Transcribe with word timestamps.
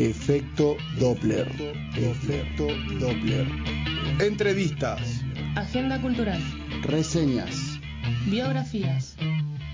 Efecto 0.00 0.78
Doppler. 0.98 1.46
Efecto 1.94 2.68
Doppler. 2.98 3.46
Entrevistas. 4.18 5.20
Agenda 5.56 6.00
cultural. 6.00 6.40
Reseñas. 6.84 7.78
Biografías. 8.24 9.16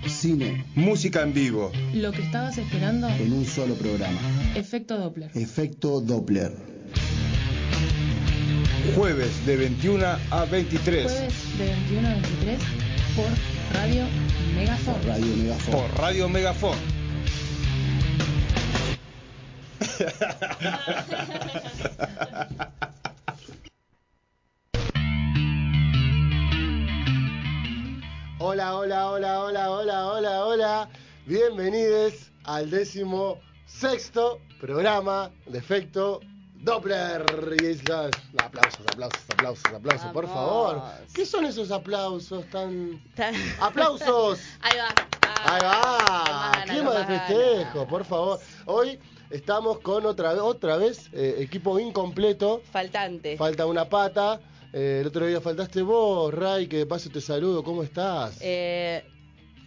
Cine. 0.09 0.65
Música 0.75 1.23
en 1.23 1.33
vivo. 1.33 1.71
Lo 1.95 2.11
que 2.11 2.23
estabas 2.23 2.59
esperando. 2.59 3.09
En 3.09 3.32
un 3.32 3.45
solo 3.45 3.77
programa. 3.77 4.18
Efecto 4.57 4.98
Doppler. 4.98 5.30
Efecto 5.36 6.00
Doppler. 6.00 6.52
Jueves 8.96 9.46
de 9.46 9.56
21 9.58 10.04
a 10.32 10.45
23. 10.45 11.04
Jueves 11.04 11.58
de 11.58 11.66
21 11.66 12.08
a 12.08 12.14
23 12.14 12.58
por 13.14 13.80
Radio 13.80 14.04
Megafon. 14.56 14.96
Radio 15.06 15.36
Megafon. 15.36 15.72
Por 15.72 16.00
Radio 16.00 16.29
Megafon. 16.29 16.96
Hola, 28.39 28.77
hola, 28.77 29.11
hola, 29.11 29.40
hola, 29.43 29.71
hola, 29.71 30.07
hola, 30.07 30.45
hola. 30.45 30.89
Bienvenidos 31.27 32.31
al 32.45 32.70
décimo 32.70 33.41
sexto 33.67 34.41
programa 34.61 35.31
de 35.47 35.59
efecto 35.59 36.20
Doppler. 36.55 37.25
Y 37.61 37.67
es 37.67 37.89
la- 37.89 38.11
Aplausos, 38.42 38.81
aplausos, 38.92 39.20
aplausos, 39.31 39.65
aplausos, 39.75 40.12
por 40.12 40.27
favor. 40.28 40.83
¿Qué 41.15 41.25
son 41.27 41.45
esos 41.47 41.70
aplausos 41.70 42.45
tan... 42.51 43.03
Ta- 43.15 43.33
¡Aplausos! 43.61 44.41
Ahí 44.61 44.78
va. 44.78 44.89
Ahí 45.45 45.61
va, 45.62 46.25
más 46.28 46.53
ganas, 46.56 46.65
clima 46.70 46.91
con 46.92 46.95
de 46.95 46.98
más 47.17 47.27
festejo, 47.28 47.87
por 47.87 48.05
favor. 48.05 48.41
Hoy 48.67 48.98
estamos 49.30 49.78
con 49.80 50.06
otra 50.06 50.33
vez, 50.33 50.42
otra 50.42 50.77
vez, 50.77 51.09
eh, 51.12 51.37
equipo 51.39 51.78
incompleto. 51.78 52.62
Faltante. 52.70 53.37
Falta 53.37 53.67
una 53.67 53.89
pata. 53.89 54.41
Eh, 54.73 54.98
el 55.01 55.06
otro 55.06 55.27
día 55.27 55.41
faltaste 55.41 55.83
vos, 55.83 56.33
Ray, 56.34 56.67
que 56.67 56.78
de 56.78 56.87
paso 56.87 57.09
te 57.11 57.20
saludo. 57.20 57.62
¿Cómo 57.64 57.83
estás? 57.83 58.39
Eh, 58.42 59.05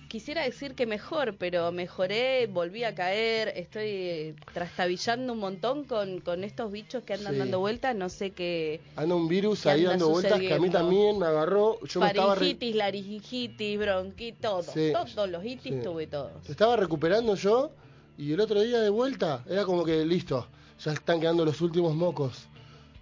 quisiera 0.08 0.44
decir 0.44 0.76
que 0.76 0.86
mejor, 0.86 1.36
pero 1.38 1.72
mejoré, 1.72 2.48
volví 2.48 2.84
a 2.84 2.94
caer, 2.96 3.54
estoy 3.56 4.36
trastabillando 4.54 5.34
un 5.34 5.40
montón 5.40 5.84
con, 5.86 6.20
con 6.22 6.44
estos 6.44 6.72
bichos 6.72 7.04
que 7.04 7.14
andan 7.14 7.34
Sí. 7.34 7.40
dando 7.40 7.60
vueltas, 7.60 7.96
no 7.96 8.10
sé 8.10 8.32
qué... 8.32 8.82
Anda 8.96 9.16
un 9.16 9.28
virus 9.28 9.62
¿Qué 9.64 9.70
ahí 9.70 9.84
dando 9.84 10.10
vueltas 10.10 10.40
que 10.40 10.54
a 10.54 10.60
mí 10.60 10.70
también 10.70 11.18
me 11.20 11.26
agarró. 11.28 11.80
Yo 11.86 12.00
me 12.02 12.08
estaba, 12.08 12.34
re- 12.36 12.40
Faringitis, 12.40 12.76
laringitis, 12.76 13.80
bronquitis, 13.80 14.42
todo. 14.42 14.64
Sí. 14.64 14.92
Todos 14.94 15.30
los 15.30 15.46
itis 15.46 15.74
Sí. 15.76 15.80
tuve 15.84 16.08
todos. 16.08 16.42
te 16.44 16.52
estaba 16.52 16.76
recuperando 16.76 17.36
yo 17.36 17.72
y 18.20 18.34
el 18.34 18.40
otro 18.40 18.62
día 18.62 18.80
de 18.82 18.90
vuelta 18.90 19.44
era 19.50 19.66
como 19.66 19.84
que 19.86 20.06
listo, 20.06 20.48
ya 20.84 20.92
están 20.94 21.20
quedando 21.20 21.46
los 21.46 21.62
últimos 21.62 21.96
mocos. 21.96 22.48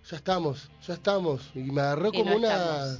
Ya 0.09 0.15
estamos, 0.17 0.69
ya 0.87 0.93
estamos. 0.93 1.41
Y 1.53 1.59
me 1.59 1.81
agarró 1.81 2.09
Y 2.13 2.19
como 2.19 2.31
no 2.31 2.37
una 2.37 2.97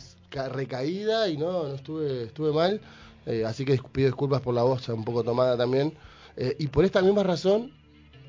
recaída 0.50 1.30
y 1.30 1.38
no, 1.38 1.64
no 1.64 1.76
estuve, 1.76 2.23
estuve 2.23 2.52
mal. 2.52 2.82
Eh, 3.26 3.45
así 3.45 3.64
que 3.66 3.80
pido 3.92 4.08
disculpas 4.08 4.42
por 4.42 4.54
la 4.54 4.64
voz, 4.64 4.88
un 4.90 5.06
poco 5.06 5.23
tomada 5.23 5.56
también. 5.58 5.94
Eh, 6.36 6.56
y 6.60 6.68
por 6.68 6.84
esta 6.86 7.02
misma 7.02 7.23
razón, 7.23 7.72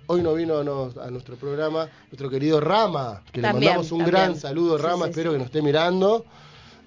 hoy 0.07 0.23
no 0.23 0.35
vino 0.35 0.63
no- 0.63 0.93
a 1.01 1.11
nuestro 1.11 1.37
programa 1.37 1.89
nuestro 2.11 2.31
querido 2.31 2.61
Rama, 2.61 3.23
que 3.33 3.43
le 3.43 3.53
mandamos 3.53 3.91
un 3.93 3.99
también. 4.01 4.11
gran 4.11 4.37
saludo, 4.37 4.77
Sí, 4.79 4.85
Rama, 4.85 5.05
sí, 5.07 5.11
espero 5.11 5.31
sí. 5.31 5.35
que 5.35 5.39
nos 5.39 5.47
esté 5.47 5.63
mirando. 5.63 6.25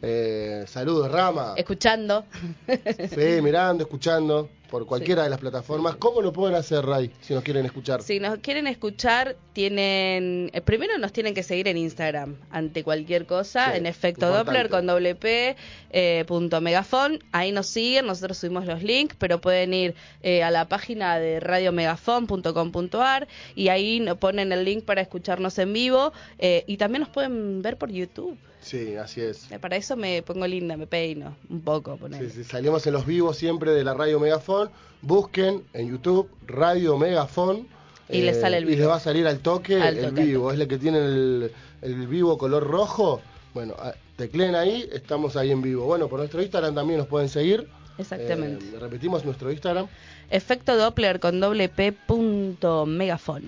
Eh, 0.02 0.64
saludos, 0.68 1.12
Rama. 1.12 1.54
Escuchando. 1.58 2.26
Sí, 2.68 3.42
mirando, 3.42 3.84
escuchando, 3.84 4.50
por 4.70 4.86
cualquiera 4.88 5.24
de 5.24 5.30
las 5.30 5.40
plataformas. 5.40 5.96
¿Cómo 5.98 6.22
lo 6.22 6.34
pueden 6.34 6.56
hacer, 6.56 6.84
Ray, 6.86 7.12
si 7.22 7.34
nos 7.36 7.44
quieren 7.44 7.66
escuchar? 7.66 8.02
Si 8.02 8.20
nos 8.20 8.40
quieren 8.40 8.66
escuchar, 8.68 9.36
tienen. 9.54 10.50
eh, 10.54 10.62
primero 10.62 10.98
nos 10.98 11.12
tienen 11.14 11.34
que 11.36 11.44
seguir 11.44 11.68
en 11.68 11.78
Instagram, 11.78 12.36
ante 12.50 12.84
cualquier 12.84 13.26
cosa, 13.28 13.72
Sí, 13.72 13.78
en 13.78 13.86
efecto 13.86 14.26
importante. 14.26 14.52
Doppler 14.52 14.70
con 14.70 14.88
doble 14.88 15.14
P, 15.16 15.56
eh, 15.92 16.24
punto 16.26 16.62
megafon. 16.62 17.20
Ahí 17.32 17.52
nos 17.52 17.68
siguen, 17.68 18.08
nosotros 18.08 18.38
subimos 18.40 18.66
los 18.66 18.82
links, 18.82 19.16
pero 19.20 19.40
pueden 19.42 19.74
ir 19.74 19.94
eh, 20.24 20.42
a 20.42 20.50
la 20.52 20.68
página 20.68 21.20
de 21.20 21.40
radiomegafon.com.ar 21.40 23.28
y 23.56 23.68
ahí 23.68 24.00
nos 24.00 24.18
ponen 24.18 24.52
el 24.52 24.64
link 24.64 24.84
para 24.86 25.02
escucharnos 25.02 25.60
en 25.60 25.74
vivo. 25.74 26.14
eh, 26.40 26.64
y 26.66 26.78
también 26.78 27.02
nos 27.02 27.10
pueden 27.10 27.62
ver 27.62 27.78
por 27.78 27.92
YouTube. 27.92 28.38
Sí, 28.62 28.96
así 28.96 29.22
es. 29.22 29.52
Eh, 29.52 29.60
Para 29.60 29.76
eso 29.76 29.96
me 29.98 30.22
pongo 30.22 30.46
linda, 30.48 30.78
me 30.78 30.86
peino 30.88 31.36
un 31.50 31.62
poco. 31.62 31.98
Sí, 32.20 32.30
sí, 32.30 32.44
salimos 32.44 32.86
en 32.88 32.94
los 32.94 33.06
vivos 33.06 33.36
siempre 33.38 33.72
de 33.72 33.84
la 33.84 33.94
Radio 33.94 34.20
Megafon. 34.20 34.70
Busquen 35.02 35.64
en 35.74 35.90
YouTube 35.90 36.30
Radio 36.46 36.98
Megafon. 36.98 37.68
eh, 38.08 38.18
Y 38.20 38.22
les 38.22 38.40
sale 38.40 38.58
el 38.58 38.66
Y 38.66 38.68
les 38.70 38.78
vivo. 38.78 38.90
va 38.90 38.96
a 38.98 39.00
salir 39.00 39.26
al 39.28 39.40
toque 39.40 39.82
Al 39.82 39.98
el 39.98 40.10
toque, 40.10 40.24
vivo. 40.26 40.52
Es 40.52 40.60
el 40.60 40.68
que 40.68 40.78
tiene 40.78 41.00
el, 41.00 41.52
el 41.82 42.08
vivo 42.08 42.38
color 42.38 42.64
rojo. 42.68 43.20
Bueno, 43.56 43.74
a- 43.80 43.96
tecleen 44.16 44.54
ahí, 44.56 44.88
estamos 44.94 45.36
ahí 45.36 45.50
en 45.52 45.62
vivo. 45.64 45.86
Bueno, 45.86 46.08
por 46.08 46.20
nuestro 46.20 46.42
Instagram 46.42 46.76
también 46.76 47.00
nos 47.00 47.08
pueden 47.08 47.30
seguir. 47.30 47.68
Exactamente. 47.98 48.64
Eh, 48.76 48.80
repetimos 48.80 49.26
nuestro 49.26 49.52
Instagram. 49.52 49.88
Efecto 50.30 50.78
Doppler 50.78 51.20
con 51.20 51.40
doble 51.40 51.68
P 51.68 51.92
punto 51.94 52.86
megafon. 52.86 53.44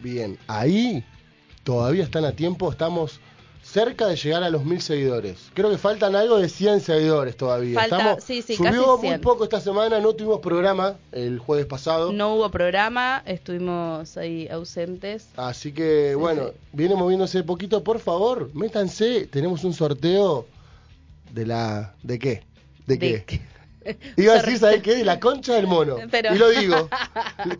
Bien, 0.00 0.38
ahí 0.46 1.02
todavía 1.64 2.04
están 2.04 2.24
a 2.24 2.32
tiempo, 2.32 2.70
estamos 2.70 3.18
cerca 3.70 4.06
de 4.06 4.16
llegar 4.16 4.42
a 4.42 4.50
los 4.50 4.64
mil 4.64 4.80
seguidores. 4.80 5.50
Creo 5.54 5.70
que 5.70 5.78
faltan 5.78 6.16
algo 6.16 6.38
de 6.38 6.48
100 6.48 6.80
seguidores 6.80 7.36
todavía. 7.36 7.78
Falta- 7.78 7.96
estamos, 7.98 8.24
sí, 8.24 8.42
sí, 8.42 8.56
subió 8.56 8.70
casi 8.70 8.86
muy 8.86 9.08
100. 9.08 9.20
poco 9.20 9.44
esta 9.44 9.60
semana, 9.60 10.00
no 10.00 10.14
tuvimos 10.14 10.40
programa 10.40 10.96
el 11.12 11.38
jueves 11.38 11.66
pasado. 11.66 12.12
No 12.12 12.34
hubo 12.34 12.50
programa, 12.50 13.22
estuvimos 13.26 14.16
ahí 14.16 14.48
ausentes. 14.48 15.28
Así 15.36 15.72
que, 15.72 16.14
bueno, 16.14 16.50
viene 16.72 16.94
moviéndose 16.94 17.42
poquito. 17.42 17.84
Por 17.84 17.98
favor, 18.00 18.50
métanse. 18.54 19.26
Tenemos 19.26 19.64
un 19.64 19.74
sorteo 19.74 20.46
de 21.32 21.46
la... 21.46 21.94
¿De 22.02 22.18
qué? 22.18 22.42
¿De, 22.86 22.96
De- 22.96 23.24
qué? 23.24 23.40
Iba 24.16 24.34
a 24.34 24.36
decir. 24.42 24.58
¿sabes 24.58 24.82
qué? 24.82 25.04
La 25.04 25.20
concha 25.20 25.54
del 25.54 25.66
mono. 25.66 25.96
Pero- 26.10 26.34
Y 26.34 26.38
lo 26.38 26.50
digo. 26.50 26.88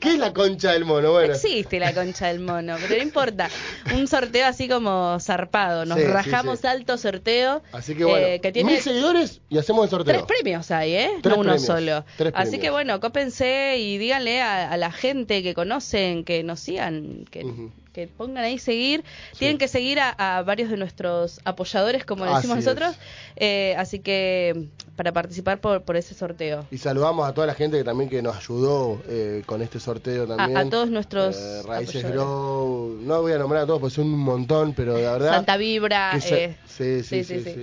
¿Qué 0.01 0.11
es 0.15 0.19
la 0.19 0.33
concha 0.33 0.73
del 0.73 0.85
mono? 0.85 1.09
No 1.09 1.13
Bueno, 1.13 1.35
existe 1.35 1.79
la 1.79 1.93
concha 1.95 2.27
del 2.29 2.41
mono, 2.41 2.77
pero 2.81 2.97
no 2.97 3.03
importa. 3.03 3.49
Un 3.95 4.07
sorteo 4.09 4.47
así 4.47 4.69
como 4.69 5.19
zarpado. 5.21 5.85
Nos 5.85 5.99
Sí, 5.99 6.05
rajamos 6.05 6.61
sí. 6.61 6.67
alto 6.67 6.99
sorteo. 6.99 7.63
así 7.73 7.95
que 7.95 8.05
bueno, 8.05 8.27
eh, 8.27 8.41
que 8.41 8.53
tiene 8.53 8.73
mil 8.73 8.81
seguidores 8.81 9.41
y 9.49 9.59
hacemos 9.59 9.85
el 9.85 9.91
sorteo. 9.91 10.15
tres 10.15 10.27
premios 10.27 10.71
ahí, 10.71 10.95
¿eh? 10.95 11.11
Tres 11.23 11.35
no 11.37 11.41
uno 11.43 11.51
premios, 11.53 11.67
solo. 11.67 12.05
tres 12.17 12.33
Así 12.37 12.59
que 12.59 12.71
bueno, 12.71 13.01
cópense 13.01 13.77
y 13.79 13.99
díganle 13.99 14.41
a, 14.41 14.71
a 14.73 14.77
la 14.77 14.91
gente 14.91 15.43
que 15.43 15.55
conocen, 15.55 16.25
que 16.25 16.43
nos 16.43 16.61
sigan, 16.61 17.25
que, 17.31 17.45
que 17.93 18.07
pongan 18.09 18.45
ahí 18.45 18.59
seguir. 18.59 19.05
Sí. 19.33 19.39
Tienen 19.41 19.59
que 19.59 19.69
seguir 19.69 20.01
a, 20.01 20.11
a 20.39 20.43
varios 20.43 20.71
de 20.71 20.77
nuestros 20.77 21.41
apoyadores, 21.45 22.05
como 22.05 22.25
decimos 22.25 22.59
Así 22.59 22.67
nosotros. 22.67 22.97
Eh, 23.37 23.75
así 23.79 23.99
que 24.01 24.67
para 24.99 25.13
participar 25.13 25.61
por, 25.61 25.83
por 25.83 25.95
ese 25.97 26.13
sorteo. 26.13 26.67
Y 26.73 26.79
saludamos 26.79 27.29
a 27.29 27.33
toda 27.33 27.47
la 27.47 27.55
gente 27.55 27.79
que 27.79 27.85
también 27.85 28.11
que 28.11 28.21
nos 28.21 28.37
ayudó 28.37 29.01
eh, 29.07 29.45
con 29.47 29.63
este 29.63 29.79
sorteo 29.79 30.27
también. 30.27 30.57
a 30.59 30.69
todos 30.69 30.91
nuestros 30.91 31.37
Eh, 31.37 31.63
Raíces. 31.65 32.03
Grow. 32.11 32.99
No 33.01 33.23
voy 33.23 33.31
a 33.31 33.39
nombrar 33.39 33.63
a 33.63 33.67
todos 33.67 33.79
porque 33.81 33.95
son 33.95 34.07
un 34.13 34.19
montón, 34.19 34.73
pero 34.75 34.99
la 34.99 35.13
verdad. 35.13 35.35
Santa 35.35 35.57
Vibra. 35.57 36.21
se, 36.21 36.45
eh, 36.47 36.57
sí, 36.67 37.05
sí, 37.05 37.23
sí, 37.23 37.45
sí. 37.45 37.55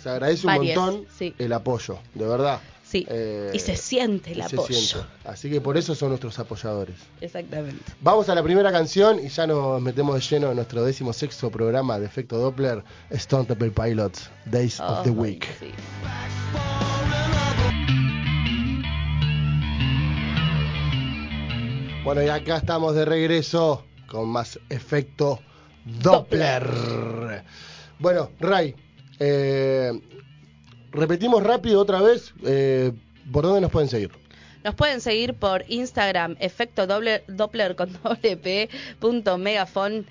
Se 0.00 0.08
agradece 0.10 0.46
un 0.46 0.54
montón 0.54 1.06
el 1.38 1.52
apoyo, 1.52 1.98
de 2.14 2.26
verdad. 2.28 2.60
Sí, 2.90 3.06
Eh, 3.08 3.52
y 3.54 3.58
se 3.60 3.76
siente 3.76 4.32
el 4.32 4.42
apoyo. 4.42 4.74
siente. 4.74 5.06
Así 5.24 5.48
que 5.48 5.60
por 5.60 5.76
eso 5.76 5.94
son 5.94 6.08
nuestros 6.08 6.36
apoyadores. 6.40 6.96
Exactamente. 7.20 7.84
Vamos 8.00 8.28
a 8.28 8.34
la 8.34 8.42
primera 8.42 8.72
canción 8.72 9.24
y 9.24 9.28
ya 9.28 9.46
nos 9.46 9.80
metemos 9.80 10.16
de 10.16 10.20
lleno 10.22 10.50
en 10.50 10.56
nuestro 10.56 10.82
décimo 10.84 11.12
sexto 11.12 11.50
programa 11.50 12.00
de 12.00 12.06
efecto 12.06 12.36
Doppler, 12.38 12.82
Stone 13.10 13.44
Temple 13.46 13.70
Pilots, 13.70 14.28
Days 14.46 14.80
of 14.80 15.04
the 15.04 15.10
Week. 15.10 15.46
sí. 15.60 15.70
Bueno, 22.04 22.22
y 22.22 22.28
acá 22.28 22.56
estamos 22.56 22.94
de 22.94 23.04
regreso 23.04 23.84
con 24.08 24.28
más 24.30 24.58
efecto 24.70 25.38
Doppler. 25.84 27.44
Bueno, 27.98 28.30
Ray, 28.40 28.74
eh, 29.18 29.92
repetimos 30.92 31.42
rápido 31.42 31.80
otra 31.80 32.00
vez, 32.00 32.32
eh, 32.44 32.92
¿por 33.32 33.44
dónde 33.44 33.60
nos 33.60 33.70
pueden 33.70 33.88
seguir? 33.88 34.10
Nos 34.62 34.74
pueden 34.74 35.00
seguir 35.00 35.34
por 35.34 35.64
Instagram, 35.68 36.36
efecto 36.38 36.86
doble- 36.86 37.22
Doppler 37.28 37.76
con 37.76 37.92
doble 38.02 38.36
P, 38.36 38.68
punto 38.98 39.38
megafon. 39.38 40.06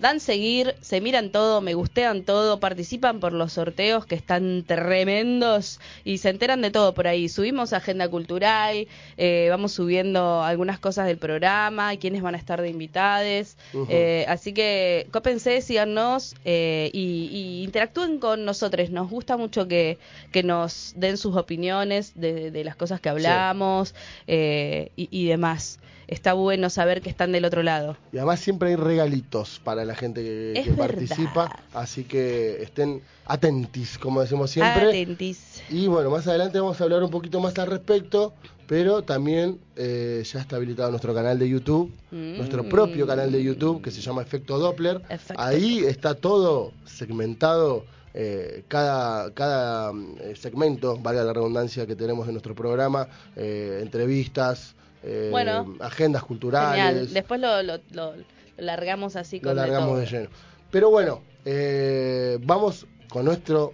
Dan 0.00 0.20
seguir, 0.20 0.74
se 0.80 1.00
miran 1.00 1.30
todo, 1.30 1.60
me 1.60 1.74
gustean 1.74 2.22
todo, 2.22 2.60
participan 2.60 3.20
por 3.20 3.32
los 3.32 3.52
sorteos 3.54 4.06
que 4.06 4.14
están 4.14 4.64
tremendos 4.66 5.80
y 6.04 6.18
se 6.18 6.30
enteran 6.30 6.62
de 6.62 6.70
todo 6.70 6.94
por 6.94 7.06
ahí. 7.06 7.28
Subimos 7.28 7.72
agenda 7.72 8.08
cultural, 8.08 8.86
eh, 9.16 9.46
vamos 9.50 9.72
subiendo 9.72 10.42
algunas 10.42 10.78
cosas 10.78 11.06
del 11.06 11.18
programa, 11.18 11.96
quiénes 11.96 12.22
van 12.22 12.34
a 12.34 12.38
estar 12.38 12.60
de 12.60 12.68
invitades. 12.68 13.56
Eh, 13.88 14.24
así 14.28 14.52
que 14.52 15.06
cópense, 15.10 15.60
síganos 15.60 16.34
eh, 16.44 16.90
y, 16.92 17.28
y 17.32 17.64
interactúen 17.64 18.18
con 18.18 18.44
nosotros. 18.44 18.90
Nos 18.90 19.10
gusta 19.10 19.36
mucho 19.36 19.68
que, 19.68 19.98
que 20.32 20.42
nos 20.42 20.92
den 20.96 21.16
sus 21.16 21.36
opiniones 21.36 22.12
de, 22.14 22.50
de 22.50 22.64
las 22.64 22.76
cosas 22.76 23.00
que 23.00 23.08
hablamos 23.08 23.94
eh, 24.26 24.90
y, 24.96 25.08
y 25.10 25.26
demás. 25.26 25.78
Está 26.06 26.32
bueno 26.34 26.70
saber 26.70 27.00
que 27.00 27.10
están 27.10 27.32
del 27.32 27.44
otro 27.44 27.62
lado. 27.62 27.96
Y 28.12 28.18
además 28.18 28.40
siempre 28.40 28.70
hay 28.70 28.76
regalitos 28.76 29.60
para 29.62 29.84
la 29.84 29.94
gente 29.94 30.22
que, 30.22 30.72
participa, 30.76 31.50
así 31.72 32.04
que 32.04 32.62
estén 32.62 33.02
atentis, 33.26 33.98
como 33.98 34.20
decimos 34.20 34.50
siempre. 34.50 34.88
Atentis. 34.88 35.62
Y 35.70 35.86
bueno, 35.86 36.10
más 36.10 36.26
adelante 36.26 36.60
vamos 36.60 36.80
a 36.80 36.84
hablar 36.84 37.02
un 37.02 37.10
poquito 37.10 37.40
más 37.40 37.58
al 37.58 37.68
respecto, 37.68 38.34
pero 38.66 39.02
también 39.02 39.58
eh, 39.76 40.22
ya 40.30 40.40
está 40.40 40.56
habilitado 40.56 40.90
nuestro 40.90 41.14
canal 41.14 41.38
de 41.38 41.48
YouTube, 41.48 41.90
Mm. 42.10 42.36
nuestro 42.36 42.68
propio 42.68 43.06
canal 43.08 43.32
de 43.32 43.42
YouTube 43.42 43.82
que 43.82 43.90
se 43.90 44.00
llama 44.00 44.22
Efecto 44.22 44.58
Doppler. 44.58 45.02
Efecto 45.08 45.42
Ahí 45.42 45.78
está 45.84 46.14
todo 46.14 46.72
segmentado. 46.84 47.84
eh, 48.16 48.62
cada 48.68 49.32
cada 49.34 49.90
eh, 50.20 50.34
segmento, 50.36 50.96
valga 51.02 51.24
la 51.24 51.32
redundancia 51.32 51.84
que 51.84 51.96
tenemos 51.96 52.28
en 52.28 52.34
nuestro 52.34 52.54
programa, 52.54 53.08
eh, 53.34 53.80
entrevistas, 53.82 54.76
eh, 55.04 55.28
Bueno, 55.30 55.76
agendas 55.80 56.22
culturales. 56.24 56.82
Genial. 56.84 57.12
Después 57.14 57.40
lo, 57.40 57.62
lo, 57.62 57.76
lo- 57.92 58.16
lo 58.16 58.24
largamos 58.58 59.16
así 59.16 59.38
lo 59.38 59.48
con 59.50 59.56
de 59.56 59.62
largamos 59.62 59.88
todo. 59.90 59.98
de 60.00 60.06
lleno. 60.06 60.28
Pero 60.70 60.90
bueno, 60.90 61.22
eh, 61.44 62.38
vamos 62.42 62.86
con 63.08 63.24
nuestro 63.24 63.72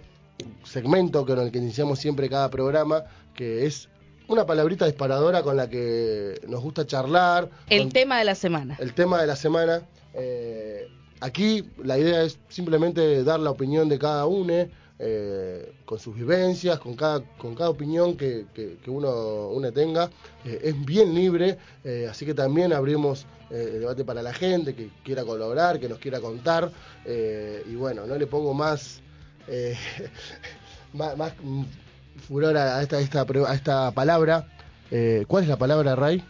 segmento 0.63 1.25
con 1.25 1.39
el 1.39 1.51
que 1.51 1.57
iniciamos 1.59 1.99
siempre 1.99 2.29
cada 2.29 2.49
programa, 2.49 3.03
que 3.35 3.65
es 3.65 3.89
una 4.27 4.45
palabrita 4.45 4.85
disparadora 4.85 5.41
con 5.43 5.57
la 5.57 5.69
que 5.69 6.39
nos 6.47 6.61
gusta 6.61 6.85
charlar. 6.85 7.49
El 7.69 7.83
con- 7.83 7.91
tema 7.91 8.17
de 8.19 8.25
la 8.25 8.35
semana. 8.35 8.75
el 8.79 8.93
tema 8.93 9.19
de 9.21 9.27
la 9.27 9.35
semana. 9.35 9.81
Eh, 10.13 10.87
aquí 11.19 11.63
la 11.83 11.97
idea 11.97 12.23
es 12.23 12.39
simplemente 12.49 13.23
dar 13.23 13.39
la 13.39 13.51
opinión 13.51 13.87
de 13.89 13.99
cada 13.99 14.25
uno, 14.25 14.67
eh, 15.03 15.73
con 15.83 15.97
sus 15.97 16.15
vivencias, 16.15 16.77
con 16.79 16.95
cada, 16.95 17.21
con 17.39 17.55
cada 17.55 17.71
opinión 17.71 18.15
que, 18.15 18.45
que- 18.53 18.77
que 18.83 18.89
uno, 18.91 19.47
uno 19.47 19.71
tenga. 19.71 20.11
Eh, 20.45 20.59
es 20.63 20.85
bien 20.85 21.15
libre, 21.15 21.57
eh, 21.83 22.07
así 22.09 22.23
que 22.23 22.35
también 22.35 22.71
abrimos 22.71 23.25
el 23.49 23.79
debate 23.81 24.05
para 24.05 24.21
la 24.21 24.31
gente 24.33 24.73
que 24.75 24.89
quiera 25.03 25.25
colaborar, 25.25 25.79
que 25.79 25.89
nos 25.89 25.97
quiera 25.99 26.19
contar. 26.21 26.71
y 27.05 27.75
bueno, 27.75 28.05
no 28.05 28.15
le 28.15 28.25
pongo 28.27 28.53
más, 28.53 29.01
más, 30.93 31.17
más, 31.17 31.33
furor 32.27 32.55
a 32.55 32.81
esta, 32.81 32.99
esta, 33.01 33.25
pre- 33.25 33.45
a 33.45 33.53
esta 33.53 33.91
palabra. 33.91 34.47
¿Cuál 35.27 35.43
es 35.43 35.49
la 35.49 35.57
palabra, 35.57 35.95
Ray? 35.95 36.23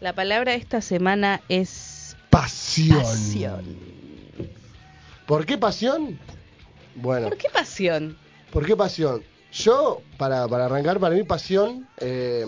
La 0.00 0.14
palabra 0.14 0.54
esta 0.54 0.80
semana 0.80 1.40
es 1.48 2.16
Pasión. 2.30 2.98
pasión. 3.02 3.64
¿Por 5.26 5.44
qué 5.46 5.58
pasión? 5.58 6.18
Bueno, 6.94 7.28
¿Por 7.28 7.38
qué 7.38 7.48
pasión? 7.52 8.16
¿por 8.52 8.66
qué 8.66 8.76
pasión? 8.76 9.22
Yo, 9.52 10.02
para, 10.16 10.46
para 10.48 10.66
arrancar, 10.66 11.00
para 11.00 11.14
mí 11.14 11.22
pasión, 11.24 11.86
eh, 11.98 12.44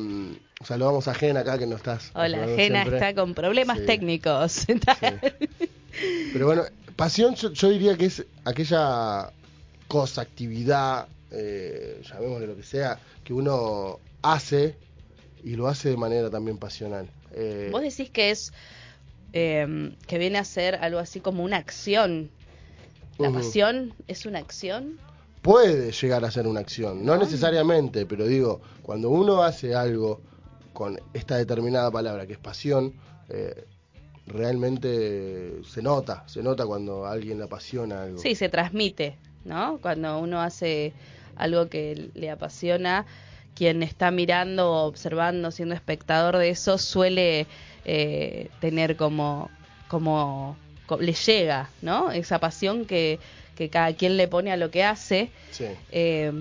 saludamos 0.64 1.08
a 1.08 1.14
Jena 1.14 1.40
acá 1.40 1.58
que 1.58 1.66
no 1.66 1.76
estás. 1.76 2.10
Hola, 2.14 2.46
Jena 2.56 2.82
siempre. 2.84 2.96
está 2.96 3.14
con 3.14 3.34
problemas 3.34 3.78
Sí. 3.78 3.86
técnicos. 3.86 4.66
Pero 6.32 6.46
bueno, 6.46 6.62
pasión 6.96 7.34
yo, 7.34 7.52
yo 7.52 7.68
diría 7.70 7.96
que 7.96 8.06
es 8.06 8.24
aquella 8.44 9.30
cosa, 9.88 10.22
actividad, 10.22 11.06
eh, 11.30 12.00
llamémosle 12.08 12.46
lo 12.46 12.56
que 12.56 12.62
sea, 12.62 12.98
que 13.24 13.32
uno 13.32 13.98
hace 14.22 14.76
y 15.44 15.56
lo 15.56 15.68
hace 15.68 15.90
de 15.90 15.96
manera 15.96 16.30
también 16.30 16.56
pasional. 16.58 17.08
Eh, 17.32 17.68
Vos 17.72 17.82
decís 17.82 18.10
que 18.10 18.30
es 18.30 18.52
eh, 19.32 19.94
que 20.06 20.18
viene 20.18 20.38
a 20.38 20.44
ser 20.44 20.76
algo 20.76 20.98
así 20.98 21.20
como 21.20 21.42
una 21.42 21.56
acción. 21.58 22.30
La 23.18 23.28
Ujú. 23.28 23.38
pasión 23.38 23.92
es 24.08 24.26
una 24.26 24.38
acción. 24.38 24.96
puede 25.42 25.90
llegar 25.92 26.24
a 26.24 26.30
ser 26.30 26.46
una 26.46 26.60
acción, 26.60 27.04
no 27.04 27.16
necesariamente, 27.16 28.06
pero 28.06 28.26
digo, 28.26 28.60
cuando 28.82 29.10
uno 29.10 29.42
hace 29.42 29.74
algo 29.74 30.20
con 30.72 31.00
esta 31.14 31.36
determinada 31.36 31.90
palabra 31.90 32.26
que 32.28 32.34
es 32.34 32.38
pasión, 32.38 32.92
eh, 33.28 33.64
realmente 34.28 35.62
se 35.64 35.82
nota, 35.82 36.22
se 36.26 36.42
nota 36.42 36.64
cuando 36.66 37.04
a 37.06 37.12
alguien 37.12 37.38
le 37.38 37.44
apasiona 37.44 38.04
algo. 38.04 38.18
Sí, 38.18 38.34
se 38.34 38.48
transmite, 38.48 39.16
¿no? 39.44 39.78
Cuando 39.82 40.18
uno 40.20 40.40
hace 40.40 40.92
algo 41.36 41.68
que 41.68 42.10
le 42.14 42.30
apasiona, 42.30 43.04
quien 43.56 43.82
está 43.82 44.10
mirando, 44.10 44.70
observando, 44.70 45.50
siendo 45.50 45.74
espectador 45.74 46.36
de 46.38 46.50
eso, 46.50 46.78
suele 46.78 47.46
eh, 47.84 48.48
tener 48.60 48.96
como, 48.96 49.50
como, 49.88 50.56
co- 50.71 50.71
le 51.00 51.12
llega, 51.12 51.70
¿no? 51.80 52.10
Esa 52.10 52.38
pasión 52.38 52.84
que, 52.84 53.18
que 53.56 53.68
cada 53.68 53.92
quien 53.94 54.16
le 54.16 54.28
pone 54.28 54.52
a 54.52 54.56
lo 54.56 54.70
que 54.70 54.84
hace. 54.84 55.30
Sí. 55.50 55.66
Eh, 55.90 56.32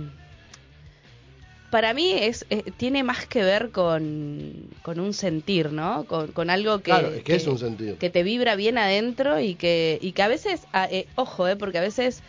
para 1.70 1.94
mí 1.94 2.12
es, 2.12 2.46
eh, 2.50 2.64
tiene 2.76 3.02
más 3.02 3.26
que 3.26 3.44
ver 3.44 3.72
con, 3.72 4.68
con 4.82 5.00
un 5.00 5.14
sentir, 5.14 5.72
¿no? 5.72 6.04
Con, 6.04 6.34
con 6.34 6.50
algo 6.50 6.80
que, 6.80 6.84
Claro, 6.92 7.14
es 7.14 7.24
que 7.24 7.36
es 7.36 7.48
un 7.48 7.58
sentido. 7.58 7.98
que 7.98 8.10
te 8.10 8.24
vibra 8.24 8.56
bien 8.56 8.78
adentro 8.78 9.40
y 9.40 9.56
que, 9.56 9.98
y 10.02 10.12
que 10.12 10.22
a 10.22 10.28
veces, 10.28 10.64
ah, 10.74 10.88
eh, 10.92 11.08
ojo, 11.16 11.48
eh, 11.48 11.56
porque 11.56 11.78
a 11.78 11.82
veces 11.82 12.22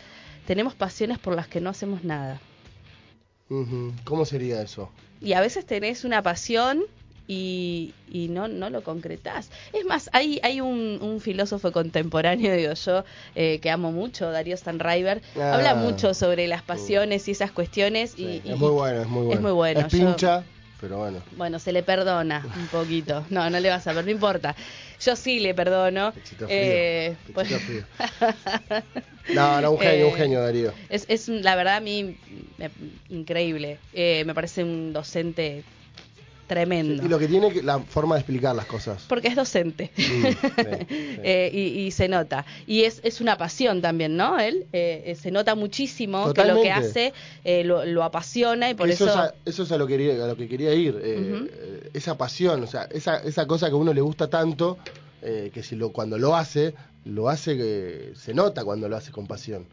tenemos 0.47 0.75
pasiones 0.75 1.19
por 1.19 1.35
las 1.35 1.47
que 1.47 1.59
no 1.59 1.69
hacemos 1.69 2.05
nada. 2.05 2.39
¿Cómo 4.05 4.25
sería 4.25 4.61
eso? 4.61 4.89
Y 5.21 5.33
a 5.33 5.41
veces 5.41 5.65
tenés 5.65 6.05
una 6.05 6.21
pasión 6.23 6.83
y, 7.27 7.93
y 8.11 8.27
no, 8.27 8.47
no 8.47 8.69
lo 8.69 8.83
concretás. 8.83 9.49
Es 9.71 9.85
más, 9.85 10.09
hay, 10.13 10.39
hay 10.43 10.59
un, 10.61 10.99
un 11.01 11.21
filósofo 11.21 11.71
contemporáneo, 11.71 12.53
digo 12.55 12.73
yo, 12.73 13.03
eh, 13.35 13.59
que 13.61 13.69
amo 13.69 13.91
mucho, 13.91 14.29
Darío 14.31 14.57
Stanriver, 14.57 15.21
Ah. 15.39 15.53
habla 15.55 15.75
mucho 15.75 16.13
sobre 16.13 16.47
las 16.47 16.61
pasiones 16.63 17.27
y 17.27 17.31
esas 17.31 17.51
cuestiones. 17.51 18.11
Sí, 18.11 18.41
y, 18.43 18.49
y- 18.49 18.51
es 18.53 18.57
muy 18.59 18.71
bueno, 18.71 19.01
es 19.01 19.07
muy 19.07 19.23
bueno. 19.23 19.33
Es 19.35 19.41
muy 19.41 19.51
bueno. 19.51 19.79
Es 19.81 19.87
yo- 19.93 19.97
pincha, 19.99 20.43
pero 20.81 20.97
bueno. 20.97 21.21
bueno, 21.37 21.59
se 21.59 21.71
le 21.71 21.81
perdona 21.83 22.45
un 22.57 22.67
poquito. 22.67 23.25
No, 23.29 23.49
no 23.49 23.59
le 23.59 23.69
vas 23.69 23.87
a 23.87 23.93
ver, 23.93 24.03
no 24.03 24.11
importa. 24.11 24.55
Yo 25.01 25.15
sí 25.15 25.39
le 25.39 25.53
perdono. 25.53 26.11
Frío. 26.11 26.47
Eh, 26.49 27.15
pues- 27.33 27.47
frío. 27.47 27.85
No, 29.33 29.61
no, 29.61 29.71
un 29.71 29.79
genio, 29.79 30.05
Eh, 30.07 30.09
un 30.09 30.15
genio, 30.15 30.41
Darío. 30.41 30.73
Es, 30.89 31.05
es 31.07 31.29
la 31.29 31.55
verdad 31.55 31.77
a 31.77 31.79
mí 31.79 32.17
me- 32.57 32.69
increíble. 33.09 33.77
Eh, 33.93 34.23
me 34.25 34.33
parece 34.33 34.63
un 34.65 34.91
docente 34.91 35.63
tremendo. 36.53 37.03
Y 37.03 37.07
lo 37.07 37.19
que 37.19 37.27
tiene 37.27 37.61
la 37.63 37.79
forma 37.79 38.15
de 38.15 38.21
explicar 38.21 38.55
las 38.55 38.65
cosas. 38.65 39.03
Porque 39.07 39.27
es 39.27 39.35
docente. 39.35 39.91
Mm, 39.97 40.01
sí. 40.01 41.17
Eh, 41.23 41.49
y, 41.53 41.59
y 41.81 41.91
se 41.91 42.07
nota. 42.07 42.45
Y 42.67 42.83
es, 42.83 43.01
es 43.03 43.21
una 43.21 43.37
pasión 43.37 43.81
también, 43.81 44.15
¿no? 44.15 44.39
Él 44.39 44.65
eh, 44.73 45.03
eh, 45.05 45.15
se 45.15 45.31
nota 45.31 45.55
muchísimo 45.55 46.33
que 46.33 46.45
lo 46.45 46.61
que 46.61 46.71
hace 46.71 47.13
eh, 47.43 47.63
lo, 47.63 47.85
lo 47.85 48.03
apasiona 48.03 48.69
y 48.69 48.73
por 48.73 48.89
eso... 48.89 49.05
eso, 49.05 49.13
es 49.13 49.19
a, 49.19 49.35
eso 49.45 49.63
es 49.63 49.71
a 49.71 49.77
lo 49.77 49.87
que 49.87 49.97
quería, 49.97 50.23
a 50.23 50.27
lo 50.27 50.35
que 50.35 50.47
quería 50.47 50.73
ir. 50.73 51.89
esa 51.93 52.17
pasión, 52.17 52.63
o 52.63 52.67
sea, 52.67 52.83
esa, 52.91 53.17
esa 53.17 53.47
cosa 53.47 53.67
que 53.67 53.73
a 53.73 53.77
uno 53.77 53.93
le 53.93 54.01
gusta 54.01 54.29
tanto, 54.29 54.77
que 55.21 55.63
si 55.63 55.75
lo, 55.75 55.91
cuando 55.91 56.17
lo 56.17 56.35
hace, 56.35 56.73
lo 57.05 57.29
hace 57.29 57.57
que 57.57 58.13
se 58.15 58.33
nota 58.33 58.63
cuando 58.63 58.89
lo 58.89 58.97
hace 58.97 59.11
con 59.11 59.27
pasión. 59.27 59.65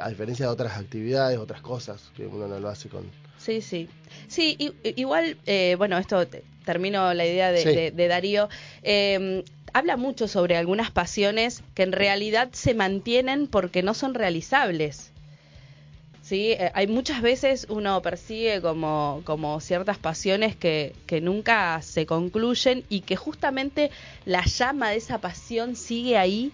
A 0.00 0.08
diferencia 0.08 0.46
de 0.46 0.52
otras 0.52 0.78
actividades, 0.78 1.38
otras 1.38 1.60
cosas, 1.60 2.10
que 2.16 2.26
uno 2.26 2.48
no 2.48 2.58
lo 2.58 2.68
hace 2.68 2.88
con... 2.88 3.04
Sí, 3.44 3.60
sí. 3.60 3.88
Sí, 4.28 4.56
igual, 4.96 5.36
eh, 5.46 5.74
bueno, 5.78 5.98
esto 5.98 6.26
te- 6.26 6.44
termino 6.64 7.12
la 7.12 7.26
idea 7.26 7.50
de, 7.50 7.62
Sí. 7.62 7.74
de- 7.74 7.90
de 7.90 8.08
Darío. 8.08 8.48
Eh, 8.82 9.42
habla 9.72 9.96
mucho 9.96 10.28
sobre 10.28 10.56
algunas 10.56 10.90
pasiones 10.90 11.62
que 11.74 11.82
en 11.82 11.92
realidad 11.92 12.50
se 12.52 12.74
mantienen 12.74 13.46
porque 13.48 13.82
no 13.82 13.94
son 13.94 14.14
realizables. 14.14 15.10
Sí, 16.22 16.52
Eh, 16.52 16.70
hay 16.74 16.86
muchas 16.86 17.20
veces 17.20 17.66
uno 17.68 18.00
persigue 18.00 18.60
como, 18.62 19.22
como 19.24 19.60
ciertas 19.60 19.98
pasiones 19.98 20.54
que, 20.54 20.94
que 21.06 21.20
nunca 21.20 21.82
se 21.82 22.06
concluyen 22.06 22.84
y 22.88 23.00
que 23.00 23.16
justamente 23.16 23.90
la 24.24 24.44
llama 24.44 24.90
de 24.90 24.96
esa 24.98 25.18
pasión 25.20 25.74
sigue 25.74 26.16
ahí 26.16 26.52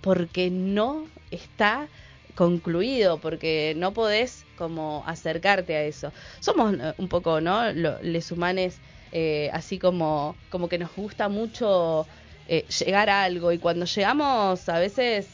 porque 0.00 0.50
no 0.50 1.06
está 1.30 1.88
concluido, 2.36 3.18
porque 3.18 3.74
no 3.76 3.92
podés 3.92 4.44
como 4.56 5.02
acercarte 5.06 5.74
a 5.74 5.82
eso. 5.82 6.12
Somos 6.38 6.74
eh, 6.74 6.94
un 6.98 7.08
poco, 7.08 7.40
¿no? 7.40 7.72
Les 7.72 8.30
humanes, 8.30 8.78
eh, 9.10 9.50
así 9.52 9.78
como, 9.78 10.36
como 10.50 10.68
que 10.68 10.78
nos 10.78 10.94
gusta 10.94 11.28
mucho 11.28 12.06
eh, 12.46 12.64
llegar 12.78 13.10
a 13.10 13.24
algo 13.24 13.50
y 13.50 13.58
cuando 13.58 13.86
llegamos 13.86 14.68
a 14.68 14.78
veces 14.78 15.26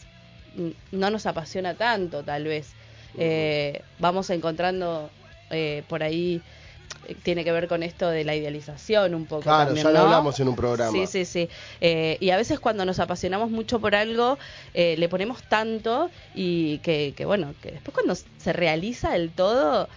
mm, 0.57 0.71
no 0.93 1.11
nos 1.11 1.27
apasiona 1.27 1.75
tanto, 1.75 2.23
tal 2.23 2.45
vez. 2.45 2.73
Eh, 3.19 3.83
vamos 3.99 4.31
encontrando 4.31 5.11
por 5.87 6.03
ahí 6.03 6.41
tiene 7.23 7.45
que 7.45 7.53
ver 7.53 7.69
con 7.69 7.83
esto 7.83 8.09
de 8.09 8.25
la 8.25 8.35
idealización 8.35 9.15
un 9.15 9.27
poco. 9.27 9.43
Claro, 9.43 9.67
también, 9.67 9.85
ya 9.85 9.93
lo 9.93 9.99
¿no? 9.99 10.05
hablamos 10.05 10.39
en 10.41 10.49
un 10.49 10.57
programa. 10.57 10.93
Sí, 10.93 11.07
sí, 11.07 11.25
sí. 11.25 11.49
Eh, 11.81 12.17
y 12.21 12.31
a 12.31 12.37
veces 12.37 12.61
cuando 12.61 12.85
nos 12.85 12.99
apasionamos 12.99 13.51
mucho 13.51 13.81
por 13.81 13.95
algo, 13.95 14.39
eh, 14.75 14.97
le 14.99 15.09
ponemos 15.09 15.43
tanto 15.43 16.11
y 16.35 16.79
que, 16.79 17.15
que, 17.17 17.25
bueno, 17.25 17.55
que 17.63 17.73
después 17.73 17.95
cuando 17.95 18.15
se 18.15 18.53
realiza 18.53 19.13
del 19.13 19.31
todo, 19.31 19.89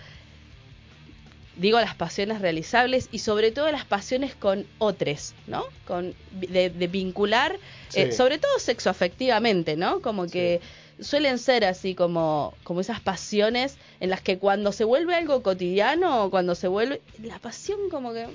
digo 1.58 1.80
las 1.80 1.96
pasiones 1.96 2.42
realizables 2.42 3.08
y 3.12 3.20
sobre 3.20 3.52
todo 3.52 3.72
las 3.72 3.86
pasiones 3.86 4.36
con 4.36 4.66
otros, 4.78 5.34
¿no? 5.48 5.64
Con 5.88 6.14
de, 6.32 6.70
de 6.70 6.88
vincular, 6.88 7.58
eh, 7.94 8.12
sobre 8.12 8.38
todo 8.38 8.60
sexoafectivamente, 8.60 9.76
¿no? 9.76 10.02
Como 10.02 10.28
que 10.28 10.60
suelen 11.00 11.38
ser 11.40 11.66
así 11.66 11.94
como, 11.96 12.54
como 12.64 12.82
esas 12.82 13.00
pasiones 13.02 13.78
en 14.00 14.10
las 14.10 14.22
que 14.22 14.38
cuando 14.38 14.72
se 14.72 14.84
vuelve 14.84 15.16
algo 15.16 15.42
cotidiano, 15.44 16.30
cuando 16.30 16.56
se 16.56 16.68
vuelve, 16.68 17.02
la 17.24 17.40
pasión 17.40 17.80
como 17.90 18.14
que 18.14 18.28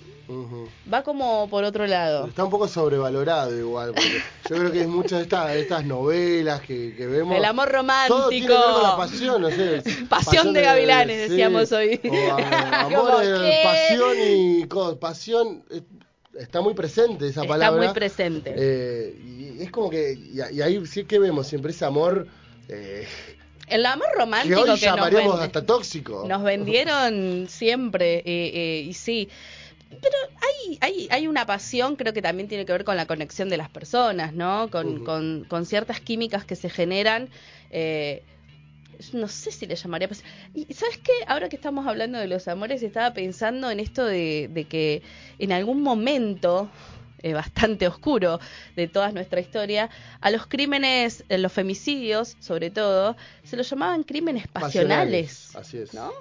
va 0.93 1.03
como 1.03 1.49
por 1.49 1.65
otro 1.65 1.87
lado. 1.87 2.27
Está 2.27 2.45
un 2.45 2.51
poco 2.51 2.69
sobrevalorado 2.69 3.57
igual, 3.59 3.93
porque 3.95 4.23
yo 4.49 4.57
creo 4.57 4.73
que 4.73 4.81
es 4.83 4.89
muchas 4.89 5.19
de 5.19 5.23
estas, 5.25 5.49
de 5.49 5.61
estas 5.61 5.85
novelas 5.85 6.61
que, 6.61 6.95
que 6.97 7.07
vemos. 7.07 7.37
El 7.37 7.45
amor 7.45 7.71
Todo 8.09 8.29
tiene 8.29 8.47
que 8.47 8.53
ver 8.53 8.63
con 8.63 8.83
la 8.83 8.91
romántico. 8.91 8.97
pasión, 8.97 9.43
no 9.43 9.51
sé. 9.51 9.83
Pasión 10.09 10.53
de 10.53 10.63
gavilanes, 10.63 11.29
decíamos 11.31 11.73
hoy. 11.73 12.01
O, 12.05 12.09
Como, 12.95 13.09
amor, 13.09 13.23
eh, 13.25 13.61
pasión 13.65 14.17
y 14.19 14.67
pasión. 15.01 15.65
eh, 15.71 15.83
Está 16.39 16.61
muy 16.61 16.75
presente 16.75 17.27
esa 17.27 17.43
Está 17.43 17.53
palabra. 17.55 17.83
muy 17.85 17.93
presente. 17.93 18.55
Eh, 18.57 19.21
y 19.59 19.63
es 19.63 19.71
como 19.73 19.91
que. 19.91 20.13
Y, 20.13 20.39
y 20.57 20.63
ahí 20.63 20.87
sí 20.87 21.05
que 21.05 21.19
vemos 21.19 21.47
siempre 21.49 21.73
ese 21.73 21.85
amor. 21.85 22.29
Eh, 22.71 23.07
El 23.69 23.85
amor 23.87 24.07
que 24.13 24.19
romántico 24.19 24.59
hoy 24.61 24.65
que 24.65 24.71
nos, 24.71 24.81
llamaríamos 24.81 25.35
vende- 25.41 25.45
hasta 25.47 25.67
tóxico. 25.67 26.25
nos 26.29 26.43
vendieron 26.43 27.47
siempre, 27.49 28.19
eh, 28.19 28.23
eh, 28.27 28.85
y 28.89 28.93
sí. 28.95 29.29
Pero 29.91 30.15
hay, 30.41 30.79
hay, 30.81 31.09
hay 31.11 31.27
una 31.27 31.47
pasión, 31.47 31.97
creo 31.97 32.13
que 32.13 32.23
también 32.23 32.49
tiene 32.49 32.65
que 32.65 32.73
ver 32.73 32.85
con 32.85 32.97
la 32.97 33.07
conexión 33.07 33.49
de 33.49 33.57
las 33.57 33.69
personas, 33.69 34.33
¿no? 34.33 34.71
Con, 34.71 35.05
con, 35.05 35.45
con 35.49 35.67
ciertas 35.67 36.01
químicas 36.01 36.45
que 36.45 36.55
se 36.57 36.71
generan. 36.71 37.29
eh, 37.71 38.23
no 39.15 39.29
sé 39.29 39.51
si 39.51 39.67
le 39.67 39.75
llamaría 39.77 40.09
pasión. 40.09 40.29
Y 40.55 40.73
¿sabes 40.75 40.99
qué? 40.99 41.13
Ahora 41.27 41.49
que 41.49 41.57
estamos 41.57 41.87
hablando 41.87 42.19
de 42.19 42.27
los 42.29 42.47
amores, 42.49 42.83
estaba 42.83 43.15
pensando 43.15 43.71
en 43.71 43.81
esto 43.81 44.05
de, 44.05 44.49
de 44.53 44.65
que 44.65 45.03
en 45.39 45.53
algún 45.53 45.83
momento 45.83 46.69
eh, 47.23 47.33
bastante 47.35 47.87
oscuro 47.87 48.41
de 48.77 48.89
toda 48.89 49.13
nuestra 49.13 49.41
historia, 49.41 49.91
a 50.21 50.31
los 50.31 50.47
crímenes, 50.47 51.25
eh, 51.29 51.39
los 51.39 51.53
femicidios 51.53 52.37
sobre 52.41 52.71
todo, 52.71 53.17
se 53.45 53.57
los 53.57 53.69
llamaban 53.69 54.03
crímenes 54.03 54.49
pasionales. 54.49 55.55
Así 55.57 55.79
es. 55.79 55.95
¿no? 55.95 56.13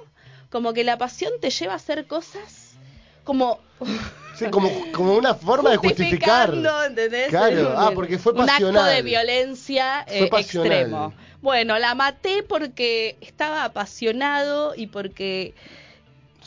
Como 0.49 0.73
que 0.73 0.83
la 0.83 0.97
pasión 0.97 1.33
te 1.41 1.49
lleva 1.49 1.73
a 1.73 1.77
hacer 1.77 2.07
cosas 2.07 2.75
como 3.23 3.59
Sí, 4.35 4.45
como, 4.51 4.69
como 4.93 5.15
una 5.15 5.35
forma 5.35 5.71
de 5.71 5.77
justificar. 5.77 6.53
¿entendés? 6.87 7.27
Claro, 7.27 7.71
Un- 7.71 7.73
ah, 7.75 7.91
porque 7.93 8.17
fue 8.17 8.31
Un 8.31 8.41
acto 8.41 8.51
pasional. 8.53 8.95
de 8.95 9.01
violencia 9.01 10.05
eh, 10.07 10.27
pasional. 10.29 10.71
extremo. 10.71 11.13
Bueno, 11.41 11.77
la 11.77 11.93
maté 11.93 12.43
porque 12.43 13.17
estaba 13.19 13.65
apasionado 13.65 14.75
y 14.77 14.87
porque 14.87 15.55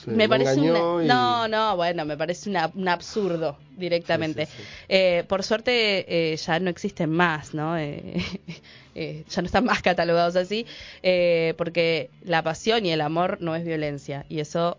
Me 0.06 0.28
parece 0.28 0.61
una... 0.61 0.68
engañó 0.71 1.02
y- 1.02 1.06
No, 1.06 1.49
no, 1.49 1.76
bueno, 1.76 2.04
me 2.04 2.16
parece 2.16 2.50
una- 2.50 2.71
un 2.75 2.88
absurdo 2.88 3.56
directamente. 3.76 4.47
Sí, 4.47 4.52
sí, 4.56 4.62
sí. 4.62 4.68
Eh, 4.88 5.25
por 5.28 5.42
suerte 5.42 6.32
eh, 6.32 6.37
ya 6.37 6.59
no 6.61 6.71
existen 6.71 7.11
más, 7.11 7.54
¿no? 7.54 7.76
Eh, 7.78 8.14
eh, 8.94 9.25
ya 9.28 9.42
no 9.42 9.47
están 9.47 9.64
más 9.64 9.82
catalogados 9.82 10.37
así, 10.37 10.66
eh, 11.02 11.54
porque 11.56 12.11
la 12.23 12.42
pasión 12.42 12.85
y 12.87 12.90
el 12.92 13.00
amor 13.00 13.38
no 13.40 13.54
es 13.56 13.64
violencia 13.64 14.26
y 14.28 14.40
eso 14.40 14.76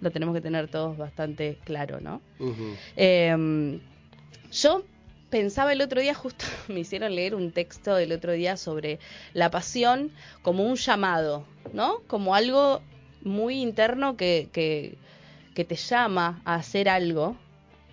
lo 0.00 0.10
tenemos 0.10 0.34
que 0.34 0.40
tener 0.42 0.68
todos 0.68 0.96
bastante 0.98 1.58
claro, 1.64 2.00
¿no? 2.00 2.20
Eh, 2.96 3.78
yo 4.52 4.84
pensaba 5.30 5.72
el 5.72 5.80
otro 5.80 6.00
día, 6.00 6.14
justo 6.14 6.44
me 6.68 6.80
hicieron 6.80 7.14
leer 7.14 7.34
un 7.34 7.50
texto 7.50 7.94
del 7.94 8.12
otro 8.12 8.32
día 8.32 8.56
sobre 8.56 8.98
la 9.32 9.50
pasión 9.50 10.10
como 10.42 10.64
un 10.64 10.76
llamado, 10.76 11.44
¿no? 11.72 12.00
Como 12.06 12.34
algo 12.34 12.82
muy 13.26 13.60
interno 13.60 14.16
que, 14.16 14.48
que, 14.52 14.96
que 15.54 15.64
te 15.64 15.76
llama 15.76 16.40
a 16.44 16.54
hacer 16.54 16.88
algo, 16.88 17.36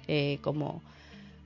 eh, 0.08 0.38
como, 0.42 0.82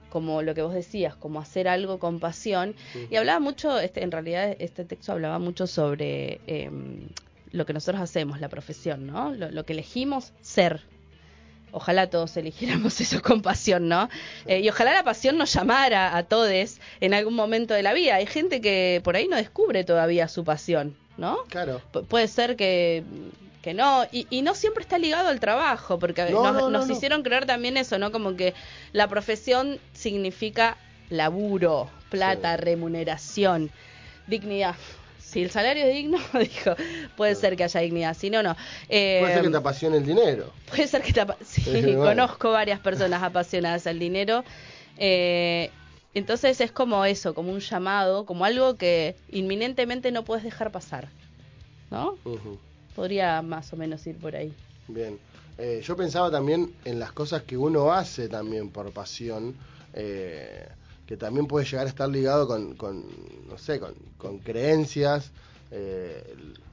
como 0.09 0.41
lo 0.41 0.53
que 0.53 0.61
vos 0.61 0.73
decías, 0.73 1.15
como 1.15 1.39
hacer 1.39 1.67
algo 1.67 1.97
con 1.99 2.19
pasión. 2.19 2.75
Y 3.09 3.15
hablaba 3.15 3.39
mucho, 3.39 3.79
este, 3.79 4.03
en 4.03 4.11
realidad 4.11 4.55
este 4.59 4.85
texto 4.85 5.11
hablaba 5.13 5.39
mucho 5.39 5.67
sobre 5.67 6.39
eh, 6.47 6.69
lo 7.51 7.65
que 7.65 7.73
nosotros 7.73 8.01
hacemos, 8.01 8.39
la 8.41 8.49
profesión, 8.49 9.07
¿no? 9.07 9.33
Lo, 9.33 9.49
lo 9.51 9.65
que 9.65 9.73
elegimos 9.73 10.33
ser. 10.41 10.81
Ojalá 11.71 12.09
todos 12.09 12.35
eligiéramos 12.37 12.99
eso 13.01 13.21
con 13.21 13.41
pasión, 13.41 13.87
¿no? 13.89 14.09
Eh, 14.45 14.61
y 14.61 14.69
ojalá 14.69 14.93
la 14.93 15.03
pasión 15.03 15.37
nos 15.37 15.53
llamara 15.53 16.15
a 16.17 16.23
todos 16.23 16.79
en 17.01 17.13
algún 17.13 17.35
momento 17.35 17.73
de 17.73 17.83
la 17.83 17.93
vida. 17.93 18.15
Hay 18.15 18.25
gente 18.25 18.61
que 18.61 19.01
por 19.03 19.15
ahí 19.15 19.27
no 19.27 19.35
descubre 19.35 19.83
todavía 19.83 20.27
su 20.29 20.43
pasión, 20.45 20.95
¿no? 21.17 21.37
Claro. 21.49 21.81
Pu- 21.93 22.05
puede 22.05 22.27
ser 22.29 22.55
que, 22.55 23.03
que 23.67 23.73
no, 23.73 24.05
y, 24.13 24.27
y 24.29 24.43
no 24.43 24.55
siempre 24.55 24.81
está 24.81 24.97
ligado 24.97 25.27
al 25.27 25.41
trabajo, 25.41 25.99
porque 25.99 26.31
No, 26.31 26.41
nos, 26.41 26.53
no, 26.53 26.59
no, 26.61 26.69
nos 26.69 26.87
no. 26.87 26.93
hicieron 26.93 27.21
creer 27.21 27.45
también 27.45 27.75
eso, 27.75 27.99
¿no? 27.99 28.13
Como 28.13 28.37
que 28.37 28.53
la 28.93 29.09
profesión 29.09 29.77
significa 29.93 30.77
laburo, 31.09 31.89
plata, 32.09 32.55
Sí. 32.55 32.61
remuneración, 32.63 33.69
dignidad. 34.25 34.75
Si 35.19 35.43
el 35.43 35.51
salario 35.51 35.83
es 35.83 35.93
digno, 35.93 36.17
dijo, 36.39 36.75
puede 37.17 37.35
ser 37.35 37.57
que 37.57 37.65
haya 37.65 37.81
dignidad, 37.81 38.15
si 38.15 38.29
no, 38.29 38.41
no. 38.41 38.55
Eh, 38.87 39.17
Puede 39.19 39.33
ser 39.33 39.43
que 39.43 39.49
te 39.49 39.57
apasione 39.57 39.97
el 39.97 40.05
dinero. 40.05 40.53
Puede 40.69 40.87
ser 40.87 41.01
que 41.01 41.11
te 41.11 41.25
Sí, 41.45 41.61
Sí, 41.63 41.81
bueno. 41.81 42.03
conozco 42.03 42.51
varias 42.51 42.79
personas 42.79 43.21
apasionadas 43.21 43.85
al 43.85 43.99
dinero. 43.99 44.45
Eh, 44.97 45.69
entonces 46.13 46.61
es 46.61 46.71
como 46.71 47.03
eso, 47.03 47.33
como 47.33 47.51
un 47.51 47.59
llamado, 47.59 48.25
como 48.25 48.45
algo 48.45 48.77
que 48.77 49.15
inminentemente 49.29 50.13
no 50.13 50.23
puedes 50.23 50.45
dejar 50.45 50.71
pasar. 50.71 51.09
¿No? 51.91 52.15
Ujú. 52.23 52.57
Podría 52.97 53.41
más 53.43 53.71
o 53.73 53.77
menos 53.77 54.05
ir 54.07 54.17
por 54.17 54.35
ahí. 54.35 54.51
Bien. 54.87 55.17
Eh, 55.59 55.81
yo 55.83 55.95
pensaba 55.95 56.29
también 56.31 56.73
en 56.83 56.99
las 56.99 57.11
cosas 57.13 57.43
que 57.43 57.55
uno 57.57 57.91
hace 57.93 58.27
también 58.27 58.69
por 58.69 58.91
pasión, 58.91 59.55
eh, 59.93 60.67
que 61.05 61.15
también 61.17 61.47
puede 61.47 61.65
llegar 61.65 61.85
a 61.85 61.89
estar 61.89 62.09
ligado 62.09 62.47
con, 62.47 62.75
con 62.75 63.05
no 63.47 63.57
sé, 63.57 63.79
con, 63.79 63.93
con 64.17 64.39
creencias. 64.39 65.31
eh, 65.71 66.23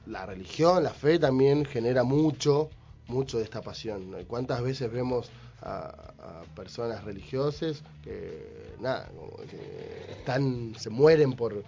la 0.07 0.25
religión, 0.25 0.83
la 0.83 0.91
fe 0.93 1.17
también 1.19 1.65
genera 1.65 2.03
mucho, 2.03 2.69
mucho 3.07 3.37
de 3.39 3.43
esta 3.43 3.61
pasión. 3.61 4.11
¿no? 4.11 4.19
¿Y 4.19 4.25
¿Cuántas 4.25 4.61
veces 4.61 4.91
vemos 4.91 5.29
a, 5.61 5.87
a 6.19 6.43
personas 6.55 7.03
religiosas 7.03 7.81
que, 8.03 8.75
nada, 8.79 9.09
que 9.49 10.11
están, 10.11 10.75
se 10.77 10.89
mueren 10.91 11.33
por, 11.33 11.63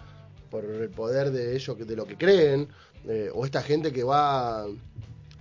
por 0.50 0.64
el 0.64 0.88
poder 0.90 1.32
de 1.32 1.56
ellos, 1.56 1.76
de 1.78 1.96
lo 1.96 2.06
que 2.06 2.16
creen? 2.16 2.68
Eh, 3.06 3.30
o 3.34 3.44
esta 3.44 3.62
gente 3.62 3.92
que 3.92 4.02
va 4.04 4.66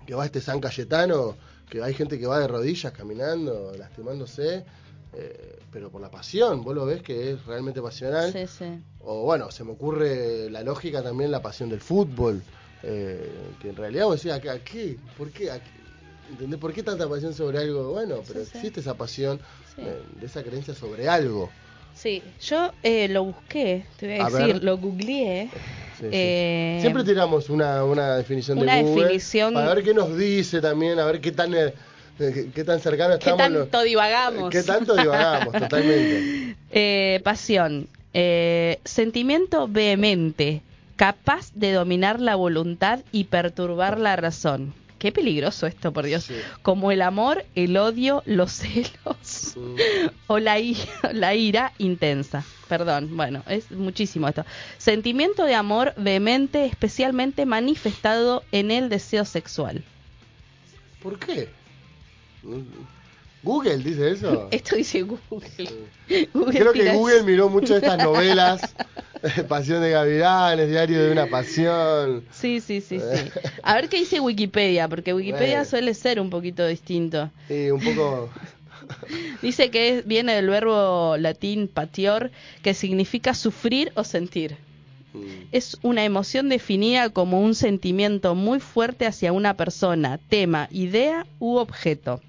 que 0.06 0.16
va 0.16 0.24
a 0.24 0.26
este 0.26 0.40
San 0.42 0.60
Cayetano, 0.62 1.36
que 1.70 1.82
hay 1.84 1.94
gente 1.94 2.18
que 2.18 2.26
va 2.26 2.40
de 2.40 2.48
rodillas 2.48 2.94
caminando, 2.94 3.74
lastimándose, 3.78 4.64
eh, 5.14 5.60
pero 5.72 5.90
por 5.90 6.00
la 6.02 6.10
pasión, 6.10 6.64
vos 6.64 6.74
lo 6.74 6.86
ves 6.86 7.02
que 7.02 7.32
es 7.32 7.46
realmente 7.46 7.82
pasional. 7.82 8.32
Sí, 8.32 8.48
sí. 8.48 8.66
O 9.02 9.24
bueno, 9.24 9.52
se 9.52 9.64
me 9.66 9.72
ocurre 9.72 10.50
la 10.50 10.64
lógica 10.64 11.04
también 11.04 11.30
la 11.30 11.42
pasión 11.42 11.70
del 11.70 11.82
fútbol, 11.82 12.42
eh, 12.84 13.30
que 13.62 13.70
en 13.70 13.76
realidad 13.76 14.06
vos 14.06 14.22
decís, 14.24 14.32
¿a 14.32 14.60
qué? 14.60 14.98
¿Por 15.18 15.30
qué? 15.32 15.52
¿A 15.52 15.60
qué? 15.60 15.70
¿Entendés? 16.32 16.60
¿Por 16.60 16.72
qué 16.74 16.84
tanta 16.84 17.08
pasión 17.10 17.34
sobre 17.34 17.58
algo? 17.60 17.92
Bueno, 17.92 18.22
pero 18.28 18.44
Sí, 18.46 18.52
existe 18.54 18.80
esa 18.80 18.94
pasión, 18.96 19.40
eh, 19.78 20.02
de 20.20 20.26
esa 20.26 20.42
creencia 20.44 20.74
sobre 20.74 21.08
algo. 21.10 21.50
Sí, 21.94 22.22
yo 22.42 22.72
eh, 22.84 23.08
lo 23.10 23.24
busqué, 23.26 23.86
te 23.98 24.08
voy 24.08 24.20
a, 24.20 24.26
A 24.26 24.30
decir, 24.30 24.54
ver. 24.56 24.64
lo 24.64 24.78
googleé. 24.78 25.50
Sí. 26.00 26.06
Eh, 26.12 26.78
Siempre 26.82 27.04
tiramos 27.04 27.50
una, 27.50 27.84
una 27.84 28.16
definición 28.18 28.60
una 28.60 28.76
de 28.76 28.84
Google 28.84 29.04
definición- 29.08 29.54
para 29.54 29.74
ver 29.74 29.84
qué 29.84 29.94
nos 29.94 30.16
dice 30.18 30.62
también, 30.62 31.00
a 31.00 31.06
ver 31.06 31.20
qué 31.22 31.32
tan 31.32 31.54
eh, 31.56 31.74
qué, 32.18 32.50
qué 32.54 32.64
tan 32.64 32.80
cercano 32.80 33.18
¿Qué 33.20 33.30
estamos. 33.32 33.40
tanto 33.40 33.78
los- 33.78 33.86
divagamos? 33.86 34.50
¿Qué 34.52 34.64
tanto 34.64 34.96
divagamos? 34.96 35.54
Totalmente. 35.60 36.56
Eh, 36.72 37.20
pasión. 37.24 37.88
Eh, 38.14 38.80
sentimiento 38.86 39.68
vehemente, 39.68 40.62
capaz 40.96 41.52
de 41.54 41.72
dominar 41.74 42.20
la 42.20 42.36
voluntad 42.36 43.00
y 43.12 43.26
perturbar 43.26 44.00
la 44.00 44.16
razón. 44.16 44.74
Qué 45.00 45.12
peligroso 45.12 45.68
esto, 45.68 45.94
por 45.94 46.06
Dios. 46.06 46.24
Sí. 46.24 46.36
Como 46.62 46.92
el 46.92 47.02
amor, 47.02 47.46
el 47.56 47.78
odio, 47.78 48.24
los 48.26 48.52
celos 48.54 49.56
Mm, 49.56 49.76
o 50.28 50.40
la 50.40 50.60
ira, 50.60 50.82
la 51.14 51.36
ira 51.36 51.74
intensa. 51.78 52.46
Perdón, 52.68 53.16
bueno, 53.16 53.44
es 53.48 53.72
muchísimo 53.72 54.28
esto. 54.28 54.46
Sentimiento 54.78 55.46
de 55.46 55.56
amor 55.56 55.94
vehemente, 55.98 56.66
especialmente 56.66 57.46
manifestado 57.46 58.44
en 58.52 58.72
el 58.72 58.90
deseo 58.90 59.26
sexual. 59.26 59.84
¿Por 61.02 61.18
qué? 61.20 61.50
¿Google 63.44 63.78
dice 63.78 64.12
eso? 64.12 64.48
Esto 64.52 64.76
dice 64.76 65.02
Google. 65.04 65.50
Google 66.34 66.60
Creo 66.60 66.74
que 66.74 66.94
Google 66.94 67.24
miró 67.24 67.50
mucho 67.50 67.74
de 67.74 67.80
estas 67.80 68.04
novelas 68.04 68.76
Pasión 69.48 69.82
de 69.82 69.92
Gavilanes, 69.92 70.70
Diario 70.70 71.04
de 71.04 71.12
una 71.12 71.28
Pasión. 71.28 72.24
Sí, 72.32 72.60
sí, 72.62 72.82
sí, 72.82 73.00
sí. 73.00 73.32
A 73.64 73.76
ver 73.76 73.90
qué 73.90 73.98
dice 74.00 74.20
Wikipedia, 74.20 74.88
porque 74.88 75.14
Wikipedia 75.14 75.62
Eh. 75.62 75.66
suele 75.66 75.94
ser 75.94 76.20
un 76.20 76.30
poquito 76.30 76.66
distinto. 76.66 77.30
Y 77.50 77.70
un 77.70 77.82
poco. 77.82 78.30
Dice 79.42 79.70
que 79.72 79.90
es- 80.00 80.08
viene 80.08 80.34
del 80.36 80.50
verbo 80.50 81.18
latín 81.18 81.68
patior, 81.68 82.32
que 82.62 82.74
significa 82.74 83.34
sufrir 83.34 83.92
o 83.96 84.04
sentir. 84.04 84.56
mm, 85.14 85.20
Es 85.52 85.78
una 85.82 86.04
emoción 86.06 86.48
definida 86.50 87.10
como 87.10 87.42
un 87.42 87.56
sentimiento 87.56 88.36
muy 88.36 88.60
fuerte 88.60 89.06
hacia 89.08 89.34
una 89.34 89.56
persona, 89.56 90.20
tema, 90.30 90.68
idea 90.72 91.26
u 91.40 91.56
objeto. 91.58 92.22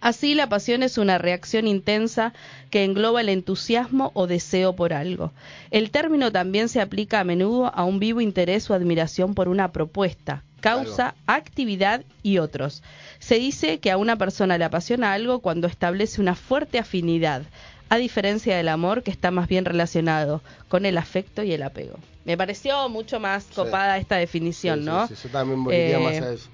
Así, 0.00 0.34
la 0.34 0.48
pasión 0.48 0.82
es 0.82 0.96
una 0.98 1.18
reacción 1.18 1.66
intensa 1.66 2.32
que 2.70 2.84
engloba 2.84 3.20
el 3.20 3.28
entusiasmo 3.28 4.12
o 4.14 4.26
deseo 4.26 4.74
por 4.76 4.92
algo. 4.92 5.32
El 5.70 5.90
término 5.90 6.30
también 6.30 6.68
se 6.68 6.80
aplica 6.80 7.20
a 7.20 7.24
menudo 7.24 7.72
a 7.74 7.84
un 7.84 7.98
vivo 7.98 8.20
interés 8.20 8.70
o 8.70 8.74
admiración 8.74 9.34
por 9.34 9.48
una 9.48 9.72
propuesta, 9.72 10.44
causa, 10.60 11.14
actividad 11.26 12.04
y 12.22 12.38
otros. 12.38 12.82
Se 13.18 13.36
dice 13.40 13.78
que 13.78 13.90
a 13.90 13.96
una 13.96 14.16
persona 14.16 14.56
le 14.56 14.64
apasiona 14.64 15.12
algo 15.12 15.40
cuando 15.40 15.66
establece 15.66 16.20
una 16.20 16.36
fuerte 16.36 16.78
afinidad, 16.78 17.42
a 17.88 17.96
diferencia 17.96 18.56
del 18.56 18.68
amor 18.68 19.02
que 19.02 19.10
está 19.10 19.30
más 19.30 19.48
bien 19.48 19.64
relacionado 19.64 20.42
con 20.68 20.84
el 20.86 20.98
afecto 20.98 21.42
y 21.42 21.52
el 21.52 21.62
apego. 21.62 21.98
Me 22.24 22.36
pareció 22.36 22.88
mucho 22.88 23.18
más 23.18 23.44
Sí. 23.44 23.54
copada 23.54 23.96
esta 23.98 24.16
definición, 24.16 24.80
Sí, 24.80 24.84
¿no? 24.84 25.08
sí, 25.08 25.16
sí, 25.16 25.22
yo 25.24 25.30
también 25.30 25.64
volvería 25.64 25.96
Eh, 25.96 26.00
más 26.00 26.20
a 26.22 26.32
eso. 26.34 26.48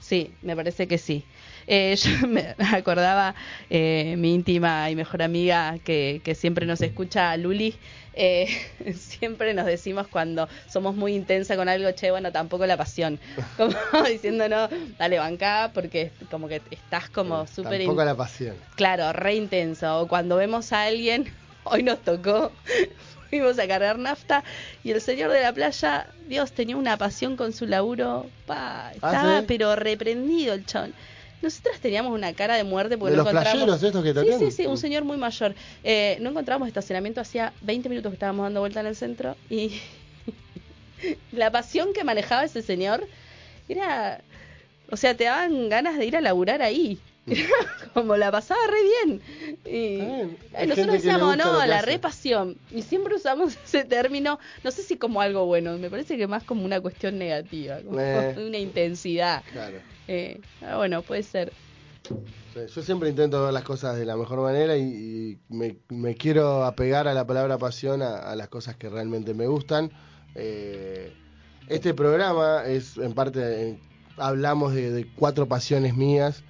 Sí, 0.00 0.30
me 0.42 0.54
parece 0.54 0.86
que 0.86 0.98
sí. 0.98 1.24
Eh, 1.66 1.96
yo 2.20 2.28
me 2.28 2.54
acordaba 2.72 3.34
eh, 3.70 4.14
mi 4.18 4.34
íntima 4.34 4.88
y 4.90 4.94
mejor 4.96 5.22
amiga 5.22 5.76
que, 5.84 6.20
que 6.24 6.34
siempre 6.34 6.64
nos 6.66 6.80
escucha, 6.80 7.36
Luli. 7.36 7.74
eh, 8.14 8.46
siempre 8.94 9.52
nos 9.54 9.66
decimos 9.66 10.06
cuando 10.08 10.48
somos 10.68 10.94
muy 10.94 11.14
intensa 11.14 11.56
con 11.56 11.68
algo, 11.68 11.90
che, 11.92 12.10
bueno, 12.10 12.30
tampoco 12.32 12.66
la 12.66 12.76
pasión. 12.76 13.18
Como 13.56 13.74
diciéndonos, 14.08 14.70
dale, 14.98 15.18
banca, 15.18 15.70
porque 15.74 16.12
como 16.30 16.48
que 16.48 16.62
estás 16.70 17.08
como 17.10 17.46
súper. 17.46 17.78
Tampoco 17.80 18.02
in- 18.02 18.06
la 18.06 18.14
pasión. 18.16 18.56
Claro, 18.76 19.12
re 19.12 19.34
intenso. 19.34 20.00
O 20.00 20.08
cuando 20.08 20.36
vemos 20.36 20.72
a 20.72 20.84
alguien, 20.84 21.32
hoy 21.64 21.82
nos 21.82 22.02
tocó, 22.02 22.52
fuimos 23.30 23.58
a 23.58 23.66
cargar 23.66 23.98
nafta 23.98 24.44
y 24.84 24.90
el 24.92 25.00
señor 25.00 25.32
de 25.32 25.42
la 25.42 25.52
playa, 25.52 26.06
Dios, 26.28 26.52
tenía 26.52 26.76
una 26.76 26.96
pasión 26.96 27.36
con 27.36 27.52
su 27.52 27.66
laburo. 27.66 28.30
Pa, 28.46 28.92
estaba 28.94 29.40
¿sí? 29.40 29.44
pero 29.48 29.74
reprendido 29.76 30.54
el 30.54 30.64
chon. 30.66 30.92
Nosotras 31.42 31.78
teníamos 31.80 32.12
una 32.12 32.32
cara 32.32 32.56
de 32.56 32.64
muerte 32.64 32.96
porque 32.98 33.12
¿De 33.12 33.16
no 33.18 33.24
los 33.24 33.32
encontramos. 33.32 33.82
estos 33.82 34.02
que 34.02 34.14
sí, 34.38 34.38
sí, 34.38 34.50
sí, 34.50 34.66
un 34.66 34.74
Mm. 34.74 34.78
señor 34.78 35.04
muy 35.04 35.16
mayor. 35.16 35.54
Eh, 35.84 36.16
no 36.20 36.30
encontramos 36.30 36.66
estacionamiento 36.66 37.20
hacía 37.20 37.52
20 37.60 37.88
minutos 37.88 38.10
que 38.10 38.14
estábamos 38.14 38.44
dando 38.44 38.60
vuelta 38.60 38.80
en 38.80 38.86
el 38.86 38.96
centro 38.96 39.36
y 39.50 39.80
la 41.32 41.50
pasión 41.50 41.92
que 41.92 42.04
manejaba 42.04 42.44
ese 42.44 42.62
señor 42.62 43.06
era. 43.68 44.20
O 44.90 44.96
sea, 44.96 45.14
te 45.16 45.24
daban 45.24 45.68
ganas 45.68 45.98
de 45.98 46.06
ir 46.06 46.16
a 46.16 46.20
laburar 46.20 46.62
ahí. 46.62 46.98
Como 47.94 48.16
la 48.16 48.30
pasaba 48.30 48.60
re 48.68 48.82
bien. 48.82 49.20
Y 49.64 50.00
eh, 50.00 50.66
nosotros 50.66 50.92
decíamos, 50.94 51.36
no, 51.36 51.64
la 51.66 51.78
hace". 51.78 51.86
repasión. 51.86 52.56
Y 52.70 52.82
siempre 52.82 53.14
usamos 53.14 53.56
ese 53.64 53.84
término, 53.84 54.38
no 54.62 54.70
sé 54.70 54.82
si 54.82 54.96
como 54.96 55.20
algo 55.20 55.46
bueno, 55.46 55.76
me 55.78 55.90
parece 55.90 56.16
que 56.16 56.26
más 56.26 56.44
como 56.44 56.64
una 56.64 56.80
cuestión 56.80 57.18
negativa, 57.18 57.78
como 57.82 58.00
Eh. 58.00 58.34
una 58.46 58.58
intensidad. 58.58 59.42
Claro. 59.52 59.78
Eh, 60.08 60.40
ah, 60.62 60.76
bueno, 60.76 61.02
puede 61.02 61.22
ser. 61.22 61.52
Sí, 62.54 62.60
Yo 62.74 62.82
siempre 62.82 63.08
intento 63.08 63.42
ver 63.42 63.52
las 63.52 63.64
cosas 63.64 63.96
de 63.96 64.04
la 64.06 64.16
mejor 64.16 64.40
manera 64.40 64.76
y, 64.76 64.82
y 64.82 65.38
me, 65.48 65.76
me 65.88 66.14
quiero 66.14 66.64
apegar 66.64 67.08
a 67.08 67.14
la 67.14 67.26
palabra 67.26 67.58
pasión, 67.58 68.02
a, 68.02 68.16
a 68.18 68.36
las 68.36 68.48
cosas 68.48 68.76
que 68.76 68.88
realmente 68.88 69.34
me 69.34 69.46
gustan. 69.48 69.90
Eh, 70.36 71.12
este 71.68 71.92
programa 71.94 72.62
es, 72.64 72.96
en 72.98 73.12
parte, 73.14 73.78
hablamos 74.16 74.72
de, 74.74 74.92
de 74.92 75.06
cuatro 75.16 75.46
pasiones 75.48 75.96
mías, 75.96 76.44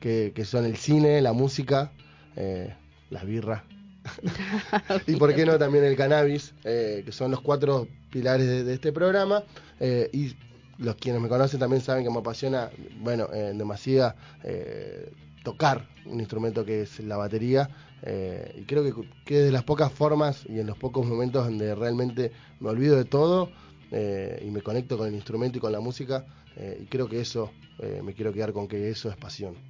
que, 0.00 0.32
que 0.34 0.44
son 0.44 0.64
el 0.64 0.76
cine, 0.76 1.20
la 1.22 1.32
música, 1.32 1.92
eh, 2.36 2.74
las 3.10 3.24
birras. 3.26 3.64
y 5.06 5.16
por 5.16 5.34
qué 5.34 5.46
no 5.46 5.58
también 5.58 5.84
el 5.84 5.96
cannabis, 5.96 6.54
eh, 6.64 7.02
que 7.04 7.12
son 7.12 7.30
los 7.30 7.40
cuatro 7.40 7.88
pilares 8.10 8.46
de, 8.46 8.64
de 8.64 8.74
este 8.74 8.92
programa. 8.92 9.44
Eh, 9.78 10.08
y 10.12 10.34
los 10.78 10.96
quienes 10.96 11.20
me 11.20 11.28
conocen 11.28 11.60
también 11.60 11.82
saben 11.82 12.04
que 12.04 12.10
me 12.10 12.18
apasiona, 12.20 12.70
bueno, 13.00 13.28
en 13.32 13.58
demasía 13.58 14.16
eh, 14.42 15.12
tocar 15.44 15.88
un 16.06 16.20
instrumento 16.20 16.64
que 16.64 16.82
es 16.82 17.00
la 17.00 17.16
batería. 17.16 17.70
eh, 18.02 18.52
y 18.56 18.64
creo 18.64 18.82
que, 18.84 18.92
que 19.24 19.38
es 19.40 19.44
de 19.46 19.52
las 19.52 19.64
pocas 19.64 19.92
formas 19.92 20.44
y 20.48 20.58
en 20.60 20.66
los 20.66 20.76
pocos 20.78 21.06
momentos 21.06 21.44
donde 21.44 21.74
realmente 21.74 22.32
me 22.60 22.70
olvido 22.70 22.96
de 22.96 23.04
todo 23.04 23.52
eh, 23.90 24.42
y 24.46 24.50
me 24.50 24.62
conecto 24.62 24.96
con 24.98 25.08
el 25.08 25.14
instrumento 25.14 25.58
y 25.58 25.60
con 25.60 25.72
la 25.72 25.80
música. 25.80 26.26
eh, 26.56 26.78
y 26.82 26.86
creo 26.86 27.08
que 27.08 27.20
eso, 27.20 27.54
me 28.02 28.12
quiero 28.14 28.32
quedar 28.32 28.52
con 28.52 28.68
que 28.68 28.90
eso 28.90 29.08
es 29.10 29.16
pasión. 29.16 29.69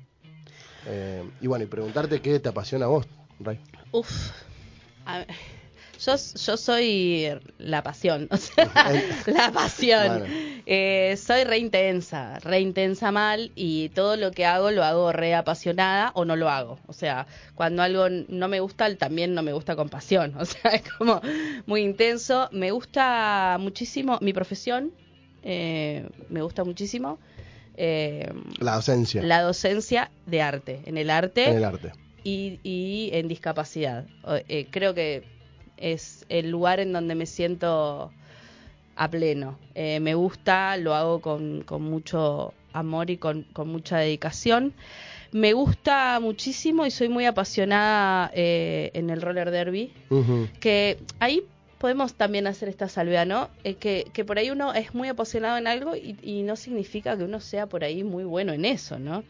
Eh, 0.86 1.22
y 1.40 1.46
bueno, 1.46 1.64
y 1.64 1.68
preguntarte 1.68 2.20
qué 2.20 2.38
te 2.40 2.48
apasiona 2.48 2.86
a 2.86 2.88
vos, 2.88 3.06
Ray. 3.38 3.58
Uf. 3.92 4.30
A- 5.06 5.26
yo, 5.98 6.14
yo 6.16 6.56
soy 6.56 7.28
la 7.58 7.82
pasión, 7.82 8.26
o 8.30 8.36
sea, 8.38 8.70
la 9.26 9.50
pasión. 9.52 10.08
Bueno. 10.20 10.34
Eh, 10.66 11.16
soy 11.16 11.44
re 11.44 11.58
intensa, 11.58 12.38
re 12.38 12.60
intensa 12.60 13.10
mal 13.12 13.50
y 13.54 13.88
todo 13.90 14.16
lo 14.16 14.30
que 14.30 14.46
hago 14.46 14.70
lo 14.70 14.84
hago 14.84 15.12
re 15.12 15.34
apasionada 15.34 16.12
o 16.14 16.24
no 16.24 16.36
lo 16.36 16.48
hago. 16.48 16.78
O 16.86 16.92
sea, 16.92 17.26
cuando 17.54 17.82
algo 17.82 18.08
no 18.08 18.48
me 18.48 18.60
gusta, 18.60 18.94
también 18.96 19.34
no 19.34 19.42
me 19.42 19.52
gusta 19.52 19.76
con 19.76 19.88
pasión. 19.88 20.34
O 20.40 20.44
sea, 20.46 20.70
es 20.72 20.82
como 20.96 21.20
muy 21.66 21.82
intenso. 21.82 22.48
Me 22.52 22.70
gusta 22.70 23.56
muchísimo 23.60 24.18
mi 24.22 24.32
profesión, 24.32 24.92
eh, 25.42 26.08
me 26.30 26.40
gusta 26.42 26.64
muchísimo. 26.64 27.18
Eh, 27.82 28.30
La 28.58 28.74
docencia 28.74 29.22
la 29.22 29.40
docencia 29.40 30.10
de 30.26 30.42
arte, 30.42 30.82
en 30.84 30.98
el 30.98 31.08
arte 31.08 31.48
en 31.48 31.56
el 31.56 31.64
arte. 31.64 31.92
y, 32.22 32.60
y 32.62 33.08
en 33.14 33.26
discapacidad. 33.26 34.04
Eh, 34.48 34.66
creo 34.70 34.92
que 34.94 35.22
es 35.78 36.26
el 36.28 36.50
lugar 36.50 36.78
en 36.80 36.92
donde 36.92 37.14
me 37.14 37.24
siento 37.24 38.12
a 38.96 39.08
pleno. 39.08 39.58
Eh, 39.74 39.98
me 40.00 40.14
gusta, 40.14 40.76
lo 40.76 40.94
hago 40.94 41.20
con, 41.22 41.62
con 41.62 41.82
mucho 41.82 42.52
amor 42.74 43.08
y 43.08 43.16
con, 43.16 43.44
con 43.54 43.68
mucha 43.68 43.96
dedicación. 43.96 44.74
Me 45.32 45.54
gusta 45.54 46.18
muchísimo 46.20 46.84
y 46.84 46.90
soy 46.90 47.08
muy 47.08 47.24
apasionada 47.24 48.30
eh, 48.34 48.90
en 48.94 49.08
el 49.08 49.22
roller 49.22 49.50
derby, 49.50 49.90
que 50.60 50.98
ahí 51.18 51.44
podemos 51.80 52.14
también 52.14 52.46
hacer 52.46 52.68
esta 52.68 52.88
salvedad, 52.88 53.26
¿no? 53.26 53.48
Eh, 53.64 53.74
que, 53.74 54.06
que 54.12 54.24
por 54.24 54.38
ahí 54.38 54.50
uno 54.50 54.72
es 54.74 54.94
muy 54.94 55.08
apasionado 55.08 55.58
en 55.58 55.66
algo 55.66 55.96
y, 55.96 56.16
y 56.22 56.42
no 56.42 56.54
significa 56.54 57.16
que 57.16 57.24
uno 57.24 57.40
sea 57.40 57.66
por 57.66 57.82
ahí 57.82 58.04
muy 58.04 58.22
bueno 58.22 58.52
en 58.52 58.64
eso, 58.64 59.00
¿no? 59.00 59.24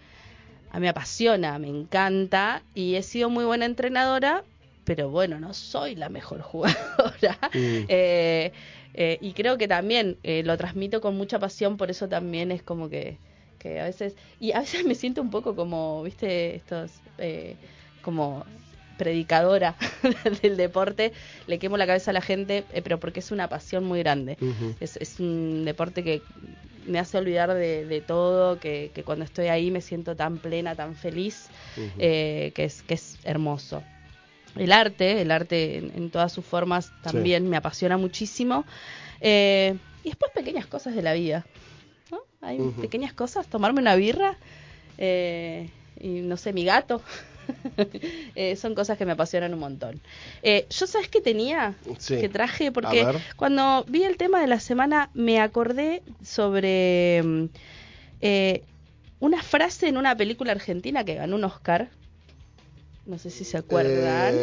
A 0.73 0.75
mí 0.75 0.83
me 0.83 0.89
apasiona, 0.89 1.59
me 1.59 1.69
encanta 1.69 2.63
y 2.75 2.97
he 2.97 3.03
sido 3.03 3.31
muy 3.31 3.45
buena 3.45 3.65
entrenadora, 3.65 4.45
pero 4.85 5.09
bueno, 5.09 5.41
no 5.41 5.55
soy 5.55 5.95
la 5.95 6.09
mejor 6.09 6.41
jugadora. 6.43 7.39
Mm. 7.55 7.85
Eh, 7.89 8.53
eh, 8.95 9.19
y 9.21 9.33
creo 9.33 9.57
que 9.57 9.69
también 9.69 10.19
eh, 10.23 10.43
lo 10.45 10.57
transmito 10.57 11.01
con 11.01 11.17
mucha 11.17 11.39
pasión, 11.39 11.77
por 11.77 11.91
eso 11.91 12.09
también 12.09 12.51
es 12.51 12.63
como 12.63 12.89
que, 12.89 13.19
que 13.59 13.81
a 13.81 13.85
veces, 13.85 14.17
y 14.41 14.53
a 14.53 14.61
veces 14.61 14.85
me 14.87 14.95
siento 14.95 15.23
un 15.23 15.31
poco 15.31 15.55
como, 15.55 16.03
viste, 16.03 16.57
estos, 16.57 16.93
eh, 17.19 17.57
como 18.03 18.45
predicadora 19.01 19.77
del 20.43 20.59
deporte, 20.59 21.13
le 21.47 21.59
quemo 21.59 21.79
la 21.79 21.87
cabeza 21.87 22.11
a 22.11 22.15
la 22.15 22.21
gente, 22.21 22.65
eh, 22.75 22.83
pero 22.83 23.01
porque 23.01 23.21
es 23.21 23.31
una 23.31 23.49
pasión 23.49 23.85
muy 23.85 24.01
grande. 24.01 24.37
Es, 24.79 24.99
es 24.99 25.19
un 25.19 25.65
deporte 25.65 26.05
que 26.05 26.21
me 26.87 26.99
hace 26.99 27.17
olvidar 27.17 27.55
de, 27.55 27.87
de 27.87 28.01
todo, 28.03 28.61
que, 28.61 28.91
que 28.95 29.03
cuando 29.03 29.25
estoy 29.25 29.47
ahí 29.47 29.71
me 29.71 29.81
siento 29.81 30.17
tan 30.17 30.37
plena, 30.37 30.75
tan 30.75 30.95
feliz, 30.95 31.49
eh, 31.99 32.53
que, 32.55 32.65
es, 32.65 32.83
que 32.83 32.95
es 32.95 33.19
hermoso. 33.25 33.83
El 34.55 34.71
arte, 34.71 35.23
el 35.23 35.31
arte 35.31 35.79
en, 35.79 35.93
en 35.97 36.11
todas 36.11 36.31
sus 36.31 36.45
formas 36.45 36.93
también 37.03 37.49
me 37.49 37.57
apasiona 37.57 37.97
muchísimo. 37.97 38.67
Eh, 39.23 39.77
y 40.05 40.09
después 40.09 40.31
pequeñas 40.33 40.67
cosas 40.67 40.95
de 40.95 41.03
la 41.03 41.15
vida. 41.15 41.47
¿no? 42.11 42.19
Hay 42.43 42.59
pequeñas 42.81 43.15
cosas, 43.15 43.47
tomarme 43.47 43.81
una 43.81 43.95
birra 43.95 44.37
eh, 44.99 45.71
y 45.99 46.21
no 46.21 46.37
sé, 46.37 46.53
mi 46.53 46.65
gato. 46.65 47.01
Eh, 48.35 48.57
son 48.57 48.75
cosas 48.75 48.97
que 48.97 49.05
me 49.05 49.13
apasionan 49.13 49.53
un 49.53 49.61
montón. 49.61 50.01
Eh, 50.43 50.67
yo 50.71 50.87
sabes 50.87 51.09
que 51.09 51.21
tenía, 51.21 51.75
Sí. 51.99 52.17
que 52.19 52.29
traje, 52.29 52.73
porque 52.73 53.07
cuando 53.37 53.85
vi 53.89 54.05
el 54.05 54.17
tema 54.17 54.41
de 54.41 54.47
la 54.47 54.61
semana 54.61 55.11
me 55.15 55.41
acordé 55.41 56.03
sobre 56.23 57.23
mm, 57.23 57.45
eh, 58.21 58.63
una 59.19 59.43
frase 59.43 59.89
en 59.89 59.97
una 59.97 60.17
película 60.17 60.53
argentina 60.53 61.05
que 61.05 61.15
ganó 61.17 61.37
un 61.37 61.45
Oscar. 61.45 61.89
No 63.07 63.19
sé 63.19 63.31
si 63.31 63.45
se 63.45 63.59
acuerdan. 63.59 64.35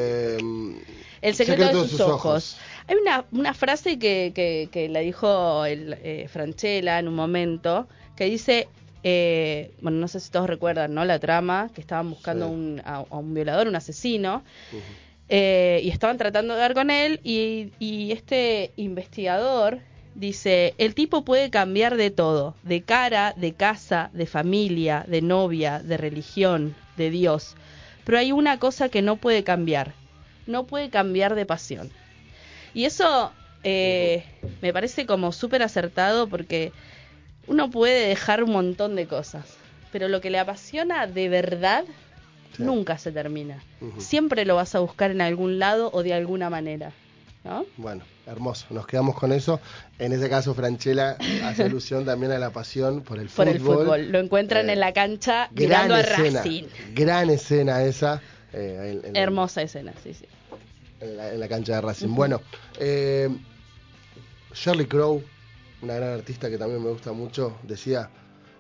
El 1.22 1.36
secreto, 1.36 1.84
de 1.84 1.88
sus, 1.90 2.00
ojos. 2.02 2.58
Hay 2.88 2.96
una, 2.96 3.26
una 3.32 3.54
frase 3.54 3.98
que, 3.98 4.32
que, 4.36 4.70
que 4.72 4.88
la 4.90 5.00
dijo 5.00 5.66
el, 5.66 5.98
eh, 6.04 6.28
Franchella 6.30 7.00
en 7.00 7.08
un 7.08 7.16
momento 7.16 7.88
que 8.16 8.26
dice, 8.26 8.68
eh, 9.04 9.72
bueno, 9.82 9.98
no 10.00 10.08
sé 10.08 10.20
si 10.20 10.30
todos 10.32 10.48
recuerdan, 10.48 10.94
¿no? 10.94 11.06
La 11.06 11.20
trama, 11.20 11.70
que 11.74 11.82
estaban 11.82 12.10
buscando 12.10 12.48
Sí. 12.48 12.54
un- 12.54 12.82
a, 12.86 12.98
a 13.10 13.18
un 13.18 13.34
violador, 13.34 13.68
un 13.68 13.76
asesino. 13.76 14.44
Eh, 15.30 15.82
y 15.84 15.90
estaban 15.90 16.18
tratando 16.18 16.54
de 16.54 16.62
dar 16.62 16.74
con 16.74 16.90
él 16.90 17.20
y, 17.24 17.74
y 17.80 18.12
este 18.14 18.74
investigador 18.78 19.82
dice, 20.14 20.74
el 20.78 20.96
tipo 20.96 21.26
puede 21.26 21.50
cambiar 21.50 21.98
de 21.98 22.12
todo, 22.12 22.56
de 22.64 22.84
cara, 22.84 23.34
de 23.36 23.54
casa, 23.56 24.10
de 24.14 24.26
familia, 24.26 25.06
de 25.08 25.22
novia, 25.22 25.80
de 25.84 25.98
religión, 25.98 26.78
de 26.96 27.10
Dios, 27.10 27.56
pero 28.06 28.18
hay 28.20 28.32
una 28.32 28.58
cosa 28.60 28.90
que 28.90 29.02
no 29.02 29.18
puede 29.20 29.44
cambiar, 29.44 29.98
no 30.46 30.66
puede 30.66 30.90
cambiar 30.90 31.36
de 31.36 31.46
pasión. 31.46 31.92
Y 32.74 32.86
eso 32.86 33.36
eh, 33.64 34.26
me 34.62 34.74
parece 34.74 35.06
como 35.06 35.32
súper 35.32 35.64
acertado 35.64 36.30
porque 36.30 36.74
uno 37.48 37.70
puede 37.72 38.08
dejar 38.08 38.44
un 38.44 38.52
montón 38.52 38.96
de 38.96 39.08
cosas, 39.08 39.46
pero 39.92 40.08
lo 40.10 40.22
que 40.22 40.30
le 40.30 40.40
apasiona 40.40 41.08
de 41.08 41.30
verdad 41.30 41.84
nunca 42.58 42.98
se 42.98 43.12
termina. 43.12 43.64
Siempre 43.98 44.46
lo 44.46 44.56
vas 44.56 44.74
a 44.76 44.80
buscar 44.80 45.12
en 45.12 45.22
algún 45.22 45.60
lado 45.60 45.90
o 45.94 46.04
de 46.04 46.14
alguna 46.14 46.50
manera. 46.50 46.92
¿no? 47.44 47.66
Bueno, 47.78 48.04
hermoso. 48.26 48.66
Nos 48.72 48.88
quedamos 48.88 49.16
con 49.16 49.32
eso. 49.32 49.62
En 50.00 50.12
ese 50.12 50.30
caso, 50.30 50.54
Franchella 50.54 51.18
hace 51.46 51.64
alusión 51.66 52.04
también 52.04 52.32
a 52.34 52.40
la 52.40 52.50
pasión 52.50 53.02
por 53.04 53.20
el 53.20 53.28
Por 53.30 53.46
fútbol. 53.48 53.56
el 53.56 53.62
fútbol. 53.62 54.12
Lo 54.12 54.20
encuentran 54.20 54.70
Eh, 54.70 54.74
en 54.74 54.80
la 54.82 54.92
cancha 54.92 55.48
Gran 55.52 55.70
mirando 55.88 55.96
a 55.96 56.02
escena. 56.02 56.40
Racing. 56.40 56.64
Gran 56.94 57.30
escena 57.30 57.84
esa. 57.84 58.22
eh, 58.54 59.00
en- 59.02 59.10
en- 59.10 59.16
Hermosa 59.16 59.62
escena, 59.62 59.94
sí, 60.04 60.14
sí. 60.14 60.26
En 61.00 61.16
la, 61.16 61.32
en 61.34 61.40
la 61.40 61.48
cancha 61.48 61.76
de 61.76 61.82
Racing. 61.82 62.10
Bueno, 62.16 62.42
eh, 62.80 63.30
Shirley 64.54 64.88
Crow, 64.88 65.24
una 65.82 65.96
gran 65.96 66.14
artista 66.14 66.50
que 66.50 66.58
también 66.58 66.84
me 66.84 66.90
gusta 66.90 67.12
mucho, 67.14 67.58
decía: 67.64 68.10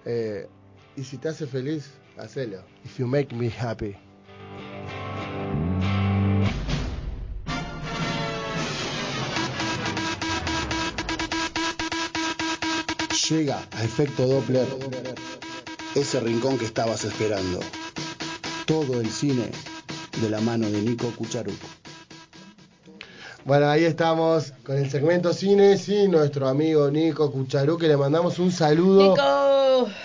eh, 0.05 0.47
Y 0.95 1.03
si 1.03 1.17
te 1.17 1.29
hace 1.29 1.47
feliz, 1.47 1.91
hacelo. 2.17 2.63
If 2.85 2.99
you 2.99 3.07
make 3.07 3.35
me 3.35 3.49
happy. 3.49 3.95
Llega 13.29 13.61
a 13.71 13.83
efecto 13.83 14.25
Doppler 14.25 14.65
ese 15.95 16.19
rincón 16.21 16.57
que 16.57 16.65
estabas 16.65 17.03
esperando. 17.03 17.59
Todo 18.65 19.01
el 19.01 19.09
cine 19.09 19.51
de 20.21 20.29
la 20.29 20.39
mano 20.39 20.69
de 20.69 20.81
Nico 20.81 21.11
Cucharuc. 21.11 21.76
Bueno, 23.47 23.69
ahí 23.69 23.85
estamos 23.85 24.51
con 24.65 24.75
el 24.75 24.89
segmento 24.89 25.31
cines 25.31 25.87
y 25.87 26.09
nuestro 26.09 26.49
amigo 26.49 26.91
Nico 26.91 27.31
Cucharú, 27.31 27.77
que 27.77 27.87
le 27.87 27.95
mandamos 27.95 28.39
un 28.39 28.51
saludo 28.51 29.11
Nico, 29.11 29.46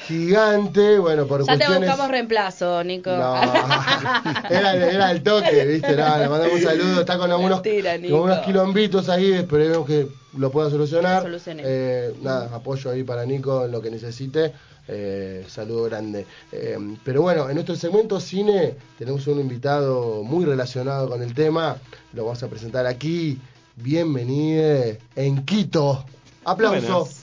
gigante. 0.07 0.99
Bueno, 0.99 1.27
por 1.27 1.47
ya 1.47 1.57
te 1.59 1.79
buscamos 1.79 2.09
reemplazo, 2.09 2.85
Nico. 2.85 3.11
No, 3.11 3.35
era, 4.51 4.75
era 4.75 5.11
el 5.11 5.23
toque, 5.23 5.65
¿viste? 5.65 5.97
No, 5.97 6.19
le 6.19 6.29
mandamos 6.29 6.55
un 6.55 6.63
saludo. 6.63 7.01
Está 7.01 7.19
con 7.19 7.31
algunos, 7.31 7.63
Mentira, 7.63 7.99
con 7.99 8.21
unos 8.21 8.39
quilombitos 8.41 9.09
ahí. 9.09 9.33
Esperemos 9.33 9.87
que 9.87 10.09
lo 10.37 10.51
pueda 10.51 10.71
solucionar. 10.71 11.23
Lo 11.23 11.29
solucione. 11.29 11.63
Eh, 11.65 12.15
nada, 12.23 12.55
apoyo 12.55 12.91
ahí 12.91 13.03
para 13.03 13.25
Nico 13.25 13.65
en 13.65 13.73
lo 13.73 13.81
que 13.81 13.91
necesite. 13.91 14.53
Eh, 14.89 15.45
saludo 15.49 15.85
grande. 15.85 16.27
Eh, 16.51 16.77
pero 17.05 17.23
bueno, 17.23 17.49
en 17.49 17.55
nuestro 17.55 17.77
segmento 17.77 18.19
cine 18.19 18.75
tenemos 18.99 19.27
un 19.27 19.41
invitado 19.41 20.23
muy 20.23 20.45
relacionado 20.45 21.09
con 21.09 21.23
el 21.23 21.35
tema. 21.35 21.77
Lo 22.13 22.25
vamos 22.25 22.43
a 22.43 22.49
presentar 22.49 22.87
aquí. 22.87 23.39
Bienvenido 23.77 24.97
en 25.17 25.45
Quito. 25.45 26.05
Aplauso. 26.45 26.81
Buenas. 26.81 27.22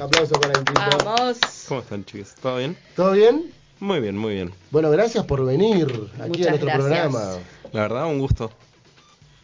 Aplauso 0.00 0.34
para 0.40 0.52
Quito. 0.52 0.72
Vamos. 1.04 1.38
¿Cómo 1.68 1.80
están, 1.80 2.04
chicos? 2.04 2.34
¿Todo 2.40 2.56
bien? 2.58 2.76
¿Todo 2.94 3.12
bien? 3.12 3.52
Muy 3.80 4.00
bien, 4.00 4.16
muy 4.16 4.34
bien. 4.34 4.52
Bueno, 4.70 4.90
gracias 4.90 5.24
por 5.24 5.44
venir 5.44 5.86
aquí 6.18 6.28
Muchas 6.28 6.46
a 6.46 6.50
nuestro 6.50 6.66
gracias. 6.68 6.82
programa. 6.82 7.38
La 7.72 7.80
verdad, 7.82 8.06
un 8.06 8.18
gusto. 8.20 8.50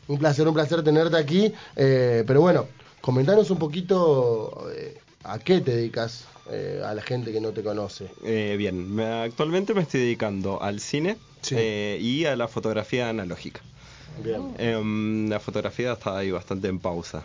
Un 0.08 0.18
placer, 0.18 0.46
un 0.48 0.54
placer 0.54 0.82
tenerte 0.82 1.16
aquí. 1.16 1.52
Eh, 1.76 2.24
pero 2.26 2.40
bueno, 2.40 2.66
comentanos 3.00 3.50
un 3.50 3.58
poquito 3.58 4.68
eh, 4.74 4.98
a 5.24 5.38
qué 5.38 5.61
te 5.61 5.74
dedicas 5.76 6.24
eh, 6.50 6.82
a 6.85 6.94
la 6.94 7.02
gente 7.02 7.32
que 7.32 7.40
no 7.40 7.50
te 7.50 7.62
conoce. 7.62 8.06
Eh, 8.24 8.54
bien, 8.58 8.94
me- 8.94 9.04
actualmente 9.22 9.74
me 9.74 9.82
estoy 9.82 10.00
dedicando 10.00 10.62
al 10.62 10.80
cine 10.80 11.16
Sí. 11.42 11.56
eh, 11.58 11.98
y 12.00 12.24
a 12.24 12.37
la 12.37 12.48
fotografía 12.48 13.08
analógica. 13.08 13.61
Bien. 14.22 14.55
Em, 14.59 15.29
la 15.29 15.40
fotografía 15.40 15.92
está 15.92 16.18
ahí 16.18 16.31
bastante 16.31 16.68
en 16.68 16.79
pausa. 16.79 17.25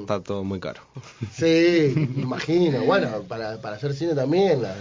Está 0.00 0.20
todo 0.20 0.44
muy 0.44 0.60
caro. 0.60 0.80
Sí, 1.32 1.92
me 2.14 2.22
imagino. 2.22 2.84
Bueno, 2.84 3.22
para, 3.28 3.60
para 3.60 3.76
hacer 3.76 3.94
cine 3.94 4.14
también, 4.14 4.62
la- 4.62 4.76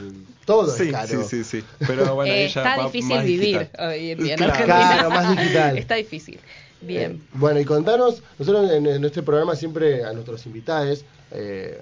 todo 0.46 0.70
sí, 0.76 0.84
es 0.88 0.92
caro. 0.92 1.24
sí, 1.24 1.44
sí, 1.44 1.44
sí. 1.62 1.64
Pero 1.88 2.14
bueno, 2.16 2.32
Eh, 2.34 2.46
ella 2.46 2.62
está 2.62 2.78
va 2.78 2.86
difícil 2.86 3.16
más 3.16 3.26
vivir 3.26 3.60
digital. 3.60 3.88
hoy 3.90 4.10
en 4.12 4.24
día 4.24 4.36
Claro. 4.36 4.66
Claro, 4.66 5.10
más 5.10 5.38
digital. 5.38 5.78
Está 5.78 5.96
difícil. 5.96 6.40
Bien. 6.82 7.14
Eh, 7.14 7.20
bueno, 7.34 7.60
y 7.60 7.66
contanos, 7.66 8.22
nosotros 8.38 8.70
en, 8.72 8.86
en 8.86 9.04
este 9.06 9.24
programa 9.24 9.56
siempre 9.56 10.04
a 10.04 10.14
nuestros 10.14 10.46
invitados 10.46 11.04
eh, 11.32 11.80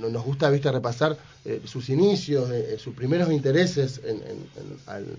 no- 0.00 0.08
nos 0.10 0.22
gusta 0.24 0.50
viste 0.50 0.70
repasar 0.70 1.16
eh, 1.44 1.60
sus 1.64 1.88
inicios, 1.88 2.50
eh, 2.50 2.76
sus 2.78 2.94
primeros 2.94 3.30
intereses 3.32 4.00
en, 4.04 4.16
en- 4.16 4.48
en- 4.56 4.78
al- 4.86 5.16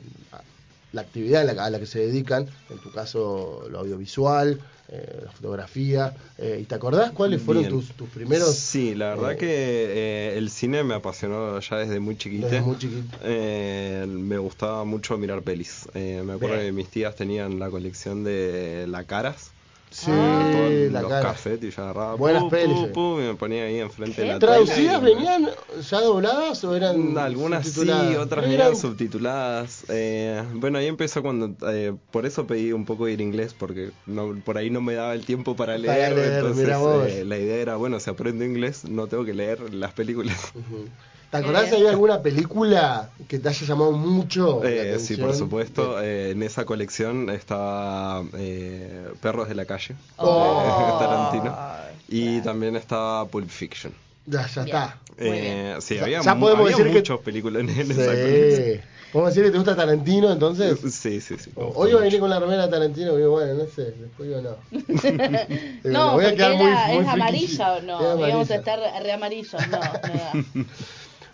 la 0.93 1.01
actividad 1.01 1.41
en 1.47 1.55
la- 1.55 1.65
a 1.65 1.69
la 1.69 1.79
que 1.79 1.85
se 1.85 1.99
dedican, 1.99 2.47
en 2.69 2.77
tu 2.79 2.89
caso 2.91 3.67
lo 3.69 3.79
audiovisual, 3.79 4.59
eh, 4.89 5.21
la 5.25 5.31
fotografía. 5.31 6.13
eh, 6.37 6.59
¿Y 6.61 6.65
te 6.65 6.75
acordás 6.75 7.11
cuáles 7.11 7.41
fueron 7.41 7.67
tus, 7.67 7.89
tus 7.93 8.07
primeros? 8.09 8.53
Sí, 8.55 8.95
la 8.95 9.09
verdad 9.15 9.31
eh, 9.33 9.37
que 9.37 9.47
eh, 9.49 10.37
el 10.37 10.49
cine 10.49 10.83
me 10.83 10.93
apasionó 10.93 11.59
ya 11.59 11.77
desde 11.77 11.99
muy 11.99 12.15
chiquita. 12.17 12.45
Desde 12.47 12.61
muy 12.61 12.77
chiquito. 12.77 13.17
Eh, 13.23 14.05
me 14.07 14.37
gustaba 14.37 14.83
mucho 14.85 15.17
mirar 15.17 15.41
pelis. 15.41 15.87
Eh, 15.95 16.21
me 16.23 16.33
acuerdo 16.33 16.55
Bien. 16.57 16.67
que 16.67 16.71
mis 16.73 16.89
tías 16.89 17.15
tenían 17.15 17.59
la 17.59 17.69
colección 17.69 18.23
de 18.23 18.85
La 18.87 19.03
Caras. 19.05 19.51
Sí, 19.93 20.89
la 20.91 21.01
los 21.03 21.09
cara. 21.11 21.29
cassettes 21.29 21.69
y 21.71 21.75
yo 21.75 21.83
agarraba 21.83 22.15
Buenas 22.15 22.43
pu, 22.43 22.49
pelis, 22.49 22.79
pu, 22.87 22.93
pu, 22.93 23.19
y 23.19 23.23
me 23.25 23.35
ponía 23.35 23.63
ahí 23.65 23.79
enfrente 23.79 24.21
de 24.21 24.27
la 24.27 24.39
¿Traducidas 24.39 24.99
tele 24.99 25.11
y- 25.11 25.15
venían 25.15 25.49
ya 25.87 26.01
dobladas 26.01 26.63
o 26.63 26.75
eran 26.75 27.13
Mm, 27.13 27.17
Algunas 27.19 27.67
sí, 27.67 27.89
otras 28.15 28.43
Eran- 28.45 28.49
venían 28.57 28.75
subtituladas. 28.75 29.85
Eh, 29.89 30.43
bueno, 30.55 30.79
ahí 30.79 30.87
empezó 30.87 31.21
cuando. 31.21 31.55
eh, 31.69 31.93
por 32.11 32.25
eso 32.25 32.47
pedí 32.47 32.71
un 32.73 32.85
poco 32.85 33.05
de 33.05 33.13
ir 33.13 33.21
inglés, 33.21 33.53
porque 33.53 33.91
no, 34.07 34.35
por 34.43 34.57
ahí 34.57 34.69
no 34.71 34.81
me 34.81 34.95
daba 34.95 35.13
el 35.13 35.25
tiempo 35.25 35.55
para 35.55 35.77
leer. 35.77 35.93
Para 35.95 36.09
leer, 36.09 36.33
entonces, 36.33 36.67
eh, 37.19 37.25
la 37.25 37.37
idea 37.37 37.57
era: 37.57 37.75
bueno, 37.75 37.99
si 37.99 38.09
aprendo 38.09 38.43
inglés, 38.43 38.85
no 38.85 39.07
tengo 39.07 39.25
que 39.25 39.33
leer 39.35 39.73
las 39.73 39.93
películas. 39.93 40.51
Ujú. 40.55 40.87
¿Te 41.33 41.39
acordás 41.39 41.69
si 41.69 41.75
hay 41.75 41.87
alguna 41.87 42.21
película 42.21 43.09
que 43.27 43.39
te 43.39 43.49
haya 43.49 43.65
llamado 43.67 43.91
mucho? 43.93 44.61
la 44.63 44.69
Eh, 44.69 44.99
sí, 44.99 45.17
por 45.17 45.33
supuesto. 45.35 45.99
eh, 46.01 46.29
en 46.31 46.43
esa 46.43 46.63
colección 46.65 47.29
estaba 47.31 48.23
eh, 48.37 49.07
Perros 49.19 49.49
de 49.49 49.55
la 49.55 49.65
Calle, 49.65 49.95
Oh. 50.17 50.61
de 50.99 51.05
Tarantino. 51.05 51.57
Y 52.07 52.39
también 52.41 52.75
estaba 52.75 53.25
Pulp 53.25 53.49
Fiction. 53.49 53.91
Ya, 54.27 54.47
ya 54.47 54.63
está. 54.63 54.99
Eh, 55.17 55.75
sí, 55.81 55.95
Ya- 55.95 56.03
había, 56.03 56.21
ya 56.21 56.35
podemos 56.39 56.61
había 56.65 56.77
decir 56.77 56.91
que- 56.91 56.99
muchos 56.99 57.19
películas 57.21 57.63
en, 57.63 57.69
en 57.69 57.91
esa 57.91 58.05
colección. 58.05 58.65
Sí. 58.75 58.81
¿Podemos 59.11 59.35
decir 59.35 59.43
que 59.45 59.51
te 59.51 59.57
gusta 59.59 59.75
Tarantino 59.75 60.31
entonces? 60.31 60.79
Sí, 60.91 61.21
sí, 61.21 61.35
sí. 61.37 61.51
Hoy 61.55 61.91
iba 61.91 61.99
a 61.99 62.03
venir 62.03 62.19
con 62.19 62.29
la 62.31 62.39
remera 62.39 62.65
de 62.65 62.71
Tarantino, 62.71 63.13
pero 63.13 63.29
bueno, 63.31 63.53
no 63.53 63.65
sé, 63.67 63.91
después 63.91 64.27
yo 64.29 64.41
no. 64.41 64.55
No, 65.83 66.13
voy 66.13 66.25
a 66.25 66.29
porque 66.29 66.35
quedar 66.35 66.51
era, 66.53 66.57
muy- 66.63 66.71
muy 66.71 66.73
es 66.73 66.87
friki. 66.87 67.09
amarilla 67.09 67.73
o 67.73 67.81
no. 67.81 67.97
Amarilla. 67.99 68.37
a 68.39 68.55
estar 68.55 68.79
re 69.03 69.11
amarillos. 69.11 69.53
No, 69.69 69.77
no 69.77 69.81
da. 69.81 70.33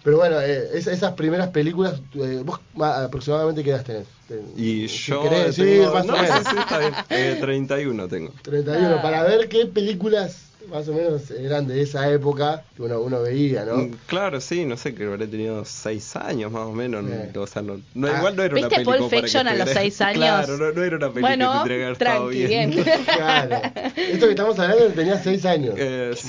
Pero 0.04 0.18
bueno, 0.18 0.40
eh, 0.40 0.70
es- 0.74 0.88
esas 0.88 1.14
primeras 1.14 1.50
películas, 1.50 2.02
eh, 2.16 2.42
¿vos 2.46 2.60
aproximadamente 2.82 3.64
qué 3.64 3.72
edad 3.72 3.84
tenés? 3.84 4.08
Ten- 4.28 4.54
Y 4.56 4.88
si 4.88 5.12
yo 5.12 5.24
querés 5.24 5.48
decir, 5.56 5.80
tengo, 5.82 5.94
más 5.94 6.06
no, 6.08 6.14
o 6.14 6.18
menos. 6.22 6.38
sí, 6.40 6.46
sí, 6.52 6.56
está 6.60 6.78
bien. 6.80 6.94
Eh, 7.10 7.38
31 7.42 8.08
tengo. 8.08 8.34
31, 8.42 8.96
Ah. 8.98 9.02
para 9.02 9.24
ver 9.24 9.50
qué 9.50 9.66
películas 9.66 10.49
más 10.70 10.88
o 10.88 10.94
menos 10.94 11.32
eran 11.32 11.68
de 11.68 11.82
esa 11.82 12.12
época 12.12 12.64
que 12.76 12.82
uno, 12.84 13.00
uno 13.02 13.22
veía, 13.22 13.66
¿no? 13.66 13.78
Mm, 13.78 13.92
Claro, 14.08 14.42
sí, 14.42 14.66
no 14.66 14.78
sé, 14.78 14.94
que 14.94 15.06
habré 15.06 15.28
tenido 15.28 15.64
6 15.66 16.16
años 16.16 16.52
más 16.52 16.64
o 16.68 16.72
menos. 16.74 17.06
Eh. 17.10 17.32
O 17.38 17.48
sea, 17.48 17.62
no, 17.62 17.80
no, 17.96 18.08
Ah. 18.08 18.16
igual 18.18 18.36
no 18.36 18.44
era 18.44 18.54
una 18.54 18.68
¿Viste 18.68 18.76
película 18.76 18.98
Pulp 18.98 19.10
para 19.10 19.22
que 19.22 19.28
Fiction 19.28 19.48
a 19.48 19.56
los 19.56 19.70
6 19.70 20.02
años? 20.02 20.18
Claro, 20.18 20.58
no, 20.58 20.72
no 20.72 20.84
era 20.84 20.98
una 20.98 21.08
película 21.14 21.22
Bueno, 21.36 21.52
que 21.52 21.58
tendría 21.70 21.78
que 21.78 21.84
haber 21.86 21.98
bien. 22.30 22.70
bien. 22.72 22.86
Claro. 23.06 23.62
Esto 23.96 24.26
que 24.26 24.30
estamos 24.32 24.60
hablando 24.60 24.86
tenía 24.90 25.18
6 25.24 25.46
años. 25.46 25.76
Eh, 25.78 26.12
sí. 26.16 26.28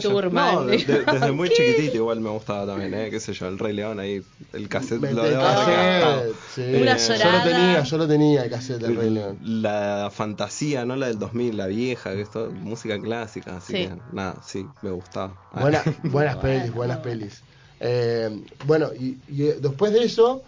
Thurman. 0.00 0.54
No, 0.54 0.64
de- 0.66 0.78
de- 0.78 1.04
desde 1.04 1.32
muy 1.32 1.50
chiquitito 1.50 1.96
igual 1.96 2.20
me 2.20 2.30
gustaba 2.30 2.66
también, 2.66 2.94
¿eh? 2.94 3.08
Qué 3.10 3.20
sé 3.20 3.32
yo, 3.32 3.48
el 3.48 3.58
Rey 3.58 3.72
León 3.74 3.98
ahí, 4.00 4.22
el 4.52 4.68
cassette 4.68 5.00
lo 5.12 5.22
haber 5.22 5.34
cassette, 5.38 5.68
gastado. 5.68 6.32
sí. 6.54 6.62
Una 6.80 6.96
Eh, 6.96 7.18
Yo 7.18 7.32
lo 7.32 7.42
tenía, 7.42 7.82
yo 7.82 7.98
lo 7.98 8.08
tenía 8.08 8.44
el 8.44 8.50
cassette 8.50 8.80
del 8.80 8.96
Rey 8.96 9.10
León. 9.10 9.38
La 9.42 10.10
fantasía, 10.12 10.84
¿no? 10.84 10.96
La 10.96 11.08
del 11.08 11.18
2000, 11.18 11.56
la 11.56 11.66
vieja, 11.66 12.12
que 12.12 12.22
es 12.22 12.30
todo 12.30 12.50
música 12.50 12.98
clásica, 12.98 13.47
así 13.48 13.72
Sí. 13.72 13.86
que 13.86 13.92
nada, 14.12 14.36
sí, 14.42 14.68
me 14.82 14.90
gustaba. 14.90 15.32
Buena- 15.52 15.82
buenas 16.04 16.36
pelis, 16.36 16.72
buenas 16.72 16.98
pelis. 16.98 17.42
Eh, 17.80 18.28
bueno, 18.66 18.90
y, 18.98 19.18
y, 19.28 19.44
eh, 19.48 19.56
después 19.60 19.92
de 19.92 20.02
eso, 20.04 20.42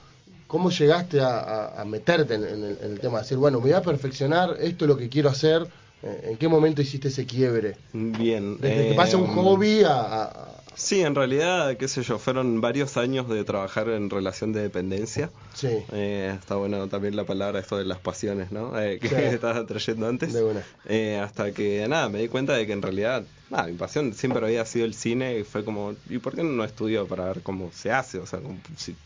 ¿cómo 0.47 0.71
llegaste 0.71 1.21
a, 1.21 1.39
a- 1.39 1.81
a 1.81 1.85
meterte 1.85 2.35
en, 2.35 2.45
en 2.45 2.65
el, 2.65 2.79
en 2.83 2.93
el 2.93 3.01
tema? 3.01 3.19
De 3.19 3.23
decir, 3.25 3.39
bueno, 3.39 3.59
me 3.59 3.65
voy 3.65 3.73
a 3.73 3.83
perfeccionar, 3.83 4.57
esto 4.61 4.85
es 4.85 4.89
lo 4.89 4.97
que 4.97 5.09
quiero 5.09 5.29
hacer. 5.29 5.67
Eh, 6.03 6.31
¿En 6.31 6.37
qué 6.39 6.49
momento 6.49 6.81
hiciste 6.83 7.09
ese 7.09 7.27
quiebre? 7.27 7.77
Bien. 7.93 8.57
Desde 8.59 8.83
que 8.89 8.91
eh, 8.93 8.97
pasa 8.97 9.17
un 9.19 9.27
hobby 9.29 9.83
a, 9.85 9.93
a- 10.01 10.60
Sí, 10.75 11.03
en 11.03 11.15
realidad, 11.15 11.77
qué 11.77 11.89
sé 11.89 12.03
yo, 12.03 12.19
fueron 12.19 12.61
varios 12.61 12.97
años 12.97 13.29
de 13.29 13.45
trabajar 13.45 13.89
en 13.91 14.09
relación 14.09 14.53
de 14.53 14.63
dependencia. 14.63 15.31
Sí. 15.55 15.69
Eh, 15.93 16.35
está 16.41 16.55
bueno 16.57 16.89
también 16.89 17.17
la 17.17 17.25
palabra 17.25 17.61
esto 17.61 17.77
de 17.77 17.85
las 17.85 17.99
pasiones, 17.99 18.51
¿no? 18.51 18.79
Eh, 18.81 18.99
que 18.99 19.09
Sí. 19.09 19.15
estabas 19.35 19.67
trayendo 19.67 20.09
antes. 20.09 20.33
De 20.33 20.43
una. 20.43 20.63
Eh, 20.87 21.21
hasta 21.23 21.53
que, 21.53 21.87
nada, 21.89 22.09
me 22.09 22.21
di 22.21 22.29
cuenta 22.29 22.55
de 22.55 22.67
que 22.67 22.73
en 22.73 22.83
realidad, 22.83 23.25
nada, 23.51 23.67
mi 23.67 23.75
pasión 23.75 24.15
siempre 24.15 24.45
había 24.47 24.65
sido 24.65 24.87
el 24.87 24.95
cine 24.95 25.39
y 25.39 25.45
fue 25.45 25.65
como, 25.65 25.95
¿y 26.09 26.19
por 26.19 26.35
qué 26.35 26.43
no 26.45 26.65
estudio 26.65 27.07
para 27.07 27.27
ver 27.27 27.43
cómo 27.43 27.71
se 27.75 27.91
hace? 27.93 28.19
O 28.19 28.27
sea, 28.27 28.39
como, 28.41 28.59
si, 28.77 28.97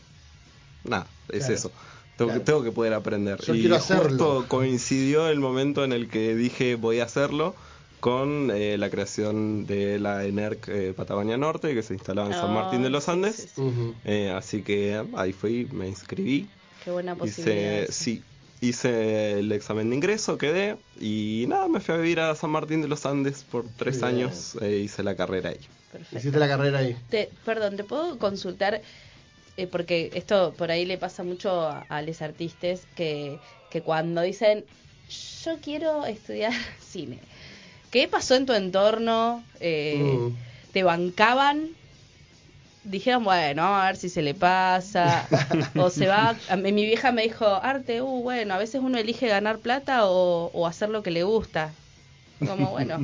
nada, 0.85 1.07
es 1.29 1.39
Claro. 1.39 1.53
eso. 1.55 1.71
Tengo, 2.15 2.29
Claro. 2.29 2.39
que, 2.41 2.45
tengo 2.45 2.63
que 2.63 2.71
poder 2.71 2.93
aprender. 2.93 3.41
Yo 3.41 3.53
y 3.53 3.59
quiero 3.61 3.75
hacerlo. 3.75 4.07
justo 4.09 4.45
coincidió 4.47 5.27
el 5.27 5.41
momento 5.41 5.83
en 5.83 5.91
el 5.91 6.07
que 6.09 6.33
dije 6.35 6.75
voy 6.75 7.01
a 7.01 7.03
hacerlo 7.05 7.53
con 8.05 8.51
eh, 8.51 8.77
la 8.77 8.89
creación 8.91 9.65
de 9.65 9.99
la 9.99 10.25
ENERC 10.25 10.67
eh, 10.69 10.93
Patagonia 10.93 11.37
Norte, 11.37 11.73
que 11.73 11.83
se 11.83 11.93
instalaba 11.95 12.27
en 12.27 12.35
San 12.35 12.51
Oh, 12.51 12.51
Martín 12.51 12.83
de 12.83 12.89
los 12.91 13.09
sí, 13.09 13.09
Andes. 13.09 13.47
sí, 13.47 13.47
sí. 13.47 13.61
Ujú. 13.61 13.95
Eh, 14.03 14.29
así 14.31 14.63
que 14.63 15.03
ahí 15.15 15.33
fui, 15.33 15.67
me 15.71 15.87
inscribí, 15.87 16.53
Qué 16.79 16.91
buena 16.91 17.17
posibilidad. 17.17 17.83
hice, 17.83 17.87
sí, 17.91 18.25
hice 18.61 19.39
el 19.39 19.51
examen 19.51 19.89
de 19.89 19.95
ingreso, 19.97 20.37
quedé 20.37 20.79
y 20.95 21.45
nada, 21.49 21.67
me 21.69 21.79
fui 21.81 21.95
a 21.95 21.97
vivir 21.99 22.19
a 22.21 22.35
San 22.35 22.51
Martín 22.51 22.81
de 22.83 22.87
los 22.89 23.05
Andes 23.05 23.45
por 23.45 23.69
tres 23.75 24.03
Bien. 24.03 24.03
años, 24.03 24.57
eh, 24.61 24.77
hice 24.79 25.03
la 25.03 25.15
carrera 25.17 25.49
ahí. 25.51 25.61
Perfecto. 25.87 26.17
Hiciste 26.17 26.39
la 26.39 26.47
carrera 26.47 26.79
ahí. 26.79 26.95
Te- 27.09 27.33
perdón, 27.43 27.75
¿te 27.77 27.83
puedo 27.83 28.19
consultar? 28.19 28.81
Eh, 29.57 29.67
porque 29.67 30.11
esto 30.15 30.55
por 30.57 30.71
ahí 30.71 30.85
le 30.85 30.97
pasa 30.97 31.23
mucho 31.23 31.61
a, 31.61 31.81
a 31.83 32.01
los 32.01 32.21
artistas 32.21 32.87
que, 32.95 33.41
que 33.69 33.83
cuando 33.83 34.21
dicen, 34.21 34.67
yo 35.43 35.61
quiero 35.61 36.05
estudiar 36.05 36.53
cine. 36.79 37.27
¿Qué 37.95 38.09
pasó 38.09 38.35
en 38.35 38.45
tu 38.45 38.51
entorno? 38.53 39.47
Eh, 39.61 40.19
Mm. 40.19 40.35
¿Te 40.71 40.83
bancaban? 40.83 41.77
Dijeron, 42.83 43.23
bueno, 43.23 43.63
a 43.63 43.85
ver 43.87 43.95
si 43.97 44.09
se 44.09 44.21
le 44.21 44.35
pasa. 44.35 45.27
o 45.77 45.89
se 45.89 46.07
va. 46.07 46.37
a 46.47 46.55
mí- 46.57 46.71
mi 46.71 46.85
vieja 46.85 47.11
me 47.11 47.23
dijo, 47.23 47.45
Arte, 47.47 48.01
uh, 48.01 48.21
bueno, 48.21 48.53
a 48.53 48.57
veces 48.57 48.81
uno 48.81 48.97
elige 48.99 49.27
ganar 49.27 49.59
plata 49.61 50.05
o, 50.07 50.51
o 50.53 50.67
hacer 50.67 50.89
lo 50.89 51.01
que 51.01 51.11
le 51.11 51.23
gusta. 51.23 51.73
Como, 52.43 52.71
bueno. 52.71 53.03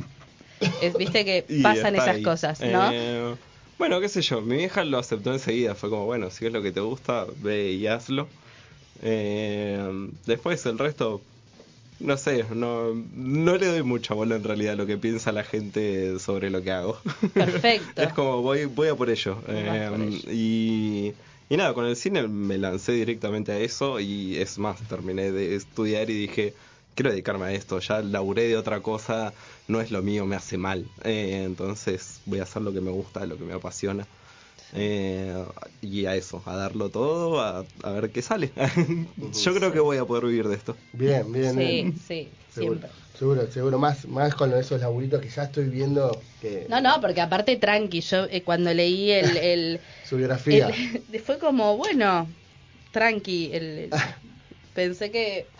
es- 0.80 0.96
Viste 0.96 1.24
que 1.24 1.48
pasan 1.62 1.96
esas 1.96 2.14
ahí. 2.16 2.24
cosas, 2.24 2.60
¿no? 2.60 2.88
Eh, 2.90 3.36
bueno, 3.78 4.00
qué 4.00 4.08
sé 4.08 4.22
yo, 4.22 4.42
mi 4.42 4.56
vieja 4.56 4.84
lo 4.84 4.98
aceptó 4.98 5.32
enseguida, 5.32 5.74
fue 5.74 5.90
como, 5.90 6.04
bueno, 6.04 6.30
si 6.30 6.46
es 6.46 6.52
lo 6.52 6.62
que 6.62 6.70
te 6.72 6.80
gusta, 6.80 7.26
ve 7.36 7.72
y 7.72 7.86
hazlo. 7.88 8.28
Eh, 9.00 9.80
después 10.26 10.64
el 10.66 10.78
resto, 10.78 11.24
no 12.02 12.16
sé, 12.16 12.44
no, 12.54 12.94
no 13.14 13.56
le 13.56 13.66
doy 13.66 13.82
mucha 13.82 14.14
bola 14.14 14.36
en 14.36 14.44
realidad 14.44 14.74
a 14.74 14.76
lo 14.76 14.86
que 14.86 14.96
piensa 14.96 15.32
la 15.32 15.44
gente 15.44 16.18
sobre 16.18 16.50
lo 16.50 16.62
que 16.62 16.72
hago. 16.72 16.98
Perfecto. 17.32 18.02
es 18.02 18.12
como, 18.12 18.42
voy, 18.42 18.66
voy 18.66 18.88
a 18.88 18.94
por 18.94 19.10
ello. 19.10 19.38
Eh, 19.48 19.88
por 19.90 20.00
ello. 20.00 20.30
y, 20.30 21.12
y 21.48 21.56
nada, 21.56 21.74
con 21.74 21.86
el 21.86 21.96
cine 21.96 22.26
me 22.28 22.58
lancé 22.58 22.92
directamente 22.92 23.52
a 23.52 23.58
eso 23.58 24.00
y 24.00 24.36
es 24.36 24.58
más, 24.58 24.80
terminé 24.88 25.32
de 25.32 25.54
estudiar 25.54 26.10
y 26.10 26.14
dije, 26.14 26.54
quiero 26.94 27.10
dedicarme 27.10 27.46
a 27.46 27.52
esto, 27.52 27.78
ya 27.78 28.00
laburé 28.02 28.48
de 28.48 28.56
otra 28.56 28.80
cosa, 28.80 29.32
no 29.68 29.80
es 29.80 29.90
lo 29.90 30.02
mío, 30.02 30.26
me 30.26 30.36
hace 30.36 30.58
mal. 30.58 30.86
Eh, 31.04 31.42
entonces 31.44 32.20
voy 32.26 32.40
a 32.40 32.44
hacer 32.44 32.62
lo 32.62 32.72
que 32.72 32.80
me 32.80 32.90
gusta, 32.90 33.24
lo 33.26 33.36
que 33.36 33.44
me 33.44 33.54
apasiona. 33.54 34.06
Eh, 34.72 35.34
y 35.80 36.06
a 36.06 36.16
eso, 36.16 36.42
a 36.46 36.56
darlo 36.56 36.90
todo, 36.90 37.40
a, 37.40 37.66
a 37.82 37.90
ver 37.92 38.10
qué 38.12 38.22
sale. 38.22 38.52
Yo 39.16 39.54
creo 39.54 39.72
que 39.72 39.80
voy 39.80 39.98
a 39.98 40.06
poder 40.06 40.26
vivir 40.26 40.48
de 40.48 40.56
esto. 40.56 40.76
Bien, 40.92 41.30
bien. 41.32 41.56
Sí, 41.56 41.56
bien. 41.56 41.96
sí, 41.96 42.38
Seguro, 42.48 42.80
siempre. 42.80 42.90
seguro, 43.14 43.50
seguro. 43.50 43.78
Más, 43.78 44.06
más 44.06 44.34
con 44.34 44.52
esos 44.54 44.80
laburitos 44.80 45.20
que 45.20 45.28
ya 45.28 45.44
estoy 45.44 45.68
viendo 45.68 46.28
que 46.38 46.70
No, 46.70 46.80
no, 46.80 47.00
porque 47.00 47.20
aparte 47.20 47.56
tranqui, 47.56 48.00
yo 48.00 48.24
eh, 48.30 48.44
cuando 48.44 48.72
leí 48.72 49.10
el, 49.10 49.36
el, 49.36 49.80
su 50.02 50.16
biografía. 50.16 50.70
el- 51.08 51.20
fue 51.24 51.38
como, 51.38 51.76
bueno, 51.76 52.36
tranqui, 52.90 53.52
el, 53.54 53.64
el- 53.78 54.06
pensé 54.72 55.10
que 55.10 55.52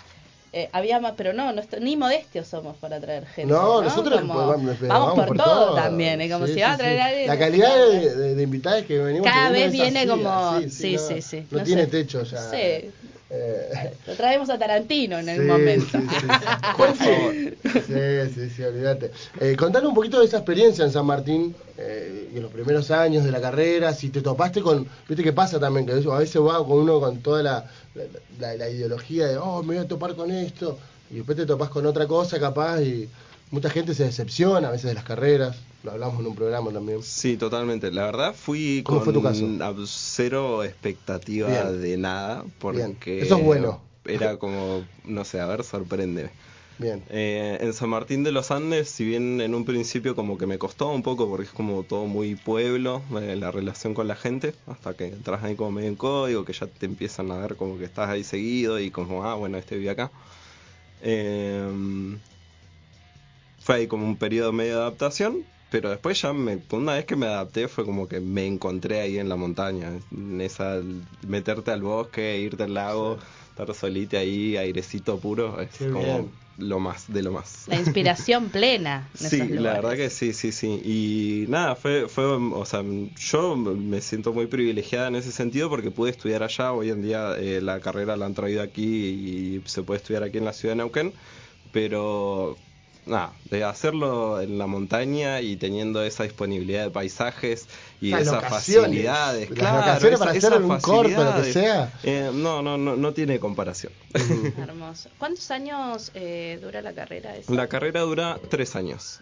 eh, 0.54 0.68
había 0.72 1.00
más, 1.00 1.14
pero 1.16 1.32
no, 1.32 1.50
ni 1.80 1.96
modestios 1.96 2.46
somos 2.46 2.76
para 2.76 3.00
traer 3.00 3.24
gente. 3.26 3.52
No, 3.52 3.80
No, 3.80 3.82
nosotros 3.82 4.20
Como, 4.20 4.34
vamos, 4.34 4.78
vamos, 4.80 5.26
por, 5.26 5.36
todo, 5.36 5.74
también, 5.74 6.20
es 6.20 6.30
como 6.30 6.46
Sí, 6.46 6.52
si 6.52 6.58
sí, 6.58 6.62
va 6.62 6.72
a 6.72 6.76
sí. 6.76 6.78
traer 6.80 7.00
alguien. 7.00 7.26
La 7.26 7.38
calidad 7.38 7.74
de, 7.76 8.14
de, 8.16 8.34
de 8.34 8.42
invitados 8.42 8.84
que 8.84 8.98
venimos 8.98 9.26
Cada 9.30 9.50
vez 9.50 9.72
viene 9.72 10.00
así, 10.00 10.08
como- 10.08 10.60
sí, 10.68 10.92
no, 10.92 10.98
sí, 10.98 11.22
sí, 11.22 11.46
No, 11.50 11.58
no 11.58 11.64
tiene 11.64 11.84
sé. 11.84 11.90
techo 11.90 12.22
ya. 12.24 12.38
Sí. 12.50 12.90
Eh, 13.34 13.94
Lo 14.06 14.14
traemos 14.14 14.50
a 14.50 14.58
Tarantino 14.58 15.18
en 15.18 15.24
sí, 15.24 15.30
el 15.30 15.42
momento. 15.42 15.86
sí, 15.98 16.06
sí. 16.20 16.26
Por 16.76 16.94
favor. 16.94 17.32
Sí, 17.32 18.34
sí, 18.34 18.50
sí, 18.50 18.62
olvídate. 18.62 19.10
Eh, 19.40 19.56
contanos 19.56 19.88
un 19.88 19.94
poquito 19.94 20.20
de 20.20 20.26
esa 20.26 20.36
experiencia 20.36 20.84
en 20.84 20.92
San 20.92 21.06
Martín 21.06 21.54
eh, 21.78 22.28
y 22.32 22.36
en 22.36 22.42
los 22.42 22.52
primeros 22.52 22.90
años 22.90 23.24
de 23.24 23.30
la 23.30 23.40
carrera, 23.40 23.94
si 23.94 24.10
te 24.10 24.20
topaste 24.20 24.60
con, 24.60 24.86
viste 25.08 25.24
qué 25.24 25.32
pasa 25.32 25.58
también, 25.58 25.86
que 25.86 25.92
a 25.92 26.18
veces 26.18 26.42
va 26.42 26.58
con 26.58 26.78
uno 26.80 27.00
con 27.00 27.22
toda 27.22 27.42
la, 27.42 27.70
la, 28.38 28.54
la 28.54 28.68
ideología 28.68 29.26
de, 29.28 29.38
oh, 29.38 29.62
me 29.62 29.76
voy 29.76 29.84
a 29.84 29.88
topar 29.88 30.14
con 30.14 30.30
esto, 30.30 30.78
y 31.10 31.16
después 31.16 31.36
te 31.38 31.46
topas 31.46 31.70
con 31.70 31.86
otra 31.86 32.06
cosa 32.06 32.38
capaz 32.38 32.82
y 32.82 33.08
mucha 33.50 33.70
gente 33.70 33.94
se 33.94 34.04
decepciona 34.04 34.68
a 34.68 34.72
veces 34.72 34.88
de 34.88 34.94
las 34.94 35.04
carreras, 35.04 35.56
lo 35.82 35.92
hablamos 35.92 36.20
en 36.20 36.26
un 36.26 36.34
programa 36.34 36.72
también. 36.72 37.00
Sí, 37.02 37.36
totalmente. 37.36 37.90
La 37.90 38.04
verdad 38.06 38.34
fui 38.34 38.82
¿Cómo 38.84 38.98
con 38.98 39.04
fue 39.04 39.12
tu 39.12 39.22
caso? 39.22 39.46
ab- 39.46 39.86
cero 39.86 40.62
expectativa 40.64 41.48
Bien. 41.50 41.80
de 41.80 41.96
nada, 41.96 42.44
porque 42.58 42.78
Bien. 42.78 42.98
Eso 43.18 43.36
es 43.36 43.44
bueno. 43.44 43.80
era 44.04 44.38
como, 44.38 44.88
no 45.04 45.24
sé, 45.24 45.40
a 45.40 45.46
ver, 45.46 45.64
sorprende. 45.64 46.32
Bien. 46.78 47.02
Eh, 47.08 47.58
en 47.60 47.72
San 47.74 47.90
Martín 47.90 48.24
de 48.24 48.32
los 48.32 48.50
Andes, 48.52 48.88
si 48.90 49.04
bien 49.04 49.40
en 49.40 49.54
un 49.54 49.64
principio 49.64 50.14
como 50.16 50.38
que 50.38 50.46
me 50.46 50.58
costó 50.58 50.90
un 50.90 51.02
poco 51.02 51.28
porque 51.28 51.46
es 51.46 51.52
como 51.52 51.84
todo 51.84 52.06
muy 52.06 52.36
pueblo, 52.36 53.04
eh, 53.20 53.36
la 53.36 53.50
relación 53.52 53.94
con 53.94 54.08
la 54.08 54.16
gente, 54.16 54.54
hasta 54.66 54.96
que 54.96 55.06
entras 55.08 55.44
ahí 55.44 55.56
como 55.56 55.72
medio 55.72 55.88
en 55.90 55.96
código, 55.96 56.44
que 56.44 56.52
ya 56.54 56.68
te 56.68 56.86
empiezan 56.86 57.30
a 57.32 57.38
ver 57.38 57.56
como 57.56 57.78
que 57.78 57.84
estás 57.84 58.08
ahí 58.10 58.24
seguido 58.24 58.80
y 58.80 58.90
como, 58.92 59.24
ah, 59.24 59.34
bueno, 59.36 59.58
este 59.58 59.76
vive 59.78 59.90
acá. 59.90 60.12
Eh, 61.00 62.18
fue 63.58 63.76
ahí 63.76 63.86
como 63.88 64.06
un 64.06 64.18
periodo 64.18 64.52
medio 64.52 64.76
de 64.76 64.80
adaptación, 64.82 65.46
pero 65.72 65.90
después 65.90 66.20
ya 66.22 66.32
me, 66.34 66.60
una 66.70 66.94
vez 66.94 67.06
que 67.06 67.16
me 67.16 67.26
adapté 67.26 67.66
fue 67.66 67.84
como 67.84 68.06
que 68.06 68.20
me 68.20 68.46
encontré 68.46 69.00
ahí 69.00 69.18
en 69.18 69.28
la 69.28 69.36
montaña, 69.36 69.90
en 70.12 70.40
esa 70.40 70.80
meterte 71.26 71.70
al 71.72 71.82
bosque, 71.82 72.38
irte 72.38 72.62
al 72.64 72.74
lago, 72.74 73.18
estar 73.48 73.74
solita 73.74 74.18
ahí, 74.18 74.56
airecito 74.56 75.18
puro, 75.18 75.60
es 75.60 75.70
Qué 75.78 75.88
como 75.90 76.04
bien. 76.04 76.30
lo 76.58 76.78
más 76.78 77.10
de 77.10 77.22
lo 77.22 77.32
más. 77.32 77.64
La 77.66 77.76
inspiración 77.76 78.50
plena. 78.50 79.08
En 79.18 79.30
Sí, 79.30 79.36
esos 79.40 79.50
la 79.50 79.72
verdad 79.72 79.96
que 79.96 80.10
sí, 80.10 80.34
sí, 80.34 80.52
sí. 80.52 80.80
Y 80.84 81.46
nada, 81.48 81.74
fue, 81.74 82.08
fue, 82.08 82.24
o 82.26 82.64
sea, 82.66 82.82
yo 83.16 83.56
me 83.56 84.00
siento 84.02 84.32
muy 84.34 84.46
privilegiada 84.46 85.08
en 85.08 85.16
ese 85.16 85.32
sentido 85.32 85.70
porque 85.70 85.90
pude 85.90 86.10
estudiar 86.10 86.42
allá. 86.42 86.72
Hoy 86.72 86.90
en 86.90 87.02
día 87.02 87.34
eh, 87.38 87.60
la 87.62 87.80
carrera 87.80 88.16
la 88.16 88.26
han 88.26 88.34
traído 88.34 88.62
aquí 88.62 88.84
y 88.84 89.62
se 89.64 89.82
puede 89.82 89.98
estudiar 89.98 90.22
aquí 90.22 90.38
en 90.38 90.44
la 90.44 90.52
ciudad 90.52 90.72
de 90.74 90.76
Neuquén. 90.78 91.14
Pero 91.72 92.56
nada, 93.06 93.32
de 93.50 93.64
hacerlo 93.64 94.40
en 94.40 94.58
la 94.58 94.66
montaña 94.66 95.40
y 95.40 95.56
teniendo 95.56 96.02
esa 96.02 96.22
disponibilidad 96.24 96.84
de 96.84 96.90
paisajes 96.90 97.66
y 98.00 98.10
Las 98.10 98.22
esas 98.22 98.44
facilidades, 98.48 99.50
las 99.50 99.58
claro, 99.58 99.78
locaciones 99.78 100.18
para 100.18 100.34
esa- 100.34 100.48
hacer 100.48 100.62
un 100.62 100.78
corto, 100.80 101.24
lo 101.24 101.42
que 101.42 101.52
sea. 101.52 101.92
eh, 102.04 102.30
no, 102.32 102.62
no, 102.62 102.78
no, 102.78 102.96
no 102.96 103.12
tiene 103.12 103.38
comparación. 103.40 103.92
Hermoso. 104.58 105.08
¿Cuántos 105.18 105.50
años 105.50 106.10
eh, 106.14 106.58
dura 106.62 106.80
la 106.82 106.92
carrera? 106.92 107.36
esa? 107.36 107.52
La 107.54 107.66
carrera 107.68 108.00
dura 108.02 108.38
tres 108.50 108.76
años. 108.76 109.20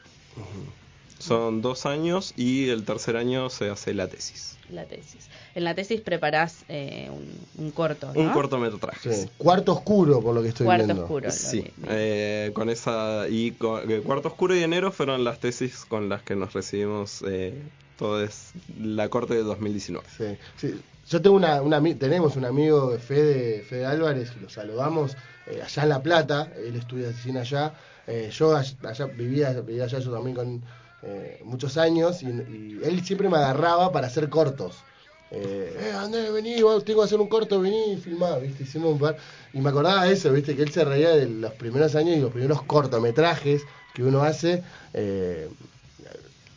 Son 1.21 1.63
dos 1.63 1.87
años 1.87 2.33
y 2.37 2.69
el 2.71 2.85
tercer 2.85 3.17
año 3.17 3.51
se 3.51 3.71
hace 3.71 3.95
la 3.95 4.09
tesis. 4.09 4.57
La 4.71 4.85
tesis. 4.85 5.29
En 5.55 5.65
la 5.65 5.75
tesis 5.75 6.01
preparás 6.01 6.65
eh, 6.69 7.11
un, 7.11 7.65
un 7.65 7.71
corto, 7.73 8.13
¿no? 8.15 8.21
Un 8.21 8.31
cortometraje. 8.31 9.13
Sí. 9.13 9.29
Cuarto 9.37 9.73
oscuro, 9.73 10.21
por 10.23 10.35
lo 10.35 10.43
que 10.43 10.49
estoy 10.49 10.65
Cuarto 10.65 10.85
viendo. 10.87 11.03
oscuro. 11.03 11.27
lo 11.27 11.33
Sí, 11.33 11.65
eh, 11.89 12.51
con 12.55 12.71
esa 12.71 13.27
y 13.29 13.51
con- 13.53 13.91
eh, 13.91 14.01
Cuarto 14.01 14.29
Oscuro 14.29 14.55
y 14.57 14.63
Enero 14.63 14.93
fueron 14.93 15.25
las 15.25 15.41
tesis 15.41 15.85
con 15.85 16.09
las 16.09 16.23
que 16.23 16.37
nos 16.37 16.53
recibimos 16.53 17.23
eh, 17.27 17.55
todo 17.99 18.23
es 18.25 18.53
la 18.81 19.09
corte 19.09 19.35
de 19.35 19.43
2019. 19.43 20.07
Sí, 20.17 20.25
sí. 20.57 20.81
Yo 21.09 21.21
tengo 21.21 21.35
una, 21.37 21.61
una 21.61 21.83
tenemos 21.99 22.37
un 22.37 22.45
amigo, 22.45 22.97
Fede, 22.99 23.63
Fede 23.63 23.85
Álvarez, 23.87 24.31
lo 24.41 24.49
saludamos 24.49 25.17
eh, 25.49 25.61
allá 25.63 25.83
en 25.83 25.89
La 25.89 26.01
Plata, 26.03 26.53
él 26.57 26.77
estudia 26.77 27.13
cine 27.13 27.41
allá. 27.41 27.75
Eh, 28.07 28.31
yo 28.33 28.55
allá, 28.57 28.73
allá 28.85 29.07
vivía, 29.07 29.51
vivía 29.61 29.85
allá 29.85 29.99
yo 29.99 30.13
también 30.13 30.37
con 30.37 30.63
eh, 31.03 31.41
muchos 31.45 31.77
años 31.77 32.23
y, 32.23 32.27
y 32.27 32.81
él 32.85 33.05
siempre 33.05 33.29
me 33.29 33.37
agarraba 33.37 33.93
para 33.93 34.07
hacer 34.09 34.29
cortos. 34.29 34.87
Eh, 35.31 35.77
eh, 35.79 35.93
Andrés, 35.93 36.33
vení, 36.33 36.61
vos, 36.63 36.85
tengo 36.85 37.01
que 37.01 37.07
hacer 37.07 37.21
un 37.21 37.29
corto, 37.29 37.61
vení 37.61 37.93
y 37.93 37.97
filmá, 37.97 38.37
¿viste? 38.39 38.65
Hicimos 38.65 38.93
un 38.93 38.99
par. 38.99 39.17
Y 39.53 39.61
me 39.61 39.71
acordaba 39.71 40.05
de 40.05 40.13
eso, 40.13 40.33
¿viste? 40.33 40.57
Que 40.57 40.63
él 40.63 40.73
se 40.73 40.85
reía 40.85 41.11
de 41.11 41.27
los 41.27 41.53
primeros 41.55 41.95
años 41.95 42.17
y 42.17 42.21
los 42.21 42.33
primeros 42.33 42.63
cortometrajes 42.63 43.63
que 43.95 44.03
uno 44.03 44.23
hace. 44.23 44.63
eh, 44.95 45.49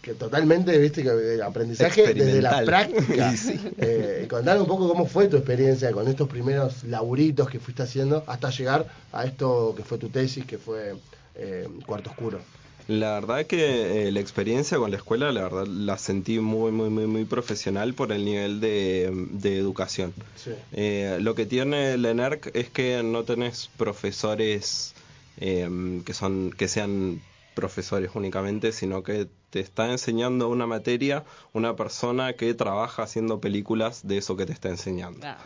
que 0.02 0.16
totalmente, 0.16 0.78
viste, 0.80 1.02
que 1.02 1.42
aprendizaje 1.42 2.14
desde 2.14 2.42
la 2.42 2.64
práctica. 2.66 3.32
Y 3.34 3.38
sí. 3.38 3.58
Eh, 3.78 4.28
contar 4.30 4.60
un 4.60 4.68
poco 4.68 4.90
cómo 4.90 5.06
fue 5.06 5.30
tu 5.30 5.38
experiencia 5.38 5.92
con 5.94 6.08
estos 6.10 6.28
primeros 6.28 6.84
laburitos 6.84 7.50
que 7.50 7.60
fuiste 7.60 7.84
haciendo 7.84 8.22
hasta 8.28 8.50
llegar 8.50 8.86
a 9.14 9.24
esto 9.24 9.74
que 9.78 9.84
fue 9.84 9.98
tu 9.98 10.10
tesis, 10.10 10.46
que 10.46 10.58
fue 10.58 10.96
eh, 11.36 11.70
Cuarto 11.86 12.10
Oscuro. 12.10 12.42
La 12.88 13.14
verdad 13.14 13.46
que 13.46 14.08
eh, 14.08 14.12
la 14.12 14.20
experiencia 14.20 14.78
con 14.78 14.92
la 14.92 14.98
escuela, 14.98 15.32
la 15.32 15.44
verdad 15.44 15.68
la 15.68 15.98
sentí 15.98 16.40
muy, 16.40 16.72
muy, 16.72 16.90
muy, 16.90 17.08
muy 17.08 17.26
profesional 17.26 17.94
por 17.94 18.12
el 18.12 18.26
nivel 18.26 18.60
de, 18.60 19.10
de 19.32 19.58
educación. 19.58 20.14
Sí. 20.36 20.52
Eh, 20.74 21.18
lo 21.22 21.34
que 21.36 21.46
tiene 21.46 21.94
el 21.94 22.06
ENERC 22.06 22.56
es 22.56 22.70
que 22.70 23.02
no 23.04 23.24
tenés 23.24 23.70
profesores 23.78 24.94
eh, 25.38 26.02
que 26.06 26.14
son 26.14 26.52
que 26.52 26.68
sean 26.68 27.22
profesores 27.56 28.12
únicamente, 28.16 28.72
sino 28.72 29.04
que 29.04 29.28
te 29.50 29.60
está 29.60 29.92
enseñando 29.92 30.50
una 30.50 30.66
materia 30.66 31.24
una 31.54 31.76
persona 31.76 32.34
que 32.34 32.54
trabaja 32.54 33.04
haciendo 33.04 33.40
películas 33.40 34.06
de 34.08 34.18
eso 34.18 34.36
que 34.36 34.46
te 34.46 34.54
está 34.54 34.70
enseñando. 34.70 35.26
Ah, 35.26 35.38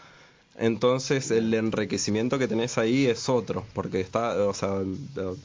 Entonces 0.59 1.29
el 1.29 1.53
enriquecimiento 1.53 2.39
que 2.39 2.47
tenés 2.47 2.79
ahí 2.79 3.05
es 3.05 3.29
otro, 3.29 3.63
porque 3.73 4.01
está, 4.01 4.43
o 4.47 4.53
sea, 4.55 4.81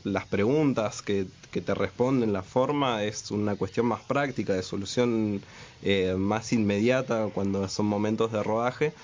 las 0.04 0.26
preguntas 0.26 1.02
que, 1.02 1.26
que 1.50 1.60
te 1.60 1.74
responden, 1.74 2.32
la 2.32 2.42
forma 2.42 3.04
es 3.04 3.30
una 3.30 3.54
cuestión 3.56 3.84
más 3.86 4.00
práctica, 4.00 4.54
de 4.54 4.62
solución 4.62 5.42
eh, 5.82 6.14
más 6.16 6.52
inmediata 6.54 7.28
cuando 7.34 7.68
son 7.68 7.86
momentos 7.86 8.32
de 8.32 8.42
rodaje. 8.42 8.94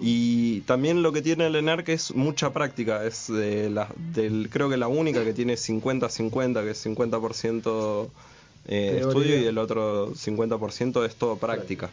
Y 0.00 0.62
también 0.62 1.02
lo 1.02 1.12
que 1.12 1.20
tiene 1.20 1.46
el 1.48 1.56
ENERC 1.56 1.90
es 1.90 2.14
mucha 2.14 2.52
práctica, 2.52 3.04
es 3.04 3.26
de 3.26 3.68
la, 3.68 3.88
del, 4.14 4.48
creo 4.50 4.70
que 4.70 4.78
la 4.78 4.88
única 4.88 5.22
que 5.22 5.34
tiene 5.34 5.54
50-50, 5.54 6.62
que 6.62 6.70
es 6.70 6.86
50% 6.86 8.08
eh, 8.68 9.00
estudio 9.02 9.38
y 9.38 9.44
el 9.44 9.58
otro 9.58 10.14
50% 10.14 11.04
es 11.04 11.14
todo 11.16 11.36
práctica. 11.36 11.90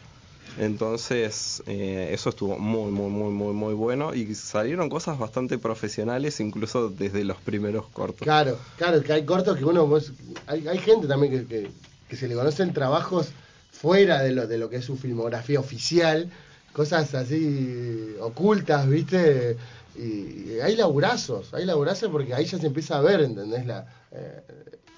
Entonces, 0.58 1.62
eh, 1.66 2.10
eso 2.12 2.30
estuvo 2.30 2.58
muy, 2.58 2.90
muy, 2.90 3.10
muy, 3.10 3.30
muy, 3.30 3.52
muy 3.52 3.74
bueno 3.74 4.14
y 4.14 4.34
salieron 4.34 4.88
cosas 4.88 5.18
bastante 5.18 5.58
profesionales, 5.58 6.40
incluso 6.40 6.88
desde 6.88 7.24
los 7.24 7.36
primeros 7.38 7.86
cortos. 7.88 8.22
Claro, 8.22 8.58
claro, 8.76 9.02
que 9.02 9.12
hay 9.12 9.24
cortos 9.24 9.58
que 9.58 9.64
uno. 9.64 9.86
vos- 9.86 10.12
hay, 10.46 10.66
hay 10.66 10.78
gente 10.78 11.06
también 11.06 11.46
que, 11.46 11.70
que, 12.08 12.16
se 12.16 12.26
le 12.28 12.34
conocen 12.34 12.72
trabajos 12.72 13.28
fuera 13.70 14.22
de 14.22 14.32
lo, 14.32 14.46
de 14.46 14.56
lo 14.58 14.70
que 14.70 14.76
es 14.76 14.84
su 14.84 14.96
filmografía 14.96 15.60
oficial, 15.60 16.30
cosas 16.72 17.14
así 17.14 18.14
ocultas, 18.20 18.88
¿viste? 18.88 19.56
Y, 19.94 20.52
y 20.52 20.60
hay 20.62 20.76
laburazos, 20.76 21.52
hay 21.54 21.64
laburazos 21.66 22.10
porque 22.10 22.34
ahí 22.34 22.46
ya 22.46 22.58
se 22.58 22.66
empieza 22.66 22.96
a 22.98 23.02
ver, 23.02 23.20
¿entendés? 23.20 23.66
La, 23.66 23.86
eh, 24.12 24.42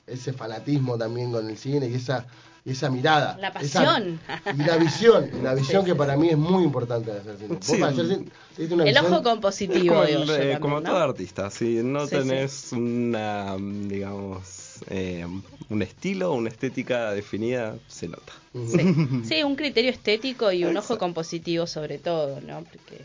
ese 0.06 0.32
fanatismo 0.32 0.96
también 0.96 1.32
con 1.32 1.48
el 1.48 1.58
cine 1.58 1.88
y 1.88 1.94
esa, 1.94 2.26
esa 2.72 2.90
mirada. 2.90 3.36
La 3.40 3.48
Esa- 3.48 3.84
pasión. 3.84 4.20
y 4.54 4.62
la 4.64 4.76
visión, 4.76 5.30
la 5.42 5.54
visión 5.82 5.84
que 5.84 5.94
para 5.94 6.16
mí 6.16 6.28
es 6.30 6.36
muy 6.38 6.64
importante 6.64 7.12
de 7.12 7.20
hacer 7.20 7.36
cine. 7.38 7.48
Vos 7.56 7.58
Sí. 7.66 7.76
para 7.78 7.92
hacer 7.92 8.06
cine 8.06 8.24
tenés 8.56 8.72
una 8.72 8.82
El 8.84 8.88
visión- 8.90 9.06
ojo 9.06 9.16
Es 9.16 9.22
compositivo, 9.22 9.94
como, 9.94 10.02
el, 10.04 10.30
eh, 10.30 10.58
como 10.60 10.80
¿no? 10.80 10.90
todo 10.90 10.98
artista, 11.02 11.50
si 11.50 11.82
no 11.82 12.04
Sí, 12.06 12.10
tenés 12.16 12.72
una, 12.72 13.56
digamos, 13.58 14.76
eh, 14.90 15.26
un 15.70 15.82
estilo, 15.82 16.32
una 16.32 16.48
estética 16.48 17.12
definida, 17.12 17.74
se 17.88 18.08
nota. 18.08 18.32
Sí. 18.54 18.94
Sí, 19.24 19.42
un 19.42 19.54
criterio 19.56 19.90
estético 19.90 20.50
y 20.52 20.64
un 20.64 20.76
ojo 20.76 20.98
compositivo 20.98 21.66
sobre 21.66 21.98
todo, 21.98 22.40
¿no? 22.40 22.62
Porque 22.64 23.02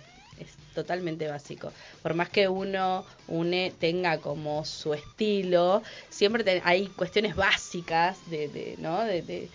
totalmente 0.73 1.27
básico. 1.27 1.71
Por 2.01 2.13
más 2.13 2.29
que 2.29 2.47
uno 2.47 3.05
une 3.27 3.71
tenga 3.79 4.17
como 4.19 4.65
su 4.65 4.93
estilo, 4.93 5.81
siempre 6.09 6.61
hay 6.63 6.87
cuestiones 6.87 7.35
básicas 7.35 8.17
de, 8.29 8.47
de 8.47 8.75
¿no? 8.79 9.03
De, 9.03 9.21
de, 9.21 9.49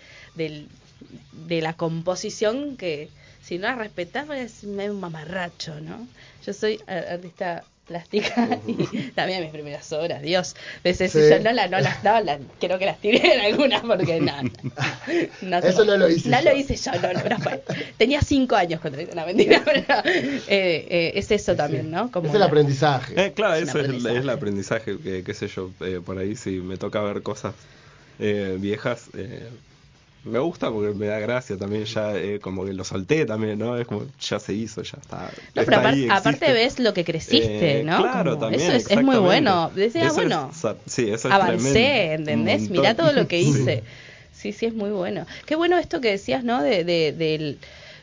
la 1.61 1.73
composición 1.73 2.77
que 2.77 3.09
si 3.41 3.57
no 3.57 3.67
las 3.67 3.77
respetás 3.77 4.25
pues, 4.25 4.63
es 4.63 4.63
un 4.63 4.99
mamarracho, 4.99 5.79
¿no? 5.81 6.07
Yo 6.45 6.53
soy 6.53 6.79
a- 6.87 7.13
artista 7.13 7.63
plástica 7.89 8.59
y 8.67 8.75
también 9.11 9.41
mis 9.41 9.51
primeras 9.51 9.91
obras, 9.91 10.21
Dios. 10.21 10.55
Veces 10.83 11.11
Sí. 11.11 11.19
yo 11.29 11.39
no 11.39 11.51
las 11.51 11.69
no 11.69 11.79
las 11.81 12.03
no, 12.03 12.21
las- 12.21 12.39
creo 12.59 12.79
que 12.79 12.85
las 12.85 12.99
tiré 13.01 13.33
en 13.33 13.41
algunas 13.41 13.81
porque 13.81 14.21
no, 14.21 14.43
no, 14.43 14.49
no 15.41 15.61
se 15.61 15.67
Eso 15.69 15.83
no 15.83 15.97
lo 15.97 16.07
hice 16.09 16.29
No 16.29 16.39
yo. 16.41 16.49
lo 16.51 16.55
hice 16.57 16.75
yo, 16.77 16.91
no, 16.93 17.11
no, 17.13 17.23
no 17.29 17.39
fue. 17.39 17.61
Tenía 17.97 18.21
cinco 18.21 18.55
años 18.55 18.79
cuando 18.79 19.01
hice 19.01 19.11
una 19.11 19.25
mentira, 19.25 19.61
pero 19.65 19.83
eh, 20.05 20.41
eh, 20.47 21.11
es 21.15 21.29
eso 21.31 21.55
también, 21.55 21.89
¿no? 21.91 22.11
Como 22.11 22.27
es 22.29 22.33
el 22.33 22.39
la- 22.39 22.45
aprendizaje. 22.45 23.13
Eh, 23.25 23.33
claro, 23.33 23.55
Es 23.55 23.63
eso 23.69 23.79
es 23.79 23.85
el, 23.85 23.85
aprendizaje. 23.85 24.15
es 24.17 24.21
el 24.23 24.29
aprendizaje, 24.29 24.97
que, 25.03 25.23
qué 25.23 25.33
sé 25.33 25.47
yo, 25.47 25.71
eh, 25.81 25.99
por 26.05 26.17
ahí 26.19 26.35
si 26.35 26.51
me 26.61 26.77
toca 26.77 27.01
ver 27.01 27.21
cosas 27.23 27.55
eh, 28.19 28.57
viejas, 28.59 29.09
eh, 29.17 29.47
me 30.23 30.39
gusta 30.39 30.71
porque 30.71 30.93
me 30.93 31.07
da 31.07 31.19
gracia 31.19 31.57
también, 31.57 31.85
ya 31.85 32.15
eh, 32.15 32.39
como 32.39 32.65
que 32.65 32.73
lo 32.73 32.83
solté 32.83 33.25
también, 33.25 33.57
¿no? 33.59 33.77
Es 33.77 33.87
como, 33.87 34.05
ya 34.19 34.39
se 34.39 34.53
hizo, 34.53 34.81
ya 34.81 34.97
está. 35.01 35.31
No, 35.55 35.61
está 35.61 35.65
pero 35.65 35.87
ahí, 35.87 36.07
aparte 36.09 36.51
ves 36.53 36.79
lo 36.79 36.93
que 36.93 37.03
creciste, 37.05 37.81
Eh, 37.81 37.83
¿no? 37.83 37.97
Claro, 38.01 38.31
Como 38.31 38.41
también. 38.41 38.61
Eso 38.71 38.77
es, 38.77 38.91
es 38.91 39.03
muy 39.03 39.17
bueno. 39.17 39.71
Decía, 39.75 40.07
Eso 40.07 40.15
bueno, 40.15 40.49
es, 40.51 40.57
sa- 40.57 40.75
sí, 40.85 41.09
eso 41.09 41.27
es 41.29 41.33
avancé, 41.33 41.57
tremendo. 41.57 41.79
¿entendés? 42.31 42.69
Mirá 42.69 42.95
todo 42.95 43.13
lo 43.13 43.27
que 43.27 43.39
hice. 43.41 43.83
Sí, 44.31 44.53
sí, 44.53 44.65
es 44.67 44.73
muy 44.73 44.89
bueno. 44.91 45.25
Qué 45.45 45.55
bueno 45.55 45.77
esto 45.77 45.99
que 46.01 46.11
decías, 46.11 46.43
¿no? 46.43 46.61
De, 46.63 46.83
de- 46.83 47.11
del, 47.11 47.59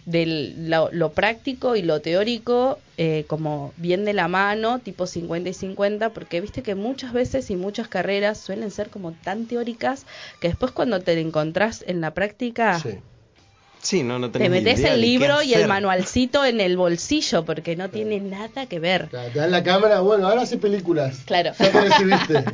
del 0.07 0.71
lo, 0.71 0.88
lo 0.92 1.12
práctico 1.12 1.77
y 1.77 1.83
lo 1.83 2.01
teórico 2.01 2.79
eh, 2.97 3.25
como 3.27 3.75
bien 3.77 4.05
de 4.07 4.14
la 4.14 4.29
mano, 4.29 4.79
tipo 4.79 5.07
50 5.07 5.51
y 5.51 5.53
50, 5.53 6.11
porque 6.11 6.40
viste 6.40 6.62
que 6.62 6.75
muchas 6.75 7.12
veces 7.12 7.51
y 7.51 7.57
muchas 7.57 7.88
carreras 7.88 8.38
suelen 8.38 8.71
ser 8.71 8.88
como 8.88 9.12
tan 9.12 9.47
teóricas 9.47 10.07
que 10.40 10.49
después 10.49 10.73
cuando 10.73 11.01
te 11.01 11.21
encontrás 11.21 11.85
en 11.87 12.01
la 12.01 12.14
práctica 12.14 12.81
Sí. 12.81 12.99
Sí, 13.83 14.03
no, 14.03 14.19
no 14.19 14.31
te 14.33 14.49
metes 14.49 14.79
el 14.81 14.92
de 14.92 14.97
libro 14.97 15.42
y 15.42 15.55
el 15.55 15.69
manualcito 15.69 16.45
en 16.45 16.61
el 16.61 16.77
bolsillo 16.77 17.45
porque 17.45 17.77
no 17.77 17.88
tiene 17.88 18.19
nada 18.19 18.66
que 18.66 18.81
ver. 18.81 19.07
Claro, 19.09 19.31
Te 19.33 19.38
dan 19.38 19.53
la 19.53 19.62
cámara, 19.62 20.01
bueno, 20.01 20.27
ahora 20.27 20.42
hace 20.42 20.57
películas. 20.57 21.19
Claro. 21.25 21.53
Ya 21.57 21.71
te 21.71 21.81
recibiste. 21.83 22.45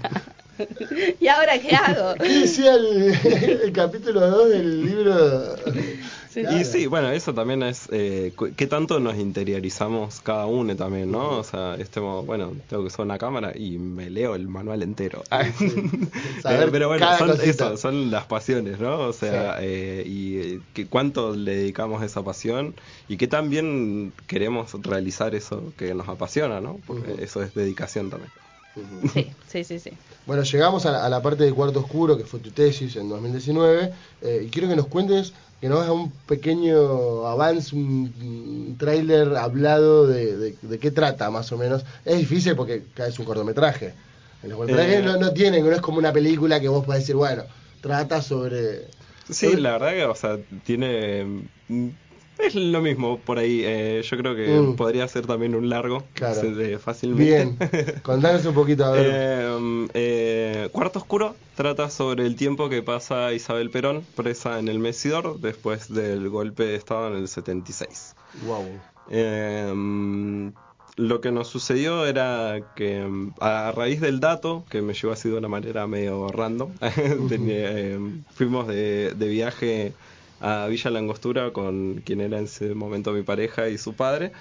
¿Y 1.20 1.28
ahora 1.28 1.58
qué 1.58 1.74
hago? 1.74 2.14
¿Qué 2.20 2.40
decía 2.40 2.74
el, 2.74 3.14
el 3.64 3.72
capítulo 3.72 4.20
2 4.28 4.50
del 4.50 4.84
libro? 4.84 5.56
Claro. 6.32 6.58
Y 6.58 6.64
sí, 6.64 6.86
bueno, 6.86 7.10
eso 7.10 7.34
también 7.34 7.62
es 7.62 7.88
eh, 7.90 8.32
qué 8.56 8.66
tanto 8.66 9.00
nos 9.00 9.16
interiorizamos 9.16 10.20
cada 10.20 10.46
uno 10.46 10.74
también, 10.76 11.10
¿no? 11.10 11.38
O 11.38 11.44
sea, 11.44 11.74
este, 11.74 12.00
bueno, 12.00 12.52
tengo 12.68 12.82
que 12.82 12.86
usar 12.88 13.04
una 13.04 13.18
cámara 13.18 13.52
y 13.54 13.78
me 13.78 14.10
leo 14.10 14.34
el 14.34 14.48
manual 14.48 14.82
entero. 14.82 15.22
Eh, 16.44 16.68
Pero 16.70 16.88
bueno, 16.88 17.06
son, 17.18 17.30
eso, 17.42 17.76
son 17.76 18.10
las 18.10 18.24
pasiones, 18.26 18.78
¿no? 18.78 19.00
O 19.00 19.12
sea, 19.12 19.58
eh, 19.60 20.02
y 20.06 20.36
eh, 20.38 20.60
que 20.74 20.86
cuánto 20.86 21.34
le 21.34 21.56
dedicamos 21.56 22.02
a 22.02 22.06
esa 22.06 22.22
pasión 22.22 22.74
y 23.08 23.16
qué 23.16 23.28
tan 23.28 23.48
bien 23.48 24.12
queremos 24.26 24.72
realizar 24.82 25.34
eso 25.34 25.72
que 25.76 25.94
nos 25.94 26.08
apasiona, 26.08 26.60
¿no? 26.60 26.78
Porque 26.86 27.22
eso 27.22 27.42
es 27.42 27.54
dedicación 27.54 28.10
también. 28.10 28.30
Sí, 29.12 29.30
sí, 29.48 29.64
sí, 29.64 29.78
sí. 29.78 29.90
Bueno, 30.26 30.42
llegamos 30.44 30.86
a 30.86 30.92
la, 30.92 31.04
a 31.04 31.08
la 31.08 31.20
parte 31.20 31.44
de 31.44 31.52
Cuarto 31.52 31.80
Oscuro, 31.80 32.16
que 32.16 32.24
fue 32.24 32.40
tu 32.40 32.50
tesis 32.50 32.96
en 32.96 33.08
2019, 33.08 33.92
eh, 34.22 34.42
y 34.46 34.48
quiero 34.48 34.68
que 34.68 34.76
nos 34.76 34.86
cuentes, 34.86 35.34
que 35.62 35.68
nos 35.68 35.78
hagas 35.78 35.92
un 35.92 36.10
pequeño 36.26 37.24
avance, 37.28 37.74
un, 37.76 38.12
un 38.20 38.76
tráiler 38.78 39.36
hablado 39.36 40.08
de, 40.08 40.36
de- 40.36 40.56
de 40.60 40.78
qué 40.80 40.90
trata, 40.90 41.30
más 41.30 41.52
o 41.52 41.56
menos. 41.56 41.84
Es 42.04 42.18
difícil 42.18 42.56
porque 42.56 42.82
cada 42.94 43.08
es 43.08 43.18
un 43.20 43.24
cortometraje. 43.26 43.94
En 44.42 44.50
los 44.50 44.58
cortometrajes 44.58 44.98
Eh. 44.98 45.02
no, 45.04 45.16
no 45.18 45.32
tienen, 45.32 45.64
no 45.64 45.70
es 45.70 45.80
como 45.80 45.98
una 45.98 46.12
película 46.12 46.58
que 46.58 46.66
vos 46.66 46.84
podés 46.84 47.02
decir, 47.02 47.14
bueno, 47.14 47.44
trata 47.80 48.20
sobre... 48.20 48.88
Sí, 49.30 49.46
sobre- 49.46 49.60
la 49.60 49.72
verdad 49.78 49.92
que, 49.92 50.04
o 50.04 50.14
sea, 50.16 50.36
tiene... 50.64 51.42
Es 52.42 52.54
lo 52.54 52.80
mismo 52.80 53.18
por 53.18 53.38
ahí. 53.38 53.62
eh, 53.64 54.02
yo 54.04 54.16
creo 54.18 54.34
que 54.34 54.48
Mm. 54.60 54.76
podría 54.76 55.06
ser 55.08 55.26
también 55.26 55.54
un 55.54 55.68
largo. 55.70 56.02
Claro. 56.14 56.40
fácilmente. 56.80 57.24
Bien, 57.24 57.56
contanos 58.02 58.44
un 58.46 58.54
poquito, 58.54 58.84
a 58.84 58.90
ver. 58.92 59.06
Eh, 59.14 59.86
eh, 59.94 60.68
Cuarto 60.72 60.98
Oscuro 60.98 61.36
trata 61.56 61.88
sobre 61.90 62.26
el 62.26 62.34
tiempo 62.36 62.68
que 62.68 62.82
pasa 62.82 63.32
Isabel 63.32 63.70
Perón 63.70 64.02
presa 64.16 64.58
en 64.58 64.68
el 64.68 64.78
Mesidor 64.78 65.38
después 65.40 65.92
del 65.92 66.28
golpe 66.28 66.64
de 66.64 66.74
Estado 66.76 67.08
en 67.08 67.18
el 67.18 67.28
76. 67.28 68.14
wow. 68.46 68.64
Eh, 69.10 70.50
lo 70.96 71.20
que 71.22 71.32
nos 71.32 71.48
sucedió 71.48 72.04
era 72.06 72.60
que 72.76 73.02
mm, 73.04 73.34
a 73.40 73.72
raíz 73.72 74.00
del 74.00 74.20
dato, 74.20 74.64
que 74.68 74.82
me 74.82 74.92
llegó 74.94 75.12
así 75.12 75.28
de 75.30 75.36
una 75.36 75.48
manera 75.48 75.86
medio 75.86 76.28
random, 76.28 76.70
eh, 77.30 77.98
fuimos 78.34 78.66
de, 78.68 79.14
de 79.14 79.28
viaje 79.28 79.92
a 80.42 80.66
Villa 80.66 80.90
Langostura 80.90 81.52
con 81.52 82.02
quien 82.04 82.20
era 82.20 82.38
en 82.38 82.44
ese 82.44 82.74
momento 82.74 83.12
mi 83.12 83.22
pareja 83.22 83.68
y 83.68 83.78
su 83.78 83.94
padre. 83.94 84.32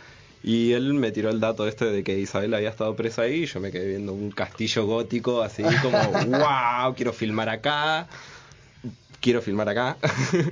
Y 0.43 0.73
él 0.73 0.95
me 0.95 1.11
tiró 1.11 1.29
el 1.29 1.39
dato 1.39 1.67
este 1.67 1.85
de 1.85 2.03
que 2.03 2.17
Isabel 2.19 2.53
había 2.55 2.69
estado 2.69 2.95
presa 2.95 3.21
ahí 3.21 3.43
y 3.43 3.45
yo 3.45 3.59
me 3.59 3.71
quedé 3.71 3.87
viendo 3.89 4.11
un 4.11 4.31
castillo 4.31 4.87
gótico 4.87 5.43
así 5.43 5.61
como, 5.83 5.99
wow, 6.39 6.95
quiero 6.95 7.13
filmar 7.13 7.47
acá, 7.47 8.07
quiero 9.19 9.41
filmar 9.43 9.69
acá. 9.69 9.97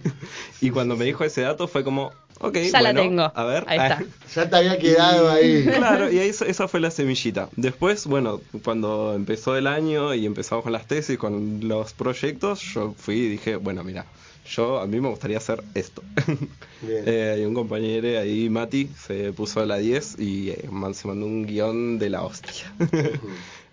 y 0.61 0.69
cuando 0.69 0.95
me 0.95 1.05
dijo 1.05 1.23
ese 1.23 1.41
dato 1.41 1.67
fue 1.67 1.83
como, 1.83 2.11
ok, 2.39 2.55
Ya 2.71 2.81
la 2.81 2.93
bueno, 2.93 3.01
tengo. 3.01 3.31
a 3.33 3.43
ver. 3.45 3.63
Ahí 3.67 3.79
está. 3.79 4.03
Ya 4.35 4.47
te 4.47 4.55
había 4.57 4.77
quedado 4.77 5.31
ahí. 5.31 5.63
Claro, 5.65 6.11
y 6.11 6.19
ahí 6.19 6.29
esa, 6.29 6.45
esa 6.45 6.67
fue 6.67 6.79
la 6.79 6.91
semillita. 6.91 7.49
Después, 7.55 8.05
bueno, 8.05 8.41
cuando 8.63 9.15
empezó 9.15 9.57
el 9.57 9.65
año 9.65 10.13
y 10.13 10.27
empezamos 10.27 10.63
con 10.63 10.71
las 10.73 10.85
tesis, 10.85 11.17
con 11.17 11.67
los 11.67 11.93
proyectos, 11.93 12.61
yo 12.61 12.93
fui 12.95 13.15
y 13.15 13.29
dije, 13.29 13.55
bueno, 13.55 13.83
mira, 13.83 14.05
yo 14.49 14.79
a 14.79 14.87
mí 14.87 14.99
me 14.99 15.09
gustaría 15.09 15.37
hacer 15.37 15.63
esto. 15.75 16.01
Eh, 16.81 17.39
y 17.41 17.43
un 17.45 17.53
compañero 17.53 18.17
ahí, 18.19 18.49
Mati, 18.49 18.89
se 19.05 19.33
puso 19.33 19.59
a 19.59 19.65
la 19.65 19.77
10 19.79 20.15
y 20.17 20.51
eh, 20.51 20.69
man- 20.71 20.93
se 20.93 21.09
mandó 21.09 21.25
un 21.25 21.45
guion 21.45 21.99
de 21.99 22.09
la 22.09 22.23
hostia. 22.23 22.73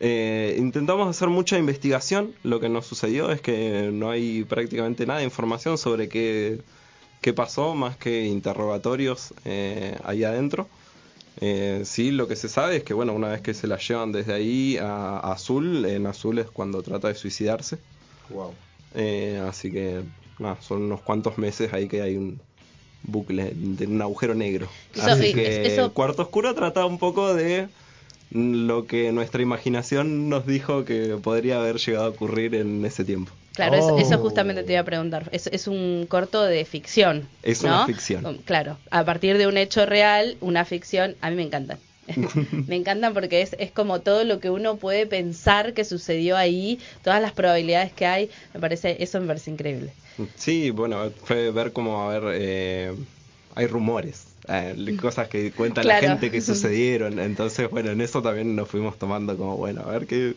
Eh, 0.00 0.56
intentamos 0.58 1.08
hacer 1.08 1.28
mucha 1.28 1.56
investigación. 1.56 2.34
Lo 2.42 2.60
que 2.60 2.68
nos 2.68 2.84
sucedió 2.86 3.30
es 3.30 3.40
que 3.40 3.90
no 3.92 4.10
hay 4.10 4.44
prácticamente 4.44 5.06
nada 5.06 5.20
de 5.20 5.24
información 5.24 5.78
sobre 5.78 6.08
qué, 6.08 6.58
qué 7.22 7.32
pasó, 7.32 7.74
más 7.74 7.96
que 7.96 8.26
interrogatorios 8.26 9.32
eh, 9.46 9.96
ahí 10.04 10.24
adentro. 10.24 10.68
Eh, 11.40 11.82
sí, 11.84 12.10
lo 12.10 12.28
que 12.28 12.36
se 12.36 12.48
sabe 12.50 12.76
es 12.76 12.82
que, 12.82 12.92
bueno, 12.92 13.14
una 13.14 13.28
vez 13.28 13.40
que 13.40 13.54
se 13.54 13.66
la 13.68 13.78
llevan 13.78 14.12
desde 14.12 14.34
ahí 14.34 14.76
a, 14.78 15.18
a 15.18 15.32
Azul, 15.32 15.86
en 15.86 16.06
Azul 16.06 16.38
es 16.40 16.50
cuando 16.50 16.82
trata 16.82 17.08
de 17.08 17.14
suicidarse. 17.14 17.78
Wow. 18.30 18.52
Así 19.48 19.70
que, 19.70 20.00
nada, 20.38 20.56
son 20.60 20.82
unos 20.82 21.00
cuantos 21.02 21.38
meses 21.38 21.72
ahí 21.72 21.88
que 21.88 22.02
hay 22.02 22.16
un 22.16 22.40
bucle, 23.02 23.52
de 23.54 23.86
un 23.86 24.00
agujero 24.02 24.34
negro. 24.34 24.68
Eso- 24.94 25.06
así 25.10 25.26
y- 25.28 25.34
que 25.34 25.66
eso- 25.66 25.92
Cuarto 25.92 26.22
Oscuro 26.22 26.54
trata 26.54 26.84
un 26.86 26.98
poco 26.98 27.34
de 27.34 27.68
lo 28.32 28.86
que 28.86 29.12
nuestra 29.12 29.40
imaginación 29.42 30.28
nos 30.28 30.46
dijo 30.46 30.84
que 30.84 31.16
podría 31.22 31.58
haber 31.60 31.76
llegado 31.76 32.06
a 32.06 32.08
ocurrir 32.08 32.54
en 32.56 32.84
ese 32.84 33.04
tiempo. 33.04 33.30
Claro, 33.54 33.76
eso, 33.76 33.96
eso 33.98 34.16
Oh. 34.16 34.18
justamente 34.18 34.64
te 34.64 34.72
iba 34.72 34.82
a 34.82 34.84
preguntar. 34.84 35.28
Es, 35.32 35.46
es 35.46 35.66
un 35.66 36.04
corto 36.08 36.42
de 36.42 36.64
ficción. 36.66 37.26
Es 37.42 37.62
¿no? 37.62 37.68
una 37.68 37.86
ficción. 37.86 38.38
Claro, 38.44 38.76
a 38.90 39.04
partir 39.04 39.38
de 39.38 39.46
un 39.46 39.56
hecho 39.56 39.86
real, 39.86 40.36
una 40.40 40.64
ficción, 40.66 41.14
a 41.22 41.30
mí 41.30 41.36
me 41.36 41.42
encantan. 41.44 41.78
me 42.68 42.76
encantan 42.76 43.14
porque 43.14 43.42
es, 43.42 43.56
es 43.58 43.70
como 43.70 44.00
todo 44.00 44.24
lo 44.24 44.40
que 44.40 44.50
uno 44.50 44.76
puede 44.76 45.06
pensar 45.06 45.74
que 45.74 45.84
sucedió 45.84 46.36
ahí, 46.36 46.78
todas 47.02 47.20
las 47.20 47.32
probabilidades 47.32 47.92
que 47.92 48.06
hay, 48.06 48.30
me 48.54 48.60
parece, 48.60 49.02
eso 49.02 49.20
me 49.20 49.26
parece 49.26 49.50
increíble. 49.50 49.92
Sí, 50.36 50.70
bueno, 50.70 51.10
fue 51.24 51.50
ver 51.50 51.72
como, 51.72 52.02
a 52.10 52.18
ver, 52.18 52.34
eh, 52.40 52.94
hay 53.54 53.66
rumores, 53.66 54.26
eh, 54.48 54.96
cosas 55.00 55.28
que 55.28 55.52
cuenta 55.52 55.82
la 55.82 55.96
gente 56.00 56.30
que 56.30 56.40
sucedieron. 56.42 57.18
Entonces, 57.18 57.70
bueno, 57.70 57.90
en 57.90 58.00
eso 58.00 58.22
también 58.22 58.54
nos 58.56 58.68
fuimos 58.68 58.98
tomando 58.98 59.36
como, 59.36 59.56
bueno, 59.56 59.82
a 59.82 59.90
ver 59.90 60.06
qué, 60.06 60.34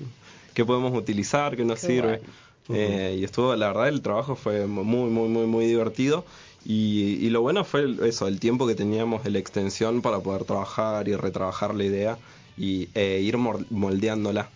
qué 0.53 0.65
podemos 0.65 0.93
utilizar, 0.95 1.55
qué 1.55 1.63
nos 1.65 1.79
Qué 1.79 1.87
sirve. 1.87 2.19
bueno. 2.19 2.33
Eh, 2.71 3.17
y 3.19 3.23
estuvo, 3.23 3.55
la 3.55 3.67
verdad, 3.67 3.87
el 3.87 4.01
trabajo 4.01 4.35
fue 4.35 4.67
muy, 4.67 5.09
muy, 5.09 5.27
muy, 5.27 5.47
muy 5.47 5.65
divertido. 5.65 6.23
Y, 6.65 7.17
y 7.25 7.29
lo 7.29 7.41
bueno 7.41 7.63
fue 7.63 7.95
eso, 8.07 8.27
el 8.27 8.39
tiempo 8.39 8.67
que 8.67 8.75
teníamos 8.75 9.23
de 9.23 9.31
la 9.31 9.39
extensión 9.39 10.01
para 10.01 10.19
poder 10.19 10.43
trabajar 10.43 11.07
y 11.07 11.15
retrabajar 11.15 11.73
la 11.73 11.85
idea 11.85 12.17
y 12.57 12.89
e 12.93 13.21
ir 13.21 13.37
moldeándola. 13.37 14.49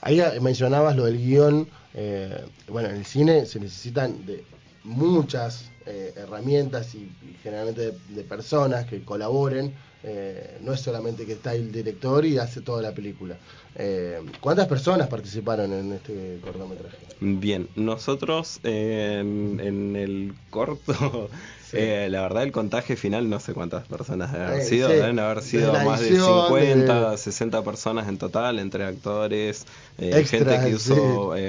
Ahí 0.00 0.20
eh, 0.20 0.40
mencionabas 0.40 0.96
lo 0.96 1.04
del 1.04 1.18
guion. 1.18 1.68
eh, 1.94 2.44
bueno, 2.68 2.88
en 2.88 2.96
el 2.96 3.04
cine 3.04 3.46
se 3.46 3.58
necesitan 3.60 4.24
de 4.24 4.44
muchas 4.84 5.70
eh, 5.86 6.12
herramientas 6.16 6.94
y, 6.94 7.16
generalmente 7.42 7.80
de, 7.92 7.98
de 8.08 8.24
personas 8.24 8.86
que 8.86 9.04
colaboren. 9.04 9.74
eh, 10.02 10.58
no 10.60 10.72
es 10.72 10.80
solamente 10.80 11.26
que 11.26 11.32
está 11.32 11.54
el 11.54 11.72
director 11.72 12.24
y 12.24 12.38
hace 12.38 12.60
toda 12.60 12.82
la 12.82 12.94
película. 12.94 13.38
Eh, 13.74 14.20
¿Cuántas 14.40 14.68
personas 14.68 15.08
participaron 15.08 15.72
en 15.72 15.92
este 15.92 16.38
cortometraje? 16.42 16.98
Bien, 17.20 17.68
nosotros 17.74 18.60
eh, 18.62 19.18
en 19.20 19.96
el 19.96 20.34
corto, 20.50 21.30
eh, 21.72 22.08
la 22.10 22.22
verdad 22.22 22.42
el 22.44 22.52
contaje 22.52 22.96
final 22.96 23.28
no 23.28 23.40
sé 23.40 23.52
cuántas 23.54 23.86
personas 23.86 24.32
deben 24.32 24.46
haber 24.48 24.60
Eh, 24.60 24.64
sido, 24.64 24.88
sí. 24.88 24.94
deben 24.94 25.18
haber 25.18 25.42
sido 25.42 25.72
más 25.84 26.00
de 26.00 26.08
edición, 26.08 26.46
50, 26.48 27.10
de- 27.10 27.18
60 27.18 27.62
personas 27.64 28.08
en 28.08 28.18
total, 28.18 28.58
entre 28.58 28.84
actores, 28.84 29.66
eh, 29.98 30.24
gente 30.24 30.58
que 30.64 30.74
usó, 30.74 31.34
eh, 31.36 31.40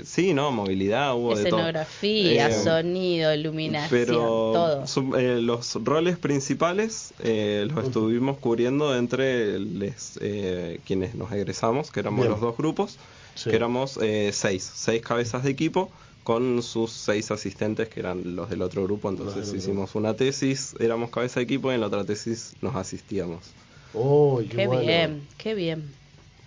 eh, 0.00 0.02
sí, 0.04 0.34
¿no? 0.34 0.50
Movilidad, 0.52 1.14
hubo 1.14 1.34
de 1.36 1.44
todo. 1.48 1.60
Escenografía, 1.60 2.48
Eh, 2.48 2.52
sonido, 2.64 3.34
iluminación, 3.34 3.88
pero 3.90 4.16
todo. 4.52 4.86
su- 4.86 5.16
eh, 5.16 5.40
los 5.40 5.74
roles 5.84 6.18
principales 6.18 7.14
eh, 7.20 7.66
los 7.72 7.84
estuvimos 7.84 8.38
cubriendo 8.38 8.96
entre 8.96 9.58
les, 9.58 10.18
eh, 10.20 10.80
quienes 10.86 11.14
nos 11.14 11.32
egresamos, 11.32 11.90
que 11.90 12.00
éramos 12.00 12.20
Bien. 12.20 12.30
los 12.32 12.40
dos 12.40 12.56
grupos, 12.56 12.98
Sí. 13.34 13.48
que 13.50 13.56
éramos 13.56 13.98
eh, 14.02 14.30
seis, 14.34 14.70
seis 14.74 15.00
cabezas 15.00 15.42
de 15.44 15.50
equipo 15.50 15.90
con 16.22 16.62
sus 16.62 16.92
seis 16.92 17.30
asistentes 17.30 17.88
que 17.88 18.00
eran 18.00 18.36
los 18.36 18.48
del 18.48 18.62
otro 18.62 18.84
grupo, 18.84 19.08
entonces 19.08 19.52
hicimos 19.52 19.94
una 19.94 20.14
tesis, 20.14 20.74
éramos 20.78 21.10
cabeza 21.10 21.40
de 21.40 21.44
equipo 21.44 21.70
y 21.70 21.74
en 21.74 21.80
la 21.80 21.88
otra 21.88 22.04
tesis 22.04 22.54
nos 22.60 22.76
asistíamos. 22.76 23.52
¡Uy, 23.94 24.46
qué, 24.46 24.56
Qué 24.56 24.66
bueno! 24.66 24.82
bien, 24.82 25.28
qué 25.36 25.54
bien. 25.54 25.92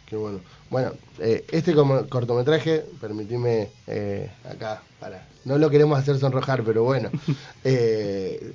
Qué 0.08 0.16
bueno. 0.16 0.40
Bueno, 0.70 0.94
eh, 1.20 1.46
este 1.52 1.74
como 1.74 2.08
cortometraje, 2.08 2.86
permitime 3.02 3.70
eh, 3.88 4.30
acá, 4.50 4.82
para. 5.00 5.28
No 5.46 5.58
lo 5.58 5.70
queremos 5.70 5.98
hacer 5.98 6.18
sonrojar, 6.18 6.64
pero 6.64 6.84
bueno. 6.84 7.10
eh, 7.64 8.54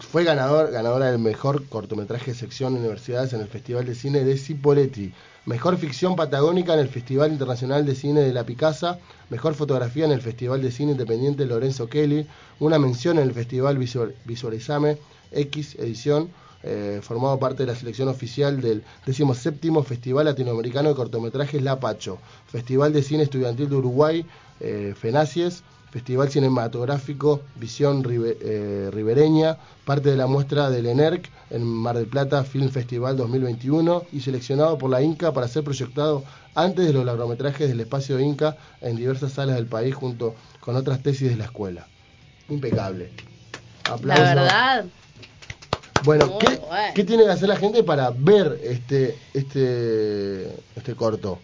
fue 0.00 0.24
ganador, 0.24 0.70
ganadora 0.70 1.10
del 1.10 1.18
mejor 1.18 1.66
cortometraje 1.66 2.34
sección 2.34 2.74
de 2.74 2.80
universidades 2.80 3.32
en 3.32 3.40
el 3.40 3.48
Festival 3.48 3.86
de 3.86 3.94
Cine 3.94 4.24
de 4.24 4.36
Cipolletti. 4.36 5.12
Mejor 5.46 5.76
ficción 5.78 6.16
patagónica 6.16 6.74
en 6.74 6.80
el 6.80 6.88
Festival 6.88 7.30
Internacional 7.30 7.86
de 7.86 7.94
Cine 7.94 8.20
de 8.22 8.32
La 8.32 8.42
Picasa. 8.42 8.98
Mejor 9.30 9.54
fotografía 9.54 10.04
en 10.04 10.10
el 10.10 10.20
Festival 10.20 10.60
de 10.60 10.72
Cine 10.72 10.90
Independiente 10.90 11.46
Lorenzo 11.46 11.88
Kelly. 11.88 12.26
Una 12.58 12.80
mención 12.80 13.18
en 13.18 13.22
el 13.22 13.32
Festival 13.32 13.78
Visual- 13.78 14.16
Visualizame 14.24 14.98
X 15.30 15.76
edición 15.76 16.30
eh, 16.64 16.98
formado 17.00 17.38
parte 17.38 17.62
de 17.62 17.68
la 17.72 17.78
selección 17.78 18.08
oficial 18.08 18.60
del 18.60 18.82
17 19.04 19.70
Festival 19.84 20.24
Latinoamericano 20.24 20.88
de 20.88 20.96
Cortometrajes 20.96 21.62
La 21.62 21.78
Pacho, 21.78 22.18
Festival 22.48 22.92
de 22.92 23.04
Cine 23.04 23.22
Estudiantil 23.22 23.68
de 23.68 23.76
Uruguay, 23.76 24.26
eh, 24.58 24.94
FENACIES, 24.98 25.62
Festival 25.96 26.28
Cinematográfico 26.28 27.40
Visión 27.54 28.04
Ribe- 28.04 28.36
eh, 28.42 28.90
Ribereña, 28.92 29.56
parte 29.86 30.10
de 30.10 30.16
la 30.18 30.26
muestra 30.26 30.68
del 30.68 30.84
ENERC 30.84 31.30
en 31.48 31.64
Mar 31.64 31.96
del 31.96 32.06
Plata 32.06 32.44
Film 32.44 32.68
Festival 32.68 33.16
2021 33.16 34.04
y 34.12 34.20
seleccionado 34.20 34.76
por 34.76 34.90
la 34.90 35.00
Inca 35.00 35.32
para 35.32 35.48
ser 35.48 35.64
proyectado 35.64 36.22
antes 36.54 36.86
de 36.86 36.92
los 36.92 37.02
largometrajes 37.06 37.66
del 37.68 37.80
espacio 37.80 38.20
Inca 38.20 38.58
en 38.82 38.96
diversas 38.96 39.32
salas 39.32 39.56
del 39.56 39.64
país 39.68 39.94
junto 39.94 40.34
con 40.60 40.76
otras 40.76 41.02
tesis 41.02 41.30
de 41.30 41.36
la 41.36 41.44
escuela. 41.44 41.86
Impecable. 42.50 43.08
La 44.02 44.18
verdad, 44.18 44.84
Bueno, 46.04 46.36
¿qué, 46.38 46.46
bueno. 46.58 46.92
qué 46.94 47.04
tiene 47.04 47.24
que 47.24 47.30
hacer 47.30 47.48
la 47.48 47.56
gente 47.56 47.82
para 47.82 48.10
ver 48.10 48.60
este 48.62 49.16
este 49.32 50.52
este 50.76 50.94
corto? 50.94 51.38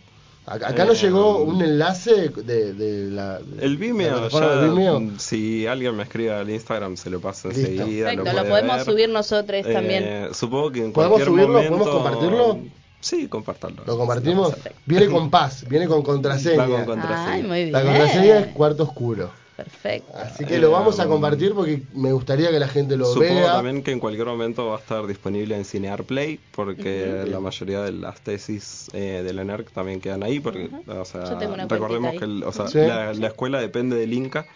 Acá, 0.45 0.69
acá 0.71 0.85
nos 0.85 0.99
Eh, 1.03 1.07
llegó 1.07 1.39
un 1.39 1.63
enlace 1.63 2.29
de, 2.31 2.73
de 2.75 3.11
la 3.11 3.39
El 3.61 3.77
Vimeo, 3.77 4.29
ya, 4.29 4.57
de 4.57 4.69
Vimeo. 4.71 4.99
mm, 5.01 5.19
si 5.19 5.67
alguien 5.69 5.95
me 5.95 6.03
escribe 6.03 6.33
al 6.33 6.51
Instagram 6.51 6.97
se 6.97 7.11
lo 7.11 7.21
paso 7.21 7.49
Listo. 7.49 7.69
enseguida. 7.69 8.07
perfecto, 8.09 8.25
lo 8.25 8.39
puede 8.39 8.49
podemos 8.51 8.77
ver. 8.79 8.85
subir 8.85 9.09
nosotros 9.09 9.63
también. 9.73 10.03
Eh, 10.05 10.29
supongo 10.33 10.73
que 10.73 10.85
en 10.85 10.93
¿Podemos 10.93 11.21
cualquier 11.23 11.29
subirlo? 11.29 11.53
momento... 11.63 11.77
¿Podemos 11.79 12.03
compartirlo? 12.03 12.59
Sí, 13.01 13.29
compartirlo. 13.29 13.83
¿Lo 13.87 13.97
compartimos? 13.99 14.55
Viene 14.87 15.07
con 15.07 15.31
paz, 15.31 15.65
viene 15.69 15.87
con 15.89 16.03
contraseña. 16.03 16.57
Va 16.57 16.69
con 16.69 16.85
contraseña. 16.87 17.33
Ay, 17.33 17.43
muy 17.45 17.59
bien. 17.63 17.73
La 17.73 17.83
contraseña 17.83 18.39
es 18.41 18.47
cuarto 18.49 18.83
oscuro. 18.85 19.31
Perfecto. 19.57 20.13
Así 20.17 20.47
que 20.47 20.59
lo 20.59 20.71
vamos 20.71 20.99
a 20.99 21.07
compartir 21.07 21.53
porque 21.55 21.83
me 21.95 22.13
gustaría 22.13 22.51
que 22.51 22.59
la 22.59 22.69
gente 22.69 22.97
lo 22.97 23.07
Supongo 23.07 23.35
vea. 23.41 23.53
también 23.53 23.83
que 23.83 23.93
en 23.93 24.01
cualquier 24.01 24.27
momento 24.27 24.67
va 24.69 24.77
a 24.77 24.79
estar 24.79 25.07
disponible 25.07 25.57
en 25.57 25.65
Cinear 25.65 26.05
Play, 26.05 26.41
porque 26.53 27.25
la 27.29 27.39
mayoría 27.39 27.83
de 27.83 27.93
las 27.93 28.21
tesis 28.23 28.89
eh, 28.95 29.23
de 29.25 29.33
la 29.33 29.45
NERC 29.45 29.71
también 29.73 30.01
quedan 30.01 30.23
ahí, 30.23 30.41
porque, 30.41 30.71
o 30.87 31.05
sea, 31.05 31.25
Yo 31.31 31.39
tengo 31.39 31.55
una 31.55 31.67
recordemos 31.67 32.15
que 32.19 32.25
el- 32.25 32.45
o 32.45 32.53
sea, 32.53 32.69
Sí. 32.69 32.79
la, 32.79 33.13
la 33.13 33.27
escuela 33.27 33.61
depende 33.61 33.97
del 33.97 34.13
Inca. 34.15 34.47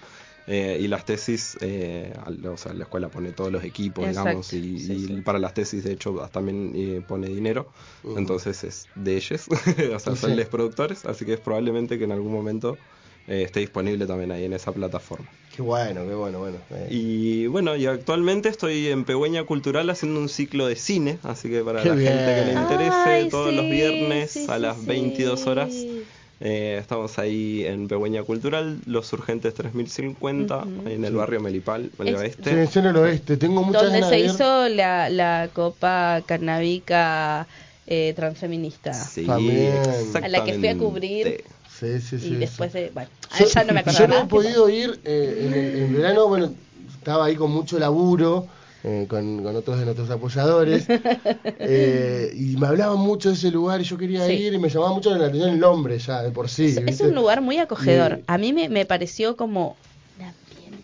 eh, 0.49 0.79
y 0.81 0.87
las 0.87 1.05
tesis, 1.05 1.59
eh, 1.61 2.15
o 2.49 2.57
sea, 2.57 2.73
la 2.73 2.85
escuela 2.85 3.09
pone 3.09 3.33
todos 3.33 3.51
los 3.51 3.65
equipos, 3.65 4.07
Exacto, 4.07 4.29
digamos, 4.29 4.53
y, 4.53 4.79
sí, 4.79 4.93
y 4.93 5.07
sí. 5.09 5.21
para 5.25 5.41
las 5.41 5.55
tesis, 5.55 5.83
de 5.83 5.91
hecho, 5.93 6.13
también 6.31 6.71
eh, 6.77 7.03
pone 7.05 7.27
dinero, 7.27 7.67
entonces 8.17 8.63
es 8.63 8.87
de 8.95 9.17
ellos, 9.17 9.47
o 9.93 9.99
sea, 9.99 10.15
son 10.15 10.37
los 10.37 10.47
productores, 10.47 11.05
así 11.05 11.25
que 11.25 11.33
es 11.33 11.41
probablemente 11.41 11.99
que 11.99 12.05
en 12.05 12.13
algún 12.13 12.31
momento 12.33 12.79
eh, 13.29 13.43
esté 13.43 13.61
disponible 13.61 14.07
también 14.07 14.33
ahí 14.33 14.45
en 14.45 14.53
esa 14.53 14.73
plataforma. 14.73 15.27
Qué 15.55 15.63
bueno, 15.63 16.07
qué 16.07 16.15
bueno, 16.15 16.39
bueno. 16.41 16.59
Eh, 16.71 16.89
Y 16.91 17.47
bueno, 17.47 17.77
y 17.77 17.87
actualmente 17.87 18.49
estoy 18.51 18.89
en 18.89 19.05
Pegüeña 19.05 19.45
Cultural 19.45 19.89
haciendo 19.89 20.21
un 20.21 20.29
ciclo 20.29 20.67
de 20.67 20.77
cine, 20.77 21.19
así 21.23 21.49
que 21.49 21.63
para 21.63 21.83
Qué 21.83 21.89
la 21.89 21.95
gente 21.97 22.35
que 22.35 22.45
le 22.45 22.53
interese, 22.61 22.93
Ay, 23.07 23.29
todos 23.31 23.51
sí, 23.51 23.57
los 23.57 23.65
viernes 23.65 24.31
sí, 24.33 24.47
a 24.49 24.57
sí, 24.57 24.61
las 24.61 24.77
sí. 24.79 24.87
22 24.87 25.47
horas 25.47 25.71
eh, 26.41 26.77
estamos 26.79 27.19
ahí 27.19 27.65
en 27.65 27.89
Pegüeña 27.89 28.23
Cultural, 28.23 28.81
Los 28.85 29.11
Urgentes 29.15 29.55
3050, 29.55 30.67
ahí 30.85 30.93
en 30.93 31.05
el 31.07 31.15
barrio 31.15 31.41
Melipal, 31.41 31.91
el 31.99 32.09
Es- 32.09 32.15
oeste. 32.17 32.67
sí, 32.67 32.79
en 32.79 32.85
el 32.87 32.97
oeste. 32.97 33.39
Tengo 33.39 33.63
muchas 33.63 33.85
Donde 33.85 34.01
ganas 34.01 34.11
se 34.11 34.21
hizo 34.21 34.69
la, 34.69 35.09
la 35.09 35.49
Copa 35.55 36.21
Canábica 36.27 37.47
eh, 37.87 38.13
Transfeminista. 38.15 38.93
Sí. 38.93 39.27
A 39.27 40.29
la 40.29 40.45
que 40.45 40.59
fui 40.59 40.69
a 40.69 40.77
cubrir. 40.77 41.45
Exactamente. 41.85 42.01
Sí, 42.01 42.19
sí, 42.19 42.29
sí. 42.29 42.35
y 42.35 42.37
después 42.37 42.73
sí. 42.73 42.79
de. 42.79 42.91
Bueno, 42.91 43.09
Yo- 43.39 43.47
ya 43.47 43.65
no 43.65 43.73
me 43.75 43.81
acuerdo. 43.81 43.99
Yo 43.99 44.07
no 44.09 44.15
he 44.15 44.17
nada. 44.19 44.29
podido 44.29 44.69
ir 44.69 45.01
eh, 45.05 45.43
en, 45.47 45.55
el, 45.55 45.77
en 45.83 45.95
verano, 45.95 46.29
bueno, 46.29 46.53
estaba 46.99 47.27
ahí 47.27 47.37
con 47.37 47.51
mucho 47.51 47.79
laburo, 47.79 48.47
eh, 48.85 49.07
con, 49.09 49.43
con 49.43 49.55
otros 49.57 49.79
de 49.79 49.85
nuestros 49.85 50.11
apoyadores, 50.11 50.87
eh, 51.59 52.33
y 52.35 52.57
me 52.57 52.67
hablaban 52.67 52.99
mucho 52.99 53.29
de 53.31 53.35
ese 53.35 53.51
lugar 53.51 53.81
y 53.81 53.85
yo 53.85 53.97
quería 53.99 54.27
Sí. 54.27 54.33
ir 54.35 54.55
y 54.55 54.59
me 54.59 54.69
llamaba 54.69 54.93
mucho 54.95 55.11
la 55.17 55.27
atención 55.27 55.51
el 55.51 55.59
nombre 55.61 55.99
ya, 55.99 56.23
de 56.23 56.31
por 56.31 56.49
sí. 56.49 56.77
es, 56.87 57.01
un 57.01 57.15
lugar 57.15 57.41
muy 57.41 57.59
acogedor. 57.59 58.19
Y- 58.21 58.25
A 58.27 58.39
mí 58.39 58.53
me, 58.53 58.69
me 58.69 58.87
pareció 58.87 59.37
como 59.37 59.77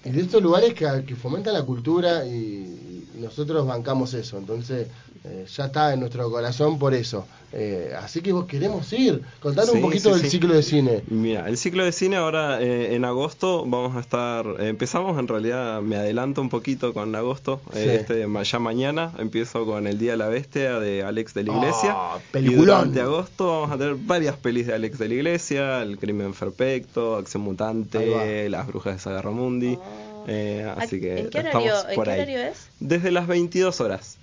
Y 0.05 0.11
de 0.11 0.21
estos 0.21 0.43
lugares 0.43 0.75
que, 0.75 1.05
que 1.07 1.15
fomentan 1.15 1.55
la 1.55 1.63
cultura 1.63 2.25
y 2.27 2.92
nosotros 3.23 3.67
bancamos 3.67 4.15
eso, 4.15 4.39
entonces 4.39 4.89
eh, 5.25 5.47
ya 5.49 5.67
está 5.67 5.95
en 5.95 6.01
nuestro 6.01 6.31
corazón 6.31 6.79
por 6.79 6.95
eso. 6.95 7.27
Eh, 7.55 7.93
así 7.99 8.23
que 8.23 8.33
vos 8.33 8.47
queremos 8.47 8.91
ir, 8.95 9.21
contanos 9.41 9.75
un 9.75 9.83
poquito 9.83 10.09
sí, 10.09 10.15
del 10.15 10.23
sí. 10.23 10.31
ciclo 10.31 10.55
de 10.55 10.63
cine. 10.63 11.03
Mira, 11.09 11.47
el 11.49 11.59
ciclo 11.59 11.85
de 11.85 11.93
cine 11.93 12.17
ahora 12.17 12.63
eh, 12.63 12.95
en 12.95 13.05
agosto 13.05 13.65
vamos 13.67 13.95
a 13.95 14.01
estar, 14.01 14.47
eh, 14.59 14.69
empezamos 14.69 15.19
en 15.19 15.29
realidad, 15.29 15.83
me 15.83 15.97
adelanto 15.97 16.41
un 16.41 16.49
poquito 16.49 16.95
con 16.95 17.15
agosto, 17.15 17.61
eh, 17.75 17.99
este, 18.01 18.27
ya 18.45 18.59
mañana 18.59 19.13
empiezo 19.19 19.67
con 19.67 19.87
El 19.87 19.99
Día 19.99 20.13
de 20.13 20.17
la 20.17 20.29
Bestia 20.29 20.81
de 20.81 21.03
Alex 21.03 21.35
de 21.35 21.45
la 21.45 21.53
Iglesia. 21.55 21.95
Ah, 21.95 22.19
y 22.35 22.55
durante 22.55 23.03
agosto 23.03 23.47
vamos 23.47 23.71
a 23.71 23.77
tener 23.77 23.97
varias 23.97 24.37
pelis 24.37 24.67
de 24.67 24.75
Alex 24.75 24.99
de 24.99 25.09
la 25.09 25.15
Iglesia, 25.15 25.83
El 25.83 25.99
Crimen 25.99 26.33
Perfecto, 26.33 27.17
Acción 27.17 27.43
Mutante. 27.43 28.49
Las 28.49 28.67
Brujas 28.67 28.95
de 28.95 29.01
Sagarramundi. 29.01 29.79
Eh, 30.27 30.73
así 30.77 31.01
que 31.01 31.21
¿En 31.21 31.31
qué 31.31 31.39
estamos 31.39 31.67
horario, 31.69 31.89
¿en 31.91 31.95
por 31.95 32.09
ahí. 32.09 32.35
es? 32.35 32.69
Desde 32.81 33.11
las 33.11 33.27
22 33.27 33.81
horas. 33.81 34.19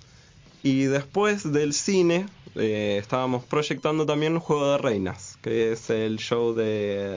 Y 0.62 0.84
después 0.84 1.52
del 1.52 1.72
cine, 1.72 2.26
eh, 2.54 2.98
estábamos 3.00 3.44
proyectando 3.44 4.04
también 4.06 4.38
Juego 4.38 4.72
de 4.72 4.78
Reinas, 4.78 5.29
que 5.42 5.72
es 5.72 5.88
el 5.90 6.18
show 6.18 6.54
de, 6.54 6.64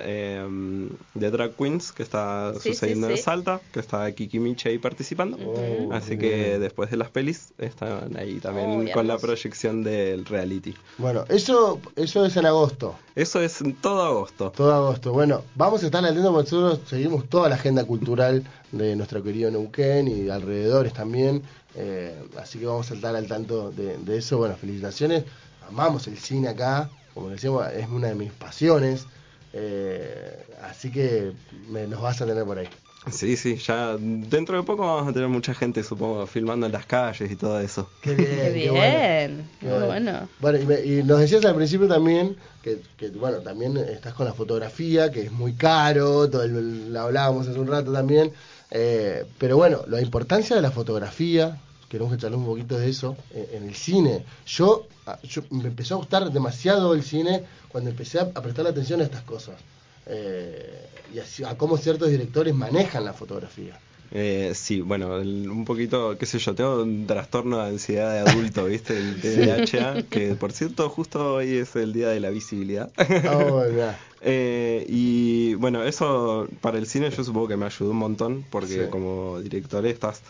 eh, 0.03 0.89
de 1.13 1.31
Drag 1.31 1.51
Queens 1.57 1.91
que 1.91 2.03
está 2.03 2.53
Sí, 2.59 2.69
sucediendo 2.69 3.07
sí. 3.07 3.13
en 3.13 3.19
Salta, 3.19 3.59
que 3.73 3.79
está 3.79 4.09
Kiki 4.13 4.39
Miche 4.39 4.69
ahí 4.69 4.77
participando. 4.77 5.37
Oh, 5.45 5.93
Así 5.93 6.15
bien. 6.15 6.19
que 6.19 6.59
después 6.59 6.89
de 6.89 6.97
las 6.97 7.09
pelis, 7.09 7.53
están 7.57 8.15
ahí 8.17 8.39
también 8.39 8.87
Oh, 8.89 8.91
con 8.93 9.07
la 9.07 9.17
proyección 9.17 9.83
del 9.83 10.25
reality. 10.25 10.73
Bueno, 10.97 11.25
eso, 11.29 11.81
eso 11.95 12.25
es 12.25 12.37
en 12.37 12.45
agosto. 12.45 12.95
Eso 13.15 13.41
es 13.41 13.59
en 13.61 13.75
todo 13.75 14.01
agosto. 14.03 14.51
Todo 14.55 14.73
agosto. 14.73 15.11
Bueno, 15.11 15.43
vamos 15.55 15.83
a 15.83 15.85
estar 15.87 16.03
atentos 16.05 16.31
porque 16.33 16.51
nosotros 16.55 16.79
seguimos 16.89 17.27
toda 17.29 17.49
la 17.49 17.55
agenda 17.55 17.83
cultural 17.85 18.43
de 18.71 18.95
nuestro 18.95 19.21
querido 19.21 19.51
Neuquén 19.51 20.07
y 20.07 20.29
alrededores 20.29 20.93
también. 20.93 21.43
eh, 21.75 22.15
así 22.37 22.59
que 22.59 22.65
vamos 22.67 22.89
a 22.91 22.93
estar 22.93 23.15
al 23.15 23.27
tanto 23.27 23.71
de, 23.71 23.97
de 23.97 24.17
eso. 24.17 24.37
Bueno, 24.37 24.55
felicitaciones. 24.55 25.23
Amamos 25.67 26.07
el 26.07 26.17
cine 26.17 26.49
acá. 26.49 26.89
Como 27.13 27.29
decíamos, 27.29 27.67
es 27.73 27.87
una 27.87 28.07
de 28.09 28.15
mis 28.15 28.31
pasiones. 28.31 29.07
eh, 29.55 30.35
así 30.63 30.89
que 30.91 31.31
me- 31.69 31.85
nos 31.85 32.01
vas 32.01 32.19
a 32.21 32.25
tener 32.25 32.43
por 32.43 32.57
ahí. 32.57 32.67
Sí, 33.11 33.35
sí, 33.37 33.57
ya 33.57 33.97
dentro 33.99 34.57
de 34.57 34.63
poco 34.63 34.83
vamos 34.83 35.07
a 35.09 35.13
tener 35.13 35.27
mucha 35.27 35.53
gente, 35.53 35.83
supongo, 35.83 36.25
filmando 36.25 36.65
en 36.65 36.71
las 36.71 36.85
calles 36.85 37.29
y 37.29 37.35
todo 37.35 37.59
eso. 37.59 37.87
Qué 38.01 38.15
bien. 38.15 38.27
Qué 38.53 38.59
qué 38.63 38.69
bueno. 38.71 38.97
bien, 38.97 39.49
Qué 39.59 39.67
bueno. 39.67 40.29
Bueno, 40.39 40.57
y, 40.59 40.65
me- 40.65 40.81
y 40.85 41.03
nos 41.03 41.19
decías 41.19 41.43
al 41.45 41.53
principio 41.55 41.87
también 41.87 42.35
que, 42.63 42.79
que, 42.97 43.09
bueno, 43.09 43.39
también 43.41 43.77
estás 43.77 44.13
con 44.13 44.25
la 44.25 44.33
fotografía, 44.33 45.11
que 45.11 45.21
es 45.23 45.31
muy 45.31 45.53
caro, 45.53 46.29
todo 46.29 46.43
el- 46.43 46.91
lo 46.93 46.99
hablábamos 47.01 47.47
hace 47.47 47.59
un 47.59 47.67
rato 47.67 47.91
también, 47.91 48.31
eh, 48.71 49.25
pero 49.37 49.57
bueno, 49.57 49.83
la 49.87 50.01
importancia 50.01 50.55
de 50.55 50.61
la 50.61 50.71
fotografía, 50.71 51.57
queremos 51.93 52.11
que 52.13 52.19
charlemos 52.21 52.47
un 52.47 52.53
poquito 52.55 52.77
de 52.77 52.89
eso, 52.89 53.09
eh, 53.29 53.49
en 53.55 53.63
el 53.69 53.75
cine. 53.75 54.25
Yo, 54.45 54.89
yo 55.23 55.41
me 55.51 55.67
empezó 55.73 55.95
a 55.95 55.97
gustar 56.03 56.31
demasiado 56.31 56.93
el 56.93 57.03
cine 57.03 57.43
cuando 57.71 57.89
empecé 57.89 58.19
a, 58.19 58.23
a 58.37 58.41
prestar 58.45 58.65
atención 58.67 59.01
a 59.01 59.05
estas 59.09 59.23
cosas. 59.23 59.57
eh, 60.05 60.89
y 61.13 61.43
a 61.43 61.57
cómo 61.57 61.77
ciertos 61.77 62.09
directores 62.09 62.53
manejan 62.55 63.05
la 63.05 63.13
fotografía. 63.13 63.75
Eh, 64.15 64.51
sí, 64.53 64.81
bueno, 64.81 65.17
el- 65.17 65.49
un 65.49 65.65
poquito, 65.65 66.17
qué 66.17 66.25
sé 66.27 66.37
yo, 66.39 66.53
tengo 66.53 66.83
un 66.83 67.07
trastorno 67.07 67.57
de 67.59 67.69
ansiedad 67.69 68.11
de 68.13 68.19
adulto, 68.19 68.65
¿viste? 68.73 68.97
El 68.97 69.19
TDAH, 69.19 70.03
que 70.09 70.35
por 70.35 70.51
cierto 70.53 70.89
justo 70.89 71.35
hoy 71.35 71.57
es 71.57 71.75
el 71.75 71.93
día 71.93 72.09
de 72.09 72.19
la 72.19 72.29
visibilidad. 72.29 72.93
Ah, 73.25 73.37
bueno, 73.37 73.71
mirá. 73.71 73.99
Eh, 74.25 74.85
y 74.87 75.55
bueno, 75.55 75.83
eso 75.83 76.47
para 76.61 76.77
el 76.77 76.85
cine 76.87 77.09
yo 77.11 77.23
supongo 77.25 77.49
que 77.49 77.57
me 77.57 77.65
ayudó 77.65 77.91
un 77.91 77.97
montón, 77.97 78.45
porque 78.49 78.83
Sí. 78.85 78.89
como 78.89 79.41
director 79.41 79.85
estás 79.85 80.23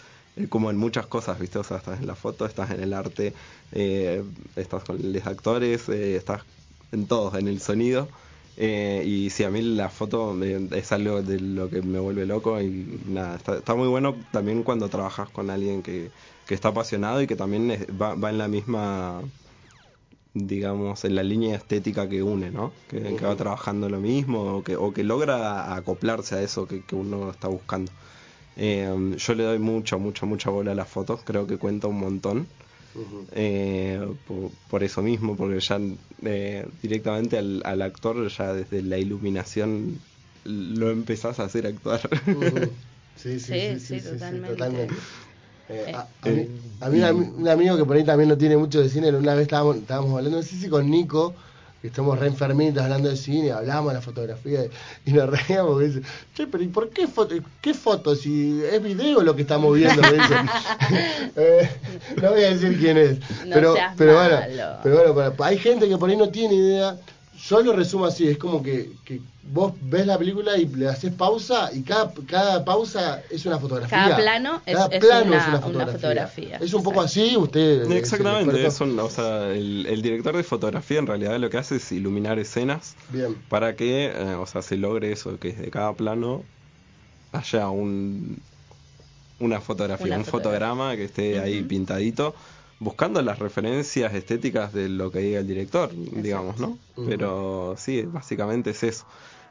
como 0.50 0.70
en 0.72 0.78
muchas 0.78 1.08
cosas, 1.08 1.40
¿viste? 1.40 1.60
O 1.60 1.64
sea, 1.64 1.78
estás 1.78 2.00
en 2.00 2.08
la 2.08 2.16
foto, 2.16 2.46
estás 2.46 2.72
en 2.72 2.82
el 2.82 2.94
arte, 2.94 3.34
eh, 3.72 4.24
estás 4.56 4.84
con 4.84 4.98
los 5.14 5.28
actores, 5.28 5.90
eh, 5.90 6.16
estás 6.16 6.46
en 6.92 7.08
todo, 7.08 7.38
en 7.38 7.48
el 7.48 7.60
sonido. 7.62 8.10
Eh, 8.56 9.04
y 9.06 9.30
sí, 9.32 9.44
a 9.44 9.50
mí 9.50 9.62
la 9.64 9.90
foto 9.90 10.36
es 10.44 10.92
algo 10.92 11.24
de 11.24 11.40
lo 11.40 11.70
que 11.72 11.82
me 11.82 12.00
vuelve 12.00 12.26
loco 12.28 12.62
y 12.62 13.02
nada, 13.06 13.36
está, 13.36 13.58
está 13.58 13.74
muy 13.76 13.88
bueno 13.88 14.20
también 14.32 14.64
cuando 14.64 14.90
trabajas 14.90 15.30
con 15.32 15.50
alguien 15.50 15.82
que, 15.82 16.12
que 16.46 16.54
está 16.54 16.70
apasionado 16.70 17.22
y 17.22 17.28
que 17.28 17.36
también 17.36 17.72
es- 17.72 17.88
va, 17.88 18.14
va 18.16 18.30
en 18.30 18.38
la 18.38 18.48
misma, 18.48 19.24
digamos, 20.34 21.06
en 21.06 21.16
la 21.16 21.24
línea 21.24 21.56
estética 21.56 22.10
que 22.10 22.24
une, 22.24 22.52
¿no? 22.52 22.74
Que, 22.88 23.16
que 23.16 23.26
va 23.26 23.36
trabajando 23.36 23.90
lo 23.90 24.00
mismo 24.00 24.58
o 24.58 24.64
que, 24.64 24.76
o 24.76 24.92
que 24.94 25.04
logra 25.04 25.76
acoplarse 25.76 26.36
a 26.36 26.42
eso 26.42 26.68
que, 26.68 26.84
que 26.84 26.96
uno 26.96 27.30
está 27.32 27.48
buscando. 27.48 27.92
Eh, 28.56 29.16
yo 29.18 29.36
le 29.36 29.44
doy 29.44 29.60
mucho, 29.60 30.00
mucho, 30.00 30.26
mucha 30.26 30.50
bola 30.50 30.72
a 30.74 30.76
las 30.76 30.90
fotos, 30.90 31.24
creo 31.26 31.48
que 31.48 31.58
cuenta 31.58 31.88
un 31.88 32.00
montón. 32.00 32.50
Eh, 33.32 34.00
por, 34.26 34.52
por 34.68 34.84
eso 34.84 35.02
mismo, 35.02 35.36
porque 35.38 35.60
ya 35.60 35.80
eh, 36.24 36.68
directamente 36.82 37.38
al, 37.38 37.62
al 37.66 37.82
actor, 37.82 38.28
ya 38.30 38.54
desde 38.54 38.82
la 38.84 38.98
iluminación, 39.00 40.02
lo 40.44 40.92
empezás 40.92 41.40
a 41.40 41.46
hacer 41.46 41.68
actuar. 41.68 42.02
Sí, 43.16 43.40
sí, 43.40 43.60
Sí, 43.60 43.62
sí, 43.62 43.80
sí, 43.80 44.00
sí, 44.00 44.20
sí, 44.20 44.40
totalmente. 44.40 44.42
totalmente. 44.42 45.04
Eh, 45.68 45.90
Eh. 45.90 45.94
a, 45.94 46.10
a 46.22 46.32
mí, 46.32 46.50
a 46.80 46.90
mí 46.90 46.98
un, 47.00 47.04
ami- 47.06 47.34
un 47.38 47.48
amigo 47.48 47.78
que 47.78 47.86
por 47.86 47.96
ahí 47.98 48.04
también 48.06 48.30
no 48.30 48.38
tiene 48.38 48.58
mucho 48.58 48.82
de 48.82 48.90
cine, 48.90 49.10
una 49.12 49.34
vez 49.36 49.44
estábamos, 49.44 49.78
estábamos 49.78 50.12
hablando, 50.18 50.38
no 50.38 50.44
sé 50.44 50.56
si 50.58 50.70
con 50.70 50.90
Nico, 50.90 51.36
que 51.84 51.88
estamos 51.90 52.18
re 52.18 52.28
enfermitos 52.28 52.82
hablando 52.82 53.10
de 53.10 53.18
cine, 53.18 53.52
hablamos 53.52 53.90
de 53.90 53.96
la 53.96 54.02
fotografía 54.02 54.62
y 55.06 55.12
nos 55.12 55.30
reíamos 55.30 55.74
porque 55.74 55.88
dice, 55.88 56.02
che, 56.34 56.48
pero 56.48 56.64
¿y 56.64 56.70
por 56.70 56.90
qué 56.92 57.08
foto? 57.08 57.36
¿Qué 57.60 57.74
foto? 57.74 58.16
Si 58.16 58.64
es 58.64 58.82
video 58.82 59.22
lo 59.22 59.36
que 59.36 59.42
estamos 59.42 59.76
viendo. 59.76 60.02
Eh, 61.36 61.70
no 62.22 62.32
voy 62.32 62.44
a 62.44 62.50
decir 62.52 62.80
quién 62.80 62.98
es. 62.98 63.20
No 63.46 63.56
pero, 63.56 63.76
pero 63.98 64.14
bueno, 64.14 64.40
malo. 64.40 64.80
pero 64.84 65.14
bueno, 65.14 65.34
hay 65.40 65.58
gente 65.58 65.90
que 65.90 65.98
por 65.98 66.10
ahí 66.10 66.16
no 66.16 66.30
tiene 66.30 66.54
idea. 66.54 66.96
Yo 67.36 67.62
lo 67.62 67.74
resumo 67.74 68.06
así, 68.06 68.28
es 68.28 68.38
como 68.38 68.62
que, 68.62 68.92
que 69.04 69.20
vos 69.52 69.74
ves 69.82 70.06
la 70.06 70.18
película 70.18 70.58
y 70.58 70.66
le 70.68 70.88
haces 70.88 71.12
pausa 71.14 71.70
y 71.74 71.82
cada, 71.82 72.14
cada 72.28 72.64
pausa 72.64 73.22
es 73.30 73.46
una 73.46 73.60
fotografía. 73.60 73.98
Cada 73.98 74.16
plano 74.18 74.62
es- 74.66 74.76
Cada 74.76 74.88
es 74.88 75.00
plano 75.06 75.26
una- 75.26 75.38
es 75.38 75.48
una 75.48 75.66
una 75.68 75.88
fotografía. 75.88 76.58
Es 76.58 76.74
un 76.74 76.84
poco 76.84 77.02
así, 77.02 77.36
usted... 77.36 77.84
el 77.84 77.92
Exactamente, 77.94 78.66
es 78.66 78.80
un- 78.82 78.98
o 79.00 79.10
sea, 79.10 79.50
el, 79.52 79.86
el 79.88 80.02
director 80.02 80.38
de 80.38 80.44
fotografía 80.44 81.00
en 81.00 81.08
realidad 81.08 81.38
lo 81.40 81.50
que 81.50 81.58
hace 81.58 81.78
es 81.78 81.92
iluminar 81.92 82.40
escenas 82.40 82.96
Bien. 83.10 83.36
para 83.50 83.76
que, 83.76 84.06
eh, 84.16 84.36
o 84.36 84.46
sea, 84.46 84.62
se 84.62 84.78
logre 84.78 85.12
eso, 85.12 85.38
que 85.40 85.52
de 85.54 85.70
cada 85.72 85.94
plano 85.94 86.44
haya 87.32 87.70
un 87.70 88.38
una 89.40 89.60
fotografía, 89.60 90.06
Una 90.06 90.18
un 90.20 90.26
fotografía. 90.26 90.60
fotograma 90.70 90.96
que 90.96 91.04
esté 91.06 91.40
ahí 91.40 91.64
pintadito, 91.64 92.34
buscando 92.84 93.22
las 93.22 93.40
referencias 93.40 94.14
estéticas 94.14 94.74
de 94.74 94.90
lo 94.90 95.12
que 95.12 95.20
diga 95.20 95.40
el 95.40 95.48
director, 95.48 95.90
digamos, 95.94 96.60
¿no? 96.60 96.78
Pero 97.08 97.76
sí, 97.78 98.04
básicamente 98.04 98.72
es 98.72 98.84
eso. 98.84 99.06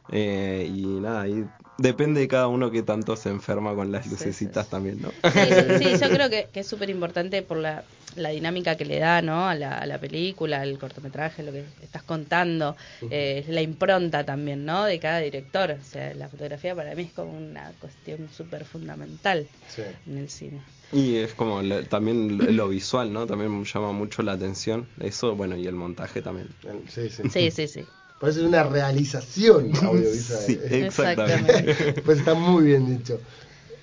Eh, 0.09 0.67
y 0.69 1.01
nada, 1.01 1.29
y 1.29 1.47
depende 1.79 2.21
de 2.21 2.29
cada 2.29 2.49
uno 2.49 2.71
que 2.71 2.83
tanto 2.83 3.17
se 3.17 3.31
enferma 3.31 3.75
con 3.75 3.93
las 3.93 4.07
lucecitas 4.07 4.69
sí, 4.69 4.71
sí. 4.71 4.71
también, 4.71 5.01
¿no? 5.01 5.15
Sí, 5.25 5.71
sí, 5.73 5.95
yo 5.95 6.11
creo 6.11 6.29
que, 6.31 6.51
que 6.53 6.61
es 6.61 6.69
súper 6.69 6.91
importante 6.91 7.43
por 7.43 7.57
la, 7.59 7.89
la 8.15 8.31
dinámica 8.31 8.77
que 8.77 8.85
le 8.85 8.99
da 8.99 9.23
¿no? 9.23 9.49
a, 9.49 9.55
la, 9.55 9.79
a 9.79 9.87
la 9.87 9.99
película, 10.01 10.61
al 10.61 10.79
cortometraje, 10.79 11.43
lo 11.43 11.53
que 11.53 11.67
estás 11.81 12.03
contando, 12.03 12.77
eh, 13.11 13.45
la 13.49 13.63
impronta 13.63 14.25
también 14.25 14.65
¿no? 14.65 14.85
de 14.85 14.99
cada 15.01 15.21
director. 15.21 15.71
O 15.81 15.85
sea, 15.85 16.15
la 16.15 16.29
fotografía 16.29 16.75
para 16.77 16.95
mí 16.95 17.03
es 17.05 17.13
como 17.13 17.33
una 17.37 17.73
cuestión 17.79 18.29
súper 18.29 18.65
fundamental 18.65 19.49
Sí. 19.67 19.83
en 20.07 20.19
el 20.19 20.29
cine. 20.29 20.65
Y 20.93 21.17
es 21.17 21.35
como 21.35 21.63
la- 21.63 21.83
también 21.89 22.37
lo, 22.39 22.45
lo 22.51 22.69
visual, 22.69 23.13
¿no? 23.13 23.27
También 23.27 23.57
me 23.59 23.65
llama 23.65 23.93
mucho 23.93 24.23
la 24.23 24.33
atención. 24.33 24.89
Eso, 25.01 25.35
bueno, 25.37 25.57
y 25.57 25.67
el 25.67 25.75
montaje 25.75 26.21
también. 26.23 26.49
Sí, 26.89 27.09
sí. 27.11 27.23
Sí, 27.29 27.51
sí, 27.51 27.69
sí. 27.69 27.89
Parece 28.23 28.47
una 28.47 28.63
realización 28.63 29.73
audiovisual. 29.85 30.41
Sí, 30.47 30.61
Eh, 30.63 30.87
exactamente. 30.87 32.03
Pues 32.05 32.19
está 32.19 32.35
muy 32.35 32.63
bien 32.65 32.87
dicho. 32.87 33.21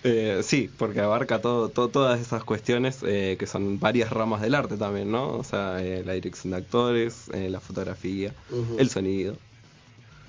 Eh, 0.04 0.40
sí, 0.44 0.70
porque 0.78 1.02
abarca 1.02 1.42
todo, 1.42 1.72
todo- 1.72 1.92
todas 1.92 2.22
esas 2.22 2.46
cuestiones 2.46 3.04
eh, 3.04 3.36
que 3.38 3.46
son 3.48 3.80
varias 3.80 4.10
ramas 4.12 4.42
del 4.42 4.56
arte 4.56 4.78
también, 4.78 5.12
¿no? 5.12 5.34
O 5.38 5.44
sea, 5.44 5.84
eh, 5.84 6.04
la 6.06 6.14
dirección 6.14 6.52
de 6.52 6.58
actores, 6.58 7.28
eh, 7.34 7.50
la 7.50 7.60
fotografía, 7.60 8.34
el 8.78 8.90
sonido. 8.90 9.42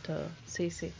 Todo. 0.03 0.29
Sí, 0.45 0.71
sí. 0.71 0.93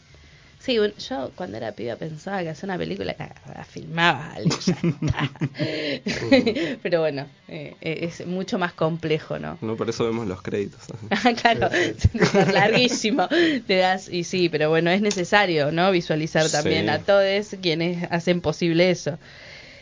Sí, 0.63 0.77
bueno, 0.77 0.93
yo 1.09 1.31
cuando 1.35 1.57
era 1.57 1.71
piba 1.71 1.95
pensaba 1.95 2.43
que 2.43 2.49
hacer 2.49 2.65
una 2.69 2.77
película 2.77 3.15
la, 3.17 3.33
la 3.55 3.63
filmaba 3.63 4.33
algo, 4.33 4.55
ya 4.59 4.73
está. 4.73 5.29
Pero 6.83 6.99
bueno, 6.99 7.25
eh, 7.47 7.73
eh, 7.81 7.99
es 8.01 8.27
mucho 8.27 8.59
más 8.59 8.73
complejo, 8.73 9.39
¿no? 9.39 9.57
¿no? 9.61 9.75
Por 9.75 9.89
eso 9.89 10.05
vemos 10.05 10.27
los 10.27 10.41
créditos. 10.43 10.81
claro, 11.41 11.67
es 11.71 12.53
larguísimo. 12.53 13.27
Te 13.65 13.77
das, 13.77 14.07
y 14.07 14.23
sí, 14.23 14.49
pero 14.49 14.69
bueno, 14.69 14.91
es 14.91 15.01
necesario, 15.01 15.71
¿no? 15.71 15.89
Visualizar 15.91 16.47
también 16.49 16.83
Sí. 16.85 16.89
a 16.89 16.99
todos 16.99 17.55
quienes 17.61 18.07
hacen 18.11 18.41
posible 18.41 18.91
eso. 18.91 19.17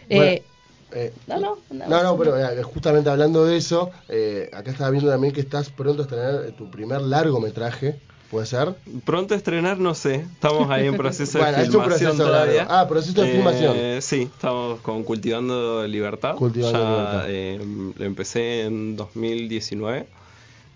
Bueno, 0.10 0.24
Eh, 0.24 0.44
eh, 0.92 1.12
no, 1.28 1.40
no, 1.40 1.58
no, 1.72 1.88
No, 1.88 2.04
no, 2.04 2.18
pero 2.18 2.38
eh, 2.38 2.64
justamente 2.64 3.10
hablando 3.10 3.46
de 3.46 3.58
eso, 3.58 3.92
eh, 4.08 4.50
acá 4.54 4.72
estaba 4.72 4.90
viendo 4.92 5.10
también 5.12 5.34
que 5.34 5.42
estás 5.42 5.70
pronto 5.70 6.04
a 6.04 6.06
estrenar 6.06 6.52
tu 6.58 6.72
primer 6.72 7.02
largometraje. 7.02 7.96
¿Puede 8.32 8.46
ser? 8.46 8.76
Pronto 9.06 9.34
estrenar, 9.34 9.80
no 9.80 9.96
sé. 9.96 10.16
Estamos 10.34 10.70
ahí 10.70 10.86
en 10.86 10.96
proceso 10.98 11.40
Bueno, 11.40 11.58
de 11.58 11.64
es 11.64 11.70
un 11.70 11.82
filmación 11.82 12.12
proceso 12.18 12.30
todavía. 12.30 12.68
Ah, 12.70 12.88
proceso 12.88 13.22
de 13.22 13.30
Eh, 13.30 13.34
filmación. 13.36 14.02
Sí, 14.04 14.22
estamos 14.34 14.80
con 14.82 15.04
Cultivando 15.04 15.88
Libertad. 15.88 16.36
Cultivando 16.36 16.78
ya, 16.80 16.90
Libertad. 16.90 17.26
eh, 17.30 17.60
lo 17.98 18.06
empecé 18.06 18.66
en 18.66 18.96
2019. 18.96 20.06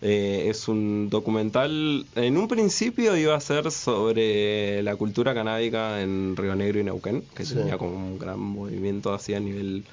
Eh, 0.02 0.48
es 0.50 0.68
un 0.68 1.10
documental, 1.10 2.06
en 2.16 2.38
un 2.38 2.48
principio 2.50 3.16
iba 3.16 3.36
a 3.36 3.40
ser 3.40 3.72
sobre 3.72 4.82
la 4.84 4.96
cultura 4.98 5.34
canábica 5.34 6.02
en 6.02 6.36
Río 6.36 6.56
Negro 6.56 6.80
y 6.80 6.84
Neuquén, 6.84 7.24
que 7.36 7.46
Sí. 7.46 7.54
tenía 7.56 7.78
como 7.78 7.96
un 7.96 8.20
gran 8.20 8.38
movimiento 8.40 9.14
así 9.14 9.34
a 9.34 9.40
nivel 9.40 9.86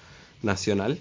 nacional, 0.42 0.98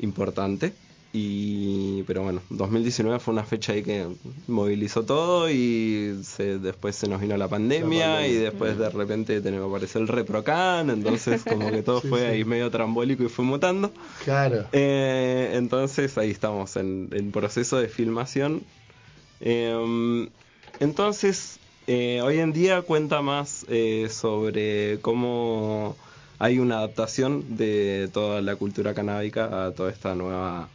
importante. 0.00 0.72
Y, 1.12 2.04
pero 2.04 2.22
bueno, 2.22 2.40
2019 2.50 3.18
fue 3.18 3.32
una 3.34 3.42
fecha 3.44 3.72
ahí 3.72 3.82
que 3.82 4.06
movilizó 4.46 5.04
todo 5.04 5.50
y 5.50 6.20
se, 6.22 6.58
después 6.60 6.94
se 6.94 7.08
nos 7.08 7.20
vino 7.20 7.36
la 7.36 7.48
pandemia, 7.48 8.06
La 8.06 8.14
pandemia. 8.14 8.28
y 8.28 8.34
después 8.40 8.78
de 8.78 8.90
repente 8.90 9.40
tenemos 9.40 9.68
apareció 9.68 10.00
el 10.00 10.06
Reprocan, 10.06 10.88
entonces 10.88 11.42
como 11.42 11.68
que 11.72 11.82
todo 11.82 12.00
Sí, 12.02 12.08
fue 12.08 12.20
sí. 12.20 12.26
ahí 12.26 12.44
medio 12.44 12.70
trambólico 12.70 13.24
y 13.24 13.28
fue 13.28 13.44
mutando. 13.44 13.90
Claro. 14.24 14.66
Eh, 14.70 15.50
entonces 15.54 16.16
ahí 16.16 16.30
estamos 16.30 16.76
en, 16.76 17.08
en 17.12 17.32
proceso 17.32 17.78
de 17.78 17.88
filmación. 17.88 18.62
Eh, 19.40 20.28
entonces, 20.78 21.58
eh, 21.88 22.20
hoy 22.22 22.38
en 22.38 22.52
día 22.52 22.82
cuenta 22.82 23.20
más 23.20 23.66
eh, 23.68 24.08
sobre 24.10 25.00
cómo 25.00 25.96
hay 26.38 26.58
una 26.60 26.78
adaptación 26.78 27.56
de 27.56 28.08
toda 28.12 28.40
la 28.42 28.54
cultura 28.56 28.94
canábica 28.94 29.66
a 29.66 29.72
toda 29.72 29.90
esta 29.90 30.14
nueva 30.14 30.68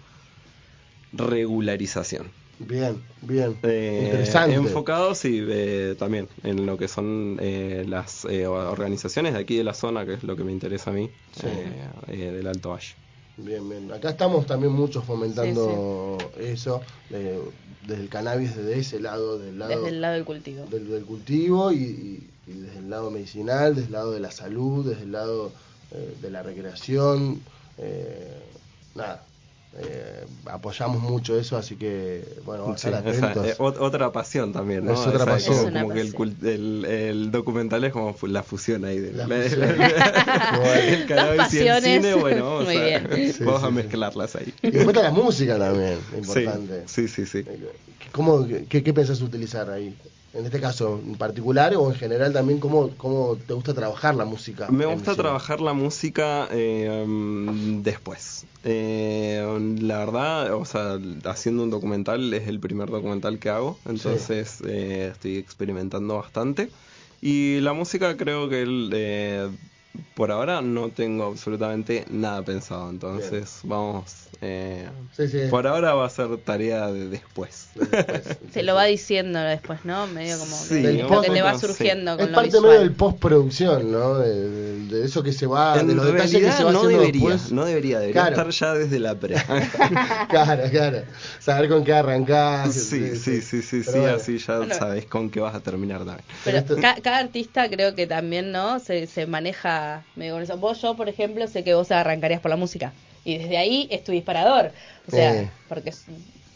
regularización. 1.17 2.31
Bien, 2.57 3.01
bien. 3.21 3.57
Eh, 3.63 4.03
Interesante. 4.05 4.55
Enfocado, 4.55 5.13
sí, 5.13 5.43
eh, 5.45 5.95
también 5.99 6.29
en 6.43 6.65
lo 6.65 6.77
que 6.77 6.87
son 6.87 7.37
eh, 7.41 7.85
las 7.87 8.23
eh, 8.25 8.47
organizaciones 8.47 9.33
de 9.33 9.39
aquí 9.39 9.57
de 9.57 9.65
la 9.65 9.73
zona, 9.73 10.05
que 10.05 10.13
es 10.13 10.23
lo 10.23 10.37
que 10.37 10.43
me 10.45 10.53
interesa 10.53 10.91
a 10.91 10.93
mí, 10.93 11.09
Sí. 11.33 11.47
eh, 11.47 11.89
eh, 12.07 12.31
del 12.31 12.47
Alto 12.47 12.69
Valle. 12.69 12.95
Bien, 13.37 13.67
bien. 13.67 13.91
Acá 13.91 14.11
estamos 14.11 14.45
también 14.45 14.71
muchos 14.71 15.03
fomentando 15.03 16.31
eso, 16.39 16.81
de- 17.09 17.37
desde 17.85 18.01
el 18.03 18.07
cannabis, 18.09 18.55
desde 18.55 18.79
ese 18.79 18.99
lado, 19.01 19.37
del 19.37 19.59
lado, 19.59 19.75
Desde 19.75 19.89
el 19.89 19.99
lado 20.01 20.13
del 20.13 20.23
cultivo. 20.23 20.65
del, 20.67 20.89
del 20.89 21.03
cultivo 21.03 21.71
y, 21.73 21.75
y- 21.75 22.29
y 22.47 22.53
desde 22.53 22.79
el 22.79 22.89
lado 22.89 23.11
medicinal, 23.11 23.75
desde 23.75 23.87
el 23.87 23.91
lado 23.93 24.11
de 24.13 24.21
la 24.21 24.31
salud, 24.31 24.87
desde 24.87 25.03
el 25.03 25.11
lado 25.11 25.51
eh, 25.91 26.15
de 26.21 26.29
la 26.31 26.41
recreación. 26.43 27.41
eh, 27.77 28.31
nada, 28.95 29.25
eh, 29.77 30.25
apoyamos 30.45 31.01
mucho 31.01 31.37
eso, 31.37 31.57
así 31.57 31.75
que, 31.75 32.23
bueno, 32.45 32.63
vamos 32.63 32.81
Sí, 32.81 32.87
a 32.87 32.99
estar 32.99 33.07
esa, 33.13 33.25
atentos. 33.31 33.47
eh, 33.47 33.55
ot- 33.59 33.77
otra 33.79 34.11
pasión 34.11 34.53
también, 34.53 34.85
¿no? 34.85 34.93
Es 34.93 34.99
otra 34.99 35.15
Esa 35.15 35.25
pasión. 35.25 35.55
Como, 35.55 35.67
Es 35.67 35.73
como 35.73 35.93
que 35.93 36.01
el, 36.01 36.11
pasión. 36.13 36.37
el, 36.43 36.85
el 36.85 37.31
documental 37.31 37.83
es 37.83 37.91
como 37.93 38.15
la 38.23 38.43
fusión 38.43 38.85
ahí. 38.85 38.99
De, 38.99 39.11
La 39.13 39.27
de- 39.27 39.49
fusión. 39.49 39.69
el 40.87 41.05
cannabis 41.07 41.53
y 41.53 41.57
el 41.59 41.67
pasiones. 41.67 41.83
cine, 41.83 42.13
bueno, 42.15 42.45
vamos, 42.45 42.65
Muy 42.65 42.77
a, 42.77 42.83
bien. 42.85 43.07
Sí, 43.33 43.43
vamos 43.43 43.61
sí, 43.61 43.65
a 43.65 43.69
sí. 43.69 43.75
mezclarlas 43.75 44.35
ahí. 44.35 44.53
Y 44.61 44.71
después 44.71 44.95
está 44.95 45.03
la 45.03 45.11
música 45.11 45.57
también, 45.59 45.99
importante. 46.17 46.83
sí, 46.87 47.07
sí, 47.07 47.25
sí. 47.25 47.39
Eh, 47.39 47.59
¿Cómo, 48.11 48.47
qué, 48.69 48.81
¿Qué 48.83 48.93
pensás 48.93 49.21
utilizar 49.21 49.69
ahí? 49.69 49.93
En 50.35 50.45
este 50.45 50.59
caso, 50.59 51.01
en 51.01 51.15
particular 51.15 51.73
o 51.77 51.89
en 51.89 51.95
general 51.95 52.33
también, 52.33 52.59
¿cómo, 52.59 52.89
cómo 52.97 53.37
te 53.37 53.53
gusta 53.53 53.73
trabajar 53.73 54.15
la 54.15 54.25
música? 54.25 54.69
Me 54.69 54.85
gusta 54.85 55.15
trabajar 55.15 55.61
la 55.61 55.71
música 55.71 56.49
eh, 56.51 57.05
después. 57.81 58.45
Eh, 58.65 59.77
la 59.79 59.99
verdad, 59.99 60.53
o 60.53 60.65
sea, 60.65 60.99
haciendo 61.23 61.63
un 61.63 61.69
documental 61.69 62.33
es 62.33 62.49
el 62.49 62.59
primer 62.59 62.89
documental 62.89 63.39
que 63.39 63.49
hago, 63.49 63.79
entonces 63.85 64.59
eh, 64.67 65.11
estoy 65.13 65.37
experimentando 65.37 66.17
bastante. 66.17 66.69
Y 67.21 67.61
la 67.61 67.71
música 67.71 68.17
creo 68.17 68.49
que 68.49 68.61
el, 68.63 68.89
eh, 68.93 69.49
por 70.13 70.31
ahora 70.31 70.61
no 70.61 70.89
tengo 70.89 71.25
absolutamente 71.25 72.05
nada 72.09 72.41
pensado, 72.43 72.89
entonces 72.89 73.59
vamos. 73.63 74.13
eh, 74.41 74.87
Sí, 75.15 75.27
sí. 75.27 75.39
Por 75.49 75.65
ahora 75.67 75.93
va 75.93 76.05
a 76.05 76.09
ser 76.09 76.37
tarea 76.37 76.91
de 76.91 77.07
después. 77.09 77.69
Después, 77.75 78.37
Se 78.53 78.63
lo 78.63 78.75
va 78.75 78.85
diciendo 78.85 79.39
después, 79.39 79.83
¿no? 79.85 80.07
Medio 80.07 80.37
como 80.39 80.55
Sí, 80.55 80.81
que 80.81 81.03
lo 81.03 81.21
que 81.21 81.29
te 81.29 81.41
va 81.41 81.53
sí. 81.57 81.67
surgiendo 81.67 82.11
Es 82.13 82.17
con 82.17 82.27
lo 82.31 82.35
parte 82.35 82.47
visual. 82.49 82.63
medio 82.63 82.79
del 82.79 82.91
postproducción, 82.93 83.91
¿no? 83.91 84.15
De, 84.19 84.49
de- 84.49 84.75
de 84.85 85.05
eso 85.05 85.23
que 85.23 85.33
se 85.33 85.47
va, 85.47 85.79
en 85.79 85.87
de 85.87 85.95
los 85.95 86.05
detalles 86.05 86.41
que 86.43 86.51
se 86.51 86.63
va 86.63 86.71
no 86.71 86.79
haciendo 86.79 86.99
debería, 86.99 87.29
después. 87.31 87.51
no 87.51 87.65
debería, 87.65 87.99
debería 87.99 88.21
Claro. 88.27 88.49
estar 88.49 88.49
ya 88.51 88.73
desde 88.79 88.99
la 88.99 89.15
pre. 89.15 89.35
claro, 90.29 90.63
claro. 90.69 91.01
Saber 91.39 91.69
con 91.69 91.83
qué 91.83 91.93
arrancás. 91.93 92.73
Sí, 92.73 93.15
sí, 93.15 93.41
sí, 93.41 93.61
sí, 93.61 93.83
sí, 93.83 93.91
bueno. 93.99 94.15
así 94.15 94.37
ya 94.37 94.57
Bueno. 94.57 94.75
sabes 94.75 95.05
con 95.05 95.29
qué 95.29 95.39
vas 95.39 95.55
a 95.55 95.59
terminar 95.61 95.99
también. 96.05 96.23
Pero 96.43 96.57
Pero 96.57 96.57
esto- 96.59 96.75
ca- 96.81 97.01
cada 97.01 97.17
artista 97.19 97.69
creo 97.69 97.95
que 97.95 98.05
también, 98.07 98.51
¿no? 98.51 98.79
Se, 98.79 99.07
se 99.07 99.25
maneja 99.25 99.84
medio 100.15 100.33
con 100.33 100.43
eso. 100.43 100.57
Vos, 100.57 100.81
yo, 100.81 100.95
por 100.95 101.09
ejemplo, 101.09 101.47
sé 101.47 101.63
que 101.63 101.73
vos 101.73 101.91
arrancarías 101.91 102.41
por 102.41 102.49
la 102.51 102.57
música. 102.57 102.93
Y 103.23 103.37
desde 103.39 103.57
ahí 103.57 103.87
es 103.91 104.03
tu 104.03 104.11
disparador. 104.11 104.71
O 105.07 105.11
sea, 105.11 105.43
Sí. 105.43 105.49
porque 105.67 105.89
es, 105.89 106.05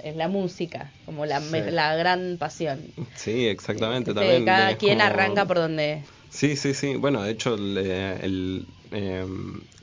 es 0.03 0.15
la 0.15 0.27
música, 0.27 0.91
como 1.05 1.25
la, 1.25 1.41
Sí. 1.41 1.57
la 1.71 1.95
gran 1.95 2.38
pasión. 2.39 2.82
Sí, 3.15 3.47
exactamente. 3.47 4.11
Este, 4.11 4.21
también 4.21 4.45
cada 4.45 4.77
quien 4.77 4.99
como- 4.99 5.09
arranca 5.09 5.45
por 5.45 5.57
donde... 5.57 6.03
Sí, 6.30 6.55
sí, 6.55 6.73
sí. 6.75 6.95
Bueno, 6.95 7.23
de 7.23 7.32
hecho, 7.32 7.55
el, 7.55 7.75
el, 7.77 8.65
eh, 8.91 9.25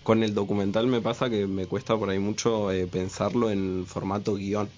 con 0.04 0.22
el 0.22 0.32
documental 0.32 0.86
me 0.86 1.00
pasa 1.00 1.28
que 1.28 1.46
me 1.48 1.66
cuesta 1.66 1.96
por 1.96 2.08
ahí 2.08 2.20
mucho 2.20 2.70
eh, 2.70 2.86
pensarlo 2.86 3.50
en 3.50 3.84
formato 3.86 4.36
guion, 4.36 4.68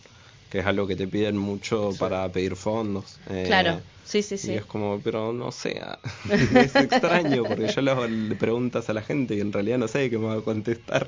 que 0.49 0.61
es 0.61 0.67
algo 0.67 0.87
que 0.87 0.97
te 0.97 1.09
piden 1.09 1.37
mucho 1.37 1.97
para 1.99 2.31
pedir 2.33 2.57
fondos. 2.57 3.21
eh, 3.27 3.45
Claro, 3.47 3.83
sí, 4.05 4.23
sí, 4.23 4.39
sí. 4.39 4.53
Y 4.53 4.57
es 4.57 4.67
como, 4.67 5.03
pero 5.03 5.33
no 5.33 5.51
sé, 5.53 5.81
ah, 5.83 6.01
es 6.31 6.77
extraño 6.77 7.45
porque 7.47 7.69
yo 7.69 7.81
le 7.83 7.91
hago 7.91 8.07
le 8.07 8.37
preguntas 8.37 8.89
a 8.89 8.95
la 8.95 9.03
gente 9.03 9.35
y 9.35 9.41
en 9.41 9.53
realidad 9.53 9.79
no 9.79 9.89
sé 9.89 10.09
qué 10.11 10.19
me 10.19 10.27
va 10.27 10.35
a 10.35 10.43
contestar. 10.43 11.07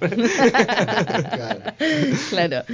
Claro. 1.33 1.63
Claro. 2.31 2.65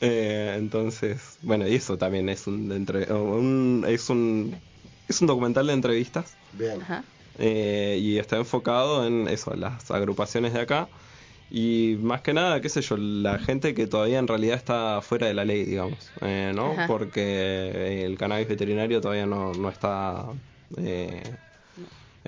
Eh, 0.00 0.54
entonces, 0.58 1.38
bueno, 1.42 1.66
y 1.68 1.76
eso 1.76 1.96
también 1.98 2.28
es 2.28 2.46
un, 2.46 2.70
entre- 2.72 3.12
un- 3.12 3.84
es 3.88 4.10
un 4.10 4.60
es 5.08 5.20
un 5.20 5.26
documental 5.28 5.66
de 5.66 5.72
entrevistas 5.74 6.38
Bien. 6.52 6.80
Ajá. 6.82 7.04
eh, 7.38 7.98
y 8.00 8.18
está 8.18 8.36
enfocado 8.36 9.06
en 9.06 9.28
eso, 9.28 9.54
las 9.54 9.90
agrupaciones 9.90 10.52
de 10.52 10.60
acá 10.60 10.90
y 11.54 11.98
más 12.00 12.22
que 12.22 12.32
nada, 12.32 12.60
qué 12.62 12.68
sé 12.70 12.80
yo, 12.80 12.96
la 12.96 13.38
gente 13.38 13.74
que 13.74 13.86
todavía 13.86 14.18
en 14.18 14.26
realidad 14.26 14.56
está 14.56 15.00
fuera 15.02 15.26
de 15.26 15.34
la 15.34 15.44
ley, 15.44 15.64
digamos, 15.64 16.10
eh, 16.22 16.52
¿no? 16.54 16.72
Ajá. 16.72 16.86
Porque 16.86 18.04
el 18.06 18.16
cannabis 18.16 18.48
veterinario 18.48 19.02
todavía 19.02 19.26
no, 19.26 19.52
no 19.52 19.68
está 19.68 20.24
eh, 20.78 21.22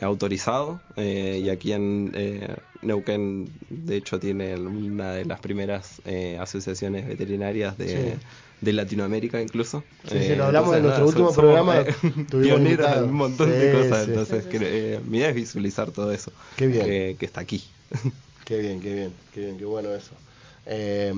autorizado 0.01 0.81
eh, 0.97 1.41
y 1.43 1.49
aquí 1.49 1.73
en 1.73 2.11
eh, 2.15 2.55
Neuquén 2.83 3.49
de 3.71 3.97
hecho 3.97 4.19
tiene 4.19 4.57
una 4.57 5.13
de 5.13 5.25
las 5.25 5.41
primeras 5.41 6.03
eh, 6.05 6.37
asociaciones 6.41 7.07
veterinarias 7.07 7.79
de, 7.79 7.89
Sí. 7.89 8.19
de 8.61 8.73
Latinoamérica 8.73 9.41
incluso. 9.41 9.85
Sí, 10.05 10.19
sí, 10.19 10.33
Eh, 10.33 10.37
lo 10.37 10.45
hablamos 10.45 10.77
en 10.77 10.83
nuestro 10.83 11.07
último 11.07 11.33
somos, 11.33 11.37
programa, 11.39 11.81
eh, 11.81 11.95
tuvimos 12.29 12.61
pioneros 12.61 12.97
un 13.03 13.13
montón 13.13 13.51
de 13.51 13.73
cosas, 13.73 14.05
sí. 14.05 14.11
entonces 14.11 14.45
Sí, 14.45 14.51
sí, 14.53 14.59
que, 14.59 14.95
eh, 14.95 15.01
mi 15.09 15.19
idea 15.19 15.29
es 15.31 15.35
visualizar 15.35 15.91
todo 15.93 16.13
eso 16.13 16.33
Qué 16.57 16.67
bien. 16.67 17.17
Que 17.17 17.25
está 17.25 17.41
aquí. 17.41 17.63
Qué 18.45 18.59
bien, 18.59 18.81
qué 18.81 18.95
bien, 18.95 19.21
qué 19.31 19.41
bien, 19.41 19.59
qué 19.59 19.65
bueno 19.65 19.95
eso. 19.95 20.23
Eh, 20.67 21.13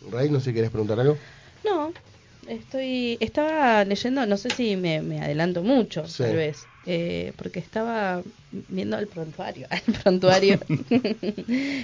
Ray, 0.00 0.30
no 0.30 0.40
sé 0.40 0.50
si 0.50 0.54
querés 0.54 0.70
preguntar 0.70 0.98
algo. 1.00 1.20
No, 1.62 1.96
estoy, 2.46 3.18
estaba 3.20 3.84
leyendo, 3.84 4.26
no 4.26 4.36
sé 4.36 4.50
si 4.50 4.76
me, 4.76 5.02
me 5.02 5.20
adelanto 5.20 5.62
mucho, 5.62 6.14
Sí. 6.16 6.24
tal 6.24 6.34
vez, 6.36 6.69
eh, 6.86 7.32
porque 7.36 7.58
estaba 7.58 8.22
viendo 8.68 8.98
el 8.98 9.06
prontuario, 9.06 9.66
el 9.86 9.94
prontuario, 9.94 10.58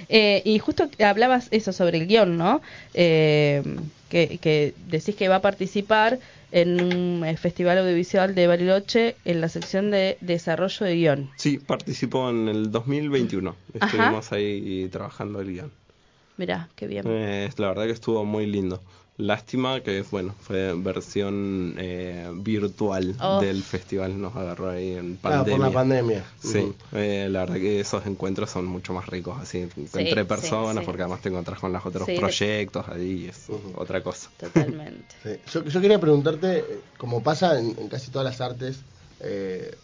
Eh, 0.08 0.42
y 0.44 0.58
justo 0.58 0.88
hablabas 1.00 1.48
eso 1.50 1.72
sobre 1.72 1.98
el 1.98 2.06
guion, 2.06 2.38
¿no? 2.38 2.60
Eh, 2.94 3.62
que, 4.08 4.38
que 4.38 4.74
decís 4.88 5.16
que 5.16 5.28
va 5.28 5.36
a 5.36 5.42
participar 5.42 6.18
en 6.52 6.80
un 6.80 7.24
eh, 7.24 7.36
festival 7.36 7.78
audiovisual 7.78 8.34
de 8.34 8.46
Bariloche 8.46 9.16
en 9.24 9.40
la 9.40 9.48
sección 9.48 9.90
de 9.90 10.16
desarrollo 10.20 10.86
de 10.86 10.94
guion. 10.94 11.28
Sí, 11.36 11.58
participó 11.58 12.30
en 12.30 12.48
el 12.48 12.70
2021. 12.70 13.54
Ajá. 13.80 13.86
Estuvimos 13.86 14.32
ahí 14.32 14.88
trabajando 14.90 15.40
el 15.40 15.52
guion. 15.52 15.70
Mirá, 16.36 16.68
qué 16.76 16.86
bien. 16.86 17.04
Eh, 17.06 17.50
la 17.56 17.68
verdad 17.68 17.84
que 17.84 17.92
estuvo 17.92 18.24
muy 18.24 18.46
lindo. 18.46 18.80
Lástima 19.18 19.80
que, 19.82 20.02
bueno, 20.10 20.34
fue 20.40 20.74
versión 20.74 21.74
eh, 21.78 22.28
virtual 22.34 23.14
Oh. 23.20 23.40
del 23.40 23.62
festival. 23.62 24.20
Nos 24.20 24.36
agarró 24.36 24.70
ahí 24.70 24.92
en 24.92 25.14
Ah, 25.22 25.28
pandemia. 25.30 25.56
por 25.56 25.66
la 25.66 25.72
pandemia. 25.72 26.24
Sí, 26.42 26.72
eh, 26.92 27.26
la 27.30 27.40
verdad 27.40 27.54
que 27.56 27.80
esos 27.80 28.04
encuentros 28.06 28.50
son 28.50 28.66
mucho 28.66 28.92
más 28.92 29.06
ricos 29.06 29.38
así 29.40 29.66
entre 29.94 30.24
personas 30.26 30.80
sí. 30.82 30.86
porque 30.86 31.02
además 31.02 31.22
te 31.22 31.30
encontrás 31.30 31.58
con 31.58 31.72
los 31.72 31.84
otros 31.86 32.06
proyectos 32.16 32.86
ahí 32.88 33.24
y 33.24 33.28
es 33.28 33.46
otra 33.76 34.02
cosa. 34.02 34.28
Totalmente. 34.38 35.06
Sí. 35.22 35.30
Yo, 35.50 35.64
yo 35.64 35.80
quería 35.80 35.98
preguntarte, 35.98 36.58
eh, 36.58 36.64
como 36.98 37.22
pasa 37.22 37.58
en, 37.58 37.74
en 37.78 37.88
casi 37.88 38.10
todas 38.10 38.26
las 38.26 38.40
artes, 38.42 38.76
eh, 39.20 39.74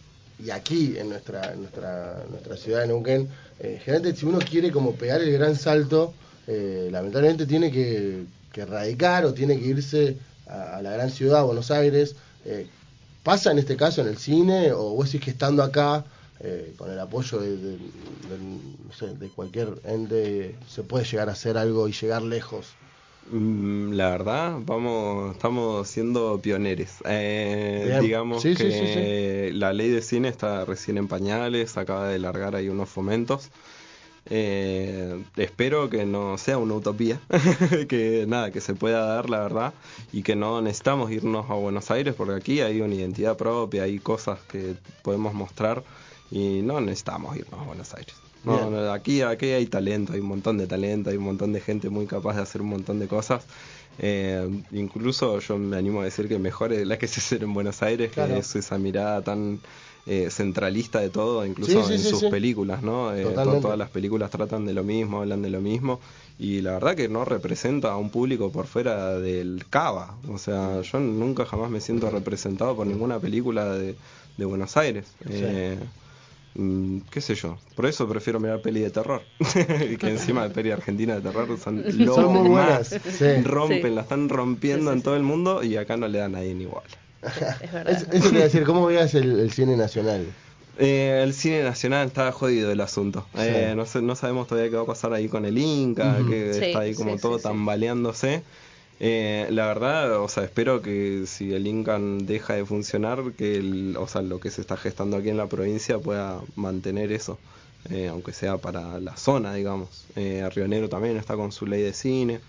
y 0.43 0.51
aquí 0.51 0.95
en 0.97 1.09
nuestra, 1.09 1.53
en 1.53 1.61
nuestra, 1.61 2.23
nuestra 2.29 2.55
ciudad 2.57 2.81
de 2.81 2.87
Neuquén, 2.87 3.29
eh, 3.59 3.79
generalmente 3.83 4.19
si 4.19 4.25
uno 4.27 4.37
quiere 4.39 4.71
como 4.71 4.93
pegar 4.93 5.21
el 5.21 5.31
gran 5.31 5.55
salto, 5.55 6.13
eh, 6.47 6.89
lamentablemente 6.91 7.45
tiene 7.47 7.71
que, 7.71 8.23
que 8.53 8.65
radicar 8.65 9.25
o 9.25 9.33
tiene 9.33 9.59
que 9.59 9.65
irse 9.67 10.19
a, 10.45 10.77
a 10.77 10.81
la 10.83 10.91
gran 10.93 11.11
ciudad, 11.11 11.45
Buenos 11.45 11.71
Aires. 11.71 12.15
Eh, 12.45 12.71
¿Pasa 13.23 13.51
en 13.51 13.59
este 13.59 13.77
caso 13.77 14.01
en 14.01 14.07
el 14.09 14.17
cine 14.17 14.71
o 14.73 14.91
vos 14.95 15.07
decís 15.07 15.21
que 15.25 15.31
estando 15.31 15.63
acá, 15.63 16.05
eh, 16.39 16.73
con 16.77 16.91
el 16.91 16.99
apoyo 16.99 17.39
de, 17.41 17.57
de- 17.57 17.79
no 18.39 18.91
sé, 18.93 19.15
de 19.15 19.31
cualquier 19.31 19.81
ente, 19.85 20.59
se 20.67 20.83
puede 20.83 21.05
llegar 21.05 21.29
a 21.29 21.33
hacer 21.33 21.57
algo 21.57 21.87
y 21.87 21.93
llegar 21.93 22.21
lejos? 22.23 22.77
Mm, 23.25 23.93
La 23.93 24.09
verdad, 24.11 24.57
vamos, 24.61 25.31
estamos 25.35 25.87
siendo 25.87 26.41
pioneros. 26.41 27.01
Eh, 27.05 27.95
digamos 27.97 28.45
Sí, 28.45 28.55
sí, 28.55 28.71
que 28.73 29.51
la 29.53 29.71
ley 29.73 29.89
de 29.89 30.01
cine 30.01 30.27
está 30.29 30.65
recién 30.65 30.97
en 30.97 31.07
pañales, 31.07 31.77
acaba 31.77 32.09
de 32.09 32.19
largar 32.19 32.55
ahí 32.55 32.69
unos 32.69 32.89
fomentos. 32.89 33.51
Eh, 34.29 35.21
espero 35.35 35.89
que 35.89 36.05
no 36.05 36.37
sea 36.37 36.57
una 36.57 36.75
utopía, 36.75 37.19
que 37.89 38.25
nada, 38.27 38.51
que 38.51 38.61
se 38.61 38.73
pueda 38.73 39.05
dar 39.05 39.29
la 39.29 39.39
verdad 39.41 39.73
y 40.13 40.23
que 40.23 40.35
no 40.35 40.61
necesitamos 40.61 41.11
irnos 41.11 41.49
a 41.49 41.55
Buenos 41.55 41.91
Aires 41.91 42.15
porque 42.15 42.35
aquí 42.35 42.61
hay 42.61 42.79
una 42.81 42.95
identidad 42.95 43.35
propia, 43.35 43.83
hay 43.83 43.99
cosas 43.99 44.39
que 44.49 44.75
podemos 45.01 45.33
mostrar 45.33 45.83
y 46.31 46.61
no 46.61 46.79
necesitamos 46.79 47.35
irnos 47.35 47.59
a 47.61 47.63
Buenos 47.65 47.93
Aires. 47.93 48.15
No, 48.45 48.91
aquí, 48.91 49.21
aquí 49.21 49.47
hay 49.47 49.67
talento, 49.67 50.11
hay 50.13 50.19
un 50.19 50.27
montón 50.27 50.57
de 50.57 50.67
talento, 50.67 51.09
hay 51.09 51.15
un 51.17 51.23
montón 51.23 51.53
de 51.53 51.61
gente 51.61 51.89
muy 51.89 52.07
capaz 52.07 52.35
de 52.35 52.41
hacer 52.41 52.61
un 52.61 52.67
montón 52.69 52.99
de 52.99 53.07
cosas. 53.07 53.43
Eh, 53.99 54.49
incluso 54.71 55.39
yo 55.39 55.57
me 55.57 55.77
animo 55.77 56.01
a 56.01 56.05
decir 56.05 56.27
que 56.27 56.39
mejor 56.39 56.73
es 56.73 56.85
la 56.85 56.97
que 56.97 57.07
se 57.07 57.19
hace 57.21 57.35
en 57.43 57.53
Buenos 57.53 57.81
Aires, 57.83 58.11
Claro. 58.11 58.33
que 58.33 58.39
es 58.39 58.55
esa 58.55 58.77
mirada 58.77 59.21
tan 59.21 59.59
eh, 60.05 60.29
centralista 60.29 60.99
de 60.99 61.09
todo, 61.09 61.45
incluso 61.45 61.81
Sí, 61.81 61.87
sí, 61.87 61.93
en 61.93 61.99
sí, 61.99 62.09
sus 62.09 62.19
sí. 62.21 62.27
películas, 62.29 62.83
¿no? 62.83 63.15
Eh, 63.15 63.23
to- 63.23 63.59
todas 63.61 63.77
las 63.77 63.89
películas 63.89 64.31
tratan 64.31 64.65
de 64.65 64.73
lo 64.73 64.83
mismo, 64.83 65.19
hablan 65.21 65.41
de 65.41 65.49
lo 65.49 65.61
mismo, 65.61 65.99
y 66.37 66.61
la 66.61 66.73
verdad 66.73 66.95
que 66.95 67.07
no 67.09 67.23
representa 67.25 67.91
a 67.93 67.97
un 67.97 68.09
público 68.09 68.51
por 68.51 68.65
fuera 68.67 69.17
del 69.19 69.63
cava. 69.69 70.15
O 70.29 70.37
sea, 70.37 70.81
yo 70.81 70.99
nunca 70.99 71.45
jamás 71.45 71.69
me 71.69 71.79
siento 71.79 72.09
representado 72.09 72.75
por 72.75 72.85
ninguna 72.87 73.19
película 73.19 73.65
de, 73.73 73.95
de 74.37 74.45
Buenos 74.45 74.75
Aires. 74.77 75.05
Eh, 75.29 75.77
mm, 76.55 76.99
qué 77.09 77.21
sé 77.21 77.35
yo, 77.35 77.57
por 77.75 77.85
eso 77.85 78.07
prefiero 78.07 78.39
mirar 78.39 78.61
peli 78.61 78.81
de 78.81 78.89
terror, 78.91 79.21
y 79.89 79.97
que 79.97 80.09
encima 80.09 80.43
de 80.43 80.49
peli 80.53 80.71
argentina 80.71 81.15
de 81.15 81.21
terror 81.21 81.57
son 81.57 81.83
lo 81.87 82.15
Son 82.15 82.33
muy 82.33 82.49
buenas, 82.49 82.91
más. 82.91 83.01
sí. 83.17 83.41
rompen, 83.43 83.81
Sí. 83.81 83.95
la 83.95 84.01
están 84.01 84.29
rompiendo 84.29 84.91
en 84.91 85.01
todo 85.01 85.15
el 85.15 85.23
mundo 85.23 85.63
y 85.63 85.77
acá 85.77 85.97
no 85.97 86.07
le 86.07 86.19
da 86.19 86.25
a 86.25 86.29
nadie 86.29 86.53
ni 86.55 86.63
igual. 86.63 86.83
Es 87.61 87.71
verdad. 87.73 87.93
Es- 87.93 88.07
eso 88.11 88.29
te 88.29 88.35
iba 88.35 88.39
a 88.41 88.43
decir, 88.43 88.63
¿cómo 88.63 88.85
veías 88.85 89.13
el, 89.15 89.39
el 89.39 89.51
cine 89.51 89.75
nacional? 89.77 90.25
Eh, 90.79 91.21
el 91.23 91.33
cine 91.33 91.63
nacional 91.63 92.07
está 92.07 92.31
jodido 92.31 92.71
el 92.71 92.81
asunto. 92.81 93.25
Sí. 93.35 93.41
Eh, 93.41 93.73
no, 93.75 93.85
sé, 93.85 94.01
no 94.01 94.15
sabemos 94.15 94.47
todavía 94.47 94.71
qué 94.71 94.75
va 94.77 94.83
a 94.83 94.87
pasar 94.87 95.13
ahí 95.13 95.27
con 95.27 95.45
el 95.45 95.57
Inca, 95.57 96.17
que 96.27 96.53
Sí, 96.53 96.65
está 96.65 96.79
ahí 96.79 96.95
como 96.95 97.15
sí, 97.15 97.21
todo 97.21 97.37
tambaleándose. 97.39 98.41
Eh, 98.99 99.47
la 99.51 99.67
verdad, 99.67 100.19
o 100.21 100.27
sea, 100.29 100.43
espero 100.43 100.81
que 100.81 101.25
si 101.27 101.53
el 101.53 101.67
Inca 101.67 101.99
deja 101.99 102.53
de 102.55 102.65
funcionar, 102.65 103.33
que 103.37 103.55
el- 103.57 103.95
o 103.97 104.07
sea, 104.07 104.21
lo 104.21 104.39
que 104.39 104.49
se 104.49 104.61
está 104.61 104.77
gestando 104.77 105.17
aquí 105.17 105.29
en 105.29 105.37
la 105.37 105.47
provincia 105.47 105.99
pueda 105.99 106.39
mantener 106.55 107.11
eso, 107.11 107.37
eh, 107.89 108.07
aunque 108.07 108.33
sea 108.33 108.57
para 108.57 108.99
la 108.99 109.15
zona, 109.17 109.53
digamos. 109.53 110.05
Eh, 110.15 110.47
Río 110.55 110.67
Negro 110.67 110.89
también 110.89 111.17
está 111.17 111.35
con 111.35 111.51
su 111.51 111.65
ley 111.67 111.81
de 111.81 111.93
cine. 111.93 112.39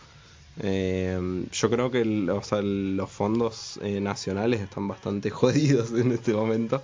Eh, 0.61 1.47
yo 1.51 1.71
creo 1.71 1.91
que 1.91 2.01
el- 2.03 2.31
o 2.31 2.43
sea, 2.43 2.59
el- 2.59 2.97
los 2.97 3.11
fondos 3.11 3.79
eh, 3.83 4.01
nacionales 4.01 4.61
están 4.61 4.87
bastante 4.89 5.31
jodidos 5.31 5.93
en 5.93 6.13
este 6.13 6.33
momento. 6.33 6.83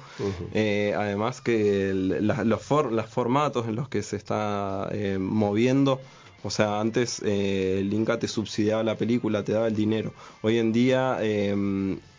Eh, 0.53 0.95
además 0.97 1.41
que 1.41 1.91
el- 1.91 2.27
la- 2.27 2.43
los, 2.45 2.63
for- 2.63 2.93
los 2.93 3.07
formatos 3.07 3.69
en 3.69 3.77
los 3.77 3.89
que 3.89 4.03
se 4.03 4.17
está 4.17 4.89
eh, 4.93 5.19
moviendo, 5.21 6.01
o 6.43 6.51
sea, 6.51 6.81
antes 6.81 7.23
eh, 7.25 7.79
el 7.81 7.93
Inca 7.93 8.19
te 8.19 8.27
subsidiaba 8.27 8.83
la 8.83 8.97
película, 8.97 9.45
te 9.45 9.53
daba 9.53 9.69
el 9.69 9.77
dinero. 9.77 10.15
Hoy 10.43 10.59
en 10.59 10.73
día 10.73 11.19
eh, 11.21 11.55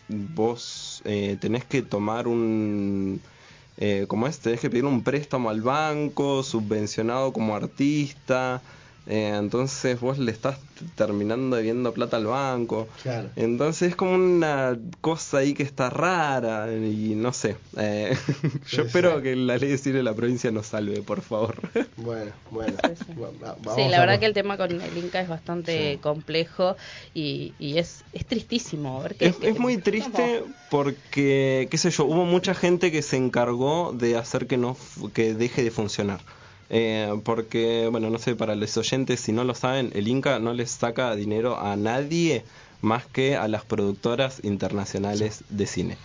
vos 0.08 1.02
eh, 1.06 1.38
tenés 1.40 1.66
que 1.66 1.82
tomar 1.82 2.28
un... 2.28 3.20
Eh, 3.78 4.06
como 4.08 4.28
es, 4.28 4.40
tenés 4.40 4.60
que 4.60 4.70
pedir 4.70 4.86
un 4.86 5.04
préstamo 5.04 5.50
al 5.50 5.62
banco, 5.62 6.44
subvencionado 6.44 7.34
como 7.34 7.56
artista. 7.56 8.62
Eh, 9.06 9.34
entonces 9.36 10.00
vos 10.00 10.18
le 10.20 10.32
estás 10.32 10.60
terminando 10.96 11.56
debiendo 11.56 11.94
plata 11.94 12.18
al 12.18 12.26
banco. 12.28 12.88
Claro. 13.04 13.30
Entonces 13.36 13.90
es 13.90 13.96
como 13.96 14.14
una 14.16 14.78
cosa 15.02 15.40
ahí 15.40 15.54
que 15.54 15.64
está 15.64 15.90
rara 15.90 16.72
y 16.74 17.16
no 17.16 17.34
sé. 17.34 17.58
eh, 17.78 18.16
yo 18.72 18.84
espero 18.84 19.22
que 19.22 19.36
la 19.36 19.58
ley 19.58 19.70
de 19.72 19.78
cine 19.78 19.98
de 19.98 20.04
la 20.04 20.14
provincia 20.16 20.52
nos 20.52 20.68
salve, 20.68 21.02
por 21.02 21.22
favor. 21.22 21.56
Bueno, 21.98 22.32
bueno. 22.50 22.74
Sí, 22.84 22.96
sí. 23.06 23.14
Vamos 23.16 23.66
la 23.92 23.98
a- 23.98 24.00
verdad 24.00 24.20
que 24.20 24.26
el 24.26 24.34
tema 24.34 24.58
con 24.58 24.72
el 24.72 24.98
Inca 24.98 25.22
es 25.22 25.28
bastante 25.30 25.94
Sí. 25.94 26.00
complejo 26.00 26.76
y, 27.14 27.56
y 27.60 27.78
es, 27.78 28.06
es 28.12 28.26
tristísimo. 28.26 29.02
Ver 29.02 29.16
que, 29.18 29.28
Es, 29.28 29.38
es 29.42 29.60
muy 29.60 29.78
triste 29.78 30.44
porque, 30.70 31.68
qué 31.70 31.78
sé 31.78 31.92
yo, 31.92 32.06
hubo 32.06 32.26
mucha 32.26 32.54
gente 32.56 32.92
que 32.92 33.02
se 33.02 33.18
encargó 33.18 33.94
de 33.94 34.18
hacer 34.18 34.48
que 34.48 34.58
no 34.58 34.76
que 35.14 35.34
deje 35.36 35.64
de 35.64 35.72
funcionar. 35.72 36.22
Eh, 36.74 37.20
porque, 37.26 37.90
bueno, 37.92 38.10
no 38.10 38.18
sé, 38.18 38.34
para 38.34 38.56
los 38.56 38.78
oyentes, 38.78 39.20
si 39.20 39.34
no 39.34 39.44
lo 39.44 39.54
saben, 39.54 39.92
el 39.94 40.08
Inca 40.08 40.40
no 40.40 40.54
les 40.54 40.72
saca 40.72 41.14
dinero 41.18 41.60
a 41.60 41.76
nadie 41.76 42.46
más 42.80 43.06
que 43.06 43.36
a 43.36 43.50
las 43.50 43.66
productoras 43.66 44.40
internacionales 44.44 45.44
de 45.50 45.68
cine. 45.68 45.98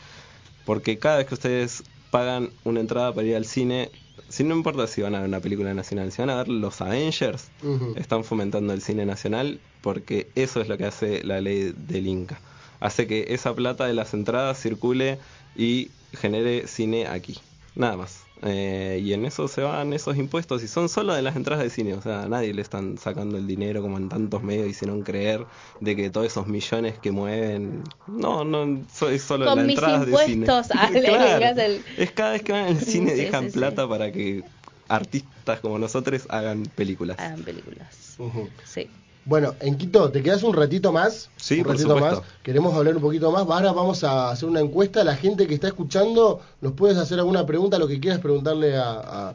Porque 0.64 0.98
cada 0.98 1.18
vez 1.18 1.28
que 1.28 1.34
ustedes 1.34 1.84
pagan 2.10 2.50
una 2.64 2.80
entrada 2.80 3.14
para 3.14 3.28
ir 3.28 3.36
al 3.36 3.44
cine, 3.44 3.92
si 4.28 4.42
no 4.42 4.56
importa 4.56 4.88
si 4.88 5.02
van 5.02 5.14
a 5.14 5.20
ver 5.20 5.28
una 5.28 5.38
película 5.38 5.72
nacional, 5.72 6.10
si 6.10 6.20
van 6.20 6.30
a 6.30 6.36
ver 6.36 6.48
los 6.48 6.80
Avengers, 6.80 7.48
están 7.94 8.24
fomentando 8.24 8.72
el 8.72 8.82
cine 8.82 9.06
nacional 9.06 9.60
porque 9.82 10.28
eso 10.34 10.60
es 10.60 10.66
lo 10.66 10.76
que 10.76 10.86
hace 10.86 11.22
la 11.22 11.40
ley 11.40 11.72
del 11.76 12.08
Inca. 12.08 12.40
Hace 12.80 13.06
que 13.06 13.26
esa 13.28 13.54
plata 13.54 13.86
de 13.86 13.94
las 13.94 14.14
entradas 14.14 14.60
circule 14.60 15.20
y 15.54 15.90
genere 16.12 16.66
cine 16.66 17.06
aquí. 17.06 17.38
Nada 17.76 17.96
más. 17.96 18.25
Eh, 18.42 19.00
y 19.02 19.12
en 19.14 19.24
eso 19.24 19.48
se 19.48 19.62
van 19.62 19.92
esos 19.94 20.16
impuestos 20.18 20.62
y 20.62 20.68
son 20.68 20.88
solo 20.90 21.14
de 21.14 21.22
las 21.22 21.36
entradas 21.36 21.64
de 21.64 21.70
cine. 21.70 21.94
O 21.94 22.02
sea, 22.02 22.22
a 22.24 22.28
nadie 22.28 22.52
le 22.52 22.60
están 22.62 22.98
sacando 22.98 23.38
el 23.38 23.46
dinero 23.46 23.80
como 23.82 23.96
en 23.96 24.08
tantos 24.08 24.42
medios 24.42 24.68
hicieron 24.68 25.02
creer 25.02 25.46
de 25.80 25.96
que 25.96 26.10
todos 26.10 26.26
esos 26.26 26.46
millones 26.46 26.98
que 26.98 27.10
mueven. 27.12 27.82
No, 28.06 28.44
no, 28.44 28.84
so- 28.92 29.08
es 29.08 29.22
solo 29.22 29.46
Con 29.46 29.58
las 29.60 29.68
entradas 29.68 30.06
de 30.06 30.12
cine. 30.26 30.46
ah, 30.50 30.62
Claro. 30.92 31.60
el- 31.62 31.82
Es 31.96 32.10
cada 32.12 32.32
vez 32.32 32.42
que 32.42 32.52
van 32.52 32.64
al 32.66 32.80
cine 32.80 33.10
Sí, 33.16 33.20
dejan 33.22 33.44
sí, 33.44 33.50
sí. 33.50 33.58
plata 33.58 33.88
para 33.88 34.12
que 34.12 34.42
artistas 34.88 35.60
como 35.60 35.78
nosotros 35.78 36.26
hagan 36.28 36.62
películas. 36.74 37.18
Hagan 37.18 37.42
películas. 37.42 38.18
Sí. 38.64 38.88
Bueno, 39.26 39.54
en 39.58 39.76
Quito, 39.76 40.08
¿te 40.10 40.22
quedas 40.22 40.44
un 40.44 40.54
ratito 40.54 40.92
más? 40.92 41.28
Sí, 41.36 41.56
un 41.58 41.64
por 41.64 41.72
ratito 41.72 41.94
supuesto. 41.94 42.20
más. 42.20 42.30
Queremos 42.44 42.72
hablar 42.74 42.94
un 42.94 43.02
poquito 43.02 43.32
más. 43.32 43.42
Ahora 43.42 43.72
vamos 43.72 44.04
a 44.04 44.30
hacer 44.30 44.48
una 44.48 44.60
encuesta. 44.60 45.02
La 45.02 45.16
gente 45.16 45.48
que 45.48 45.54
está 45.54 45.66
escuchando, 45.66 46.40
nos 46.60 46.72
puedes 46.74 46.96
hacer 46.96 47.18
alguna 47.18 47.44
pregunta, 47.44 47.76
lo 47.78 47.88
que 47.88 47.98
quieras 47.98 48.20
preguntarle 48.20 48.76
a, 48.76 49.34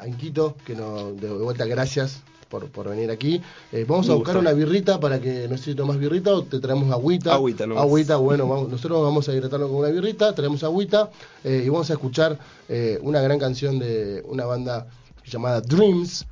a, 0.00 0.08
Inquito, 0.08 0.56
que 0.64 0.74
nos, 0.74 1.20
de 1.20 1.28
vuelta, 1.28 1.66
gracias 1.66 2.22
por, 2.48 2.68
por 2.70 2.88
venir 2.88 3.10
aquí. 3.10 3.42
Eh, 3.70 3.84
vamos 3.86 4.08
a 4.08 4.14
buscar 4.14 4.38
una 4.38 4.52
birrita 4.52 4.98
para 4.98 5.20
que, 5.20 5.46
no 5.46 5.58
sé 5.58 5.64
si 5.64 5.74
tomás 5.74 5.98
birrita 5.98 6.32
o 6.32 6.42
te 6.44 6.58
traemos 6.58 6.90
agüita. 6.90 7.34
Agüita 7.34 7.66
nomás. 7.66 7.82
Agüita, 7.84 8.16
bueno, 8.16 8.48
vamos- 8.48 8.70
nosotros 8.70 9.02
vamos 9.02 9.28
a 9.28 9.34
hidratarnos 9.34 9.68
con 9.68 9.76
una 9.78 9.88
birrita, 9.88 10.34
traemos 10.34 10.64
agüita 10.64 11.10
eh, 11.44 11.62
y 11.66 11.68
vamos 11.68 11.90
a 11.90 11.92
escuchar 11.92 12.38
eh, 12.68 12.98
una 13.02 13.20
gran 13.20 13.38
canción 13.38 13.78
de 13.78 14.22
una 14.26 14.46
banda 14.46 14.86
llamada 15.26 15.60
Dreams. 15.60 16.26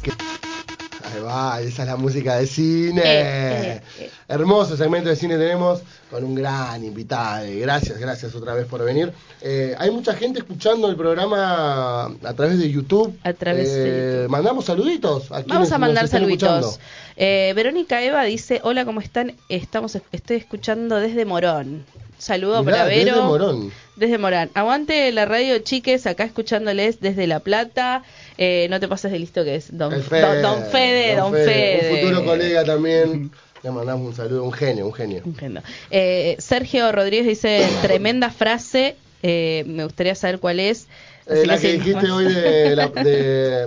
que- 0.00 0.12
Va, 1.20 1.60
esa 1.60 1.82
es 1.82 1.88
la 1.88 1.96
música 1.96 2.36
de 2.36 2.46
cine. 2.46 3.02
Eh, 3.04 3.72
eh, 3.72 3.80
eh. 4.00 4.10
Hermoso 4.28 4.76
segmento 4.76 5.08
de 5.08 5.16
cine 5.16 5.36
tenemos 5.36 5.82
con 6.10 6.24
un 6.24 6.34
gran 6.34 6.84
invitado. 6.84 7.46
Gracias, 7.58 7.98
gracias 7.98 8.34
otra 8.34 8.54
vez 8.54 8.66
por 8.66 8.84
venir. 8.84 9.12
Eh, 9.42 9.74
hay 9.78 9.90
mucha 9.90 10.14
gente 10.14 10.40
escuchando 10.40 10.88
el 10.88 10.96
programa 10.96 12.06
a 12.06 12.34
través 12.34 12.58
de 12.58 12.70
YouTube. 12.70 13.16
A 13.22 13.32
través 13.32 13.72
de 13.72 13.86
YouTube. 13.86 14.30
Mandamos 14.30 14.64
saluditos. 14.64 15.30
A 15.32 15.42
Vamos 15.42 15.72
a 15.72 15.78
mandar 15.78 16.08
saluditos. 16.08 16.80
Eh, 17.16 17.52
Verónica 17.56 18.02
Eva 18.02 18.24
dice, 18.24 18.60
hola, 18.62 18.84
¿cómo 18.84 19.00
están? 19.00 19.34
Estamos, 19.48 19.98
estoy 20.12 20.36
escuchando 20.36 20.96
desde 20.96 21.24
Morón. 21.24 21.84
Saludo 22.18 22.62
Mirá, 22.62 22.78
para 22.78 22.88
Vero. 22.88 23.14
desde 23.14 23.26
Morón. 23.26 23.72
Desde 23.96 24.18
Morón. 24.18 24.50
Aguante 24.54 25.10
la 25.12 25.24
radio, 25.24 25.58
chiques, 25.58 26.06
acá 26.06 26.24
escuchándoles 26.24 27.00
desde 27.00 27.26
La 27.26 27.40
Plata. 27.40 28.02
Eh, 28.38 28.66
no 28.70 28.80
te 28.80 28.88
pases 28.88 29.12
de 29.12 29.18
listo 29.18 29.44
que 29.44 29.56
es 29.56 29.76
Don, 29.76 29.92
El 29.92 30.02
don, 30.02 30.42
don 30.42 30.64
Fede, 30.70 31.16
Don 31.16 31.32
Fede. 31.32 31.90
Un 31.90 32.00
futuro 32.00 32.24
colega 32.24 32.64
también. 32.64 33.30
Le 33.62 33.70
mandamos 33.70 34.06
un 34.08 34.14
saludo, 34.14 34.44
un 34.44 34.52
genio, 34.52 34.86
un 34.86 34.92
genio. 34.92 35.22
Un 35.24 35.34
genio. 35.34 35.62
Eh, 35.90 36.36
Sergio 36.38 36.92
Rodríguez 36.92 37.26
dice, 37.26 37.66
tremenda 37.82 38.30
frase, 38.30 38.96
eh, 39.22 39.64
me 39.66 39.84
gustaría 39.84 40.14
saber 40.14 40.38
cuál 40.38 40.60
es. 40.60 40.86
Eh, 41.28 41.44
la 41.44 41.58
que 41.58 41.72
dijiste 41.72 42.10
hoy 42.10 42.32
de, 42.32 42.76
la- 42.76 42.86
de, 43.04 43.66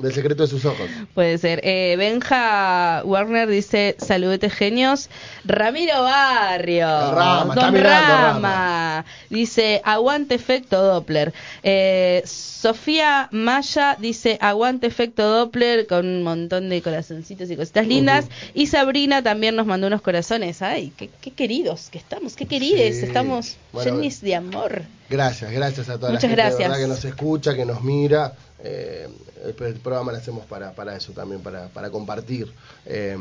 del 0.00 0.12
secreto 0.14 0.44
de 0.44 0.48
sus 0.48 0.64
ojos. 0.64 0.88
Puede 1.14 1.38
ser. 1.38 1.60
Eh, 1.64 1.96
Benja 1.98 3.02
Warner 3.04 3.48
dice, 3.48 3.96
saludete 3.98 4.48
genios. 4.48 5.08
Ramiro 5.44 6.02
Barrio. 6.02 6.86
Rama, 6.86 7.54
Don 7.54 7.74
Rama. 7.74 8.32
Rama. 8.32 9.04
Dice, 9.28 9.80
aguante 9.84 10.36
efecto 10.36 10.80
Doppler. 10.82 11.32
Eh, 11.64 12.22
Sofía 12.60 13.28
Maya 13.32 13.96
dice, 13.98 14.36
aguante 14.40 14.86
efecto 14.86 15.26
Doppler 15.26 15.86
con 15.86 16.06
un 16.06 16.22
montón 16.22 16.68
de 16.68 16.82
corazoncitos 16.82 17.50
y 17.50 17.56
cositas 17.56 17.86
lindas. 17.86 18.26
Y 18.52 18.66
Sabrina 18.66 19.22
también 19.22 19.56
nos 19.56 19.64
mandó 19.66 19.86
unos 19.86 20.02
corazones. 20.02 20.60
Ay, 20.60 20.92
qué, 20.94 21.08
qué 21.22 21.30
queridos 21.30 21.88
que 21.90 21.96
estamos, 21.96 22.36
qué 22.36 22.44
querides. 22.44 22.98
Sí. 23.00 23.06
Estamos 23.06 23.56
Bueno, 23.72 23.96
llenos 23.98 24.20
de 24.20 24.34
amor. 24.34 24.82
Gracias, 25.08 25.50
gracias 25.52 25.88
a 25.88 25.96
toda 25.98 26.12
Muchas 26.12 26.24
la 26.24 26.28
gente 26.28 26.42
de 26.42 26.48
gracias. 26.48 26.68
verdad 26.68 26.82
que 26.82 26.88
nos 26.88 27.04
escucha, 27.04 27.54
que 27.54 27.64
nos 27.64 27.82
mira. 27.82 28.34
Eh, 28.62 29.08
el, 29.42 29.64
el 29.66 29.74
programa 29.76 30.12
lo 30.12 30.18
hacemos 30.18 30.44
para, 30.44 30.72
para 30.72 30.94
eso 30.94 31.12
también, 31.12 31.40
para, 31.40 31.68
para 31.68 31.88
compartir. 31.88 32.52
Eh, 32.84 33.16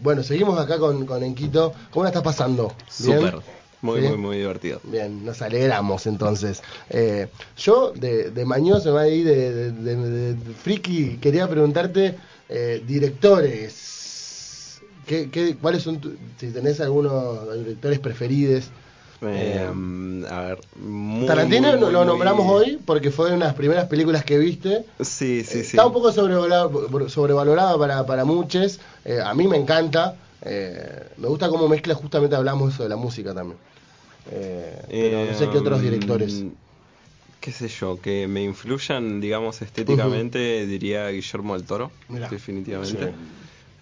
bueno, 0.00 0.22
seguimos 0.22 0.58
acá 0.58 0.78
con, 0.78 1.04
con 1.04 1.22
Enquito. 1.22 1.74
¿Cómo 1.90 2.04
la 2.04 2.08
estás 2.08 2.22
pasando? 2.22 2.74
Súper. 2.88 3.59
Muy, 3.82 4.00
muy, 4.02 4.16
muy 4.18 4.36
divertido. 4.38 4.80
Bien, 4.84 5.24
nos 5.24 5.40
alegramos 5.40 6.06
entonces. 6.06 6.62
Eh, 6.90 7.28
yo, 7.56 7.92
de, 7.92 8.30
de 8.30 8.44
mañoso, 8.44 8.96
ahí, 8.98 9.22
de, 9.22 9.52
de, 9.54 9.72
de- 9.72 9.96
de- 9.96 10.34
de 10.34 10.54
friki, 10.54 11.16
quería 11.16 11.48
preguntarte, 11.48 12.16
eh, 12.48 12.82
directores, 13.60 14.80
¿qué, 15.06 15.30
qué, 15.30 15.56
cuáles 15.56 15.82
son, 15.82 16.00
tu- 16.00 16.14
si 16.38 16.48
tenés 16.48 16.80
algunos 16.80 17.54
directores 17.58 17.98
preferidos? 18.00 18.64
Eh, 19.22 19.66
a 20.30 20.40
ver. 20.40 20.58
muy, 20.76 21.26
Tarantino 21.26 21.68
muy, 21.72 21.80
lo- 21.80 21.86
muy, 21.86 21.92
lo 21.92 21.98
muy- 22.00 22.06
nombramos 22.08 22.46
hoy 22.48 22.78
porque 22.86 23.10
fue 23.10 23.26
una 23.26 23.34
de 23.36 23.44
las 23.44 23.54
primeras 23.54 23.86
películas 23.86 24.24
que 24.24 24.38
viste. 24.38 24.84
Sí, 25.00 25.42
sí, 25.44 25.58
Eh, 25.58 25.62
sí. 25.62 25.70
Está 25.76 25.86
un 25.86 25.92
poco 25.92 26.10
sobrevalorado, 26.12 27.08
sobrevalorado 27.08 27.78
para, 27.78 28.06
para 28.06 28.24
muchos. 28.24 28.80
Eh, 29.04 29.20
a 29.24 29.34
mí 29.34 29.46
me 29.46 29.56
encanta. 29.58 30.16
Eh, 30.42 31.08
me 31.18 31.28
gusta 31.28 31.48
cómo 31.48 31.68
mezcla, 31.68 31.94
justamente 31.94 32.36
hablamos 32.36 32.74
eso 32.74 32.82
de 32.82 32.88
la 32.88 32.96
música 32.96 33.34
también. 33.34 33.58
Eh, 34.32 34.76
pero 34.88 35.26
no 35.26 35.38
sé 35.38 35.48
qué 35.50 35.58
otros 35.58 35.80
Eh, 35.80 35.84
directores. 35.84 36.44
Qué 37.40 37.52
sé 37.52 37.68
yo, 37.68 38.00
que 38.00 38.28
me 38.28 38.42
influyan, 38.42 39.20
digamos, 39.20 39.62
estéticamente, 39.62 40.66
diría 40.66 41.08
Guillermo 41.08 41.54
del 41.54 41.64
Toro, 41.66 41.90
Mirá. 42.08 42.28
definitivamente. 42.28 43.06
Sí. 43.06 43.12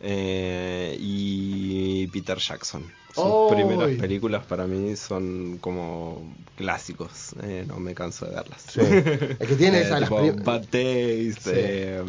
Eh, 0.00 0.96
y 1.00 2.06
Peter 2.08 2.38
Jackson. 2.38 2.84
Sus 3.12 3.24
primeras 3.48 3.88
películas 3.98 4.44
para 4.46 4.66
mí 4.68 4.94
son 4.94 5.58
como 5.60 6.36
clásicos, 6.56 7.34
eh, 7.42 7.64
no 7.66 7.80
me 7.80 7.94
canso 7.94 8.26
de 8.26 8.34
verlas. 8.36 8.62
Sí. 8.68 8.80
Es 8.80 9.48
que 9.48 9.56
tiene 9.56 9.78
Eh, 9.80 9.82
esa, 9.82 9.98
las 9.98 10.08
tipo 10.08 10.20
prim- 10.20 10.44
Bad 10.44 10.62
Taste, 10.66 11.32
Sí. 11.40 11.50
eh, 11.52 12.04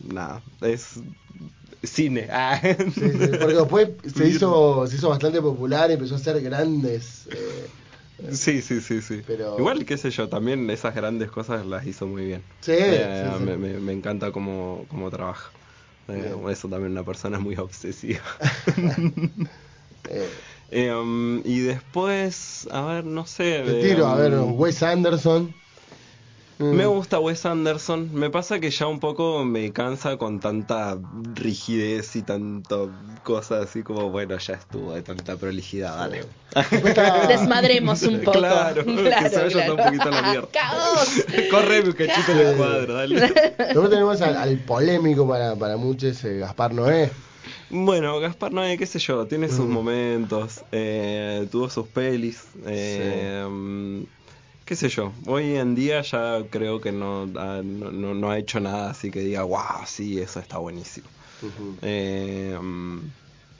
nada, 0.00 0.42
es 0.62 1.00
cine. 1.82 2.28
Ah. 2.30 2.60
Sí, 2.62 2.90
sí, 2.94 3.28
porque 3.40 3.54
después 3.54 3.88
se 4.14 4.28
hizo, 4.28 4.86
se 4.86 4.96
hizo 4.96 5.08
bastante 5.08 5.40
popular 5.40 5.90
y 5.90 5.94
empezó 5.94 6.14
a 6.14 6.18
hacer 6.18 6.40
grandes. 6.40 7.26
eh, 7.32 7.66
Sí, 8.32 8.62
sí, 8.62 8.80
sí, 8.80 9.02
sí. 9.02 9.22
Pero- 9.26 9.56
Igual, 9.58 9.84
qué 9.84 9.98
sé 9.98 10.10
yo, 10.10 10.28
también 10.28 10.68
esas 10.70 10.94
grandes 10.94 11.30
cosas 11.30 11.66
las 11.66 11.86
hizo 11.86 12.06
muy 12.06 12.24
bien. 12.24 12.42
Sí, 12.62 12.72
Eh, 12.76 13.24
sí, 13.30 13.38
sí. 13.38 13.44
Me, 13.44 13.56
me- 13.58 13.78
me 13.80 13.92
encanta 13.92 14.32
cómo, 14.32 14.86
cómo 14.88 15.10
trabaja. 15.10 15.52
Eh, 16.08 16.34
eso 16.50 16.68
también 16.68 16.92
una 16.92 17.04
persona 17.04 17.38
muy 17.38 17.56
obsesiva. 17.58 18.22
eh, 20.70 20.92
um, 20.94 21.40
y 21.44 21.60
después, 21.60 22.68
a 22.70 22.82
ver, 22.82 23.04
no 23.04 23.26
sé. 23.26 23.62
te 23.64 23.80
tiro, 23.88 24.06
a 24.06 24.16
ver, 24.16 24.34
um, 24.34 24.58
Wes 24.58 24.82
Anderson. 24.82 25.54
Mm, 26.58 26.72
Me 26.74 26.86
gusta 26.86 27.20
Wes 27.20 27.44
Anderson. 27.44 28.10
Me 28.14 28.30
pasa 28.30 28.58
que 28.60 28.70
ya 28.70 28.86
un 28.86 28.98
poco 28.98 29.44
me 29.44 29.72
cansa 29.72 30.16
con 30.16 30.40
tanta 30.40 30.96
rigidez 31.34 32.16
y 32.16 32.22
tanto 32.22 32.90
cosas 33.24 33.66
así 33.66 33.82
como, 33.82 34.08
bueno, 34.10 34.38
ya 34.38 34.54
estuvo 34.54 34.94
de 34.94 35.02
tanta 35.02 35.36
prolijidad, 35.36 35.96
dale. 35.98 36.24
Desmadremos 37.28 38.02
un 38.04 38.20
poco. 38.20 38.38
Claro, 38.38 38.84
que 38.86 39.28
se 39.28 39.42
vaya 39.42 39.70
un 39.70 39.76
poquito 39.76 40.08
a 40.08 40.10
la 40.10 40.22
mierda. 40.22 40.48
¡Caos! 40.52 41.24
Corre 41.50 41.80
un 41.82 41.92
cachito 41.92 42.32
en 42.32 42.38
el 42.38 42.56
cuadro, 42.56 42.94
dale. 42.94 43.20
Después 43.20 43.90
tenemos 43.90 44.20
al, 44.22 44.36
al 44.36 44.56
polémico 44.60 45.28
para, 45.28 45.54
para 45.56 45.76
muchos, 45.76 46.24
eh, 46.24 46.38
Gaspar 46.38 46.72
Noé. 46.72 47.10
Bueno, 47.68 48.18
Gaspar 48.20 48.52
Noé, 48.52 48.78
qué 48.78 48.86
sé 48.86 48.98
yo, 48.98 49.26
tiene 49.26 49.48
sus 49.48 49.66
Mm. 49.66 49.70
momentos, 49.72 50.60
eh, 50.72 51.46
tuvo 51.50 51.68
sus 51.68 51.86
pelis, 51.88 52.44
eh, 52.64 53.44
mm, 53.48 54.02
qué 54.66 54.76
sé 54.76 54.88
yo, 54.90 55.14
hoy 55.26 55.56
en 55.56 55.74
día 55.74 56.02
ya 56.02 56.40
creo 56.50 56.80
que 56.80 56.92
no, 56.92 57.22
ha- 57.36 57.62
no, 57.64 57.92
no- 57.92 58.14
no 58.14 58.30
ha 58.30 58.38
hecho 58.38 58.60
nada 58.60 58.90
así 58.90 59.10
que 59.10 59.20
diga, 59.20 59.44
wow, 59.44 59.86
sí, 59.86 60.18
eso 60.20 60.40
está 60.40 60.58
buenísimo. 60.58 61.10
Eh, 61.82 62.58
mm, 62.60 63.00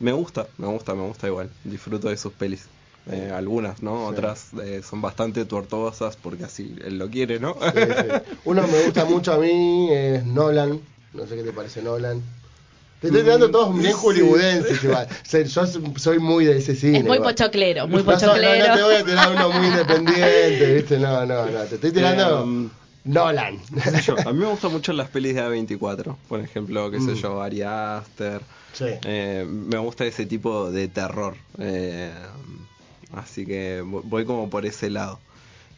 me 0.00 0.12
gusta, 0.12 0.50
me 0.58 0.66
gusta, 0.68 0.94
me 0.94 1.06
gusta 1.06 1.26
igual, 1.28 1.50
disfruto 1.64 2.08
de 2.08 2.16
sus 2.16 2.32
pelis. 2.34 2.70
Eh, 3.08 3.30
algunas, 3.32 3.82
¿no? 3.82 4.06
Sí. 4.08 4.10
Otras 4.12 4.52
eh, 4.54 4.82
son 4.82 5.00
bastante 5.00 5.44
tortuosas 5.46 6.16
porque 6.16 6.44
así 6.44 6.74
él 6.82 6.98
lo 6.98 7.08
quiere, 7.08 7.38
¿no? 7.38 7.54
Sí, 7.72 7.78
sí. 7.94 8.08
Uno 8.44 8.66
me 8.66 8.84
gusta 8.84 9.04
mucho 9.04 9.32
a 9.34 9.38
mí, 9.38 9.88
es 9.92 10.24
Nolan. 10.26 10.80
No 11.12 11.26
sé 11.26 11.36
qué 11.36 11.44
te 11.44 11.52
parece 11.52 11.82
Nolan. 11.82 12.22
Te 13.10 13.18
estoy 13.18 13.22
tirando 13.24 13.50
todos 13.50 13.72
bien 13.78 13.92
sí. 13.92 13.98
hollywoodenses 14.02 14.84
igual. 14.84 15.06
O 15.10 15.28
sea, 15.28 15.42
Yo 15.42 15.66
soy 15.96 16.18
muy 16.18 16.44
de 16.44 16.58
ese 16.58 16.74
cine. 16.74 16.98
Es 16.98 17.04
muy 17.04 17.16
igual. 17.16 17.34
pochoclero, 17.34 17.86
muy 17.88 18.02
No, 18.02 18.04
so- 18.18 18.26
no, 18.26 18.32
pochoclero. 18.32 18.68
No, 18.68 18.74
te 18.76 18.82
voy 18.82 18.94
a 18.94 19.04
tirar 19.04 19.32
uno 19.32 19.50
muy 19.50 19.66
independiente, 19.66 20.74
¿viste? 20.74 20.98
No, 20.98 21.24
no, 21.26 21.46
no. 21.46 21.60
Te 21.64 21.74
estoy 21.76 21.92
tirando 21.92 22.44
Eh, 22.44 22.68
Nolan. 23.04 23.58
qué 23.84 23.90
sé 23.90 24.02
yo, 24.02 24.16
A 24.28 24.32
mí 24.32 24.40
me 24.40 24.46
gustan 24.46 24.72
mucho 24.72 24.92
las 24.92 25.08
pelis 25.08 25.34
de 25.34 25.42
A24, 25.42 26.16
por 26.28 26.40
ejemplo, 26.40 26.90
qué 26.90 26.98
sé 27.00 27.12
Mm. 27.12 27.14
yo, 27.14 27.40
Ari 27.42 27.62
Aster. 27.62 28.40
Sí. 28.72 28.84
Eh, 29.04 29.46
me 29.48 29.78
gusta 29.78 30.04
ese 30.04 30.26
tipo 30.26 30.70
de 30.70 30.88
terror. 30.88 31.34
eh, 31.58 32.10
así 33.14 33.46
que 33.46 33.82
vo- 33.82 34.02
voy 34.04 34.24
como 34.24 34.50
por 34.50 34.66
ese 34.66 34.90
lado. 34.90 35.18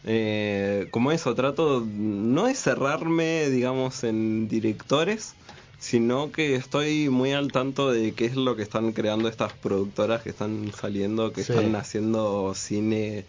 Eh, 0.04 0.86
como 0.90 1.12
eso, 1.12 1.34
trato 1.34 1.84
no 1.86 2.46
de 2.46 2.54
cerrarme, 2.54 3.50
digamos, 3.50 4.04
en 4.04 4.48
directores, 4.48 5.34
sino 5.78 6.32
que 6.32 6.54
estoy 6.56 7.08
muy 7.08 7.32
al 7.32 7.52
tanto 7.52 7.90
de 7.92 8.12
qué 8.12 8.24
es 8.26 8.34
lo 8.36 8.56
que 8.56 8.62
están 8.62 8.92
creando 8.92 9.28
estas 9.28 9.52
productoras 9.52 10.22
que 10.22 10.30
están 10.30 10.72
saliendo, 10.78 11.32
que 11.32 11.44
Sí. 11.44 11.52
están 11.52 11.74
haciendo 11.76 12.52
cine 12.54 13.24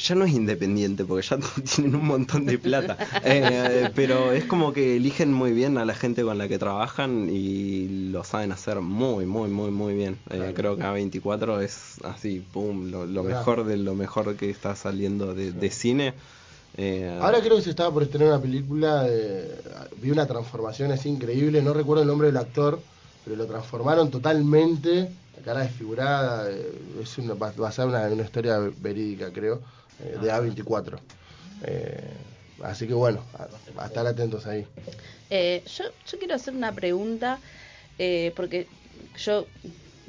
ya 0.00 0.14
no 0.14 0.24
es 0.24 0.32
independiente 0.32 1.04
porque 1.04 1.26
ya 1.26 1.38
tienen 1.74 1.96
un 1.96 2.06
montón 2.06 2.46
de 2.46 2.56
plata. 2.56 2.96
Eh, 3.24 3.90
pero 3.96 4.30
es 4.30 4.44
como 4.44 4.72
que 4.72 4.94
eligen 4.96 5.32
muy 5.32 5.50
bien 5.50 5.76
a 5.76 5.84
la 5.84 5.94
gente 5.94 6.22
con 6.22 6.38
la 6.38 6.46
que 6.46 6.56
trabajan 6.56 7.28
y 7.28 8.10
lo 8.12 8.22
saben 8.22 8.52
hacer 8.52 8.80
muy, 8.80 9.26
muy, 9.26 9.50
muy, 9.50 9.72
muy 9.72 9.94
bien. 9.94 10.12
Eh, 10.30 10.36
Claro. 10.36 10.54
Creo 10.54 10.76
que 10.76 10.82
A24 10.84 11.62
es 11.62 11.96
así, 12.04 12.44
pum, 12.52 12.92
lo, 12.92 13.06
lo 13.06 13.24
mejor 13.24 13.64
de 13.64 13.76
lo 13.76 13.96
mejor 13.96 14.36
que 14.36 14.50
está 14.50 14.76
saliendo 14.76 15.34
de, 15.34 15.50
de 15.50 15.70
cine. 15.70 16.14
Eh, 16.74 17.16
Ahora 17.20 17.40
creo 17.40 17.56
que 17.56 17.62
se 17.62 17.70
estaba 17.70 17.92
por 17.92 18.02
estrenar 18.02 18.28
una 18.28 18.40
película, 18.42 19.02
de- 19.04 19.62
vi 19.96 20.10
una 20.10 20.26
transformación 20.26 20.92
así 20.92 21.08
increíble, 21.08 21.62
no 21.62 21.72
recuerdo 21.74 22.02
el 22.02 22.08
nombre 22.08 22.28
del 22.28 22.36
actor, 22.36 22.86
pero 23.22 23.36
lo 23.36 23.46
transformaron 23.46 24.10
totalmente, 24.10 25.16
la 25.32 25.42
cara 25.42 25.60
desfigurada, 25.62 26.50
eh, 26.50 26.72
es 27.00 27.18
una, 27.18 27.34
bas- 27.34 27.56
basada 27.56 27.88
en 27.88 27.94
una, 28.06 28.14
una 28.14 28.24
historia 28.24 28.58
verídica 28.76 29.32
creo, 29.32 29.62
eh, 29.98 30.18
de 30.20 30.30
A24. 30.30 30.98
Eh, 31.60 32.16
así 32.62 32.86
que 32.86 32.94
bueno, 32.94 33.24
a, 33.34 33.48
a 33.82 33.86
estar 33.86 34.06
atentos 34.06 34.46
ahí. 34.46 34.66
Eh, 35.30 35.62
yo, 35.66 35.84
yo 36.04 36.18
quiero 36.18 36.34
hacer 36.34 36.54
una 36.54 36.74
pregunta, 36.74 37.40
eh, 37.98 38.32
porque 38.36 38.70
yo 39.14 39.52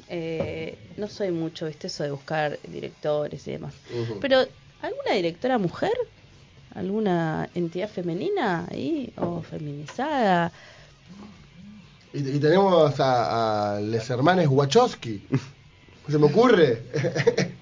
eh, 0.08 0.82
no 0.96 1.08
soy 1.08 1.32
mucho, 1.32 1.66
¿viste? 1.66 1.88
Eso 1.88 2.04
de 2.04 2.10
buscar 2.12 2.60
directores 2.62 3.46
y 3.48 3.52
demás. 3.52 3.82
Pero, 4.20 4.38
¿alguna 4.80 5.14
directora 5.14 5.58
mujer? 5.58 5.92
¿Alguna 6.74 7.48
entidad 7.54 7.88
femenina 7.88 8.66
ahí? 8.70 9.12
¿O 9.16 9.42
feminizada? 9.42 10.52
Y, 12.12 12.36
y 12.36 12.38
tenemos 12.38 12.98
a, 13.00 13.76
a 13.76 13.80
Les 13.80 14.08
Hermanes 14.10 14.48
Wachowski. 14.48 15.22
¿Se 16.08 16.18
me 16.18 16.26
ocurre? 16.26 16.82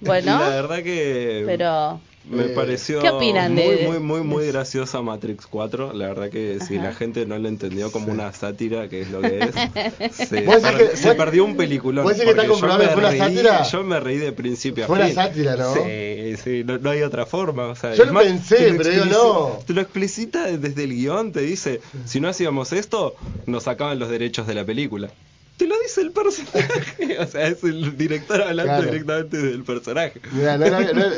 Bueno, 0.00 0.38
La 0.40 0.48
verdad 0.48 0.82
que 0.82 1.42
pero... 1.46 2.00
me 2.30 2.44
Eh, 2.44 2.48
pareció 2.50 3.00
¿qué 3.00 3.10
opinan 3.10 3.54
muy, 3.54 3.62
de- 3.62 3.86
muy, 3.88 3.98
muy, 3.98 4.20
muy 4.22 4.46
graciosa 4.48 5.00
Matrix 5.02 5.46
4. 5.46 5.92
La 5.92 6.08
verdad 6.08 6.30
que 6.30 6.58
si 6.66 6.76
Ajá. 6.76 6.88
la 6.88 6.94
gente 6.94 7.26
no 7.26 7.38
lo 7.38 7.48
entendió 7.48 7.90
como 7.90 8.06
Sí. 8.06 8.10
una 8.12 8.32
sátira, 8.32 8.88
que 8.88 9.02
es 9.02 9.10
lo 9.10 9.20
que 9.20 9.38
es, 9.40 10.14
se, 10.28 10.42
¿Vos 10.42 10.62
decís 10.62 10.78
per- 10.78 10.90
que- 10.90 10.96
se 10.96 11.08
vos- 11.08 11.16
perdió 11.16 11.44
un 11.44 11.56
peliculón. 11.56 12.04
vos 12.04 12.12
decís 12.12 12.24
que 12.24 12.30
está 12.30 12.44
yo 12.44 12.50
comprobado 12.52 12.80
que 12.80 12.88
fue 12.88 12.98
una 12.98 13.10
reí- 13.12 13.18
sátira? 13.18 13.62
Yo 13.64 13.82
me 13.84 14.00
reí 14.00 14.18
de 14.18 14.32
principio 14.32 14.84
a 14.84 14.86
Fue 14.86 14.96
una 14.96 15.06
fin. 15.06 15.14
sátira, 15.14 15.56
¿no? 15.56 15.74
Sí, 15.74 16.36
sí, 16.42 16.62
no, 16.64 16.78
no 16.78 16.90
hay 16.90 17.02
otra 17.02 17.26
forma. 17.26 17.66
O 17.68 17.74
sea, 17.76 17.94
Yo 17.94 18.04
lo 18.04 18.18
pensé, 18.20 18.70
lo 18.72 18.78
pero 18.78 18.90
digo, 18.90 19.04
explici- 19.04 19.10
no. 19.10 19.58
Te 19.66 19.72
lo 19.72 19.80
explicita 19.80 20.44
desde 20.44 20.84
el 20.84 20.90
guion, 20.94 21.32
te 21.32 21.40
dice, 21.40 21.80
si 22.04 22.20
no 22.20 22.28
hacíamos 22.28 22.72
esto, 22.72 23.14
nos 23.46 23.64
sacaban 23.64 23.98
los 23.98 24.08
derechos 24.10 24.46
de 24.46 24.54
la 24.54 24.64
película. 24.64 25.10
Te 25.56 25.66
lo 25.66 25.74
dice 25.80 26.02
el 26.02 26.12
personaje. 26.12 27.18
o 27.18 27.26
sea, 27.26 27.48
es 27.48 27.64
el 27.64 27.96
director 27.96 28.40
hablando 28.42 28.74
Claro. 28.74 28.86
directamente 28.92 29.36
del 29.38 29.64
personaje. 29.64 30.20
Mirá, 30.30 30.56
no 30.56 30.68
no 30.70 30.78
era- 30.78 31.12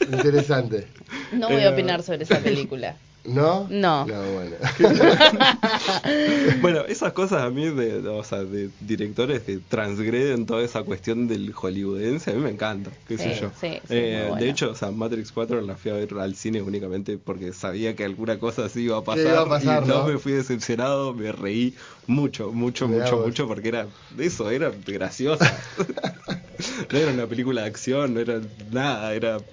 Interesante. 0.00 0.88
No 1.32 1.48
voy 1.48 1.62
Eh, 1.62 1.66
a 1.66 1.70
opinar 1.70 2.02
sobre 2.02 2.24
esa 2.24 2.40
película. 2.40 2.96
¿No? 3.24 3.66
No. 3.68 4.06
No, 4.06 4.32
bueno. 4.32 4.56
Bueno, 6.60 6.80
esas 6.86 7.12
cosas 7.12 7.42
a 7.42 7.50
mí, 7.50 7.64
de, 7.64 8.00
de- 8.02 8.08
o 8.08 8.22
sea, 8.22 8.44
de 8.44 8.70
directores 8.80 9.42
que 9.42 9.58
transgreden 9.58 10.46
toda 10.46 10.62
esa 10.62 10.82
cuestión 10.84 11.26
del 11.26 11.52
hollywoodense, 11.52 12.30
a 12.30 12.34
mí 12.34 12.40
me 12.40 12.50
encanta, 12.50 12.92
qué 13.06 13.18
sé 13.18 13.32
yo. 13.32 13.50
sí, 13.60 13.80
sí, 13.84 13.94
Eh, 13.94 14.12
muy 14.12 14.22
bueno. 14.28 14.36
De 14.36 14.48
hecho, 14.50 14.70
o 14.70 14.74
sea, 14.74 14.90
Matrix 14.92 15.32
4 15.32 15.60
la 15.60 15.76
fui 15.76 15.90
a 15.90 15.94
ver 15.94 16.14
al 16.18 16.34
cine 16.36 16.62
únicamente 16.62 17.18
porque 17.18 17.52
sabía 17.52 17.96
que 17.96 18.04
alguna 18.04 18.38
cosa 18.38 18.66
así 18.66 18.82
iba 18.82 18.98
a 18.98 19.04
pasar. 19.04 19.26
iba 19.26 19.40
a 19.40 19.48
pasar, 19.48 19.82
y 19.82 19.88
no, 19.88 20.02
¿no? 20.02 20.04
me 20.04 20.18
fui 20.18 20.32
decepcionado, 20.32 21.14
me 21.14 21.32
reí 21.32 21.74
mucho, 22.06 22.52
mucho, 22.52 22.86
Mirá 22.86 23.04
mucho, 23.04 23.16
vos. 23.16 23.26
mucho, 23.26 23.48
porque 23.48 23.68
era 23.68 23.88
eso, 24.18 24.50
era 24.50 24.70
graciosa. 24.70 25.58
no 26.90 26.98
era 26.98 27.12
una 27.12 27.26
película 27.28 27.62
de 27.62 27.68
acción, 27.68 28.14
no 28.14 28.20
era 28.20 28.40
nada, 28.70 29.14
era 29.14 29.44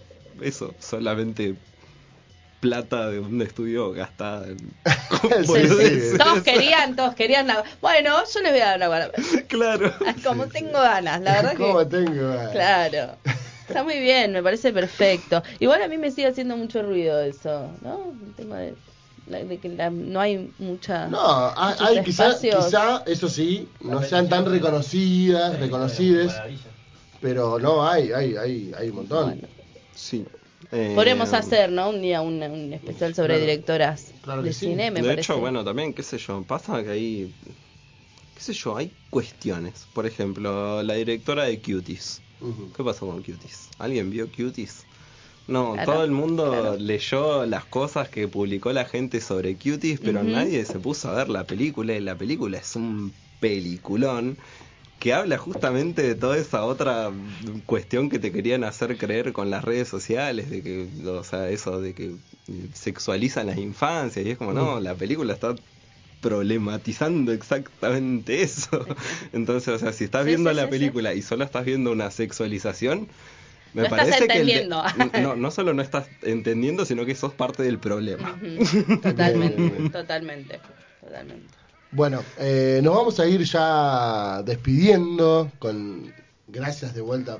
eso, 0.41 0.73
solamente 0.79 1.55
plata 2.59 3.09
de 3.09 3.19
un 3.19 3.41
estudio 3.41 3.91
gastada 3.91 4.47
en 4.47 4.57
Sí. 5.45 6.17
Todos 6.17 6.41
querían, 6.43 6.95
todos 6.95 7.13
querían. 7.13 7.47
la- 7.47 7.63
Bueno, 7.81 8.23
yo 8.33 8.39
les 8.41 8.51
voy 8.51 8.61
a 8.61 8.65
dar 8.67 8.77
una 8.77 8.87
guarda. 8.87 9.11
Claro. 9.47 9.93
Como 10.23 10.47
tengo 10.47 10.71
ganas, 10.79 11.21
la 11.21 11.33
verdad 11.33 11.53
¿Cómo 11.57 11.79
que. 11.79 11.85
tengo? 11.85 12.27
ganas? 12.29 12.51
Claro. 12.51 13.17
Está 13.67 13.83
muy 13.83 13.99
bien, 13.99 14.31
me 14.33 14.41
parece 14.43 14.71
perfecto. 14.73 15.41
Igual 15.59 15.81
a 15.83 15.87
mí 15.87 15.97
me 15.97 16.11
sigue 16.11 16.27
haciendo 16.27 16.55
mucho 16.57 16.81
ruido 16.83 17.21
eso, 17.21 17.69
¿no? 17.81 18.13
El 18.27 18.33
tema 18.35 18.57
de, 18.59 18.75
la- 19.27 19.43
de 19.43 19.57
que 19.57 19.69
la- 19.69 19.89
no 19.89 20.19
hay 20.21 20.49
mucha. 20.59 21.07
No, 21.07 21.19
hay, 21.57 22.01
quizá, 22.03 22.37
quizá, 22.39 23.03
eso 23.05 23.27
sí, 23.29 23.67
no 23.81 24.01
sean 24.03 24.29
tan 24.29 24.45
reconocidas, 24.49 25.59
reconocidas, 25.59 26.41
pero 27.21 27.59
no, 27.59 27.85
hay, 27.87 28.11
hay, 28.13 28.35
hay, 28.37 28.71
hay 28.77 28.89
un 28.89 28.95
montón. 28.95 29.25
Bueno. 29.31 29.47
Sí. 30.03 30.25
Eh, 30.71 30.93
Podríamos 30.95 31.33
hacer, 31.33 31.71
¿no? 31.71 31.89
Un 31.89 32.01
día 32.01 32.21
un, 32.21 32.41
un 32.43 32.73
especial 32.73 33.13
sobre 33.15 33.35
Claro. 33.35 33.41
directoras 33.41 34.13
Claro 34.21 34.41
de 34.43 34.53
sí. 34.53 34.67
cine, 34.67 34.91
me 34.91 35.01
de 35.01 35.07
parece. 35.09 35.21
hecho, 35.21 35.39
bueno, 35.39 35.63
también, 35.63 35.93
qué 35.93 36.03
sé 36.03 36.17
yo, 36.17 36.41
pasa 36.43 36.83
que 36.83 36.89
hay, 36.91 37.33
qué 38.35 38.41
sé 38.41 38.53
yo, 38.53 38.75
hay 38.77 38.91
cuestiones. 39.09 39.85
Por 39.93 40.05
ejemplo, 40.05 40.81
la 40.83 40.93
directora 40.95 41.43
de 41.45 41.59
Cuties. 41.59 42.21
¿Qué 42.75 42.83
pasó 42.83 43.07
con 43.07 43.17
Cuties? 43.23 43.69
¿Alguien 43.79 44.09
vio 44.09 44.27
Cuties? 44.27 44.85
No, 45.47 45.73
Claro, 45.73 45.91
todo 45.93 46.03
el 46.05 46.11
mundo 46.11 46.49
claro. 46.49 46.77
leyó 46.77 47.45
las 47.45 47.65
cosas 47.65 48.07
que 48.09 48.27
publicó 48.27 48.71
la 48.73 48.85
gente 48.85 49.19
sobre 49.21 49.55
Cuties, 49.55 49.99
pero 49.99 50.23
nadie 50.23 50.63
se 50.65 50.79
puso 50.79 51.09
a 51.09 51.15
ver 51.15 51.29
la 51.29 51.43
película 51.45 51.93
y 51.93 51.99
la 51.99 52.15
película 52.15 52.57
es 52.57 52.75
un 52.75 53.13
peliculón 53.41 54.37
que 55.03 55.13
habla 55.13 55.37
justamente 55.37 56.01
de 56.01 56.15
toda 56.15 56.37
esa 56.37 56.63
otra 56.63 57.11
cuestión 57.65 58.09
que 58.09 58.19
te 58.19 58.31
querían 58.31 58.63
hacer 58.63 58.97
creer 58.97 59.33
con 59.33 59.49
las 59.49 59.63
redes 59.65 59.89
sociales, 59.89 60.49
de 60.49 60.63
que, 60.63 60.87
o 61.05 61.23
sea, 61.25 61.49
eso 61.49 61.81
de 61.81 61.93
que 61.93 62.15
sexualizan 62.73 63.47
las 63.47 63.57
infancias 63.57 64.25
y 64.25 64.31
es 64.31 64.37
como, 64.37 64.53
no, 64.53 64.79
la 64.79 64.95
película 64.95 65.33
está 65.33 65.55
problematizando 66.21 67.33
exactamente 67.33 68.41
eso. 68.43 68.85
Entonces, 69.33 69.69
o 69.75 69.79
sea, 69.79 69.91
si 69.93 70.05
estás 70.05 70.23
Sí, 70.23 70.29
viendo 70.29 70.51
sí, 70.51 70.55
la 70.55 70.63
sí, 70.65 70.71
película 70.71 71.13
y 71.13 71.21
solo 71.21 71.43
estás 71.43 71.65
viendo 71.65 71.91
una 71.91 72.09
sexualización, 72.11 73.09
me 73.73 73.81
No 73.81 73.87
estás 73.87 74.07
parece 74.09 74.27
que 74.27 74.33
de- 74.35 74.43
entendiendo. 74.43 74.83
no, 75.21 75.35
no 75.35 75.51
solo 75.51 75.73
no 75.73 75.81
estás 75.81 76.09
entendiendo, 76.21 76.85
sino 76.85 77.05
que 77.05 77.15
sos 77.15 77.33
parte 77.33 77.63
del 77.63 77.79
problema. 77.79 78.39
Totalmente, 79.01 79.89
totalmente, 79.91 80.61
totalmente. 81.01 81.62
Bueno, 81.93 82.23
eh, 82.39 82.79
nos 82.83 82.95
vamos 82.95 83.19
a 83.19 83.27
ir 83.27 83.43
ya 83.43 84.41
despidiendo 84.43 85.51
con 85.59 86.11
gracias 86.47 86.95
de 86.95 87.01
vuelta 87.01 87.37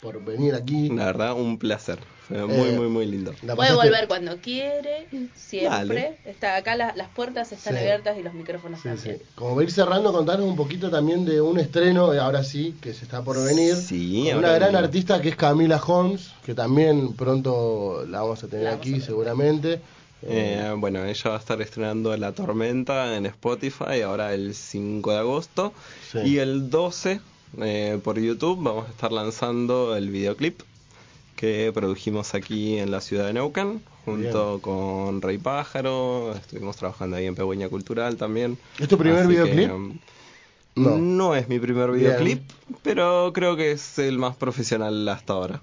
por 0.00 0.22
venir 0.22 0.54
aquí. 0.54 0.90
La 0.90 1.06
verdad, 1.06 1.32
un 1.32 1.58
placer. 1.58 1.98
Fue 2.28 2.46
muy, 2.46 2.68
Eh, 2.68 2.72
muy, 2.72 2.88
muy 2.88 3.06
lindo. 3.06 3.32
Puede 3.54 3.74
volver 3.74 4.06
cuando 4.08 4.38
quiere, 4.38 5.08
siempre. 5.34 5.68
Dale. 5.70 6.18
Está 6.24 6.56
acá 6.56 6.74
la- 6.74 6.94
las 6.96 7.08
puertas 7.08 7.52
están 7.52 7.74
Sí. 7.74 7.80
abiertas 7.80 8.16
y 8.18 8.22
los 8.22 8.32
micrófonos 8.34 8.80
Sí, 8.80 8.88
sí. 8.90 8.94
también. 8.96 9.18
Como 9.34 9.54
va 9.56 9.60
a 9.60 9.64
ir 9.64 9.70
cerrando, 9.70 10.12
contanos 10.12 10.46
un 10.46 10.56
poquito 10.56 10.90
también 10.90 11.24
de 11.26 11.40
un 11.42 11.58
estreno, 11.58 12.12
eh, 12.14 12.18
ahora 12.18 12.42
sí, 12.44 12.76
que 12.82 12.92
se 12.94 13.04
está 13.04 13.22
por 13.22 13.42
venir. 13.42 13.74
Sí, 13.76 14.26
con 14.30 14.38
una 14.38 14.52
gran 14.52 14.74
artista 14.76 15.20
que 15.20 15.30
es 15.30 15.36
Camila 15.36 15.80
Holmes, 15.86 16.32
que 16.44 16.54
también 16.54 17.14
pronto 17.14 18.04
la 18.08 18.20
vamos 18.22 18.42
a 18.42 18.48
tener 18.48 18.64
La 18.64 18.70
vamos 18.72 18.86
a 18.86 18.90
aquí 18.90 19.00
seguramente. 19.02 19.80
Eh, 20.22 20.72
bueno, 20.78 21.04
ella 21.04 21.30
va 21.30 21.36
a 21.36 21.38
estar 21.38 21.60
estrenando 21.60 22.16
La 22.16 22.32
Tormenta 22.32 23.16
en 23.16 23.26
Spotify 23.26 24.00
ahora 24.04 24.32
el 24.32 24.54
5 24.54 25.10
de 25.12 25.18
agosto. 25.18 25.72
Sí. 26.12 26.18
Y 26.24 26.38
el 26.38 26.70
12 26.70 27.20
eh, 27.60 28.00
por 28.02 28.18
YouTube 28.18 28.62
vamos 28.62 28.86
a 28.86 28.90
estar 28.90 29.12
lanzando 29.12 29.96
el 29.96 30.08
videoclip 30.10 30.60
que 31.36 31.70
produjimos 31.74 32.34
aquí 32.34 32.78
en 32.78 32.90
la 32.90 33.00
ciudad 33.00 33.26
de 33.26 33.34
Neuquén 33.34 33.82
junto 34.04 34.60
con 34.62 35.20
Rey 35.20 35.36
Pájaro. 35.38 36.32
Estuvimos 36.34 36.76
trabajando 36.76 37.16
ahí 37.16 37.26
en 37.26 37.34
Pegüeña 37.34 37.68
Cultural 37.68 38.16
también. 38.16 38.56
¿Es 38.78 38.88
tu 38.88 38.96
primer 38.96 39.20
Así 39.20 39.28
videoclip? 39.28 39.70
um, 39.72 39.98
No. 40.76 40.96
no. 40.98 41.34
es 41.34 41.48
mi 41.48 41.58
primer 41.58 41.90
Bien. 41.90 42.00
videoclip, 42.04 42.42
pero 42.82 43.32
creo 43.34 43.56
que 43.56 43.72
es 43.72 43.98
el 43.98 44.18
más 44.18 44.36
profesional 44.36 45.06
hasta 45.08 45.32
ahora. 45.34 45.60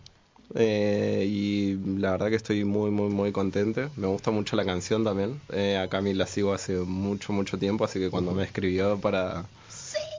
Eh, 0.55 1.25
y 1.29 1.77
la 1.99 2.11
verdad 2.11 2.29
que 2.29 2.35
estoy 2.35 2.63
muy, 2.65 2.91
muy, 2.91 3.09
muy 3.09 3.31
contento. 3.31 3.89
Me 3.95 4.07
gusta 4.07 4.31
mucho 4.31 4.55
la 4.55 4.65
canción 4.65 5.03
también. 5.03 5.39
Eh, 5.53 5.77
a 5.77 5.87
Cami 5.87 6.13
la 6.13 6.27
sigo 6.27 6.53
hace 6.53 6.73
mucho, 6.77 7.33
mucho 7.33 7.57
tiempo, 7.57 7.85
así 7.85 7.99
que 7.99 8.09
cuando 8.09 8.31
me 8.33 8.43
escribió 8.43 8.97
para... 8.99 9.45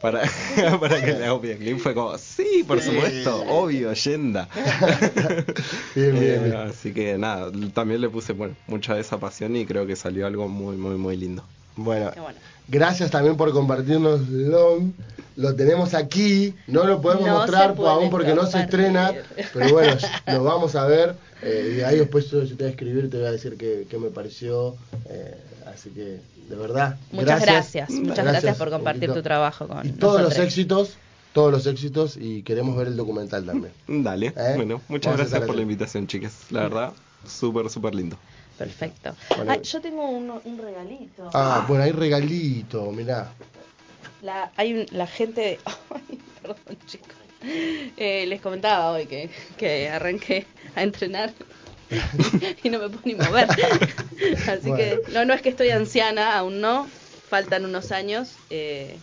Para, 0.01 0.23
para 0.81 1.01
que 1.01 1.13
le 1.13 1.25
haga 1.25 1.35
un 1.35 1.41
videoclip 1.43 1.79
fue 1.79 1.95
como, 1.95 2.19
sí, 2.19 2.65
por 2.67 2.81
supuesto, 2.81 3.41
obvio, 3.49 3.93
Yenda. 3.93 4.49
Bien, 5.95 6.13
bien, 6.13 6.17
Eh, 6.17 6.41
bien. 6.45 6.57
así 6.57 6.93
que 6.93 7.17
nada, 7.19 7.53
también 7.73 8.01
le 8.01 8.09
puse 8.09 8.33
bueno, 8.33 8.57
mucha 8.67 8.95
de 8.97 9.01
esa 9.01 9.19
pasión 9.21 9.55
y 9.55 9.65
creo 9.65 9.87
que 9.87 9.95
salió 9.95 10.27
algo 10.27 10.49
muy, 10.49 10.77
muy, 10.77 10.97
muy 10.97 11.17
lindo. 11.17 11.45
Bueno, 11.77 12.11
Qué 12.13 12.21
bueno. 12.21 12.39
Gracias 12.69 13.11
también 13.11 13.37
por 13.37 13.53
compartirnos 13.53 14.29
Long. 14.29 14.93
Lo 15.35 15.55
tenemos 15.55 15.95
aquí, 15.95 16.55
no 16.67 16.85
lo 16.85 17.01
podemos 17.01 17.27
No 17.27 17.39
mostrar 17.39 17.75
puede 17.75 17.89
aún 17.91 18.11
porque 18.11 18.35
no 18.35 18.45
se 18.47 18.61
estrena, 18.61 19.13
pero 19.55 19.71
bueno, 19.73 19.97
lo 20.27 20.45
vamos 20.45 20.75
a 20.77 20.85
ver. 20.87 21.15
eh, 21.41 21.77
y 21.79 21.81
ahí 21.81 21.97
después 21.99 22.31
yo, 22.31 22.47
te 22.47 22.55
voy 22.55 22.67
a 22.67 22.69
escribir, 22.69 23.09
te 23.11 23.17
voy 23.17 23.27
a 23.27 23.33
decir 23.33 23.57
qué, 23.57 23.87
qué 23.89 23.97
me 23.99 24.09
pareció. 24.11 24.77
eh, 25.09 25.35
así 25.73 25.89
que, 25.89 26.21
de 26.51 26.57
verdad, 26.57 26.99
Muchas 27.13 27.41
gracias, 27.41 27.89
muchas 27.91 28.27
gracias 28.27 28.59
por 28.59 28.69
compartir 28.71 29.11
tu 29.13 29.23
trabajo 29.23 29.67
con 29.67 29.87
Y 29.87 29.93
todos 29.93 30.21
los 30.21 30.37
éxitos, 30.37 30.97
todos 31.33 31.51
los 31.51 31.67
éxitos, 31.67 32.19
y 32.19 32.43
queremos 32.43 32.77
ver 32.77 32.89
el 32.89 32.97
documental 32.99 33.47
también. 33.47 33.73
Dale, 34.05 34.35
¿Eh? 34.37 34.53
bueno, 34.57 34.83
muchas 34.89 35.15
Vamos 35.15 35.31
gracias 35.31 35.47
por 35.47 35.57
la 35.57 35.63
invitación, 35.63 36.07
chicas. 36.07 36.35
La 36.51 36.65
verdad, 36.65 36.93
súper, 37.27 37.71
súper 37.71 37.95
lindo. 37.95 38.19
Perfecto. 38.63 39.15
Bueno. 39.37 39.53
Ay, 39.53 39.63
yo 39.63 39.81
tengo 39.81 40.09
un, 40.09 40.31
un 40.45 40.59
regalito. 40.59 41.31
Ah, 41.35 41.65
bueno, 41.67 41.83
hay 41.85 41.91
regalito, 41.93 42.93
mirá. 42.93 43.33
La, 44.23 44.53
hay 44.57 44.73
un- 44.75 44.87
la 44.93 45.07
gente. 45.07 45.59
Ay, 45.67 46.19
perdón, 46.41 46.57
chicos. 46.87 47.09
Eh, 47.97 48.25
les 48.29 48.41
comentaba 48.41 48.93
hoy 48.93 49.07
que, 49.07 49.29
que 49.57 49.89
arranqué 49.89 50.47
a 50.77 50.85
entrenar 50.85 51.33
y 52.63 52.71
no 52.71 52.79
me 52.79 52.89
puedo 52.89 53.01
ni 53.05 53.17
mover. 53.17 53.49
Así 54.49 54.69
Bueno. 54.71 54.77
que, 54.77 55.01
no, 55.13 55.25
no 55.25 55.35
es 55.35 55.43
que 55.43 55.49
estoy 55.49 55.71
anciana, 55.71 56.39
aún 56.39 56.61
no. 56.61 56.87
Faltan 57.29 57.65
unos 57.65 57.91
años. 57.91 58.31
eh, 58.51 58.97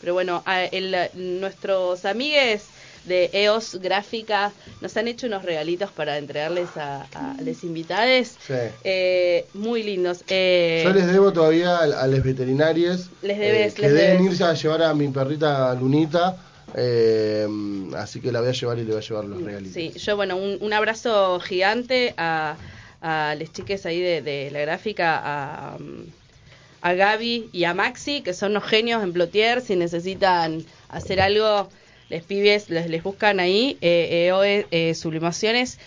pero 0.00 0.12
bueno, 0.14 0.44
el- 0.70 1.10
nuestros 1.14 2.04
amigues 2.04 2.66
de 3.08 3.30
EOS 3.32 3.76
Gráfica 3.80 4.52
nos 4.80 4.96
han 4.96 5.08
hecho 5.08 5.26
unos 5.26 5.42
regalitos 5.44 5.90
para 5.90 6.18
entregarles 6.18 6.68
a, 6.76 7.02
a 7.14 7.34
los 7.42 7.64
invitados. 7.64 8.36
Sí. 8.46 8.54
Eh, 8.84 9.46
muy 9.54 9.82
lindos. 9.82 10.22
Eh, 10.28 10.82
Yo 10.84 10.92
les 10.92 11.06
debo 11.06 11.32
todavía 11.32 11.78
a, 11.78 11.82
a 12.02 12.06
los 12.06 12.22
veterinarios 12.22 13.06
eh, 13.22 13.26
Les 13.26 13.38
debes, 13.38 13.74
que 13.74 13.82
les 13.82 13.92
deben 13.92 14.18
debes. 14.18 14.32
irse 14.32 14.44
a 14.44 14.52
llevar 14.54 14.82
a 14.82 14.94
mi 14.94 15.08
perrita 15.08 15.74
Lunita. 15.74 16.36
eh, 16.76 17.46
así 17.96 18.20
que 18.20 18.30
la 18.30 18.40
voy 18.40 18.50
a 18.50 18.52
llevar 18.52 18.78
y 18.78 18.84
le 18.84 18.92
voy 18.92 19.02
a 19.02 19.06
llevar 19.06 19.24
los 19.24 19.42
regalitos. 19.42 19.74
Sí, 19.74 19.92
yo 19.98 20.16
bueno, 20.16 20.36
un, 20.36 20.58
un 20.60 20.72
abrazo 20.72 21.40
gigante 21.40 22.14
a, 22.16 22.56
a 23.00 23.34
les 23.38 23.52
chiques 23.52 23.86
ahí 23.86 24.00
de, 24.00 24.22
de 24.22 24.50
la 24.50 24.60
gráfica, 24.60 25.20
a, 25.24 25.76
a 26.82 26.92
Gaby 26.94 27.48
y 27.52 27.64
a 27.64 27.74
Maxi, 27.74 28.20
que 28.22 28.34
son 28.34 28.52
unos 28.52 28.64
genios 28.64 29.02
en 29.02 29.12
Plotier, 29.12 29.60
si 29.62 29.76
necesitan 29.76 30.64
hacer 30.90 31.20
algo, 31.20 31.68
les 32.10 32.22
pibes, 32.22 32.70
les, 32.70 32.88
les 32.88 33.02
buscan 33.02 33.40
ahí, 33.40 33.76
eh, 33.80 34.26
EOE, 34.28 34.66
eh, 34.70 34.94
sublimaciones. 34.94 35.78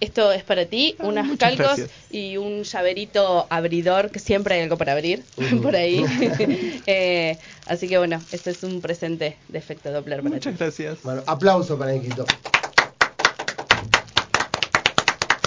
Esto 0.00 0.32
es 0.32 0.42
para 0.44 0.64
ti, 0.64 0.96
Ah, 0.98 1.06
unas 1.06 1.36
calcos 1.36 1.66
gracias. 1.76 1.90
y 2.10 2.38
un 2.38 2.62
llaverito 2.62 3.46
abridor, 3.50 4.10
que 4.10 4.18
siempre 4.18 4.54
hay 4.54 4.62
algo 4.62 4.78
para 4.78 4.92
abrir 4.92 5.22
por 5.62 5.76
ahí. 5.76 6.02
Eh, 6.86 7.36
así 7.66 7.86
que 7.86 7.98
bueno, 7.98 8.20
este 8.32 8.50
es 8.50 8.62
un 8.62 8.80
presente 8.80 9.36
de 9.48 9.58
efecto 9.58 9.92
Doppler 9.92 10.22
para 10.22 10.34
Muchas 10.36 10.54
ti. 10.54 10.58
gracias. 10.58 10.98
Bueno, 11.02 11.22
aplauso 11.26 11.78
para 11.78 11.92
Nikito. 11.92 12.24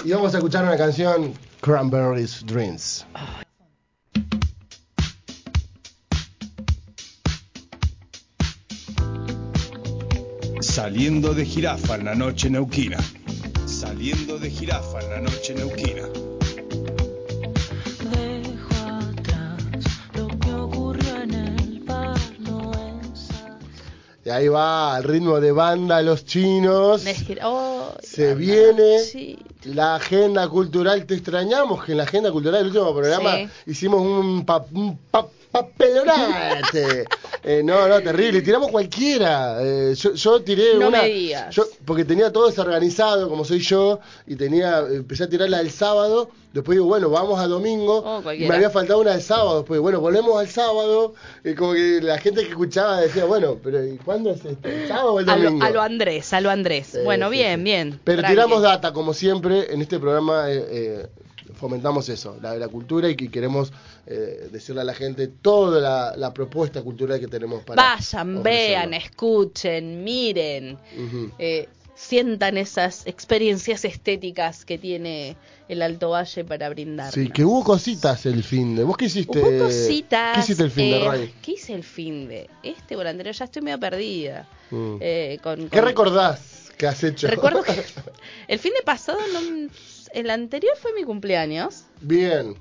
Y 0.04 0.12
vamos 0.12 0.34
a 0.34 0.38
escuchar 0.38 0.64
una 0.64 0.76
canción, 0.76 1.34
Cranberries 1.60 2.44
Dreams. 2.46 3.04
Saliendo 10.84 11.32
de 11.32 11.46
jirafa 11.46 11.94
en 11.94 12.04
la 12.04 12.14
noche 12.14 12.50
neuquina. 12.50 12.98
Saliendo 13.64 14.38
de 14.38 14.50
jirafa 14.50 15.00
en 15.00 15.10
la 15.12 15.20
noche 15.22 15.54
neuquina. 15.54 16.02
Dejo 18.12 18.84
atrás 18.84 19.64
lo 20.14 20.28
que 20.38 20.52
ocurrió 20.52 21.22
en 21.22 21.32
el 21.32 21.80
bar, 21.86 22.18
Y 24.26 24.28
ahí 24.28 24.48
va, 24.48 24.96
al 24.96 25.04
ritmo 25.04 25.40
de 25.40 25.52
banda, 25.52 26.02
los 26.02 26.26
chinos. 26.26 27.02
Se 28.02 28.34
viene. 28.34 28.98
La 29.64 29.94
agenda 29.94 30.46
cultural, 30.50 31.06
te 31.06 31.14
extrañamos 31.14 31.82
que 31.82 31.92
en 31.92 31.98
la 31.98 32.04
agenda 32.04 32.30
cultural 32.30 32.58
del 32.58 32.76
último 32.76 32.94
programa 32.94 33.50
hicimos 33.64 34.02
un, 34.02 34.44
pa. 34.44 34.66
Eh, 37.46 37.62
no, 37.62 37.86
no, 37.86 38.00
terrible. 38.02 38.40
Tiramos 38.40 38.70
cualquiera. 38.70 39.58
Eh, 39.62 39.94
yo, 39.94 40.14
yo 40.14 40.42
tiré 40.42 40.74
No 40.78 40.88
una. 40.88 41.02
me 41.02 41.08
digas. 41.08 41.54
Yo, 41.54 41.64
porque 41.84 42.04
tenía 42.04 42.32
todo 42.32 42.46
desorganizado, 42.48 43.28
como 43.28 43.44
soy 43.44 43.60
yo, 43.60 44.00
y 44.26 44.34
tenía 44.36 44.78
empecé 44.78 45.24
a 45.24 45.28
tirarla 45.28 45.60
el 45.60 45.70
sábado. 45.70 46.30
Después 46.54 46.76
digo, 46.76 46.86
bueno, 46.86 47.10
vamos 47.10 47.38
a 47.40 47.46
domingo. 47.48 47.98
Oh, 47.98 48.32
y 48.32 48.46
me 48.48 48.54
había 48.54 48.70
faltado 48.70 49.00
una 49.00 49.10
del 49.12 49.22
sábado. 49.22 49.58
Después, 49.58 49.80
bueno, 49.80 50.00
volvemos 50.00 50.38
al 50.38 50.48
sábado. 50.48 51.14
Y 51.44 51.54
como 51.54 51.72
que 51.74 52.00
la 52.00 52.16
gente 52.18 52.42
que 52.44 52.50
escuchaba 52.50 53.00
decía, 53.00 53.24
bueno, 53.24 53.58
pero 53.62 53.84
¿y 53.84 53.96
cuándo 53.98 54.30
es 54.30 54.44
esto? 54.44 54.68
¿El 54.68 54.88
sábado 54.88 55.14
o 55.14 55.20
el 55.20 55.28
A 55.28 55.36
lo, 55.36 55.44
domingo? 55.44 55.64
a 55.66 55.70
lo 55.70 55.82
Andrés, 55.82 56.32
a 56.32 56.40
lo 56.40 56.50
Andrés. 56.50 56.96
Bueno, 57.04 57.28
sí, 57.28 57.36
bien, 57.36 57.58
sí. 57.60 57.64
bien. 57.64 58.00
Pero 58.04 58.20
tranqui. 58.22 58.34
tiramos 58.36 58.62
data, 58.62 58.92
como 58.92 59.12
siempre, 59.12 59.72
en 59.72 59.82
este 59.82 59.98
programa 59.98 60.50
eh, 60.50 60.64
eh, 60.70 61.06
fomentamos 61.68 62.10
eso, 62.10 62.36
la, 62.42 62.56
la 62.56 62.68
cultura 62.68 63.08
y 63.08 63.16
que 63.16 63.30
queremos 63.30 63.72
eh, 64.06 64.48
decirle 64.52 64.82
a 64.82 64.84
la 64.84 64.92
gente 64.92 65.28
toda 65.28 65.80
la, 65.80 66.14
la 66.14 66.34
propuesta 66.34 66.82
cultural 66.82 67.18
que 67.18 67.26
tenemos 67.26 67.62
para 67.64 67.82
Vayan, 67.82 68.36
ofrecerlo. 68.36 68.42
vean, 68.42 68.92
escuchen, 68.92 70.04
miren, 70.04 70.76
eh, 71.38 71.66
sientan 71.94 72.58
esas 72.58 73.06
experiencias 73.06 73.86
estéticas 73.86 74.66
que 74.66 74.76
tiene 74.76 75.36
el 75.66 75.80
Alto 75.80 76.10
Valle 76.10 76.44
para 76.44 76.68
brindar. 76.68 77.10
Sí, 77.14 77.30
que 77.30 77.46
hubo 77.46 77.64
cositas 77.64 78.26
el 78.26 78.44
fin 78.44 78.76
de. 78.76 78.84
¿Vos 78.84 78.98
qué 78.98 79.06
hiciste? 79.06 79.40
Hubo 79.40 79.64
cositas. 79.64 80.34
¿Qué 80.34 80.40
hiciste 80.40 80.64
el 80.64 80.70
fin 80.70 80.90
de 80.90 80.96
eh, 81.02 81.08
Ray? 81.08 81.34
¿Qué 81.40 81.52
hice 81.52 81.72
el 81.72 81.82
fin 81.82 82.28
de? 82.28 82.50
Este 82.62 82.94
o 82.94 83.00
el 83.00 83.06
anterior, 83.06 83.34
ya 83.34 83.46
estoy 83.46 83.62
medio 83.62 83.80
perdida. 83.80 84.46
Mm. 84.70 84.96
Eh, 85.00 85.38
con, 85.42 85.70
¿Qué 85.70 85.80
recordás 85.80 86.70
que 86.76 86.86
has 86.86 87.02
hecho? 87.02 87.26
Recuerdo 87.28 87.62
que 87.62 87.72
el 88.48 88.58
fin 88.58 88.72
de 88.76 88.82
pasado, 88.82 89.18
no- 89.32 89.70
el 90.14 90.30
anterior 90.30 90.76
fue 90.78 90.92
mi 90.94 91.04
cumpleaños. 91.04 91.84
Bien. 92.00 92.56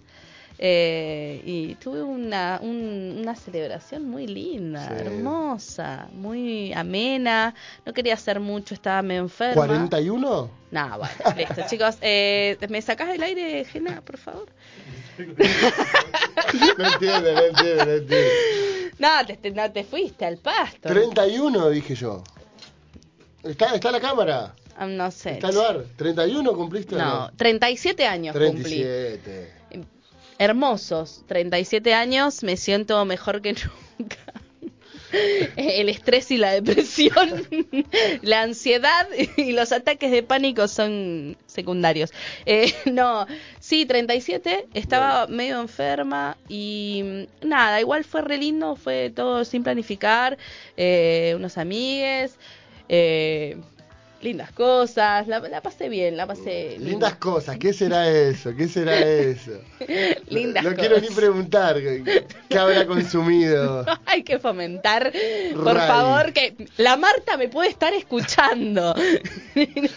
eh, 0.59 1.41
y 1.45 1.75
tuve 1.75 2.03
una, 2.03 2.59
un- 2.61 3.17
una 3.19 3.35
celebración 3.35 4.07
muy 4.07 4.27
linda, 4.27 4.87
Sí. 4.87 4.93
hermosa, 5.05 6.07
muy 6.13 6.71
amena. 6.73 7.53
No 7.85 7.91
quería 7.91 8.13
hacer 8.13 8.39
mucho, 8.39 8.73
estaba 8.75 9.01
medio 9.01 9.21
enferma. 9.21 9.65
¿41? 9.67 10.49
No, 10.71 10.97
bueno, 10.99 11.35
listo, 11.35 11.55
chicos. 11.69 11.97
Eh, 12.01 12.57
¿Me 12.69 12.81
sacás 12.81 13.09
del 13.09 13.23
aire, 13.23 13.65
Gena, 13.65 14.01
por 14.01 14.17
favor? 14.17 14.47
No 16.77 16.85
entiendo, 16.87 17.33
no 17.33 17.41
entiendo, 17.41 17.85
no 17.85 17.91
entiendo. 17.91 18.29
No, 18.99 19.25
te, 19.25 19.37
te- 19.37 19.51
no 19.51 19.71
te 19.71 19.83
fuiste 19.83 20.25
al 20.25 20.37
pasto. 20.37 20.87
31 20.89 21.69
dije 21.71 21.95
yo. 21.95 22.23
¿Está, 23.43 23.73
está 23.75 23.91
la 23.91 23.99
cámara? 23.99 24.53
Ah, 24.77 24.85
no 24.87 25.11
sé. 25.11 25.33
¿Está 25.33 25.49
el 25.49 25.57
bar? 25.57 25.85
¿31 25.97 26.55
cumpliste 26.55 26.95
No, 26.95 27.31
37 27.35 28.05
años 28.05 28.35
cumplí. 28.35 28.83
37. 28.83 29.53
Hermosos, 30.39 31.23
37 31.27 31.93
años, 31.93 32.43
me 32.43 32.57
siento 32.57 33.03
mejor 33.05 33.41
que 33.41 33.53
nunca. 33.99 34.17
El 35.55 35.89
estrés 35.89 36.31
y 36.31 36.37
la 36.37 36.53
depresión, 36.53 37.47
la 38.23 38.41
ansiedad 38.41 39.07
y 39.37 39.51
los 39.51 39.71
ataques 39.71 40.09
de 40.09 40.23
pánico 40.23 40.67
son 40.67 41.37
secundarios. 41.45 42.11
Eh, 42.47 42.73
no, 42.91 43.27
sí, 43.59 43.85
37, 43.85 44.69
estaba 44.73 45.27
medio 45.27 45.61
enferma 45.61 46.35
y 46.49 47.27
nada, 47.43 47.79
igual 47.79 48.03
fue 48.05 48.23
re 48.23 48.37
lindo, 48.37 48.75
fue 48.75 49.11
todo 49.11 49.45
sin 49.45 49.61
planificar, 49.61 50.39
eh, 50.77 51.33
unos 51.35 51.59
amigues, 51.59 52.35
eh, 52.89 53.57
lindas 54.23 54.51
cosas, 54.51 55.27
la, 55.27 55.39
la 55.39 55.61
pasé 55.61 55.89
bien, 55.89 56.15
la 56.17 56.25
pasé 56.25 56.77
Lindas 56.79 57.15
cosas, 57.15 57.57
¿qué 57.57 57.73
será 57.73 58.09
eso? 58.09 58.55
¿Qué 58.55 58.67
será 58.67 59.05
eso? 59.05 59.51
Lindas 60.27 60.63
no, 60.63 60.71
no 60.71 60.75
quiero 60.77 60.99
ni 60.99 61.07
preguntar 61.09 61.75
qué, 62.49 62.57
habrá 62.57 62.85
consumido. 62.87 63.83
No 63.83 63.99
hay 64.05 64.23
que 64.23 64.39
fomentar, 64.39 65.11
por 65.53 65.77
favor, 65.77 66.31
que 66.33 66.55
la 66.77 66.95
Marta 66.97 67.37
me 67.37 67.49
puede 67.49 67.69
estar 67.69 67.93
escuchando. 67.93 68.95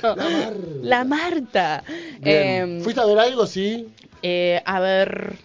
No, 0.02 0.16
La 0.16 0.28
Mar- 0.28 0.56
La 0.82 1.04
Marta. 1.04 1.84
Eh, 2.22 2.80
¿Fuiste 2.82 3.00
a 3.00 3.06
ver 3.06 3.18
algo, 3.18 3.46
sí? 3.46 3.88
eh, 4.22 4.60
a 4.64 4.80
ver, 4.80 5.36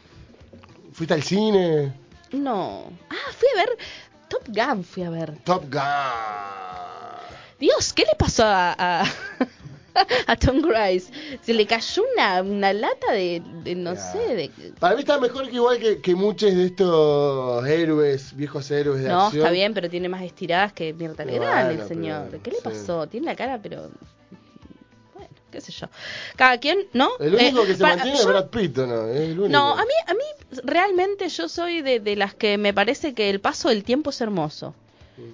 ¿Fuiste 0.94 1.14
al 1.14 1.24
cine? 1.24 1.94
no. 2.32 2.92
Ah, 3.10 3.32
fui 3.38 3.48
a 3.54 3.58
ver 3.66 3.78
Top 4.28 4.44
Gun, 4.48 4.84
fui 4.84 5.04
a 5.04 5.10
ver. 5.10 5.34
Top 5.44 5.64
Gun. 5.72 5.82
Dios, 7.62 7.94
¿qué 7.94 8.02
le 8.04 8.16
pasó 8.18 8.44
a, 8.44 8.76
a, 8.78 9.06
a 10.28 10.36
Tom 10.36 10.62
Cruise? 10.62 11.10
Se 11.42 11.54
le 11.54 11.66
cayó 11.66 12.04
una, 12.14 12.42
una 12.42 12.74
lata 12.74 13.14
de, 13.14 13.42
de 13.64 13.76
no 13.76 13.96
sé, 13.96 14.36
de... 14.36 14.52
Para 14.80 14.96
mí 14.96 15.02
está 15.02 15.18
mejor 15.20 15.48
que 15.48 15.56
igual 15.56 15.80
que, 15.80 16.02
que 16.02 16.16
muchos 16.16 16.54
de 16.54 16.66
estos 16.66 17.66
héroes, 17.68 18.36
viejos 18.36 18.70
héroes 18.72 19.04
de 19.04 19.10
No, 19.10 19.26
acción. 19.28 19.44
está 19.44 19.52
bien, 19.52 19.74
pero 19.74 19.90
tiene 19.90 20.10
más 20.10 20.24
estiradas 20.24 20.74
que 20.74 20.92
Mirta 20.94 21.24
Legrand, 21.24 21.68
Bueno, 21.68 21.82
el 21.84 21.88
señor. 21.88 22.28
pero- 22.32 22.44
¿Qué 22.44 22.50
le 22.52 22.58
sí. 22.58 22.64
pasó? 22.64 23.08
Tiene 23.08 23.28
la 23.28 23.36
cara, 23.36 23.60
pero... 23.62 23.90
Bueno, 25.14 25.30
qué 25.52 25.62
sé 25.62 25.72
yo. 25.72 25.88
Cada 26.36 26.58
quien, 26.60 26.88
¿no? 26.94 27.10
El 27.20 27.36
único 27.36 27.64
Eh, 27.64 27.68
que 27.68 27.74
se 27.76 27.82
para- 27.82 27.96
mantiene 27.98 28.18
es 28.18 28.26
Brad 28.26 28.48
Pitt, 28.50 28.78
¿o 28.80 28.88
¿no? 28.88 29.08
Es 29.08 29.20
el 29.20 29.40
único. 29.40 29.50
No, 29.50 29.74
a 29.74 29.84
mí, 29.84 29.94
a 30.08 30.14
mí 30.16 30.24
realmente 30.64 31.30
yo 31.30 31.48
soy 31.48 31.82
de, 31.84 32.00
de 32.00 32.16
las 32.16 32.34
que 32.34 32.58
me 32.58 32.74
parece 32.74 33.14
que 33.14 33.30
el 33.30 33.40
paso 33.40 33.70
del 33.70 33.84
tiempo 33.84 34.10
es 34.10 34.20
hermoso. 34.20 34.74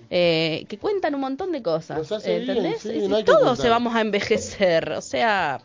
Eh, 0.10 0.66
que 0.68 0.78
cuentan 0.78 1.16
un 1.16 1.22
montón 1.22 1.52
de 1.52 1.62
cosas. 1.62 2.08
Bien, 2.26 2.42
¿Entendés? 2.42 2.82
sí, 2.82 3.08
no 3.08 3.18
que 3.18 3.24
todos 3.24 3.60
se 3.60 3.70
vamos 3.70 3.96
a 3.96 4.02
envejecer. 4.02 4.92
O 4.94 5.02
sea, 5.02 5.60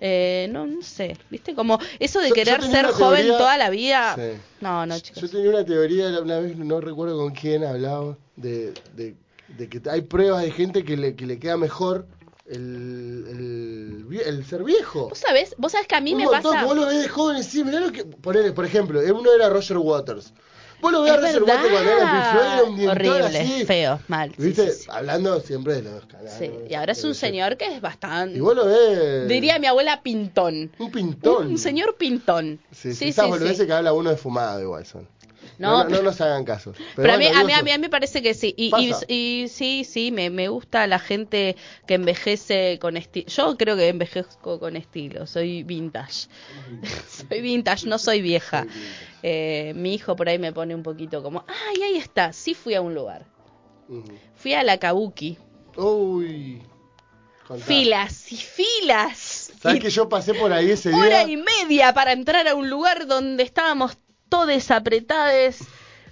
eh, 0.00 0.48
no, 0.50 0.66
no 0.66 0.82
sé. 0.82 1.16
¿Viste? 1.30 1.54
Como 1.54 1.78
eso 1.98 2.20
de 2.20 2.28
Yo- 2.28 2.34
querer 2.34 2.62
ser 2.62 2.86
joven 2.86 3.28
toda 3.28 3.56
la 3.58 3.70
vida. 3.70 4.14
Sí. 4.14 4.38
No, 4.60 4.86
no, 4.86 4.98
chicos. 4.98 5.22
Yo 5.22 5.28
tenía 5.28 5.50
una 5.50 5.64
teoría 5.64 6.08
una 6.20 6.38
vez, 6.40 6.56
no 6.56 6.80
recuerdo 6.80 7.16
con 7.18 7.32
quién 7.34 7.64
hablaba, 7.64 8.16
de, 8.36 8.72
de, 8.94 9.14
de 9.56 9.68
que 9.68 9.80
hay 9.90 10.02
pruebas 10.02 10.42
de 10.42 10.50
gente 10.52 10.84
que 10.84 10.96
le, 10.96 11.16
que 11.16 11.26
le 11.26 11.38
queda 11.38 11.56
mejor 11.56 12.06
el, 12.46 14.06
el, 14.24 14.44
ser 14.44 14.64
viejo. 14.64 15.08
¿Vos 15.10 15.18
sabés? 15.18 15.54
¿Vos 15.58 15.72
sabés 15.72 15.86
que 15.86 15.96
a 15.96 16.00
mí 16.00 16.12
Un 16.12 16.18
me 16.18 16.24
montón, 16.24 16.52
pasa... 16.54 16.64
Vos 16.64 16.76
lo 16.76 16.86
ves 16.86 17.02
de 17.02 17.08
joven, 17.08 17.42
sí, 17.42 17.62
mirá 17.64 17.80
lo 17.80 17.92
que. 17.92 18.04
Ponele, 18.04 18.52
por 18.52 18.64
ejemplo, 18.64 19.00
uno 19.00 19.32
era 19.34 19.48
Roger 19.48 19.78
Waters. 19.78 20.32
Vos 20.80 20.92
lo 20.92 21.02
ves 21.02 21.12
a 21.12 21.16
Es 21.16 21.38
Roger 21.38 21.42
Waters 21.42 21.70
cuando 21.72 21.90
era 21.90 22.02
en 22.02 22.08
Pink 22.08 22.30
Floyd, 22.32 22.52
era 22.52 22.62
un 22.64 22.76
dientón 22.76 22.96
Horrible, 22.96 23.38
así. 23.40 23.64
feo, 23.66 24.00
mal. 24.08 24.32
¿Viste? 24.36 24.70
sí, 24.72 24.82
sí. 24.82 24.88
Hablando 24.92 25.40
siempre 25.40 25.74
de 25.74 25.82
los 25.82 26.04
canales. 26.06 26.34
Sí, 26.38 26.50
y 26.68 26.74
ahora 26.74 26.92
es 26.92 27.04
un 27.04 27.14
señor 27.14 27.56
que 27.56 27.74
es 27.74 27.80
bastante... 27.80 28.38
Y 28.38 28.40
vos 28.40 28.54
lo 28.54 28.66
ves. 28.66 29.28
Diría 29.28 29.58
mi 29.58 29.66
abuela 29.66 30.02
pintón. 30.02 30.70
Un 30.78 30.90
pintón. 30.90 31.46
Un 31.48 31.58
señor 31.58 31.96
pintón. 31.96 32.60
Sí, 32.72 32.94
sí, 32.94 33.08
esas 33.08 33.28
que 33.58 33.72
habla 33.72 33.92
uno 33.92 34.10
de 34.10 34.16
fumado 34.16 34.60
igual 34.60 34.86
son. 34.86 35.08
No, 35.58 35.84
No, 35.84 36.02
nos 36.02 36.20
hagan 36.20 36.44
caso. 36.44 36.72
Pero, 36.94 37.12
a, 37.12 37.18
mí, 37.18 37.24
bueno, 37.24 37.40
a, 37.40 37.44
mí, 37.44 37.52
a, 37.52 37.62
mí, 37.62 37.70
a 37.72 37.78
mí 37.78 37.82
me 37.82 37.90
parece 37.90 38.22
que 38.22 38.32
sí. 38.34 38.54
Y, 38.56 38.72
y, 38.76 38.92
y 39.12 39.48
sí, 39.48 39.84
sí, 39.84 40.12
me, 40.12 40.30
me 40.30 40.48
gusta 40.48 40.86
la 40.86 40.98
gente 40.98 41.56
que 41.86 41.94
envejece 41.94 42.78
con 42.80 42.96
estilo. 42.96 43.26
Yo 43.28 43.56
creo 43.56 43.76
que 43.76 43.88
envejezco 43.88 44.60
con 44.60 44.76
estilo. 44.76 45.26
Soy 45.26 45.64
vintage. 45.64 46.28
soy 47.28 47.40
vintage, 47.40 47.86
no 47.86 47.98
soy 47.98 48.22
vieja. 48.22 48.66
Eh, 49.22 49.72
mi 49.74 49.94
hijo 49.94 50.14
por 50.14 50.28
ahí 50.28 50.38
me 50.38 50.52
pone 50.52 50.74
un 50.74 50.82
poquito 50.84 51.22
como, 51.22 51.44
ay, 51.48 51.82
ahí 51.82 51.96
está. 51.96 52.32
Sí 52.32 52.54
fui 52.54 52.74
a 52.74 52.80
un 52.80 52.94
lugar. 52.94 53.26
Fui 54.36 54.54
a 54.54 54.62
la 54.62 54.78
Kabuki. 54.78 55.38
Uy. 55.76 56.62
Contá. 57.46 57.64
Filas 57.64 58.30
y 58.30 58.36
filas. 58.36 59.50
¿Sabes 59.60 59.78
Y 59.78 59.80
que 59.80 59.90
yo 59.90 60.08
pasé 60.08 60.34
por 60.34 60.52
ahí 60.52 60.70
ese 60.70 60.92
hora 60.92 61.24
día? 61.24 61.32
y 61.32 61.36
media 61.36 61.94
para 61.94 62.12
entrar 62.12 62.46
a 62.46 62.54
un 62.54 62.68
lugar 62.68 63.06
donde 63.06 63.42
estábamos 63.42 63.96
todos 64.28 64.70
apretados, 64.70 65.56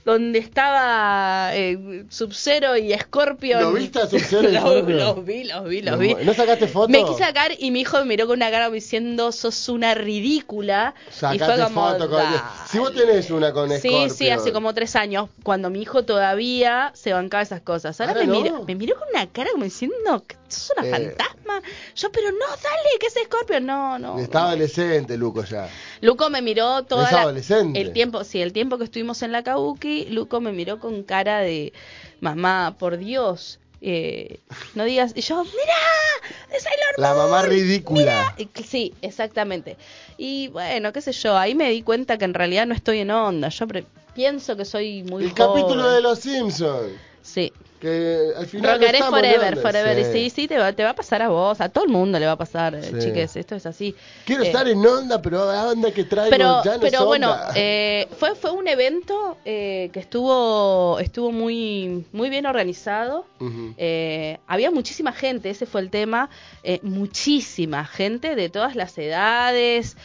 donde 0.05 0.39
estaba 0.39 1.51
eh, 1.57 2.05
Sub-Zero 2.09 2.77
y 2.77 2.93
Scorpion. 2.97 3.61
¿Lo 3.61 3.73
viste 3.73 3.99
a 4.01 4.07
Sub-Zero 4.07 4.49
y 4.49 4.53
Los-? 4.55 4.63
Los 4.89 5.25
vi, 5.25 5.43
los 5.45 5.65
vi, 5.69 5.83
los 5.83 5.99
vi. 5.99 6.15
¿no 6.25 6.33
sacaste 6.33 6.69
foto? 6.69 6.89
Me 6.89 7.05
quise 7.05 7.19
sacar 7.25 7.51
y 7.59 7.73
mi 7.73 7.81
hijo 7.81 7.99
me 7.99 8.05
miró 8.05 8.29
con 8.29 8.37
una 8.37 8.49
cara 8.53 8.67
como 8.67 8.75
diciendo, 8.77 9.33
sos 9.33 9.69
una 9.69 9.95
ridícula. 9.95 10.95
y 11.09 11.13
Sacate 11.13 11.45
fue 11.45 11.65
como, 11.65 11.91
foto 11.91 12.09
con... 12.09 12.23
Si 12.71 12.79
vos 12.79 12.95
tenés 12.95 13.31
una 13.33 13.53
con 13.53 13.69
Sí, 13.71 13.79
Scorpion. 13.89 14.11
sí, 14.11 14.31
hace 14.31 14.53
como 14.53 14.73
tres 14.75 14.95
años, 14.95 15.29
cuando 15.43 15.71
mi 15.71 15.83
hijo 15.83 16.05
todavía 16.05 16.93
se 16.95 17.13
bancaba 17.13 17.43
esas 17.43 17.63
cosas. 17.63 18.01
Ahora, 18.01 18.13
Ahora 18.13 18.27
me, 18.27 18.33
no. 18.33 18.43
miró, 18.43 18.65
me 18.65 18.75
miró 18.77 18.95
con 18.97 19.09
una 19.13 19.27
cara 19.27 19.51
como 19.51 19.65
diciendo, 19.65 20.23
"¿Qué, 20.25 20.37
¿sos 20.49 20.73
una 20.77 20.87
Eh. 20.87 20.91
fantasma? 20.91 21.63
Yo, 21.95 22.11
pero 22.13 22.31
no, 22.33 22.47
dale, 22.47 22.89
que 23.01 23.07
es 23.07 23.15
Scorpion. 23.25 23.65
No, 23.67 23.99
no. 23.99 24.19
Estaba 24.19 24.49
adolescente, 24.49 25.17
Luco, 25.17 25.45
ya. 25.45 25.69
Luco 26.01 26.29
me 26.31 26.43
miró 26.43 26.79
Es 26.81 27.13
adolescente. 27.13 27.81
el 27.81 27.93
tiempo, 27.93 28.25
sí, 28.25 28.41
el 28.43 28.53
tiempo 28.53 28.79
que 28.79 28.85
estuvimos 28.85 29.23
en 29.23 29.33
la 29.33 29.43
Kabuki, 29.43 30.07
Luco 30.11 30.41
me 30.41 30.53
miró 30.53 30.79
con 30.79 31.03
cara 31.03 31.41
de 31.41 31.73
mamá, 32.21 32.77
por 32.79 32.97
Dios, 32.99 33.59
eh, 33.81 34.41
no 34.75 34.85
digas, 34.85 35.13
y 35.15 35.21
yo, 35.21 35.45
mira, 35.45 36.51
de 36.51 36.61
Sailor 36.61 36.95
La 36.99 37.15
Moon, 37.15 37.31
mamá 37.31 37.43
ridícula. 37.43 38.01
mira". 38.01 38.35
Y- 38.39 38.63
Sí, 38.65 38.95
exactamente. 39.03 39.77
Y 40.19 40.49
bueno, 40.49 40.93
qué 40.93 41.01
sé 41.01 41.13
yo, 41.13 41.37
ahí 41.37 41.55
me 41.55 41.71
di 41.71 41.83
cuenta 41.83 42.19
que 42.19 42.25
en 42.25 42.35
realidad 42.35 42.67
no 42.67 42.75
estoy 42.75 43.01
en 43.01 43.11
onda. 43.11 43.49
Yo 43.51 43.67
pre- 43.67 43.85
pienso 44.15 44.57
que 44.57 44.65
soy 44.65 45.03
muy 45.05 45.25
El 45.25 45.31
joven. 45.31 45.63
capítulo 45.63 45.91
de 45.91 46.01
Los 46.01 46.21
Simpsons. 46.21 46.93
Sí, 47.23 47.53
Que 47.81 48.31
al 48.37 48.47
final. 48.47 48.67
no 48.67 48.73
Rockaré 48.79 48.99
estamos 48.99 49.19
forever, 49.21 49.41
grandes. 49.41 49.63
forever. 49.63 50.05
Sí. 50.05 50.13
Sí, 50.13 50.31
sí, 50.31 50.49
te 50.49 50.59
va, 50.59 50.73
te 50.73 50.83
va 50.83 50.91
a 50.91 50.95
pasar 50.97 51.23
a 51.23 51.29
vos, 51.29 51.61
a 51.61 51.69
todo 51.69 51.85
el 51.85 51.91
mundo 51.91 52.19
le 52.19 52.27
va 52.27 52.33
a 52.33 52.37
pasar, 52.39 52.75
eh, 52.75 52.83
Sí. 52.83 52.99
chiques, 53.01 53.37
esto 53.37 53.55
es 53.55 53.67
así. 53.67 53.95
Quiero 54.25 54.43
Eh, 54.45 54.47
estar 54.47 54.67
en 54.69 54.85
onda, 54.87 55.21
pero 55.21 55.51
la 55.53 55.69
onda 55.69 55.91
que 55.93 56.05
traigo 56.05 56.31
pero 56.31 56.65
ya 56.65 56.75
no 56.75 56.81
pero 56.81 56.99
es 57.01 57.05
bueno 57.05 57.33
onda. 57.33 57.53
eh, 57.55 58.09
fue 58.19 58.35
fue 58.35 58.51
un 58.53 58.67
evento 58.69 59.37
eh, 59.45 59.91
que 59.93 60.01
estuvo 60.01 60.99
estuvo 61.01 61.33
muy 61.33 62.05
muy 62.13 62.31
bien 62.31 62.47
organizado 62.47 63.27
Ujú. 63.41 63.75
Eh, 63.77 64.39
había 64.47 64.71
muchísima 64.71 65.13
gente 65.13 65.51
ese 65.51 65.67
fue 65.67 65.83
el 65.83 65.91
tema 65.91 66.31
eh, 66.63 66.81
muchísima 66.83 67.85
gente 67.85 68.35
de 68.35 68.49
todas 68.49 68.75
las 68.75 68.97
edades 68.99 69.97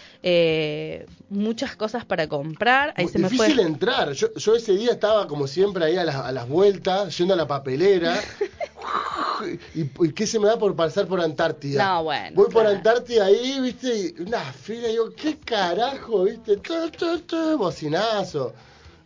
muchas 1.30 1.76
cosas 1.76 2.04
para 2.06 2.28
comprar 2.28 2.94
ahí 2.98 3.06
Muy 3.06 3.14
se 3.14 3.20
me 3.20 3.30
difícil 3.30 3.56
fue 3.56 3.64
entrar. 3.64 4.12
Yo, 4.12 4.28
yo 4.36 4.56
ese 4.56 4.74
día 4.74 4.92
estaba 4.92 5.28
como 5.28 5.48
siempre 5.48 5.86
ahí 5.86 5.96
a 5.98 6.04
las, 6.04 6.16
a 6.16 6.32
las 6.32 6.48
vueltas, 6.48 7.18
yendo 7.18 7.34
a 7.34 7.38
la 7.38 7.48
papelera. 7.48 7.61
y, 9.76 9.82
y 10.06 10.12
qué 10.14 10.28
se 10.28 10.40
me 10.40 10.48
da 10.48 10.58
por 10.58 10.76
pasar 10.76 11.08
por 11.08 11.22
Antártida? 11.22 11.84
No, 11.86 12.04
bueno, 12.04 12.36
Voy 12.36 12.50
por. 12.50 12.66
Antártida 12.68 13.26
ahí, 13.26 13.60
viste, 13.60 14.14
y 14.18 14.22
una 14.22 14.40
fila, 14.42 14.88
y 14.88 14.92
digo, 14.92 15.10
¿qué 15.16 15.38
carajo, 15.40 16.24
viste? 16.24 16.58
Tu, 16.58 17.20
tu, 17.22 17.58
bocinazo. 17.58 18.54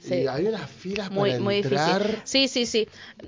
Y 0.04 0.08
Sí. 0.08 0.28
había 0.28 0.50
unas 0.50 0.70
filas 0.70 1.10
muy 1.10 1.32
para 1.32 1.42
muy 1.42 1.56
entrar. 1.56 2.04
difícil 2.04 2.22
sí 2.26 2.48
sí 2.48 2.66
sí 2.68 2.88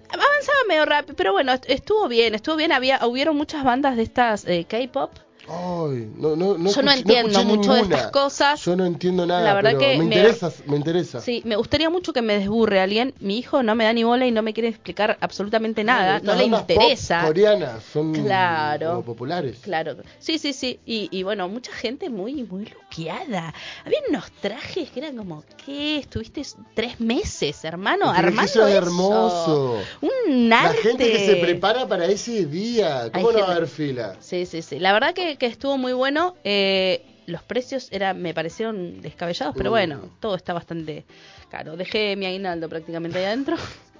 avanzaba 0.09 0.57
medio 0.67 0.85
rápido 0.85 1.15
pero 1.15 1.31
bueno 1.31 1.51
est- 1.53 1.65
estuvo 1.67 2.07
bien 2.07 2.35
estuvo 2.35 2.55
bien 2.55 2.71
había 2.71 3.03
hubieron 3.07 3.35
muchas 3.35 3.63
bandas 3.63 3.97
de 3.97 4.03
estas 4.03 4.45
eh, 4.45 4.67
K-pop 4.69 5.11
Ay, 5.49 6.09
no, 6.17 6.35
no, 6.35 6.57
no 6.57 6.69
Yo 6.71 6.81
no 6.81 6.91
entiendo 6.91 7.43
mucho 7.45 7.73
de 7.73 7.81
ninguna. 7.81 7.95
estas 7.97 8.11
cosas. 8.11 8.63
Yo 8.65 8.75
no 8.75 8.85
entiendo 8.85 9.25
nada, 9.25 9.41
La 9.41 9.53
verdad 9.53 9.71
pero 9.71 9.79
que 9.79 9.97
me 9.97 10.03
interesa, 10.05 10.51
me 10.65 10.75
interesa. 10.77 11.21
Sí, 11.21 11.41
me 11.45 11.55
gustaría 11.55 11.89
mucho 11.89 12.11
que 12.13 12.21
me 12.21 12.37
desburre 12.37 12.79
alguien. 12.81 13.13
Mi 13.19 13.37
hijo 13.37 13.63
no 13.63 13.73
me 13.75 13.85
da 13.85 13.93
ni 13.93 14.03
bola 14.03 14.27
y 14.27 14.31
no 14.31 14.41
me 14.41 14.53
quiere 14.53 14.69
explicar 14.69 15.17
absolutamente 15.21 15.83
nada. 15.83 16.19
No 16.19 16.33
le 16.35 16.43
bandas 16.43 16.61
pop 16.63 16.71
interesa. 16.71 17.23
coreanas 17.25 17.83
son 17.83 18.13
Claro. 18.13 19.01
populares. 19.03 19.59
Claro, 19.61 19.95
sí, 20.19 20.37
sí, 20.37 20.53
sí. 20.53 20.79
Y, 20.85 21.07
y 21.11 21.23
bueno, 21.23 21.47
mucha 21.47 21.71
gente 21.71 22.09
muy, 22.09 22.43
muy 22.43 22.65
luqueada. 22.89 23.53
Había 23.85 23.99
unos 24.09 24.31
trajes 24.41 24.89
que 24.89 24.99
eran 24.99 25.15
como, 25.17 25.43
¿qué? 25.65 25.97
Estuviste 25.99 26.41
tres 26.73 26.99
meses, 26.99 27.63
hermano, 27.63 28.11
Pero 28.15 28.27
armando 28.27 28.43
eso 28.51 28.67
es 28.67 28.75
hermoso. 28.75 29.83
Un 30.01 30.49
La 30.49 30.61
arte. 30.61 30.77
gente 30.81 31.11
que 31.11 31.25
se 31.25 31.35
prepara 31.37 31.87
para 31.87 32.05
ese 32.05 32.45
día, 32.45 33.09
¿cómo 33.13 33.29
Hay 33.29 33.35
no 33.35 33.41
va 33.41 33.47
a 33.47 33.55
haber 33.55 33.67
fila? 33.67 34.15
Sí, 34.19 34.45
sí, 34.45 34.61
sí. 34.61 34.79
La 34.79 34.93
verdad 34.93 35.13
que, 35.13 35.37
que 35.37 35.45
estuvo 35.45 35.77
muy 35.77 35.93
bueno. 35.93 36.35
Eh, 36.43 37.03
los 37.25 37.43
precios 37.43 37.89
era, 37.91 38.13
me 38.13 38.33
parecieron 38.33 39.01
descabellados, 39.01 39.53
pero 39.57 39.69
Mm. 39.69 39.73
bueno, 39.73 40.01
todo 40.21 40.35
está 40.35 40.53
bastante 40.53 41.05
caro. 41.49 41.75
Dejé 41.75 42.15
mi 42.15 42.25
aguinaldo 42.25 42.69
prácticamente 42.69 43.19
ahí 43.19 43.25
adentro. 43.25 43.57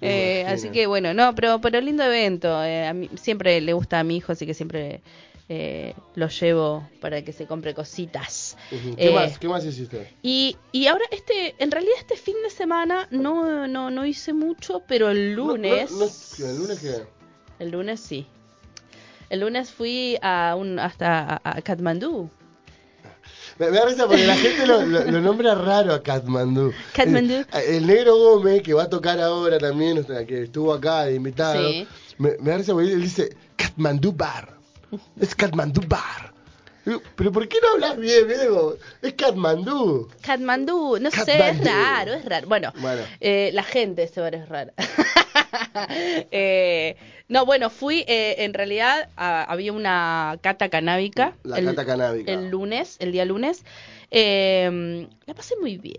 Eh, 0.00 0.46
así 0.48 0.70
que 0.70 0.86
bueno, 0.86 1.12
no, 1.12 1.34
pero, 1.34 1.60
pero 1.60 1.78
lindo 1.82 2.02
evento. 2.02 2.64
Eh, 2.64 2.86
a 2.86 2.94
mí, 2.94 3.10
siempre 3.20 3.60
le 3.60 3.74
gusta 3.74 4.00
a 4.00 4.02
mi 4.02 4.16
hijo, 4.16 4.32
así 4.32 4.46
que 4.46 4.54
siempre 4.54 5.02
eh, 5.48 5.94
lo 6.14 6.28
llevo 6.28 6.88
para 7.00 7.22
que 7.22 7.32
se 7.32 7.46
compre 7.46 7.74
cositas. 7.74 8.56
¿Qué 8.70 8.94
Eh, 9.08 9.14
más? 9.14 9.38
¿Qué 9.38 9.48
más 9.48 9.64
hiciste? 9.64 10.14
Y, 10.22 10.56
y 10.72 10.86
ahora 10.86 11.04
este, 11.10 11.54
en 11.58 11.70
realidad 11.70 11.94
este 11.98 12.16
fin 12.16 12.36
de 12.42 12.50
semana 12.50 13.06
no, 13.10 13.66
no, 13.68 13.90
no 13.90 14.06
hice 14.06 14.32
mucho, 14.32 14.82
pero 14.88 15.10
el 15.10 15.36
no, 15.36 15.48
lunes, 15.48 15.90
no, 15.90 16.06
¿El 16.46 16.56
lunes 16.58 16.78
qué? 16.80 17.02
el 17.58 17.70
lunes 17.70 18.00
sí. 18.00 18.26
El 19.30 19.40
lunes 19.40 19.70
fui 19.70 20.18
a 20.22 20.54
un 20.58 20.78
hasta 20.78 21.40
a, 21.42 21.56
a 21.58 21.62
Katmandú. 21.62 22.28
Me, 23.58 23.70
da 23.70 23.84
risa 23.86 24.06
porque 24.06 24.26
la 24.26 24.36
gente 24.36 24.66
lo, 24.66 24.82
lo- 24.84 25.04
lo 25.04 25.20
nombra 25.20 25.54
raro 25.54 25.92
a 25.94 26.02
Katmandú. 26.02 26.72
Katmandú. 26.94 27.44
El, 27.52 27.74
el 27.76 27.86
negro 27.86 28.16
Gómez, 28.16 28.62
que 28.62 28.74
va 28.74 28.84
a 28.84 28.88
tocar 28.90 29.20
ahora 29.20 29.58
también, 29.58 29.98
o 29.98 30.02
sea, 30.02 30.24
que 30.26 30.44
estuvo 30.44 30.72
acá 30.72 31.04
de 31.04 31.14
invitado, 31.14 31.68
Sí. 31.68 31.86
me, 32.18 32.30
me 32.40 32.50
da 32.50 32.58
risa 32.58 32.72
porque 32.72 32.92
él 32.92 33.02
dice 33.02 33.36
Katmandú 33.56 34.12
Bar. 34.12 34.56
Es 35.20 35.34
Katmandú 35.34 35.82
Bar. 35.86 36.32
Digo, 36.84 37.00
Pero 37.14 37.30
¿por 37.30 37.46
qué 37.48 37.58
no 37.62 37.68
hablas 37.74 37.96
bien, 37.96 38.26
Diego? 38.26 38.76
Es 39.02 39.12
Katmandú. 39.14 40.08
Katmandú, 40.20 40.98
no 41.00 41.10
sé, 41.12 41.20
es 41.20 41.26
Katmandú. 41.38 41.64
raro, 41.64 42.12
es 42.14 42.24
raro. 42.24 42.48
Bueno, 42.48 42.72
Bueno. 42.80 43.02
eh, 43.20 43.50
la 43.54 43.62
gente 43.62 44.00
de 44.02 44.06
este 44.06 44.20
bar 44.20 44.34
es 44.34 44.48
rara. 44.48 44.72
Eh, 46.30 46.96
no, 47.28 47.44
bueno, 47.46 47.70
fui, 47.70 48.04
eh, 48.08 48.36
en 48.38 48.54
realidad 48.54 49.08
a- 49.16 49.44
había 49.44 49.72
una 49.72 50.38
cata 50.42 50.68
canábica. 50.68 51.34
La 51.42 51.62
cata 51.62 51.84
canábica. 51.84 52.32
El 52.32 52.48
lunes, 52.50 52.96
el 53.00 53.12
día 53.12 53.24
lunes. 53.24 53.64
Eh, 54.10 55.08
la 55.26 55.34
pasé 55.34 55.54
muy 55.60 55.76
bien. 55.78 55.96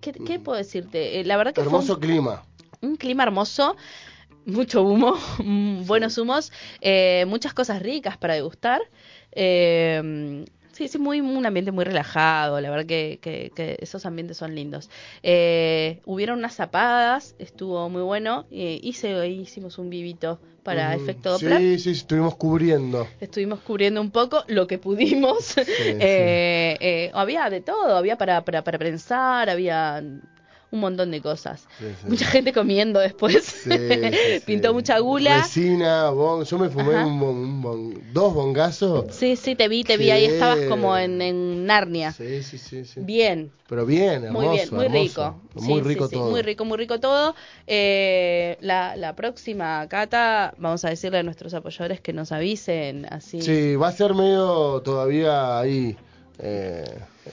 ¿Qué, 0.00 0.12
qué 0.12 0.38
puedo 0.38 0.58
decirte? 0.58 1.20
Eh, 1.20 1.24
la 1.24 1.36
verdad 1.36 1.52
que 1.54 1.62
fue 1.62 1.68
un- 1.70 1.74
Hermoso 1.76 1.98
clima. 1.98 2.44
un 2.82 2.96
clima 2.96 3.22
hermoso, 3.22 3.76
mucho 4.46 4.82
humo, 4.82 5.16
buenos 5.86 6.18
humos, 6.18 6.52
eh, 6.80 7.24
muchas 7.28 7.54
cosas 7.54 7.82
ricas 7.82 8.16
para 8.18 8.34
degustar. 8.34 8.80
Eh, 9.32 10.44
sí, 10.72 10.88
sí, 10.88 10.98
muy, 10.98 11.20
un 11.20 11.44
ambiente 11.46 11.72
muy 11.72 11.84
relajado, 11.84 12.60
la 12.60 12.70
verdad 12.70 12.86
que, 12.86 13.18
que- 13.22 13.52
que 13.54 13.76
esos 13.80 14.06
ambientes 14.06 14.36
son 14.36 14.54
lindos. 14.54 14.90
Eh, 15.22 16.00
hubieron 16.04 16.38
unas 16.38 16.54
zapadas, 16.54 17.34
estuvo 17.38 17.88
muy 17.88 18.02
bueno, 18.02 18.46
eh, 18.50 18.78
hice, 18.82 19.28
hicimos 19.28 19.78
un 19.78 19.90
vivito 19.90 20.40
para 20.62 20.94
efecto 20.94 21.30
Doppler. 21.32 21.60
Sí, 21.60 21.78
sí, 21.78 21.90
estuvimos 21.90 22.36
cubriendo. 22.36 23.06
Estuvimos 23.20 23.60
cubriendo 23.60 24.00
un 24.00 24.10
poco 24.10 24.44
lo 24.48 24.66
que 24.66 24.78
pudimos. 24.78 25.54
Eh, 26.00 26.76
eh, 26.80 27.10
había 27.14 27.48
de 27.50 27.60
todo, 27.60 27.96
había 27.96 28.16
para, 28.18 28.44
para, 28.44 28.62
para 28.64 28.78
prensar, 28.78 29.48
había 29.50 30.02
un 30.74 30.80
montón 30.80 31.10
de 31.10 31.20
cosas. 31.20 31.66
Sí, 31.78 31.86
sí. 32.00 32.06
Mucha 32.08 32.26
gente 32.26 32.52
comiendo 32.52 33.00
después. 33.00 33.44
Sí, 33.44 33.70
Pintó 34.46 34.74
mucha 34.74 34.98
gula. 34.98 35.38
Resina, 35.42 36.10
bon, 36.10 36.44
yo 36.44 36.58
me 36.58 36.68
fumé 36.68 37.02
un, 37.04 37.18
bon- 37.18 37.36
un 37.36 37.62
bon- 37.62 37.94
dos 38.12 38.34
bongazos. 38.34 39.06
Sí, 39.10 39.36
sí, 39.36 39.54
te 39.54 39.68
vi, 39.68 39.84
te 39.84 39.96
vi. 39.96 40.10
Ahí 40.10 40.24
estabas 40.26 40.60
como 40.68 40.96
en, 40.96 41.22
en 41.22 41.64
Narnia. 41.66 42.12
Sí, 42.12 42.42
sí, 42.42 42.58
sí, 42.58 42.84
sí. 42.84 43.00
Bien. 43.00 43.50
Pero 43.66 43.86
bien, 43.86 44.24
hermoso. 44.24 44.46
Muy 44.46 44.56
bien, 44.56 44.68
muy 44.72 44.84
hermoso. 44.84 45.40
rico. 45.54 45.64
Muy 45.66 45.80
rico 45.80 46.08
todo. 46.08 46.30
muy 46.30 46.42
rico, 46.42 46.64
muy 46.66 46.76
rico 46.76 47.00
todo. 47.00 47.34
Eh, 47.66 48.58
la, 48.60 48.94
la 48.96 49.16
próxima 49.16 49.86
cata, 49.88 50.54
vamos 50.58 50.84
a 50.84 50.90
decirle 50.90 51.18
a 51.18 51.22
nuestros 51.22 51.54
apoyadores 51.54 52.00
que 52.00 52.12
nos 52.12 52.30
avisen. 52.32 53.06
Así. 53.10 53.40
Sí, 53.40 53.76
va 53.76 53.88
a 53.88 53.92
ser 53.92 54.14
medio 54.14 54.80
todavía 54.82 55.58
ahí, 55.58 55.96
eh, 56.38 56.84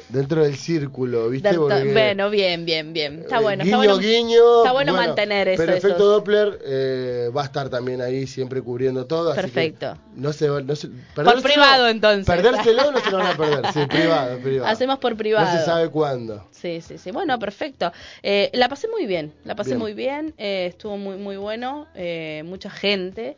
dentro 0.10 0.44
del 0.44 0.56
círculo, 0.56 1.30
¿viste? 1.30 1.54
Porque, 1.54 1.92
Bueno, 1.92 2.30
bien, 2.30 2.66
bien, 2.66 2.94
bien. 2.94 3.20
Está 3.20 3.40
bueno, 3.42 3.64
guiño, 3.64 3.82
está 3.84 3.94
bueno. 3.94 4.08
guiño. 4.08 4.58
está 4.60 4.72
bueno 4.72 4.94
mantener 4.94 5.48
eso, 5.50 5.62
Pero 5.64 5.74
efecto 5.78 6.06
Doppler 6.06 6.60
eh, 6.66 7.30
va 7.36 7.42
a 7.42 7.46
estar 7.46 7.70
también 7.70 8.02
ahí, 8.02 8.26
siempre 8.28 8.62
cubriendo 8.62 9.06
todo. 9.06 9.32
así 9.32 9.42
que 9.42 9.48
Perfecto. 9.48 9.98
no 10.16 10.32
se, 10.34 10.50
va- 10.50 10.62
no 10.62 10.76
se, 10.76 10.88
perdérselo- 11.16 11.42
privado, 11.42 11.88
entonces. 11.90 12.26
Perdérselo 12.26 12.92
no 12.92 13.00
se 13.00 13.12
lo 13.12 13.18
van 13.18 13.28
a 13.28 13.38
perder. 13.38 13.74
Sí, 13.74 13.86
privado, 13.88 14.38
privado. 14.40 14.72
Hacemos 14.72 15.00
por 15.00 15.16
privado. 15.18 15.46
No 15.52 15.60
se 15.60 15.66
sabe 15.66 15.90
cuándo. 15.90 16.48
Sí, 16.52 16.80
sí, 16.82 16.98
sí. 16.98 17.12
Bueno, 17.12 17.38
perfecto. 17.40 17.92
Eh, 18.24 18.50
la 18.54 18.70
pasé 18.70 18.88
muy 18.88 19.06
bien, 19.06 19.34
la 19.44 19.56
pasé 19.56 19.72
Bien. 19.72 19.80
muy 19.80 19.94
bien, 19.94 20.34
eh, 20.38 20.68
estuvo 20.70 20.96
muy, 20.98 21.18
muy 21.18 21.36
bueno, 21.38 21.88
eh, 21.96 22.44
mucha 22.46 22.70
gente, 22.70 23.36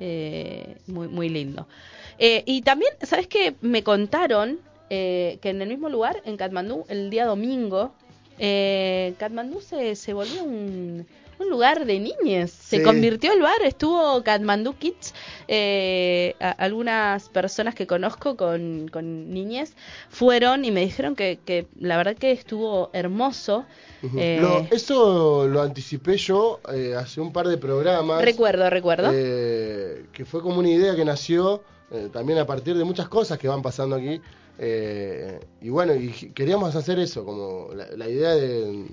eh, 0.00 0.76
muy, 0.86 1.08
muy 1.08 1.28
lindo. 1.28 1.66
Eh, 2.18 2.42
y 2.46 2.62
también, 2.62 2.92
¿sabes 3.02 3.26
qué? 3.28 3.54
Me 3.60 3.82
contaron 3.82 4.58
eh, 4.90 5.38
que 5.40 5.50
en 5.50 5.62
el 5.62 5.68
mismo 5.68 5.88
lugar, 5.88 6.22
en 6.24 6.36
Katmandú, 6.36 6.84
el 6.88 7.10
día 7.10 7.26
domingo, 7.26 7.92
eh, 8.38 9.14
Katmandú 9.18 9.60
se, 9.60 9.96
se 9.96 10.12
volvió 10.12 10.42
un, 10.44 11.06
un 11.38 11.50
lugar 11.50 11.84
de 11.86 11.98
niñes. 11.98 12.50
Se 12.50 12.78
Sí. 12.78 12.82
convirtió 12.82 13.32
el 13.32 13.40
bar, 13.42 13.62
estuvo 13.64 14.22
Katmandú 14.22 14.74
Kids. 14.74 15.14
eh, 15.48 16.34
a- 16.40 16.50
algunas 16.50 17.28
personas 17.28 17.74
que 17.74 17.86
conozco 17.86 18.36
con, 18.36 18.88
con 18.88 19.30
niñes 19.32 19.74
fueron 20.10 20.64
y 20.64 20.70
me 20.70 20.80
dijeron 20.80 21.14
que, 21.14 21.38
que 21.44 21.66
la 21.80 21.96
verdad 21.96 22.16
que 22.16 22.32
estuvo 22.32 22.90
hermoso. 22.92 23.64
Eh, 24.16 24.38
Lo- 24.40 24.66
eso 24.70 25.46
lo 25.48 25.62
anticipé 25.62 26.16
yo 26.16 26.60
eh, 26.74 26.94
hace 26.96 27.20
un 27.20 27.32
par 27.32 27.48
de 27.48 27.56
programas. 27.58 28.22
recuerdo, 28.22 28.68
recuerdo. 28.70 29.10
eh, 29.12 30.04
que 30.12 30.24
fue 30.24 30.42
como 30.42 30.58
una 30.58 30.68
idea 30.70 30.94
que 30.94 31.04
nació 31.04 31.62
eh, 31.90 32.08
también 32.12 32.38
a 32.38 32.46
partir 32.46 32.76
de 32.76 32.84
muchas 32.84 33.08
cosas 33.08 33.38
que 33.38 33.46
van 33.48 33.62
pasando 33.62 33.96
aquí. 33.96 34.20
Eh, 34.58 35.40
y 35.60 35.68
bueno, 35.68 35.94
y 35.94 36.10
queríamos 36.34 36.74
hacer 36.76 36.98
eso, 36.98 37.24
como 37.24 37.68
la, 37.74 37.86
la 37.96 38.08
idea 38.08 38.34
de, 38.34 38.86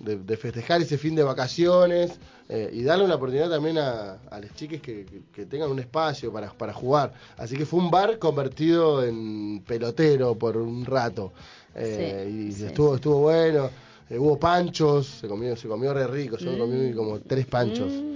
de- 0.00 0.16
de 0.16 0.36
festejar 0.36 0.80
ese 0.82 0.98
fin 0.98 1.14
de 1.14 1.22
vacaciones 1.22 2.12
eh, 2.48 2.70
y 2.72 2.82
darle 2.82 3.04
una 3.04 3.14
oportunidad 3.16 3.48
también 3.50 3.78
a, 3.78 4.14
a 4.30 4.40
los 4.40 4.52
chiques 4.54 4.80
que, 4.80 5.04
que- 5.06 5.22
que 5.32 5.46
tengan 5.46 5.70
un 5.70 5.78
espacio 5.78 6.32
para, 6.32 6.52
para 6.52 6.72
jugar. 6.72 7.12
Así 7.36 7.56
que 7.56 7.64
fue 7.66 7.80
un 7.80 7.90
bar 7.90 8.18
convertido 8.18 9.04
en 9.04 9.62
pelotero 9.66 10.34
por 10.34 10.56
un 10.56 10.84
rato. 10.84 11.32
eh, 11.74 12.26
Sí, 12.30 12.48
y 12.48 12.52
sí. 12.52 12.64
estuvo, 12.66 12.94
estuvo 12.96 13.18
bueno. 13.20 13.70
Eh, 14.10 14.18
hubo 14.18 14.38
panchos, 14.38 15.06
se 15.06 15.28
comió, 15.28 15.56
se 15.56 15.68
comió 15.68 15.92
re 15.94 16.06
rico, 16.06 16.36
yo 16.38 16.56
comí 16.58 16.92
como 16.92 17.20
tres 17.20 17.46
panchos. 17.46 17.90
Mm. 17.90 18.14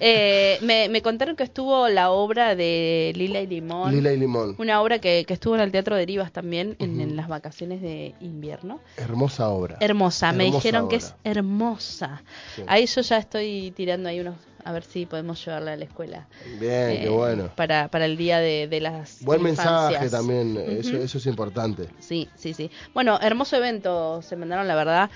Eh, 0.00 0.58
me, 0.62 0.88
me 0.88 1.02
contaron 1.02 1.36
que 1.36 1.42
estuvo 1.42 1.88
la 1.88 2.10
obra 2.10 2.56
de 2.56 3.12
Lila 3.14 3.40
y 3.42 3.46
Limón. 3.46 3.92
Lila 3.94 4.12
y 4.12 4.16
limón. 4.16 4.54
Una 4.58 4.80
obra 4.80 4.98
que, 5.00 5.24
que 5.26 5.34
estuvo 5.34 5.54
en 5.54 5.60
el 5.60 5.70
Teatro 5.70 5.96
de 5.96 6.06
Rivas 6.06 6.32
también 6.32 6.76
en, 6.78 6.98
en 7.00 7.14
las 7.14 7.28
vacaciones 7.28 7.82
de 7.82 8.14
invierno. 8.20 8.80
Hermosa 8.96 9.50
obra. 9.50 9.76
Hermosa, 9.80 10.32
me 10.32 10.44
dijeron 10.44 10.88
que 10.88 10.96
es 10.96 11.14
hermosa. 11.24 12.22
Sí. 12.56 12.62
Ahí 12.66 12.86
yo 12.86 13.02
ya 13.02 13.18
estoy 13.18 13.72
tirando 13.76 14.08
ahí 14.08 14.20
unos, 14.20 14.36
a 14.64 14.72
ver 14.72 14.82
si 14.84 15.06
podemos 15.06 15.44
llevarla 15.44 15.72
a 15.74 15.76
la 15.76 15.84
escuela. 15.84 16.26
Bien, 16.58 17.00
qué 17.00 17.06
Eh, 17.06 17.08
bueno. 17.10 17.50
Para, 17.54 17.88
para 17.88 18.06
el 18.06 18.16
día 18.16 18.38
de, 18.40 18.66
de 18.68 18.80
las 18.80 19.18
Buen 19.22 19.42
mensaje 19.42 20.08
también, 20.10 20.56
eso, 20.56 20.94
Ujú. 20.96 21.04
eso 21.04 21.18
es 21.18 21.26
importante. 21.26 21.88
Sí, 22.00 22.28
sí, 22.36 22.54
sí. 22.54 22.70
Bueno, 22.94 23.18
hermoso 23.22 23.56
evento, 23.56 24.22
se 24.22 24.36
mandaron 24.36 24.66
la 24.68 24.74
verdad. 24.74 25.10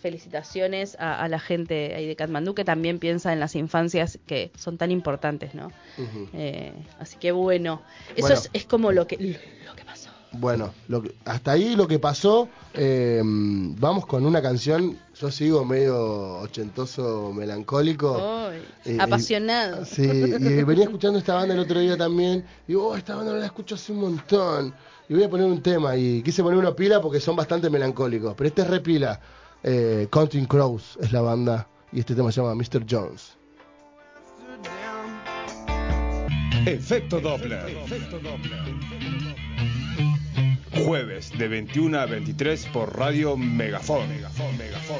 Felicitaciones 0.00 0.96
a, 1.00 1.22
a 1.22 1.28
la 1.28 1.40
gente 1.40 1.92
ahí 1.94 2.06
de 2.06 2.14
Katmandú 2.14 2.54
que 2.54 2.64
también 2.64 2.98
piensa 3.00 3.32
en 3.32 3.40
las 3.40 3.56
infancias 3.56 4.18
que 4.26 4.52
son 4.56 4.78
tan 4.78 4.92
importantes, 4.92 5.54
¿no? 5.54 5.72
Eh, 6.34 6.72
así 7.00 7.18
que 7.18 7.32
bueno, 7.32 7.82
eso 8.10 8.20
Bueno. 8.20 8.34
es, 8.36 8.50
es 8.52 8.64
como 8.64 8.92
lo 8.92 9.06
que, 9.08 9.16
lo 9.66 9.74
que 9.74 9.84
pasó. 9.84 9.87
Bueno, 10.32 10.72
lo 10.88 11.02
que- 11.02 11.14
hasta 11.24 11.52
ahí 11.52 11.74
lo 11.74 11.88
que 11.88 11.98
pasó. 11.98 12.48
eh, 12.74 13.20
vamos 13.24 14.06
con 14.06 14.24
una 14.26 14.40
canción. 14.42 14.96
Yo 15.18 15.30
sigo 15.30 15.64
medio 15.64 16.38
ochentoso, 16.40 17.32
melancólico. 17.34 18.16
Eh, 18.84 18.98
apasionado. 19.00 19.84
Sí, 19.84 20.02
y 20.02 20.62
venía 20.64 20.84
escuchando 20.84 21.18
esta 21.18 21.34
banda 21.34 21.54
el 21.54 21.60
otro 21.60 21.80
día 21.80 21.96
también. 21.96 22.44
Y 22.66 22.72
digo, 22.72 22.88
oh, 22.88 22.96
esta 22.96 23.16
banda 23.16 23.32
no 23.32 23.38
la 23.38 23.46
escucho 23.46 23.74
hace 23.74 23.90
un 23.92 24.00
montón. 24.00 24.74
Y 25.08 25.14
voy 25.14 25.24
a 25.24 25.30
poner 25.30 25.46
un 25.46 25.62
tema. 25.62 25.96
Y 25.96 26.22
quise 26.22 26.42
poner 26.42 26.58
una 26.58 26.76
pila 26.76 27.00
porque 27.00 27.18
son 27.20 27.34
bastante 27.34 27.68
melancólicos. 27.70 28.34
Pero 28.36 28.48
este 28.48 28.62
es 28.62 28.68
re 28.68 28.80
pila. 28.80 29.18
Eh, 29.62 30.06
Counting 30.10 30.44
Crows 30.44 30.98
es 31.00 31.10
la 31.12 31.22
banda. 31.22 31.66
Y 31.90 32.00
este 32.00 32.14
tema 32.14 32.30
se 32.30 32.40
llama 32.42 32.54
Mr. 32.54 32.84
Jones. 32.88 33.36
Efecto 36.66 37.18
Doppler. 37.18 37.76
Jueves 40.88 41.36
de 41.36 41.48
21 41.48 41.98
a 42.00 42.06
23 42.06 42.64
por 42.72 42.96
Radio 42.98 43.36
Megafon. 43.36 44.08
Megafon, 44.08 44.56
Megafon. 44.56 44.96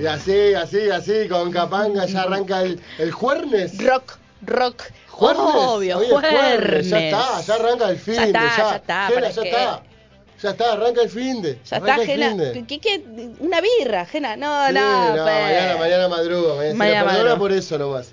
Y 0.00 0.06
así, 0.06 0.54
así, 0.54 0.90
así, 0.90 1.28
con 1.28 1.50
Capanga 1.52 2.04
ya 2.06 2.22
arranca 2.22 2.62
el, 2.62 2.80
el 2.98 3.12
jueves. 3.12 3.78
Rock, 3.84 4.16
rock. 4.42 4.82
Jueves. 5.08 5.38
Obvio, 5.40 5.98
Hoy 5.98 6.06
es 6.06 6.12
jueves, 6.12 6.88
Ya 6.88 6.98
está, 6.98 7.40
ya 7.42 7.54
arranca 7.54 7.88
el 7.90 7.98
fin 7.98 8.14
Ya 8.14 8.20
de. 8.22 8.26
está, 8.26 8.40
Ya, 8.40 8.56
ya 8.70 8.76
está, 8.76 9.06
Gena, 9.06 9.20
¿para 9.20 9.30
ya 9.30 9.42
qué? 9.42 9.48
está. 9.48 9.82
Ya 10.44 10.50
está, 10.50 10.72
arranca 10.74 11.00
el 11.00 11.08
fin 11.08 11.40
de. 11.40 11.58
Ya 11.64 11.78
está, 11.78 11.98
finde. 11.98 12.64
¿Qué, 12.68 12.78
qué? 12.78 13.02
Una 13.40 13.60
birra, 13.62 14.04
Gena. 14.04 14.36
No, 14.36 14.66
Sí, 14.68 14.74
no, 14.74 15.12
pues. 15.12 15.24
mañana, 15.24 15.76
mañana 15.78 16.08
madruga, 16.08 16.54
mañana, 16.56 16.74
Mañana 16.76 17.00
se 17.00 17.16
madruga. 17.16 17.38
por 17.38 17.52
eso 17.52 17.78
nomás. 17.78 18.12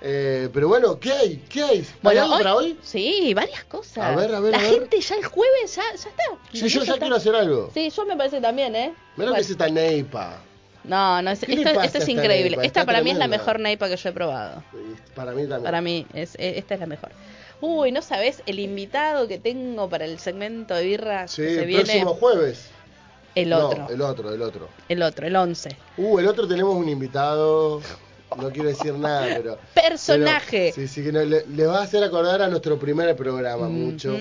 Eh, 0.00 0.48
pero 0.54 0.68
bueno, 0.68 1.00
¿qué 1.00 1.10
hay? 1.12 1.36
¿Qué 1.48 1.60
hay? 1.64 1.78
¿Hay 1.78 1.86
Bueno, 2.02 2.22
algo 2.22 2.38
para 2.38 2.54
hoy? 2.54 2.78
Sí, 2.82 3.34
varias 3.34 3.64
cosas. 3.64 3.98
A 3.98 4.14
ver, 4.14 4.32
a 4.32 4.38
ver, 4.38 4.52
La 4.52 4.58
a 4.58 4.62
ver. 4.62 4.70
gente 4.74 5.00
ya 5.00 5.16
el 5.16 5.24
jueves 5.24 5.74
ya, 5.74 5.82
ya 5.90 6.08
está. 6.10 6.22
Sí, 6.52 6.68
yo 6.68 6.80
ya 6.84 6.92
está. 6.92 6.98
quiero 7.00 7.16
hacer 7.16 7.34
algo. 7.34 7.70
Sí, 7.74 7.90
yo 7.90 8.06
me 8.06 8.16
parece 8.16 8.40
también, 8.40 8.76
¿eh? 8.76 8.94
Mira 9.16 9.30
lo 9.30 9.34
que 9.34 9.40
es 9.40 9.50
esta 9.50 9.68
neipa. 9.68 10.38
No, 10.84 11.20
no, 11.20 11.32
es, 11.32 11.40
¿Qué 11.40 11.48
le 11.56 11.62
esto, 11.62 11.74
pasa 11.74 11.86
esto 11.86 11.98
a 11.98 12.02
es 12.02 12.08
esta 12.08 12.12
increíble. 12.22 12.56
Esta 12.62 12.86
para 12.86 13.02
mí 13.02 13.10
es 13.10 13.18
la 13.18 13.26
mejor 13.26 13.58
neipa 13.58 13.88
que 13.88 13.96
yo 13.96 14.08
he 14.08 14.12
probado. 14.12 14.62
Para 15.16 15.32
mí 15.32 15.42
también. 15.42 15.64
Para 15.64 15.80
mí, 15.80 16.06
es- 16.14 16.36
esta 16.38 16.74
es 16.74 16.80
la 16.80 16.86
mejor. 16.86 17.10
Uy, 17.60 17.90
¿no 17.92 18.02
sabes 18.02 18.42
el 18.46 18.58
invitado 18.60 19.26
que 19.26 19.38
tengo 19.38 19.88
para 19.88 20.04
el 20.04 20.18
segmento 20.18 20.74
de 20.74 20.84
birras 20.84 21.32
Sí, 21.32 21.42
que 21.42 21.48
se 21.54 21.60
el 21.60 21.66
viene? 21.66 21.82
próximo 21.84 22.14
jueves. 22.14 22.68
El 23.34 23.50
No, 23.50 23.68
otro, 23.68 23.88
el 23.90 24.00
otro, 24.00 24.32
el 24.34 24.42
otro. 24.42 24.68
el 24.88 25.02
otro, 25.02 25.26
el 25.26 25.36
11. 25.36 25.76
Uh, 25.96 26.18
el 26.18 26.26
otro 26.28 26.46
tenemos 26.48 26.74
un 26.74 26.88
invitado. 26.88 27.80
No 28.36 28.50
quiero 28.50 28.68
decir 28.68 28.94
nada, 28.94 29.26
pero. 29.36 29.58
Personaje. 29.74 30.72
pero- 30.74 30.86
sí, 30.88 30.92
sí, 30.92 31.02
que 31.04 31.12
no- 31.12 31.22
le, 31.24 31.46
le 31.46 31.66
va 31.66 31.78
a 31.80 31.82
hacer 31.82 32.02
acordar 32.04 32.42
a 32.42 32.48
nuestro 32.48 32.78
primer 32.78 33.14
programa 33.16 33.68
mucho. 33.68 34.16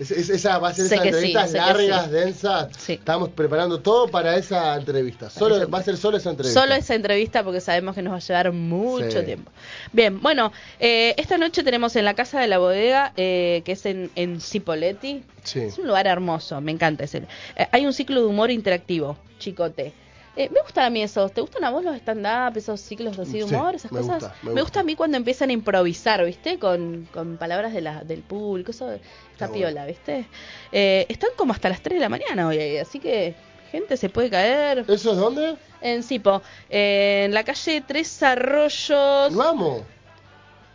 Es- 0.00 0.10
es- 0.10 0.30
esa 0.30 0.58
va 0.58 0.70
a 0.70 0.72
ser 0.74 0.86
Sé 0.86 0.96
sí, 1.20 1.32
largas, 1.34 2.06
sí. 2.06 2.10
densas. 2.10 2.68
Sí. 2.78 2.92
Estamos 2.94 3.28
preparando 3.28 3.80
todo 3.80 4.08
para 4.08 4.34
esa 4.36 4.74
entrevista. 4.74 5.28
Solo, 5.28 5.56
esa 5.58 5.66
va 5.66 5.78
a 5.78 5.82
ser 5.82 5.98
solo 5.98 6.16
esa 6.16 6.30
entrevista. 6.30 6.58
Solo 6.58 6.74
esa 6.74 6.94
entrevista 6.94 7.44
porque 7.44 7.60
sabemos 7.60 7.94
que 7.94 8.00
nos 8.00 8.14
va 8.14 8.16
a 8.16 8.20
llevar 8.20 8.50
mucho 8.52 9.22
tiempo. 9.22 9.52
Bien, 9.92 10.18
bueno, 10.22 10.52
eh, 10.78 11.14
esta 11.18 11.36
noche 11.36 11.62
tenemos 11.62 11.94
en 11.96 12.06
la 12.06 12.14
Casa 12.14 12.40
de 12.40 12.46
la 12.48 12.56
Bodega, 12.56 13.12
eh, 13.18 13.60
que 13.66 13.72
es 13.72 13.84
en, 13.84 14.10
en 14.16 14.40
Cipoletti. 14.40 15.22
Es 15.54 15.76
un 15.78 15.86
lugar 15.86 16.06
hermoso, 16.06 16.58
me 16.62 16.72
encanta 16.72 17.04
ese. 17.04 17.24
Eh, 17.56 17.66
hay 17.70 17.84
un 17.84 17.92
ciclo 17.92 18.20
de 18.20 18.26
humor 18.26 18.50
interactivo, 18.50 19.18
chicote. 19.38 19.92
Eh, 20.36 20.48
me 20.52 20.60
gustan 20.62 20.84
a 20.84 20.90
mí 20.90 21.02
esos. 21.02 21.32
¿Te 21.34 21.40
gustan 21.40 21.64
a 21.64 21.70
vos 21.70 21.82
los 21.84 21.94
stand-up, 21.96 22.56
esos 22.56 22.80
ciclos 22.80 23.18
así 23.18 23.38
de 23.40 23.48
Sí, 23.48 23.54
humor, 23.54 23.74
esas 23.74 23.90
me 23.92 24.00
cosas? 24.00 24.22
gusta, 24.22 24.36
me 24.42 24.50
gusta 24.50 24.60
gusta. 24.62 24.80
a 24.80 24.82
mí 24.84 24.94
cuando 24.94 25.16
empiezan 25.16 25.50
a 25.50 25.52
improvisar, 25.52 26.24
¿viste? 26.24 26.58
Con, 26.58 27.08
con 27.12 27.36
palabras 27.36 27.72
de 27.72 27.80
la, 27.80 28.04
del 28.04 28.20
público, 28.22 28.70
eso 28.70 28.92
está 28.92 29.48
bueno. 29.48 29.52
piola, 29.66 29.86
¿viste? 29.86 30.26
Eh, 30.72 31.06
están 31.08 31.30
como 31.36 31.52
hasta 31.52 31.68
las 31.68 31.80
3 31.82 31.96
de 31.96 32.00
la 32.00 32.08
mañana 32.08 32.46
hoy 32.46 32.58
ahí, 32.58 32.76
así 32.78 33.00
que 33.00 33.34
gente 33.72 33.96
se 33.96 34.08
puede 34.08 34.30
caer. 34.30 34.84
¿Eso 34.88 35.12
es 35.12 35.16
dónde? 35.18 35.56
En 35.80 36.02
Sipo, 36.02 36.42
eh, 36.68 37.22
en 37.26 37.34
la 37.34 37.42
calle 37.44 37.82
Tres 37.86 38.22
Arroyos. 38.22 39.34
Vamos. 39.34 39.82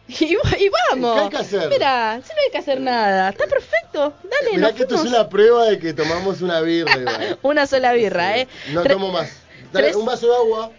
Y, 0.07 0.35
va- 0.35 0.57
y 0.59 0.69
vamos. 0.69 1.15
¿Qué 1.15 1.21
hay 1.23 1.29
que 1.29 1.37
hacer? 1.37 1.67
Mira, 1.69 2.21
si 2.23 2.29
no 2.29 2.35
hay 2.45 2.51
que 2.51 2.57
hacer 2.59 2.79
nada. 2.79 3.29
Está 3.29 3.47
perfecto. 3.47 4.13
Dale, 4.21 4.51
Mirá 4.57 4.67
nos 4.67 4.73
que 4.73 4.83
esto 4.83 4.93
es 4.93 5.01
fuimos. 5.01 5.17
una 5.19 5.29
prueba 5.29 5.65
de 5.65 5.79
que 5.79 5.93
tomamos 5.95 6.41
una 6.43 6.61
birra. 6.61 6.95
igual. 6.99 7.39
Una 7.41 7.65
sola 7.65 7.91
birra, 7.93 8.37
¿eh? 8.37 8.47
No 8.71 8.83
Tre- 8.83 8.91
tomo 8.93 9.11
más. 9.11 9.31
Dale, 9.75 9.87
tres- 9.87 9.95
un 9.97 10.05
vaso 10.05 10.27
de 10.27 10.35
agua. 10.35 10.71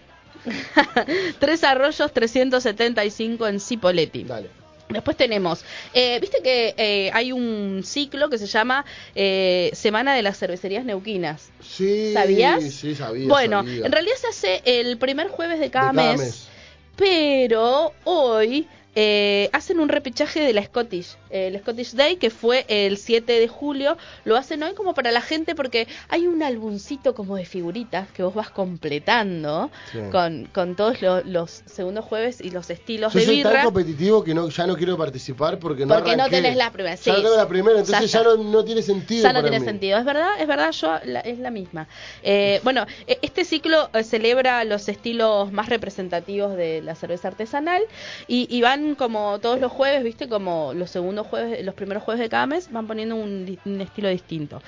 Tres 1.39 1.65
Arroyos 1.65 2.13
375 2.13 3.47
en 3.49 3.61
Cipoletti. 3.61 4.25
Dale. 4.25 4.49
Después 4.89 5.17
tenemos, 5.17 5.65
eh, 5.95 6.19
viste 6.21 6.39
que 6.45 6.73
eh, 6.79 7.11
hay 7.13 7.33
un 7.33 7.83
ciclo 7.85 8.31
que 8.31 8.39
se 8.39 8.47
llama 8.47 8.85
eh, 9.17 9.71
Semana 9.73 10.15
de 10.15 10.23
las 10.23 10.39
Cervecerías 10.39 10.85
Neuquinas. 10.85 11.51
Sí. 11.61 12.13
¿Sabías? 12.13 12.63
Sí, 12.73 12.95
sabía. 12.95 13.27
bueno, 13.27 13.65
sabía. 13.65 13.85
en 13.87 13.91
realidad 13.91 14.15
se 14.21 14.29
hace 14.29 14.63
el 14.65 14.97
primer 14.97 15.27
jueves 15.29 15.59
de 15.59 15.71
cada, 15.71 15.91
De 15.91 15.97
cada 15.97 16.13
mes, 16.13 16.21
mes. 16.21 16.49
pero 16.95 17.93
hoy 18.05 18.69
eh, 18.99 19.51
hacen 19.53 19.79
un 19.79 19.89
repechaje 19.91 20.41
de 20.41 20.53
la 20.55 20.65
Scottish, 20.65 21.17
eh, 21.31 21.49
el 21.49 21.59
Scottish 21.61 21.93
Day, 21.93 22.17
que 22.17 22.31
fue 22.31 22.65
el 22.69 22.97
7 22.97 23.39
de 23.39 23.47
julio. 23.47 23.97
Lo 24.25 24.37
hacen 24.37 24.63
hoy 24.63 24.73
como 24.75 24.95
para 24.95 25.13
la 25.13 25.21
gente 25.21 25.55
porque 25.55 25.87
hay 26.09 26.27
un 26.27 26.43
álbumcito 26.43 27.15
como 27.15 27.37
de 27.37 27.45
figuritas 27.45 28.09
que 28.13 28.23
vos 28.23 28.35
vas 28.35 28.49
completando 28.51 29.71
Sí. 29.93 29.99
con, 30.11 30.47
con 30.47 30.77
todos 30.77 31.03
lo- 31.03 31.23
los 31.25 31.63
segundos 31.67 32.05
jueves 32.07 32.41
y 32.41 32.51
los 32.51 32.71
estilos 32.71 33.13
Yo 33.13 33.21
de 33.21 33.27
soy 33.27 33.37
birra. 33.37 33.53
tan 33.53 33.65
competitivo 33.67 34.25
que 34.25 34.35
no, 34.35 34.49
ya 34.49 34.67
no 34.67 34.77
quiero 34.77 34.97
participar 34.97 35.59
porque 35.59 35.85
no 35.85 35.95
Porque 35.95 36.17
no 36.17 36.29
tenés 36.31 36.57
la 36.57 36.71
primera, 36.73 36.95
Ya 36.95 37.03
sí, 37.03 37.11
no 37.11 37.17
tengo 37.23 37.37
la 37.37 37.49
primera, 37.49 37.75
ya 37.77 37.81
entonces 37.81 38.11
ya, 38.13 38.23
no, 38.23 38.37
no 38.37 38.65
tiene 38.65 38.81
sentido. 38.83 39.25
Ya 39.25 39.29
no 39.33 39.41
para 39.41 39.51
tiene 39.51 39.61
mí. 39.61 39.67
sentido, 39.67 39.99
es 39.99 40.05
verdad, 40.07 40.31
es 40.41 40.47
verdad, 40.49 40.71
yo 40.73 40.99
la- 41.05 41.21
es 41.21 41.39
la 41.39 41.51
misma. 41.51 41.87
Eh, 42.23 42.61
bueno, 42.65 42.87
e- 43.07 43.19
este 43.21 43.45
ciclo 43.45 43.91
eh, 43.93 44.03
celebra 44.05 44.65
los 44.65 44.89
estilos 44.89 45.53
más 45.53 45.69
representativos 45.69 46.57
de 46.57 46.81
la 46.81 46.95
cerveza 46.95 47.29
artesanal 47.29 47.83
y, 48.27 48.47
y 48.51 48.63
van 48.63 48.86
como 48.95 49.39
todos 49.41 49.61
los 49.61 49.73
jueves, 49.73 50.03
viste, 50.05 50.29
como 50.29 50.73
los 50.75 50.91
segundos 50.91 51.27
jueves, 51.27 51.65
los 51.65 51.75
primeros 51.75 52.03
jueves 52.03 52.21
de 52.21 52.29
cada 52.29 52.47
mes, 52.47 52.71
van 52.71 52.87
poniendo 52.87 53.17
un, 53.17 53.59
estilo 53.81 54.09
distinto. 54.09 54.63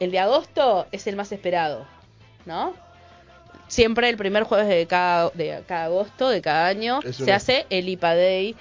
El 0.00 0.10
de 0.10 0.18
agosto 0.18 0.86
es 0.92 1.06
el 1.06 1.16
más 1.16 1.30
esperado, 1.32 1.86
¿no? 2.46 2.74
Siempre 3.68 4.08
el 4.08 4.16
primer 4.16 4.42
jueves 4.42 4.68
de 4.68 4.86
cada, 4.86 5.30
de 5.30 5.62
cada 5.66 5.84
agosto, 5.84 6.28
de 6.28 6.42
cada 6.42 6.66
año, 6.66 7.00
se 7.02 7.32
hace 7.32 7.66
el 7.70 7.88
IPA 7.88 8.14
Day. 8.14 8.56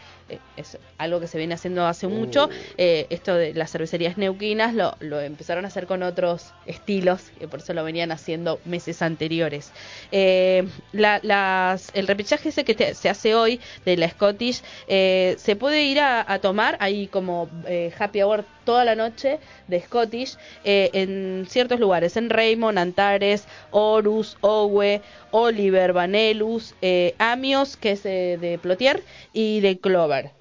Es 0.61 0.77
algo 0.97 1.19
que 1.19 1.27
se 1.27 1.37
viene 1.37 1.53
haciendo 1.55 1.85
hace 1.85 2.07
mucho. 2.07 2.45
Uh. 2.45 2.49
Eh, 2.77 3.07
esto 3.09 3.35
de 3.35 3.53
las 3.53 3.71
cervecerías 3.71 4.17
neuquinas 4.17 4.73
lo, 4.73 4.95
lo 4.99 5.19
empezaron 5.19 5.65
a 5.65 5.67
hacer 5.67 5.87
con 5.87 6.03
otros 6.03 6.51
estilos, 6.65 7.23
que 7.39 7.47
por 7.47 7.59
eso 7.59 7.73
lo 7.73 7.83
venían 7.83 8.11
haciendo 8.11 8.59
meses 8.65 9.01
anteriores. 9.01 9.71
Eh, 10.11 10.67
la- 10.93 11.19
las, 11.23 11.89
el 11.93 12.07
repechaje 12.07 12.49
ese 12.49 12.63
que 12.63 12.75
te- 12.75 12.95
se 12.95 13.09
hace 13.09 13.35
hoy 13.35 13.59
de 13.85 13.97
la 13.97 14.09
Scottish, 14.09 14.61
eh, 14.87 15.35
se 15.37 15.55
puede 15.55 15.83
ir 15.83 15.99
a, 15.99 16.23
a 16.31 16.39
tomar, 16.39 16.77
hay 16.79 17.07
como 17.07 17.49
eh, 17.67 17.91
happy 17.97 18.21
hour 18.21 18.45
toda 18.65 18.85
la 18.85 18.95
noche 18.95 19.39
de 19.67 19.81
Scottish 19.81 20.37
eh, 20.63 20.89
en 20.93 21.45
ciertos 21.49 21.79
lugares, 21.79 22.15
en 22.15 22.29
Raymond, 22.29 22.77
Antares, 22.77 23.45
Horus, 23.71 24.37
Owe, 24.41 25.01
Oliver, 25.31 25.93
Vanelus, 25.93 26.75
eh, 26.81 27.15
Amios, 27.17 27.75
que 27.77 27.91
es 27.91 28.03
de 28.03 28.59
Plotier, 28.61 29.01
y 29.33 29.59
de 29.61 29.79
Clover. 29.79 30.31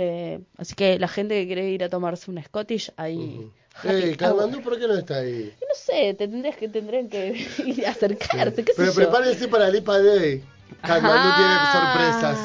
Eh, 0.00 0.38
así 0.56 0.76
que 0.76 0.96
la 0.96 1.08
gente 1.08 1.34
que 1.34 1.46
quiere 1.48 1.68
ir 1.70 1.82
a 1.82 1.88
tomarse 1.88 2.30
una 2.30 2.40
Scottish, 2.44 2.92
ahí 2.96 3.50
Ey, 3.82 4.14
Katmandú, 4.16 4.60
¿por 4.62 4.78
qué 4.78 4.86
no 4.86 4.94
está 4.94 5.16
ahí? 5.16 5.52
No 5.60 5.74
sé, 5.74 6.14
te 6.14 6.28
tendrías 6.28 6.56
que, 6.56 6.68
tendrían 6.68 7.08
que 7.08 7.44
ir 7.66 7.84
a 7.84 7.90
acercarse, 7.90 8.62
qué 8.64 8.72
sé 8.72 8.76
Pero 8.76 8.88
yo. 8.90 8.94
prepárense 8.94 9.48
para 9.48 9.66
el 9.68 9.74
IPA 9.76 9.98
Day. 9.98 10.42
Katmandú 10.82 11.28
tiene 11.36 11.66
sorpresas. 11.72 12.38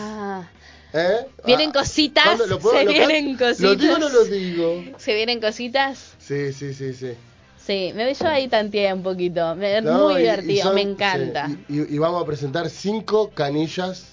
¿Eh? 0.93 1.25
Vienen 1.45 1.69
Ah, 1.69 1.73
cositas, 1.79 2.23
¿cuándo? 2.25 2.47
¿Lo 2.47 2.59
puedo- 2.59 2.77
se 2.79 2.85
lo 2.85 2.91
vienen 2.91 3.35
can- 3.37 3.55
¿Lo 3.59 3.75
digo 3.75 3.93
o 3.95 3.97
no 3.99 4.05
cositas. 4.09 4.13
lo 4.13 4.25
digo? 4.35 4.85
¿Se 4.97 5.13
vienen 5.13 5.39
cositas? 5.41 6.15
Sí, 6.19 6.53
sí, 6.53 6.73
sí, 6.73 6.93
sí. 6.93 7.13
Sí, 7.57 7.91
me 7.95 8.13
yo 8.13 8.27
ahí 8.27 8.47
tanteé 8.47 8.91
un 8.93 9.03
poquito. 9.03 9.55
Me- 9.55 9.77
Es 9.77 9.83
No, 9.83 10.09
muy 10.09 10.13
y- 10.15 10.17
y 10.17 10.19
divertido, 10.21 10.63
son- 10.63 10.75
me 10.75 10.81
encanta. 10.81 11.47
sí, 11.47 11.57
y, 11.69 11.81
y- 11.81 11.95
y 11.95 11.97
vamos 11.99 12.21
a 12.21 12.25
presentar 12.25 12.69
cinco 12.69 13.29
canillas 13.29 14.12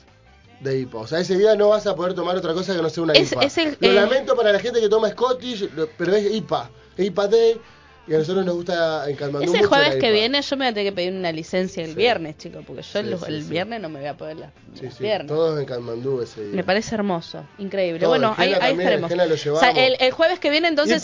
de 0.60 0.78
IPA. 0.80 0.98
O 0.98 1.06
sea, 1.06 1.20
ese 1.20 1.36
día 1.36 1.54
no 1.56 1.68
vas 1.70 1.86
a 1.86 1.94
poder 1.94 2.14
tomar 2.14 2.36
otra 2.36 2.52
cosa 2.54 2.74
que 2.76 2.82
no 2.82 2.90
sea 2.90 3.02
una 3.02 3.12
Es- 3.14 3.32
IPA. 3.32 3.44
es 3.44 3.58
el- 3.58 3.76
Lo 3.80 3.88
eh, 3.90 3.94
lamento 3.94 4.36
para 4.36 4.52
la 4.52 4.58
gente 4.58 4.80
que 4.80 4.88
toma 4.88 5.08
Scottish, 5.10 5.68
pero 5.96 6.14
es 6.14 6.32
IPA. 6.34 6.70
IPA 6.98 7.28
Day. 7.28 7.60
Y 8.08 8.14
a 8.14 8.18
nosotros 8.18 8.44
nos 8.44 8.56
gusta 8.56 9.08
en 9.08 9.14
Katmandú 9.14 9.44
Es 9.44 9.50
el 9.54 9.56
mucho 9.60 9.68
jueves 9.68 9.96
que 9.96 10.10
viene, 10.10 10.42
yo 10.42 10.56
me 10.56 10.64
voy 10.64 10.70
a 10.70 10.74
tener 10.74 10.90
que 10.90 10.96
pedir 10.96 11.12
una 11.12 11.30
licencia 11.30 11.84
el 11.84 11.90
Sí. 11.90 11.94
viernes, 11.96 12.36
chicos, 12.38 12.64
porque 12.66 12.82
yo 12.82 12.88
Sí, 12.90 12.98
el, 12.98 13.18
sí, 13.18 13.24
el 13.28 13.42
sí. 13.44 13.50
viernes 13.50 13.80
no 13.80 13.88
me 13.88 14.00
voy 14.00 14.08
a 14.08 14.16
poder 14.16 14.36
las, 14.38 14.50
Sí, 14.74 14.86
las 14.86 14.94
sí, 14.94 15.02
piernas. 15.02 15.28
todos 15.28 15.60
en 15.60 15.66
Katmandú 15.66 16.20
ese 16.20 16.42
día. 16.42 16.54
Me 16.56 16.64
parece 16.64 16.94
hermoso, 16.96 17.44
increíble. 17.58 18.04
Bueno, 18.08 18.34
ahí, 18.36 18.52
ahí 18.54 18.72
el 18.74 18.80
estaremos. 18.80 19.46
O 19.46 19.60
sea, 19.60 19.70
el, 19.70 19.96
el 20.00 20.10
jueves 20.12 20.40
que 20.40 20.50
viene 20.50 20.66
entonces 20.68 21.02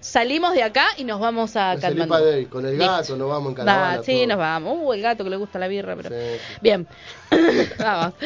salimos 0.00 0.54
de 0.54 0.62
acá 0.64 0.86
y 0.96 1.04
nos 1.04 1.20
vamos 1.20 1.54
a 1.54 1.74
el 1.74 1.80
Katmandú. 1.80 2.14
Day. 2.24 2.46
Con 2.46 2.66
el 2.66 2.76
Listo. 2.78 2.92
gato 2.92 3.16
nos 3.16 3.28
vamos 3.28 3.48
en 3.50 3.54
caravana. 3.54 4.02
sí, 4.02 4.12
todo. 4.16 4.26
nos 4.26 4.38
vamos. 4.38 4.78
Uh, 4.80 4.92
el 4.94 5.02
gato 5.02 5.22
que 5.22 5.30
le 5.30 5.36
gusta 5.36 5.58
la 5.60 5.68
birra, 5.68 5.94
pero... 5.94 6.08
Sí, 6.08 6.16
sí. 6.38 6.54
Bien. 6.62 6.88
vamos. 7.78 8.14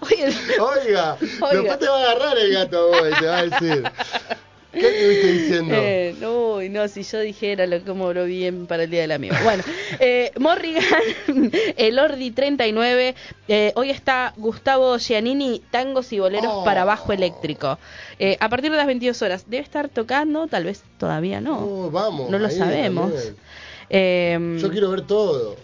Oiga, 0.00 1.16
Oiga. 1.40 1.52
después 1.52 1.78
te 1.78 1.88
va 1.88 1.96
a 1.96 2.10
agarrar 2.10 2.38
el 2.38 2.52
gato 2.52 2.90
hoy, 2.90 3.10
te 3.20 3.26
va 3.26 3.38
a 3.38 3.42
decir. 3.46 3.82
¿Qué 4.74 4.88
estuviste 4.88 5.32
diciendo? 5.32 5.74
Eh, 5.76 6.14
no, 6.20 6.60
no, 6.62 6.88
si 6.88 7.02
yo 7.02 7.20
dijera 7.20 7.66
lo 7.66 7.80
como 7.84 8.12
lo 8.12 8.24
bien 8.24 8.66
para 8.66 8.84
el 8.84 8.90
Día 8.90 9.02
del 9.02 9.12
Amigo. 9.12 9.34
Bueno, 9.44 9.62
eh, 10.00 10.32
Morrigan, 10.38 10.84
el 11.76 11.98
Ordi 11.98 12.30
39, 12.30 13.14
eh, 13.48 13.72
hoy 13.76 13.90
está 13.90 14.32
Gustavo 14.36 14.98
Giannini, 14.98 15.62
tangos 15.70 16.12
y 16.12 16.18
boleros 16.18 16.50
Oh. 16.54 16.64
para 16.64 16.84
bajo 16.84 17.12
eléctrico. 17.12 17.78
Eh, 18.18 18.36
a 18.40 18.48
partir 18.48 18.70
de 18.70 18.76
las 18.76 18.86
22 18.86 19.20
horas, 19.22 19.44
debe 19.48 19.62
estar 19.62 19.88
tocando, 19.88 20.46
tal 20.46 20.64
vez 20.64 20.82
todavía 20.98 21.40
no. 21.40 21.58
Oh, 21.58 21.90
vamos. 21.90 22.30
no 22.30 22.38
lo 22.38 22.46
ahí 22.48 22.56
sabemos. 22.56 23.12
Eh, 23.90 24.58
Yo 24.60 24.70
quiero 24.70 24.90
ver 24.90 25.02
todo. 25.02 25.56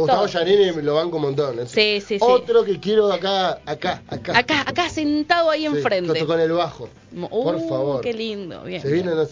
Gustavo. 0.00 0.26
Giannini 0.26 0.72
me 0.72 0.82
lo 0.82 0.94
banco 0.94 1.16
un 1.16 1.22
montón. 1.22 1.58
Es 1.60 1.70
Sí, 1.70 2.00
sí, 2.00 2.18
sí. 2.18 2.24
Otro 2.24 2.64
que 2.64 2.78
quiero 2.80 3.12
acá, 3.12 3.58
acá, 3.66 4.02
acá. 4.08 4.38
Acá, 4.38 4.64
acá, 4.66 4.88
sentado 4.90 5.50
ahí 5.50 5.66
enfrente. 5.66 6.24
Con 6.26 6.40
el 6.40 6.52
bajo. 6.52 6.88
Uh, 7.14 7.28
por 7.44 7.68
favor. 7.68 8.00
Qué 8.02 8.12
lindo, 8.12 8.62
bien. 8.64 8.82
Se 8.82 8.88
no. 9.02 9.26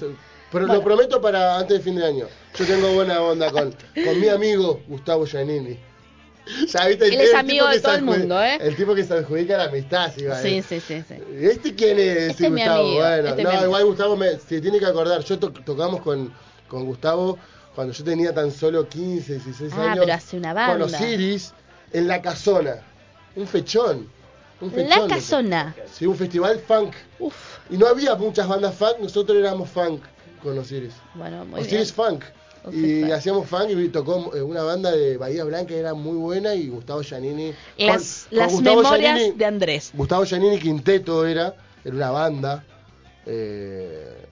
Pero 0.52 0.66
Bueno. 0.66 0.74
lo 0.74 0.84
prometo 0.84 1.20
para 1.20 1.58
antes 1.58 1.78
de 1.78 1.82
fin 1.82 1.96
de 1.96 2.06
año. 2.06 2.26
Yo 2.56 2.64
tengo 2.64 2.92
buena 2.94 3.20
onda 3.20 3.50
con, 3.50 3.74
con 4.04 4.20
mi 4.20 4.28
amigo 4.28 4.80
Gustavo 4.86 5.26
Giannini. 5.26 5.76
Ya, 6.68 6.86
¿viste? 6.86 7.06
Él 7.06 7.20
es 7.20 7.30
El 7.30 7.36
amigo 7.36 7.66
de 7.66 7.80
todo 7.80 7.94
el 7.94 8.02
mundo, 8.02 8.40
¿eh? 8.42 8.58
El 8.60 8.76
tipo 8.76 8.94
que 8.94 9.02
se 9.02 9.14
adjudica 9.14 9.56
la 9.56 9.64
amistad, 9.64 10.12
sí, 10.14 10.24
va, 10.26 10.40
Sí, 10.40 10.58
eh. 10.58 10.62
sí, 10.62 10.78
sí, 10.78 11.02
sí. 11.08 11.14
¿Este 11.40 11.74
quién 11.74 11.98
es? 11.98 12.16
Este 12.18 12.34
Sí, 12.34 12.44
es 12.44 12.50
mi 12.50 12.60
Gustavo. 12.60 12.80
amigo, 12.82 13.00
Bueno, 13.00 13.28
este 13.28 13.40
es 13.40 13.44
no, 13.44 13.50
mi 13.50 13.56
amigo. 13.56 13.64
igual 13.64 13.84
Gustavo 13.86 14.16
me, 14.16 14.38
se 14.38 14.60
tiene 14.60 14.78
que 14.78 14.86
acordar. 14.86 15.24
Yo 15.24 15.38
to- 15.38 15.50
tocamos 15.52 16.02
con, 16.02 16.32
con 16.68 16.84
Gustavo 16.84 17.38
cuando 17.74 17.92
yo 17.92 18.04
tenía 18.04 18.32
tan 18.32 18.50
solo 18.50 18.88
15, 18.88 19.32
16 19.34 19.72
Ah, 19.76 19.92
años. 19.92 19.98
pero 20.04 20.14
hace 20.14 20.36
una 20.36 20.52
banda. 20.54 20.72
Con 20.86 20.94
Osiris 20.94 21.52
en 21.92 22.08
La 22.08 22.20
Casona. 22.22 22.76
Un 23.36 23.46
fechón. 23.46 24.08
Un 24.60 24.70
fechón. 24.70 25.08
La. 25.08 25.14
Casona. 25.14 25.74
Sí, 25.92 26.06
un 26.06 26.16
festival 26.16 26.60
funk. 26.60 26.94
Uf, 27.18 27.34
Y 27.70 27.76
no 27.76 27.86
había 27.88 28.14
muchas 28.14 28.46
bandas 28.48 28.74
funk, 28.74 28.98
nosotros 29.00 29.36
éramos 29.38 29.68
funk 29.70 30.02
con 30.42 30.58
Osiris. 30.58 30.92
bueno, 31.14 31.44
muy 31.44 31.60
Osiris 31.60 31.94
bien. 31.96 32.08
Funk. 32.10 32.24
Osiris 32.66 32.84
y 32.98 33.00
Funk. 33.02 33.12
hacíamos 33.12 33.48
funk 33.48 33.70
y 33.70 33.88
tocó 33.88 34.34
eh, 34.34 34.40
una 34.40 34.62
banda 34.62 34.90
de 34.92 35.16
Bahía 35.18 35.44
Blanca, 35.44 35.74
era 35.74 35.92
muy 35.94 36.16
buena 36.16 36.54
y 36.54 36.68
Gustavo 36.68 37.02
Giannini. 37.02 37.52
Las, 37.78 38.26
con- 38.30 38.38
con 38.38 38.38
las 38.38 38.52
Gustavo 38.52 38.76
memorias 38.82 39.18
Giannini- 39.18 39.36
de 39.36 39.44
Andrés. 39.44 39.90
Gustavo 39.92 40.24
Giannini 40.24 40.58
Quinteto 40.58 41.26
era, 41.26 41.54
era 41.84 41.94
una 41.94 42.10
banda. 42.10 42.64
eh, 43.26 44.26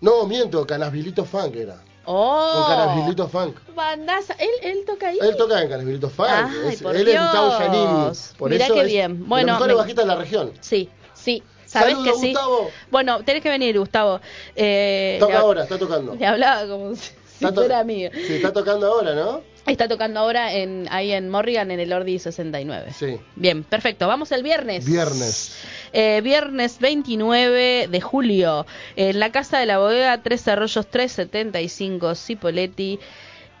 no, 0.00 0.26
miento, 0.26 0.66
Canasvilito 0.66 1.24
Funk 1.24 1.54
era. 1.56 1.80
Con 2.04 2.14
Oh, 2.16 2.64
Canasvilito 2.68 3.28
Funk. 3.28 3.56
bandaza. 3.74 4.34
Él, 4.34 4.50
él 4.62 4.84
toca 4.86 5.08
ahí. 5.08 5.18
Él 5.20 5.36
toca 5.36 5.62
en 5.62 5.68
Canasvilito 5.68 6.10
Funk. 6.10 6.28
Ay, 6.30 6.72
es- 6.74 6.82
por 6.82 6.96
él 6.96 7.06
es 7.08 7.20
Gustavo 7.20 7.46
Dios. 7.46 7.58
Giannini. 7.58 8.10
Por 8.38 8.50
Mirá 8.50 8.64
eso 8.64 8.74
qué 8.74 8.80
es 8.80 8.86
bien. 8.86 9.18
de 9.20 9.24
Bueno, 9.26 9.52
los 9.58 9.66
mejores 9.68 9.96
me- 9.96 10.02
de 10.02 10.06
la 10.08 10.14
región. 10.16 10.52
Sí, 10.60 10.88
sí. 11.14 11.42
¿Sabes 11.66 11.96
que 11.98 12.12
sí? 12.14 12.32
Gustavo. 12.32 12.70
Bueno, 12.90 13.22
tenés 13.24 13.42
que 13.42 13.48
venir, 13.48 13.78
Gustavo. 13.78 14.20
Eh, 14.56 15.16
Toca 15.20 15.32
le- 15.32 15.38
ahora, 15.38 15.62
está 15.62 15.78
tocando. 15.78 16.14
Le 16.14 16.26
hablaba 16.26 16.66
como 16.68 16.94
si, 16.96 17.12
si 17.38 17.46
fuera 17.46 17.78
amigo. 17.78 18.10
Sí, 18.12 18.34
está 18.34 18.52
tocando 18.52 18.86
ahora, 18.88 19.14
¿no? 19.14 19.40
Está 19.66 19.86
tocando 19.86 20.18
ahora 20.20 20.52
en, 20.52 20.88
ahí 20.90 21.12
en 21.12 21.28
Morrigan, 21.28 21.70
en 21.70 21.78
el 21.78 21.92
Ordi 21.92 22.18
69. 22.18 22.92
Sí. 22.98 23.16
Bien, 23.36 23.62
perfecto. 23.62 24.08
Vamos 24.08 24.32
el 24.32 24.42
viernes. 24.42 24.84
Viernes. 24.84 25.56
Eh, 25.92 26.20
viernes 26.22 26.78
29 26.80 27.86
de 27.88 28.00
julio, 28.00 28.66
en 28.96 29.20
la 29.20 29.30
Casa 29.30 29.58
de 29.60 29.66
la 29.66 29.78
Bodega, 29.78 30.20
Tres 30.22 30.48
Arroyos 30.48 30.86
375, 30.88 32.14
Cipoletti, 32.16 32.98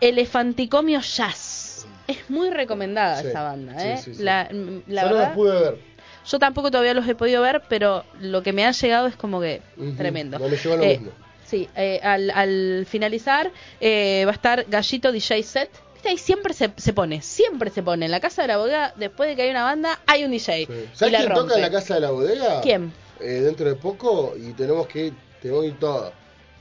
Elefanticomio 0.00 1.00
Jazz. 1.00 1.86
Es 2.08 2.28
muy 2.28 2.50
recomendada 2.50 3.22
Sí, 3.22 3.28
esa 3.28 3.42
banda, 3.44 3.74
¿eh? 3.92 3.96
sí, 3.98 4.14
sí. 4.16 4.22
La, 4.22 4.48
la 4.88 5.04
verdad, 5.04 5.34
pude 5.34 5.60
ver. 5.60 5.78
yo 6.26 6.38
tampoco 6.40 6.70
todavía 6.72 6.94
los 6.94 7.06
he 7.06 7.14
podido 7.14 7.40
ver, 7.42 7.62
pero 7.68 8.04
lo 8.20 8.42
que 8.42 8.52
me 8.52 8.66
ha 8.66 8.72
llegado 8.72 9.06
es 9.06 9.14
como 9.14 9.40
que 9.40 9.62
Ujú, 9.76 9.92
tremendo. 9.96 10.38
no 10.40 10.48
lo 10.48 10.82
Eh, 10.82 10.98
mismo. 10.98 11.12
Sí, 11.46 11.68
eh, 11.76 12.00
al, 12.02 12.30
al 12.30 12.86
finalizar 12.88 13.52
eh, 13.80 14.24
va 14.26 14.32
a 14.32 14.34
estar 14.34 14.64
Gallito 14.68 15.12
DJ 15.12 15.42
Set. 15.44 15.70
Ahí 16.04 16.18
siempre 16.18 16.52
se, 16.54 16.72
se 16.76 16.92
pone, 16.92 17.22
siempre 17.22 17.70
se 17.70 17.82
pone. 17.82 18.06
En 18.06 18.10
la 18.10 18.20
casa 18.20 18.42
de 18.42 18.48
la 18.48 18.58
bodega, 18.58 18.92
después 18.96 19.28
de 19.28 19.36
que 19.36 19.42
hay 19.42 19.50
una 19.50 19.64
banda, 19.64 20.00
hay 20.06 20.24
un 20.24 20.30
DJ. 20.30 20.66
Sí. 20.66 20.72
¿Sabes 20.94 21.16
quién 21.16 21.32
toca 21.32 21.54
en 21.54 21.60
la 21.62 21.70
casa 21.70 21.94
de 21.94 22.00
la 22.00 22.10
bodega? 22.10 22.60
¿Quién? 22.60 22.92
Eh, 23.20 23.40
dentro 23.44 23.68
de 23.68 23.76
poco 23.76 24.34
y 24.36 24.52
tenemos 24.52 24.86
que 24.88 25.06
ir, 25.06 25.14
tenemos 25.40 25.62
que 25.62 25.68
ir 25.68 25.78
todos. 25.78 26.12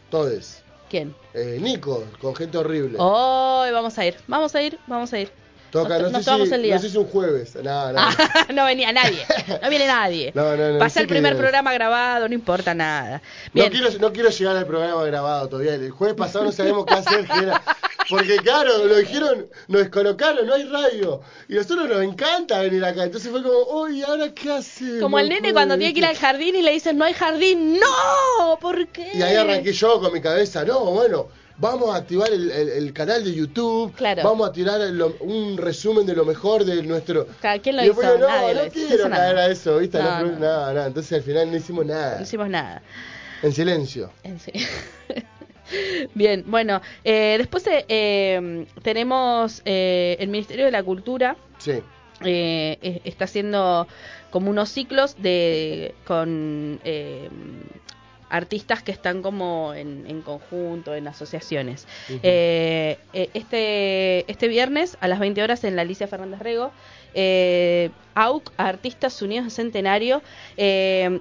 Todes. 0.10 0.64
¿Quién? 0.90 1.16
Eh, 1.34 1.58
Nico, 1.62 2.04
con 2.20 2.36
gente 2.36 2.58
horrible. 2.58 2.98
Hoy 3.00 3.72
vamos 3.72 3.98
a 3.98 4.06
ir, 4.06 4.18
vamos 4.28 4.54
a 4.56 4.62
ir, 4.62 4.78
vamos 4.88 5.14
a 5.14 5.20
ir. 5.20 5.32
Toca, 5.72 6.00
no, 6.00 6.10
nos 6.10 6.26
sé 6.26 6.46
si, 6.46 6.54
el 6.54 6.64
día. 6.64 6.76
no 6.76 6.82
sé 6.82 6.90
si 6.90 6.98
un 6.98 7.06
jueves. 7.06 7.56
No, 7.56 7.94
no. 7.94 8.00
Ah, 8.12 8.48
no 8.54 8.66
venía 8.66 8.92
nadie, 8.92 9.26
no 9.62 9.70
viene 9.70 9.88
nadie. 9.88 10.32
No, 10.36 10.56
no, 10.58 10.74
no, 10.74 10.80
Va 10.80 10.86
a 10.86 10.90
sé 10.90 10.96
ser 10.96 11.02
el 11.04 11.08
primer 11.08 11.38
programa 11.38 11.74
grabado, 11.74 12.28
no 12.28 12.34
importa 12.34 12.74
nada. 12.74 13.22
No 13.54 13.70
quiero, 13.70 13.90
no 14.00 14.12
quiero 14.12 14.30
llegar 14.30 14.58
al 14.58 14.66
programa 14.66 15.04
grabado 15.06 15.48
todavía. 15.48 15.76
El 15.76 15.92
jueves 15.92 16.16
pasado 16.16 16.46
no 16.46 16.52
sabemos 16.52 16.86
qué 16.86 16.94
hacer. 16.96 17.26
Porque 18.10 18.38
claro, 18.38 18.86
lo 18.86 18.98
dijeron, 18.98 19.48
nos 19.70 19.82
descolocaron, 19.82 20.46
no 20.46 20.54
hay 20.54 20.66
radio. 20.66 21.22
Y 21.48 21.54
a 21.54 21.58
nosotros 21.58 21.88
nos 21.88 22.04
encanta 22.04 22.60
venir 22.60 22.84
acá. 22.84 23.04
Entonces 23.06 23.32
fue 23.32 23.42
como, 23.42 23.84
uy, 23.84 24.02
¿ahora 24.04 24.34
qué 24.34 24.52
hacemos? 24.52 25.02
como 25.02 25.20
el 25.20 25.30
nene 25.30 25.54
cuando 25.54 25.78
tiene 25.78 25.94
que 25.94 26.00
ir 26.00 26.06
al 26.06 26.18
jardín 26.18 26.56
y 26.56 26.62
le 26.62 26.72
dicen 26.72 26.98
no 26.98 27.06
hay 27.06 27.14
jardín, 27.14 27.80
no, 27.80 28.60
¿por 28.60 28.88
qué? 28.88 29.12
Y 29.14 29.22
ahí 29.22 29.36
arranqué 29.36 29.72
yo 29.72 30.00
con 30.02 30.12
mi 30.12 30.22
cabeza, 30.22 30.66
no, 30.66 30.80
bueno, 30.80 31.30
vamos 31.62 31.94
a 31.94 31.98
activar 32.00 32.30
el, 32.34 32.52
el- 32.52 32.70
el 32.70 32.94
canal 32.94 33.24
de 33.24 33.34
YouTube, 33.34 33.94
Claro. 33.96 34.24
vamos 34.24 34.50
a 34.50 34.52
tirar 34.52 34.82
lo- 34.92 35.16
un 35.22 35.58
resumen 35.58 36.06
de 36.06 36.16
lo 36.16 36.26
mejor 36.26 36.66
de 36.66 36.82
nuestro... 36.84 37.28
Claro, 37.40 37.62
¿quién 37.64 37.76
lo 37.78 37.84
Y 37.86 37.90
hizo? 37.90 38.02
yo, 38.02 38.18
no, 38.18 38.28
Nadie 38.28 38.56
no 38.56 38.62
quiero 38.72 39.10
caer 39.10 39.38
a 39.38 39.48
eso, 39.48 39.78
¿viste? 39.78 40.00
No, 40.00 40.20
No, 40.22 40.26
no. 40.32 40.40
nada, 40.40 40.74
nada. 40.74 40.88
Entonces 40.88 41.14
al 41.14 41.24
final 41.24 41.50
no 41.52 41.58
hicimos 41.58 41.86
nada. 41.86 42.18
No 42.18 42.24
hicimos 42.24 42.50
nada. 42.50 42.82
En 43.44 43.54
silencio. 43.54 44.12
En 44.24 44.40
sí. 44.40 44.52
Bien, 46.16 46.44
bueno, 46.48 46.82
eh, 47.04 47.36
después 47.38 47.66
eh, 47.68 47.86
eh, 47.88 48.66
tenemos 48.82 49.62
eh, 49.64 50.18
el 50.20 50.28
Ministerio 50.30 50.66
de 50.66 50.72
la 50.72 50.84
Cultura. 50.84 51.38
Sí. 51.60 51.72
eh, 52.24 52.78
eh, 52.82 53.02
está 53.06 53.26
haciendo 53.26 53.88
como 54.32 54.50
unos 54.50 54.70
ciclos 54.70 55.16
de 55.22 55.94
con 56.06 56.80
eh, 56.84 57.30
artistas 58.32 58.82
que 58.82 58.92
están 58.92 59.22
como 59.22 59.74
en, 59.76 60.06
en 60.08 60.22
conjunto, 60.22 60.96
en 60.96 61.08
asociaciones. 61.08 61.86
Eh, 62.10 62.98
eh, 63.14 63.30
este, 63.34 64.32
este 64.32 64.48
viernes 64.48 64.98
a 65.02 65.08
las 65.08 65.20
20 65.20 65.44
horas 65.44 65.64
en 65.64 65.76
la 65.76 65.84
Alicia 65.84 66.08
Fernández 66.08 66.40
Rego, 66.40 66.72
eh, 67.14 67.92
AUC, 68.16 68.52
Artistas 68.58 69.22
Unidos 69.22 69.46
de 69.46 69.52
Centenario. 69.52 70.22
eh, 70.58 71.20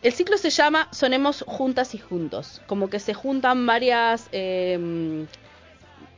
el 0.00 0.12
ciclo 0.12 0.38
se 0.38 0.50
llama 0.50 0.86
Sonemos 0.92 1.44
Juntas 1.44 1.92
y 1.96 1.98
Juntos, 1.98 2.62
como 2.66 2.88
que 2.88 3.00
se 3.00 3.14
juntan 3.14 3.66
varias... 3.66 4.28
eh, 4.32 5.26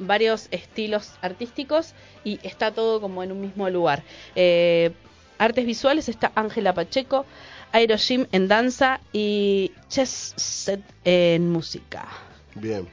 varios 0.03 0.49
estilos 0.51 1.13
artísticos 1.21 1.93
y 2.25 2.41
está 2.43 2.73
todo 2.73 3.03
como 3.03 3.23
en 3.23 3.33
un 3.33 3.41
mismo 3.43 3.69
lugar. 3.69 4.03
Eh, 4.35 4.93
artes 5.39 5.67
visuales 5.67 6.09
está 6.09 6.33
Ángela 6.35 6.73
Pacheco, 6.73 7.27
Aerojim 7.73 8.27
en 8.33 8.49
danza 8.49 9.01
y 9.13 9.73
Chess 9.89 10.35
Set 10.37 10.81
en 11.05 11.51
música. 11.51 12.07
Bien. 12.55 12.89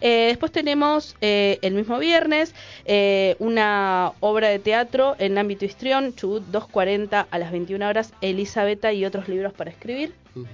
Eh, 0.00 0.26
después 0.28 0.52
tenemos 0.52 1.16
eh, 1.22 1.58
el 1.62 1.72
mismo 1.74 1.98
viernes 1.98 2.54
eh, 2.84 3.36
una 3.38 4.12
obra 4.20 4.48
de 4.48 4.58
teatro 4.58 5.16
en 5.18 5.38
ámbito 5.38 5.64
histrión, 5.64 6.14
Chubut 6.14 6.42
240 6.44 7.26
a 7.30 7.38
las 7.38 7.50
21 7.50 7.88
horas, 7.88 8.12
Elisabetta 8.20 8.92
y 8.92 9.06
otros 9.06 9.28
libros 9.28 9.54
para 9.54 9.70
escribir. 9.70 10.12
Ujú. 10.34 10.46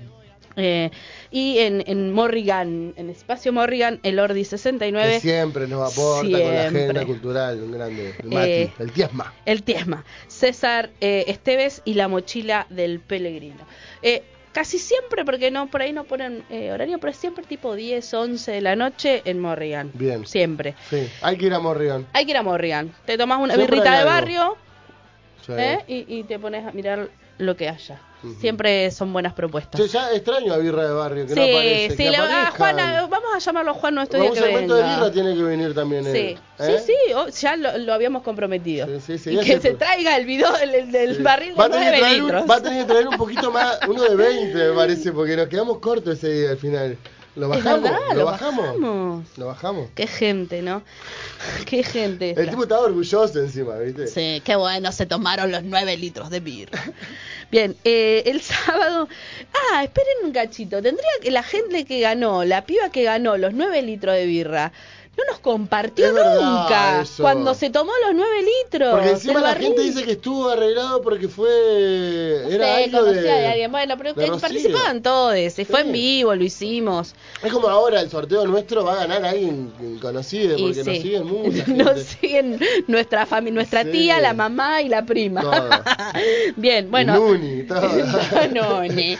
Eh, 0.56 0.90
y 1.31 1.59
en, 1.59 1.82
en 1.86 2.12
Morrigan, 2.12 2.93
en 2.97 3.09
Espacio 3.10 3.52
Morrigan, 3.52 4.01
el 4.02 4.18
Ordi 4.18 4.44
69. 4.44 5.12
Que 5.14 5.20
siempre 5.20 5.66
nos 5.68 5.93
aporta 5.93 6.31
con 6.31 6.55
la 6.55 6.66
agenda 6.66 7.05
cultural, 7.06 7.62
un 7.62 7.72
grande. 7.72 8.14
El 8.22 8.28
Mati, 8.28 8.51
Eh, 8.51 8.72
el 8.78 8.93
Tiesma. 8.93 9.32
El 9.47 9.62
Tiesma, 9.62 10.05
César 10.27 10.90
eh, 11.01 11.24
Esteves 11.28 11.82
y 11.85 11.94
la 11.94 12.09
mochila 12.09 12.66
del 12.68 12.98
Pellegrino. 13.01 13.60
Eh, 14.02 14.22
casi 14.52 14.78
siempre, 14.78 15.24
porque 15.24 15.51
no 15.52 15.68
por 15.70 15.82
ahí 15.82 15.93
no 15.93 16.05
ponen 16.05 16.44
horario, 16.72 16.98
pero 16.98 17.12
es 17.12 17.16
siempre 17.16 17.44
tipo 17.44 17.77
10, 17.77 18.12
11 18.12 18.51
de 18.51 18.60
la 18.60 18.74
noche 18.74 19.22
en 19.24 19.39
Morrigan. 19.39 19.93
Bien. 19.94 20.27
Siempre. 20.27 20.74
Sí, 20.90 21.09
hay 21.22 21.36
que 21.36 21.47
ir 21.47 21.55
a 21.55 21.60
Morrigan. 21.60 22.06
Hay 22.12 22.24
que 22.24 22.32
ir 22.32 22.36
a 22.36 22.43
Morrigan. 22.43 22.93
Te 23.06 23.16
tomas 23.16 23.39
una 23.39 23.55
Siempre 23.55 23.77
birrita 23.77 23.98
de 23.98 24.05
barrio 24.05 24.56
Sí. 25.47 25.52
y, 25.89 26.18
y 26.18 26.24
te 26.24 26.39
pones 26.39 26.66
a 26.66 26.72
mirar 26.72 27.09
lo 27.40 27.56
que 27.56 27.68
haya. 27.68 28.00
Siempre 28.38 28.90
son 28.90 29.14
buenas 29.14 29.32
propuestas. 29.32 29.80
Che, 29.80 29.88
ya 29.88 30.12
extraño 30.12 30.52
a 30.52 30.58
Birra 30.58 30.86
de 30.86 30.92
Barrio, 30.92 31.26
que 31.26 31.32
sí, 31.32 31.40
no 31.40 31.46
aparece. 31.46 31.90
sí, 31.96 31.96
que 31.96 32.16
a 32.16 32.22
aparezcan. 32.22 32.52
Juana, 32.58 33.06
vamos 33.06 33.30
a 33.34 33.38
llamarlo 33.38 33.70
a 33.70 33.74
Juan 33.74 33.94
nuestro 33.94 34.20
día 34.20 34.30
que 34.32 34.40
segmento 34.40 34.74
de 34.74 34.82
venga. 34.82 34.96
birra 34.96 35.10
tiene 35.12 35.34
que 35.34 35.42
venir 35.42 35.74
también 35.74 36.06
él. 36.06 36.12
Sí, 36.12 36.38
¿eh? 36.64 36.78
sí, 36.86 36.92
sí, 37.06 37.12
oh, 37.14 37.28
ya 37.28 37.56
lo, 37.56 37.78
lo 37.78 37.94
habíamos 37.94 38.22
comprometido. 38.22 38.86
Sí, 39.00 39.16
sí, 39.16 39.30
y 39.30 39.38
que 39.38 39.58
se 39.58 39.68
el- 39.68 39.78
traiga 39.78 40.18
el 40.18 40.26
video 40.26 40.52
del, 40.52 41.22
barril 41.22 41.58
va, 41.58 41.64
a 41.64 41.68
de 41.70 41.74
tener 41.78 41.94
que 41.94 41.98
9 41.98 41.98
traer 42.00 42.20
un, 42.22 42.26
litros. 42.28 42.50
va 42.50 42.54
a 42.56 42.62
tener 42.62 42.86
que 42.86 42.92
traer 42.92 43.08
un 43.08 43.16
poquito 43.16 43.50
más, 43.50 43.78
uno 43.88 44.02
de 44.02 44.14
20 44.16 44.54
me 44.68 44.72
parece, 44.74 45.12
porque 45.12 45.36
nos 45.36 45.48
quedamos 45.48 45.78
cortos 45.78 46.18
ese 46.18 46.30
día 46.30 46.50
al 46.50 46.58
final. 46.58 46.98
¿Lo 47.40 47.48
bajamos? 47.48 47.82
verdad, 47.82 47.98
¿Lo 48.10 48.14
lo 48.14 48.24
bajamos? 48.26 48.66
bajamos. 48.66 49.24
¿Lo 49.38 49.46
bajamos? 49.46 49.88
Qué 49.94 50.06
gente, 50.06 50.62
¿no? 50.62 50.82
Qué 51.66 51.82
gente. 51.82 52.34
El 52.36 52.50
tipo 52.50 52.62
estaba 52.64 52.82
orgulloso 52.82 53.38
encima, 53.38 53.76
¿viste? 53.76 54.06
Sí, 54.06 54.42
qué 54.44 54.56
bueno, 54.56 54.92
se 54.92 55.06
tomaron 55.06 55.50
los 55.50 55.62
9 55.62 55.96
litros 55.96 56.30
de 56.30 56.40
birra. 56.40 56.82
Bien, 57.50 57.74
eh, 57.84 58.22
el 58.26 58.40
sábado. 58.42 59.08
Ah, 59.72 59.82
esperen 59.82 60.18
un 60.24 60.32
cachito. 60.32 60.82
Tendría 60.82 61.08
que 61.20 61.30
la 61.30 61.42
gente 61.42 61.84
que 61.84 62.00
ganó, 62.00 62.44
la 62.44 62.64
piba 62.64 62.90
que 62.90 63.02
ganó 63.02 63.36
los 63.36 63.54
9 63.54 63.82
litros 63.82 64.14
de 64.14 64.26
birra, 64.26 64.72
no 65.18 65.24
nos 65.28 65.40
compartió 65.40 66.06
Es 66.06 66.12
nunca 66.14 67.04
cuando 67.18 67.52
se 67.54 67.68
tomó 67.70 67.92
los 68.06 68.14
9 68.14 68.30
litros. 68.64 68.90
Porque 68.92 69.10
encima 69.10 69.34
la 69.40 69.48
barril. 69.48 69.66
gente 69.68 69.82
dice 69.82 70.04
que 70.04 70.12
estuvo 70.12 70.48
arreglado 70.48 71.02
porque 71.02 71.28
fue. 71.28 72.42
No 72.44 72.50
Era 72.50 72.76
sé, 72.76 72.84
algo 72.84 73.04
de. 73.04 73.20
de 73.22 73.46
alguien. 73.48 73.70
Bueno, 73.72 73.96
pero 73.98 74.14
participaban 74.38 75.02
todos. 75.02 75.34
Se 75.52 75.64
fue 75.64 75.82
en 75.82 75.92
vivo, 75.92 76.34
lo 76.34 76.42
hicimos. 76.44 77.14
Es 77.42 77.52
como 77.52 77.68
ahora 77.68 78.00
el 78.00 78.08
sorteo 78.10 78.46
nuestro 78.46 78.84
va 78.84 78.92
a 78.94 78.96
ganar 79.06 79.24
alguien 79.24 79.72
conocido 80.00 80.56
porque 80.58 80.84
sí. 80.84 80.90
nos 80.90 81.02
siguen 81.02 81.52
gente. 81.52 81.84
Nos 81.84 82.00
siguen 82.02 82.60
nuestra 82.86 83.26
familia, 83.26 83.54
nuestra 83.56 83.82
Sí. 83.84 83.90
tía, 83.90 84.20
la 84.20 84.32
mamá 84.32 84.80
y 84.82 84.88
la 84.88 85.04
prima. 85.04 85.42
Bien, 86.56 86.90
bueno. 86.90 87.14
Nuni, 87.18 87.64
no, 88.54 88.82
ni. 88.84 89.18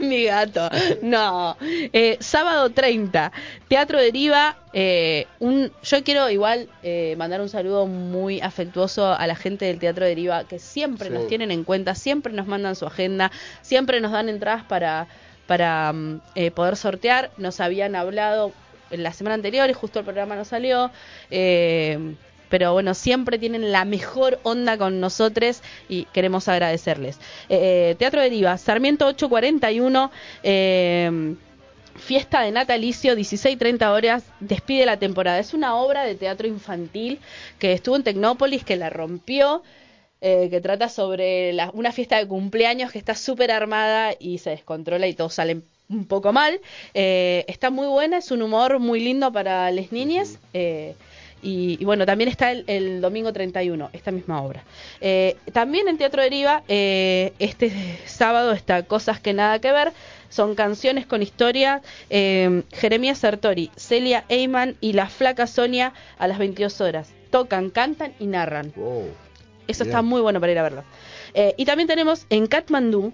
Mi 0.00 0.24
gato. 0.24 0.68
No. 1.02 1.56
Eh, 1.60 2.16
sábado 2.20 2.70
30, 2.70 3.32
Teatro 3.70 4.00
Deriva. 4.00 4.56
Eh, 4.72 5.28
un, 5.38 5.70
yo 5.84 6.02
quiero 6.02 6.28
igual 6.28 6.68
eh, 6.82 7.14
mandar 7.16 7.40
un 7.40 7.48
saludo 7.48 7.86
muy 7.86 8.40
afectuoso 8.40 9.12
a 9.12 9.24
la 9.28 9.36
gente 9.36 9.66
del 9.66 9.78
Teatro 9.78 10.04
Deriva 10.04 10.42
que 10.42 10.58
siempre 10.58 11.06
Sí. 11.06 11.14
nos 11.14 11.28
tienen 11.28 11.52
en 11.52 11.62
cuenta, 11.62 11.94
siempre 11.94 12.32
nos 12.32 12.48
mandan 12.48 12.74
su 12.74 12.84
agenda, 12.84 13.30
siempre 13.62 14.00
nos 14.00 14.10
dan 14.10 14.28
entradas 14.28 14.64
para, 14.64 15.06
para 15.46 15.92
mm, 15.92 16.20
eh, 16.34 16.50
poder 16.50 16.74
sortear. 16.74 17.30
Nos 17.36 17.60
habían 17.60 17.94
hablado 17.94 18.50
en 18.90 19.04
la 19.04 19.12
semana 19.12 19.34
anterior 19.34 19.70
y 19.70 19.72
justo 19.72 20.00
el 20.00 20.04
programa 20.04 20.34
no 20.34 20.44
salió. 20.44 20.90
Eh, 21.30 22.16
pero 22.48 22.72
bueno, 22.72 22.94
siempre 22.94 23.38
tienen 23.38 23.70
la 23.70 23.84
mejor 23.84 24.40
onda 24.42 24.76
con 24.78 24.98
nosotros 24.98 25.62
y 25.88 26.06
queremos 26.06 26.48
agradecerles. 26.48 27.20
Eh, 27.48 27.94
Teatro 28.00 28.20
Deriva, 28.20 28.58
Sarmiento 28.58 29.06
841, 29.06 30.10
eh, 30.42 31.36
fiesta 31.96 32.40
de 32.42 32.50
natalicio, 32.52 33.14
16-30 33.14 33.92
horas, 33.92 34.24
despide 34.40 34.86
la 34.86 34.98
temporada. 34.98 35.38
Es 35.38 35.54
una 35.54 35.76
obra 35.76 36.04
de 36.04 36.14
teatro 36.14 36.46
infantil 36.48 37.18
que 37.58 37.72
estuvo 37.72 37.96
en 37.96 38.02
Tecnópolis, 38.04 38.64
que 38.64 38.76
la 38.76 38.90
rompió. 38.90 39.62
eh, 40.22 40.48
que 40.50 40.60
trata 40.60 40.90
sobre 40.90 41.50
la- 41.54 41.70
una 41.72 41.92
fiesta 41.92 42.18
de 42.18 42.28
cumpleaños 42.28 42.92
que 42.92 42.98
está 42.98 43.14
súper 43.14 43.50
armada 43.50 44.12
y 44.20 44.36
se 44.36 44.50
descontrola 44.50 45.06
y 45.06 45.14
todo 45.14 45.30
sale 45.30 45.62
un 45.88 46.04
poco 46.04 46.30
mal. 46.30 46.60
Eh, 46.92 47.46
está 47.48 47.70
muy 47.70 47.86
buena, 47.86 48.18
es 48.18 48.30
un 48.30 48.42
humor 48.42 48.78
muy 48.80 49.00
lindo 49.00 49.32
para 49.32 49.70
las 49.70 49.92
niñas. 49.92 50.38
eh, 50.52 50.94
y, 51.42 51.76
y 51.80 51.84
bueno, 51.84 52.06
también 52.06 52.28
está 52.28 52.52
el, 52.52 52.64
el 52.66 53.00
domingo 53.00 53.32
31, 53.32 53.90
esta 53.92 54.10
misma 54.10 54.42
obra. 54.42 54.64
Eh, 55.00 55.36
también 55.52 55.88
en 55.88 55.98
Teatro 55.98 56.22
Deriva, 56.22 56.62
eh, 56.68 57.32
este 57.38 57.72
sábado 58.06 58.52
está 58.52 58.82
Cosas 58.84 59.20
que 59.20 59.32
nada 59.32 59.58
que 59.60 59.72
ver. 59.72 59.92
Son 60.28 60.54
canciones 60.54 61.06
con 61.06 61.22
historia. 61.22 61.82
Eh, 62.08 62.62
Jeremías 62.72 63.18
Sartori, 63.18 63.70
Celia 63.76 64.24
Eyman 64.28 64.76
y 64.80 64.92
la 64.92 65.08
flaca 65.08 65.46
Sonia 65.46 65.92
a 66.18 66.28
las 66.28 66.38
22 66.38 66.80
horas. 66.80 67.12
Tocan, 67.30 67.70
cantan 67.70 68.12
y 68.18 68.26
narran. 68.26 68.72
Wow. 68.76 69.08
Eso 69.66 69.84
Bien. 69.84 69.90
está 69.90 70.02
muy 70.02 70.20
bueno 70.20 70.40
para 70.40 70.52
ir 70.52 70.58
a 70.58 70.62
verlo. 70.62 70.84
Eh, 71.34 71.54
y 71.56 71.64
también 71.64 71.88
tenemos 71.88 72.26
en 72.30 72.46
Katmandú. 72.46 73.12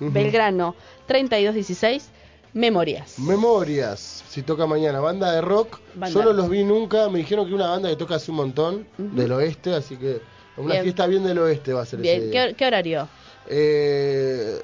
Belgrano 0.00 0.74
3216, 1.06 2.10
Memorias. 2.54 3.18
Memorias, 3.18 4.22
si 4.28 4.42
toca 4.42 4.66
mañana, 4.66 5.00
banda 5.00 5.32
de 5.32 5.40
rock. 5.40 5.80
Banda. 5.94 6.12
Solo 6.12 6.32
los 6.32 6.48
vi 6.50 6.64
nunca, 6.64 7.08
me 7.08 7.18
dijeron 7.20 7.46
que 7.48 7.54
una 7.54 7.68
banda 7.68 7.88
que 7.88 7.96
toca 7.96 8.16
hace 8.16 8.30
un 8.30 8.36
montón, 8.38 8.86
del 8.98 9.32
oeste, 9.32 9.74
así 9.74 9.96
que 9.96 10.20
una 10.58 10.72
Bien. 10.74 10.82
fiesta 10.84 11.06
bien 11.06 11.24
del 11.24 11.38
oeste 11.38 11.72
va 11.72 11.82
a 11.82 11.86
ser 11.86 12.00
ese 12.00 12.08
Bien, 12.18 12.30
día. 12.30 12.48
¿qué, 12.48 12.54
qué 12.54 12.66
horario? 12.66 13.08
Eh, 13.48 14.58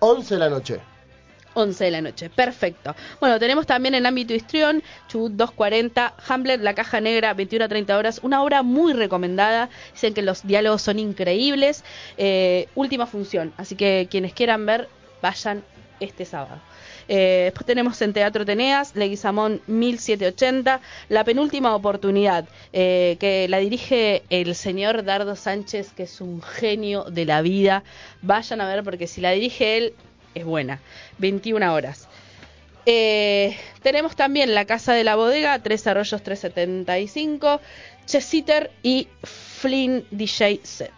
11 0.00 0.34
de 0.34 0.40
la 0.40 0.50
noche. 0.50 0.80
11 1.54 1.84
de 1.84 1.90
la 1.90 2.00
noche, 2.00 2.30
perfecto. 2.30 2.94
Bueno, 3.20 3.38
tenemos 3.38 3.66
también 3.66 3.94
en 3.94 4.06
ámbito 4.06 4.32
histrión, 4.34 4.82
Chubut 5.08 5.32
240, 5.32 6.14
Hamlet, 6.28 6.60
La 6.62 6.74
Caja 6.74 7.00
Negra, 7.00 7.34
21 7.34 7.64
a 7.64 7.68
30 7.68 7.96
horas, 7.98 8.20
una 8.22 8.42
obra 8.42 8.62
muy 8.62 8.92
recomendada, 8.94 9.68
dicen 9.92 10.14
que 10.14 10.22
los 10.22 10.46
diálogos 10.46 10.80
son 10.82 10.98
increíbles, 10.98 11.84
Eh, 12.16 12.68
última 12.74 13.06
función, 13.06 13.52
así 13.58 13.76
que 13.76 14.08
quienes 14.10 14.32
quieran 14.32 14.64
ver, 14.66 14.88
vayan 15.22 15.62
este 16.00 16.24
sábado. 16.24 16.58
Eh, 17.08 17.42
después 17.44 17.66
tenemos 17.66 18.00
en 18.02 18.12
Teatro 18.12 18.44
Teneas, 18.44 18.94
Leguizamón 18.94 19.60
1780, 19.66 20.80
La 21.08 21.24
Penúltima 21.24 21.74
Oportunidad, 21.74 22.46
eh, 22.72 23.16
que 23.20 23.46
la 23.48 23.58
dirige 23.58 24.22
el 24.30 24.54
señor 24.54 25.04
Dardo 25.04 25.36
Sánchez, 25.36 25.92
que 25.92 26.04
es 26.04 26.20
un 26.20 26.42
genio 26.42 27.04
de 27.04 27.24
la 27.24 27.42
vida. 27.42 27.82
Vayan 28.22 28.60
a 28.60 28.68
ver 28.68 28.84
porque 28.84 29.06
si 29.06 29.20
la 29.20 29.32
dirige 29.32 29.76
él, 29.76 29.94
es 30.34 30.44
buena. 30.44 30.80
21 31.18 31.72
horas. 31.72 32.08
Eh, 32.84 33.56
tenemos 33.82 34.16
también 34.16 34.54
La 34.54 34.64
Casa 34.64 34.92
de 34.92 35.04
la 35.04 35.14
Bodega, 35.14 35.58
Tres 35.60 35.86
Arroyos 35.86 36.22
375, 36.22 37.60
Chesiter 38.06 38.70
y 38.82 39.08
Flynn 39.22 40.04
DJ 40.10 40.60
Set. 40.64 40.92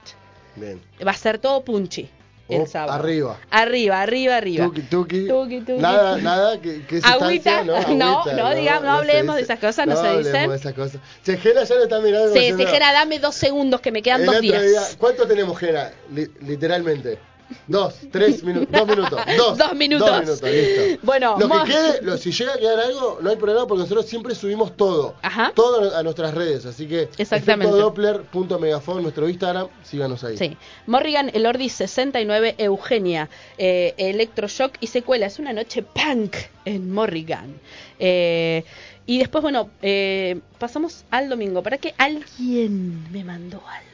Bien. 0.57 0.81
Va 1.07 1.11
a 1.11 1.15
ser 1.15 1.39
todo 1.39 1.63
punchy 1.65 2.09
el 2.49 2.61
Oh, 2.63 2.67
sábado. 2.67 2.93
arriba. 2.93 3.39
Arriba, 3.51 4.03
arriba, 4.03 4.37
arriba. 4.37 4.65
Tuki, 4.67 4.83
tuki. 4.83 5.27
Tuki, 5.27 5.61
tuki. 5.61 5.81
Nada, 5.81 6.19
nada, 6.19 6.61
que, 6.61 6.85
que 6.87 7.01
Agüita, 7.03 7.65
¿no? 7.65 7.73
no, 7.95 8.21
Agüita, 8.21 8.37
no, 8.37 8.55
digamos, 8.55 8.83
no 8.85 8.93
se 8.93 8.99
hablemos 8.99 9.37
de 9.37 9.43
esas 9.43 9.59
cosas, 9.59 9.87
no 9.87 9.95
se 9.97 10.07
hablemos 10.07 10.25
dicen. 10.27 10.51
de 10.51 10.57
esas 10.57 10.75
cosas. 10.75 11.01
Che, 11.25 11.37
Gera 11.39 11.65
ya 11.65 11.75
lo 11.77 11.83
está 11.85 12.01
mirando. 12.01 12.33
Sí, 12.35 12.53
Jera, 12.67 12.93
dame 12.93 13.19
dos 13.19 13.35
segundos 13.35 13.81
que 13.81 13.91
me 13.93 14.03
quedan 14.03 14.21
el 14.21 14.27
dos 14.27 14.41
días. 14.41 14.63
día- 14.63 14.83
¿Cuánto 14.99 15.27
tenemos, 15.27 15.59
Gera? 15.59 15.93
Li- 16.15 16.31
literalmente. 16.41 17.19
Dos, 17.67 17.95
tres 18.11 18.43
minutos, 18.43 18.69
dos 18.71 18.87
minutos, 18.89 19.21
dos. 19.37 19.59
Dos 19.59 19.75
minutos. 19.75 20.09
Dos 20.09 20.21
minutos, 20.21 20.43
listo. 20.51 21.01
Bueno, 21.07 21.37
lo 21.39 21.49
que 21.49 21.71
quede, 21.73 22.03
lo- 22.03 22.17
si 22.17 22.33
llega 22.33 22.55
a 22.55 22.59
quedar 22.59 22.81
algo, 22.81 23.19
no 23.21 23.31
hay 23.31 23.37
problema 23.37 23.67
porque 23.67 23.83
nosotros 23.83 24.07
siempre 24.07 24.35
subimos 24.35 24.77
todo. 24.77 25.15
Ajá. 25.23 25.53
Todo 25.55 25.95
a 25.97 26.03
nuestras 26.03 26.35
redes, 26.35 26.65
así 26.67 26.87
que 26.87 27.09
Exactamente. 27.19 27.75
Doppler.megafon, 27.77 29.03
nuestro 29.03 29.29
Instagram, 29.29 29.69
síganos 29.83 30.25
ahí. 30.25 30.37
Sí. 30.37 30.57
Morrigan, 30.87 31.31
el 31.35 31.47
Ordi 31.47 31.69
69, 31.69 32.55
Eugenia, 32.59 33.29
eh, 33.59 33.95
Electroshock 33.99 34.75
y 34.81 34.87
secuela. 34.89 35.27
Es 35.27 35.39
una 35.39 35.53
noche 35.53 35.83
punk 35.83 36.35
en 36.65 36.91
Morrigan. 36.93 37.55
Eh, 37.99 38.65
y 39.07 39.19
después, 39.19 39.43
bueno, 39.43 39.69
eh, 39.83 40.41
pasamos 40.59 41.05
al 41.11 41.29
domingo. 41.29 41.63
¿Para 41.63 41.79
que 41.79 41.95
alguien 41.99 43.11
me 43.13 43.23
mandó 43.23 43.59
algo? 43.69 43.94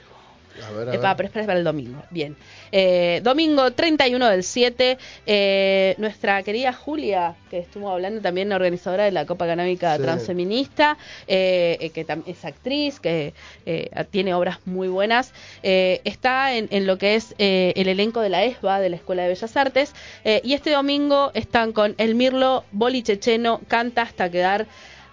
A 0.62 0.70
ver, 0.72 0.88
a 0.88 0.94
Epa, 0.94 1.08
ver. 1.08 1.16
pero 1.16 1.26
espera 1.28 1.46
para 1.46 1.58
el 1.58 1.64
domingo. 1.64 2.02
Bien. 2.10 2.36
Eh, 2.72 3.20
domingo 3.22 3.70
31 3.72 4.28
del 4.28 4.44
7, 4.44 4.98
eh, 5.26 5.94
nuestra 5.98 6.42
querida 6.42 6.72
Julia, 6.72 7.34
que 7.50 7.58
estuvo 7.58 7.90
hablando 7.90 8.20
también, 8.20 8.52
organizadora 8.52 9.04
de 9.04 9.12
la 9.12 9.26
Copa 9.26 9.46
Canábica 9.46 9.96
Sí. 9.96 10.02
Transfeminista, 10.02 10.96
eh, 11.26 11.76
eh, 11.80 11.90
que 11.90 12.06
es 12.26 12.44
actriz, 12.44 13.00
que 13.00 13.34
eh, 13.66 13.90
tiene 14.10 14.34
obras 14.34 14.58
muy 14.66 14.88
buenas, 14.88 15.32
eh, 15.62 16.00
está 16.04 16.54
en, 16.54 16.68
en 16.70 16.86
lo 16.86 16.98
que 16.98 17.14
es 17.16 17.34
eh, 17.38 17.72
el 17.76 17.88
elenco 17.88 18.20
de 18.20 18.28
la 18.28 18.44
ESBA, 18.44 18.80
de 18.80 18.90
la 18.90 18.96
Escuela 18.96 19.22
de 19.22 19.28
Bellas 19.30 19.56
Artes, 19.56 19.94
eh, 20.24 20.40
y 20.44 20.54
este 20.54 20.70
domingo 20.70 21.30
están 21.34 21.72
con 21.72 21.94
El 21.98 22.14
Mirlo 22.14 22.64
Boli 22.72 23.02
Checheno, 23.02 23.60
canta 23.68 24.02
hasta 24.02 24.30
quedar 24.30 24.66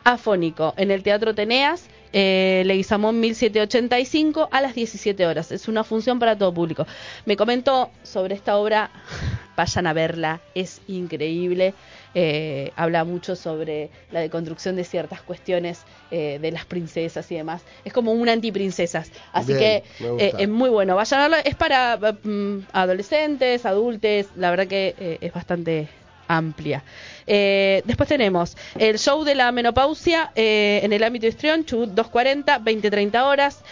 afónico 0.04 0.74
en 0.78 0.92
el 0.92 1.04
Teatro 1.04 1.34
Teneas. 1.36 1.86
Eh, 2.14 2.64
Leguizamón 2.66 3.20
1785 3.20 4.50
a 4.52 4.62
las 4.62 4.76
17 4.76 5.26
horas. 5.26 5.52
Es 5.52 5.68
una 5.68 5.84
función 5.84 6.20
para 6.20 6.38
todo 6.38 6.54
público. 6.54 6.86
Me 7.26 7.36
comentó 7.36 7.90
sobre 8.04 8.36
esta 8.36 8.58
obra 8.58 8.90
vayan 9.58 9.88
a 9.88 9.94
verla, 9.94 10.40
es 10.56 10.80
increíble. 10.88 11.74
Eh, 12.14 12.72
habla 12.76 13.04
mucho 13.04 13.36
sobre 13.36 13.90
la 14.12 14.22
deconstrucción 14.22 14.76
de 14.76 14.84
ciertas 14.84 15.22
cuestiones 15.22 15.82
eh, 16.10 16.40
de 16.42 16.52
las 16.52 16.66
princesas 16.66 17.30
y 17.32 17.36
demás. 17.36 17.64
Es 17.84 17.92
como 17.92 18.14
una 18.14 18.32
antiprincesas. 18.32 19.12
Así 19.34 19.54
Bien, 19.54 19.84
que 20.00 20.26
eh, 20.26 20.34
es 20.38 20.50
muy 20.50 20.70
bueno. 20.70 20.96
Vayan 20.96 21.20
a 21.20 21.24
verla. 21.24 21.40
Es 21.42 21.56
para 21.56 21.98
mm, 21.98 22.68
adolescentes, 22.72 23.66
adultos. 23.66 24.28
La 24.36 24.52
verdad 24.52 24.68
que 24.68 25.18
es 25.20 25.34
bastante 25.34 25.88
amplia. 26.28 26.84
Eh, 27.26 27.82
después 27.86 28.08
tenemos 28.10 28.56
el 28.80 28.98
show 29.00 29.24
de 29.24 29.36
la 29.36 29.52
menopausia 29.52 30.32
eh, 30.36 30.82
en 30.84 30.94
el 30.94 31.04
ámbito 31.04 31.28
histrión, 31.28 31.66
Chubut 31.66 31.90
240, 31.90 32.60
20-30 32.60 33.24
horas. 33.24 33.64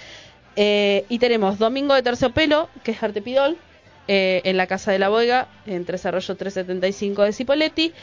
Eh, 0.55 1.05
y 1.09 1.19
tenemos 1.19 1.59
Domingo 1.59 1.93
de 1.93 2.03
Terciopelo, 2.03 2.69
que 2.83 2.91
es 2.91 3.03
Artepidol, 3.03 3.57
eh, 4.07 4.41
en 4.45 4.57
la 4.57 4.67
Casa 4.67 4.91
de 4.91 4.99
la 4.99 5.09
Boiga, 5.09 5.47
en 5.65 5.83
Tres 5.85 6.05
Arroyo 6.05 6.35
375 6.35 7.23
de 7.23 7.33
Cipoletti. 7.33 7.93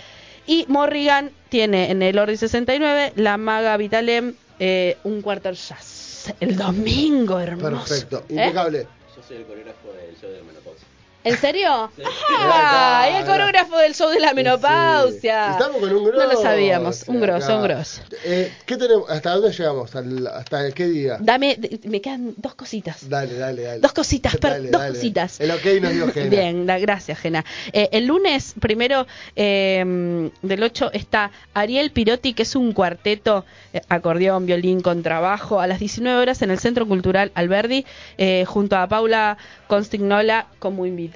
Y 0.47 0.65
Morrigan 0.69 1.31
tiene 1.49 1.91
en 1.91 2.03
el 2.03 2.19
Ordi 2.19 2.37
69 2.37 3.13
la 3.17 3.37
Maga 3.37 3.77
Vitalem, 3.77 4.35
eh, 4.59 4.97
un 5.05 5.23
quarter 5.23 5.55
jazz. 5.55 6.35
El 6.41 6.57
domingo, 6.57 7.39
hermoso. 7.39 7.71
Perfecto, 7.71 8.25
¿Eh? 8.29 8.35
impecable. 8.35 8.87
Yo 9.17 9.23
soy 9.27 9.37
el 9.39 9.45
coreógrafo 9.45 9.93
del 9.93 10.17
show 10.21 10.31
de 10.31 10.39
la 10.39 10.45
menopausia. 10.45 10.87
¿En 11.25 11.37
serio? 11.39 11.91
Sí. 11.97 12.03
¡Ah! 12.39 13.07
El 13.21 13.25
coreógrafo 13.25 13.79
del 13.79 13.95
show 13.95 14.11
de 14.11 14.19
la 14.19 14.35
menopausia. 14.35 15.47
Sí. 15.47 15.53
Estamos 15.53 15.77
con 15.81 15.93
un 15.93 16.05
grosso. 16.05 16.27
No 16.27 16.33
lo 16.33 16.43
sabíamos. 16.43 17.05
Un 17.09 17.21
grosso, 17.21 17.57
un 17.57 17.63
grosso. 17.63 18.03
Eh, 18.25 18.53
¿Qué 18.67 18.77
tenemos? 18.77 19.09
¿Hasta 19.09 19.35
dónde 19.37 19.53
llegamos? 19.57 19.95
¿Al- 19.95 20.27
¿Hasta 20.27 20.71
qué 20.73 20.87
día? 20.87 21.19
Dame, 21.21 21.59
me 21.85 22.01
quedan 22.01 22.35
dos 22.37 22.55
cositas. 22.57 23.09
Dale, 23.09 23.35
dale, 23.37 23.63
dale. 23.63 23.81
Dos 23.81 23.93
cositas, 23.93 24.37
per- 24.37 24.53
Dale, 24.53 24.71
dos 24.71 24.81
dale. 24.81 24.95
cositas. 24.95 25.41
El 25.41 25.51
ok 25.53 25.65
nos 25.81 25.93
dio 25.93 26.09
Gena. 26.13 26.29
Bien, 26.31 26.67
gracias, 26.67 27.19
Gena. 27.19 27.45
Eh, 27.73 27.89
el 27.93 28.07
lunes, 28.07 28.55
primero 28.61 29.07
eh, 29.37 30.31
del 30.43 30.63
8, 30.63 30.91
está 30.93 31.31
Ariel 31.55 31.93
Pirotti, 31.93 32.35
que 32.35 32.43
es 32.43 32.57
un 32.57 32.73
cuarteto, 32.73 33.45
eh, 33.73 33.81
acordeón, 33.89 34.47
violín, 34.47 34.81
contrabajo, 34.81 35.61
a 35.61 35.67
las 35.69 35.79
19 35.79 36.21
horas 36.21 36.43
en 36.43 36.51
el 36.51 36.59
Centro 36.59 36.87
Cultural 36.89 37.31
Alberdi, 37.35 37.87
eh, 38.19 38.45
junto 38.47 38.77
a 38.77 38.89
Paula 38.89 39.39
Constignola 39.69 40.47
como 40.59 40.85
invitada. 40.85 41.12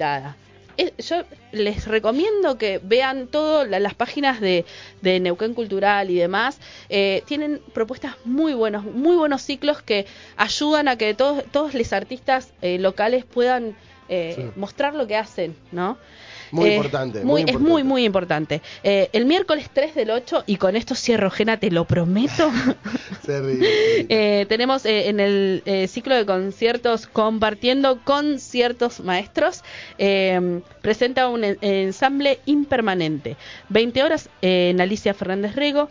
Yo 0.99 1.23
les 1.51 1.85
recomiendo 1.87 2.59
que 2.59 2.79
vean 2.83 3.25
todas 3.27 3.67
las 3.81 3.95
páginas 3.95 4.39
de, 4.39 4.63
de 5.01 5.19
Neuquén 5.19 5.55
Cultural 5.55 6.11
y 6.11 6.15
demás. 6.15 6.59
Eh, 6.89 7.23
tienen 7.25 7.59
propuestas 7.73 8.15
muy 8.25 8.53
buenas, 8.53 8.83
muy 8.83 9.15
buenos 9.15 9.41
ciclos 9.41 9.81
que 9.81 10.05
ayudan 10.35 10.87
a 10.87 10.95
que 10.95 11.15
todos, 11.15 11.43
todos 11.51 11.73
los 11.73 11.93
artistas 11.93 12.53
eh, 12.61 12.77
locales 12.77 13.25
puedan 13.25 13.75
eh, 14.09 14.33
Sí. 14.35 14.43
mostrar 14.55 14.93
lo 14.93 15.07
que 15.07 15.15
hacen, 15.17 15.55
¿no? 15.71 15.97
Muy 16.51 16.69
Eh, 16.69 16.75
importante, 16.75 17.19
muy- 17.19 17.25
muy 17.25 17.41
Es 17.41 17.47
importante. 17.49 17.71
muy, 17.71 17.83
muy 17.83 18.05
importante. 18.05 18.61
Eh, 18.83 19.09
el 19.13 19.25
miércoles 19.25 19.69
3 19.73 19.95
del 19.95 20.11
8, 20.11 20.43
y 20.47 20.57
con 20.57 20.75
esto 20.75 20.95
cierro, 20.95 21.29
Gena, 21.29 21.57
te 21.57 21.71
lo 21.71 21.85
prometo. 21.85 22.51
Se 23.25 23.41
ríe. 23.41 23.57
Eh, 24.09 24.45
tenemos 24.47 24.85
en 24.85 25.19
el 25.19 25.61
ciclo 25.89 26.15
de 26.15 26.25
conciertos 26.25 27.07
compartiendo 27.07 27.99
con 28.03 28.39
ciertos 28.39 28.99
maestros, 29.01 29.63
presenta 30.81 31.27
un 31.27 31.43
en- 31.43 31.57
ensamble 31.61 32.39
impermanente. 32.45 33.35
20 33.69 34.03
horas 34.03 34.29
en 34.41 34.79
Alicia 34.81 35.13
Fernández 35.13 35.55
Rego, 35.55 35.89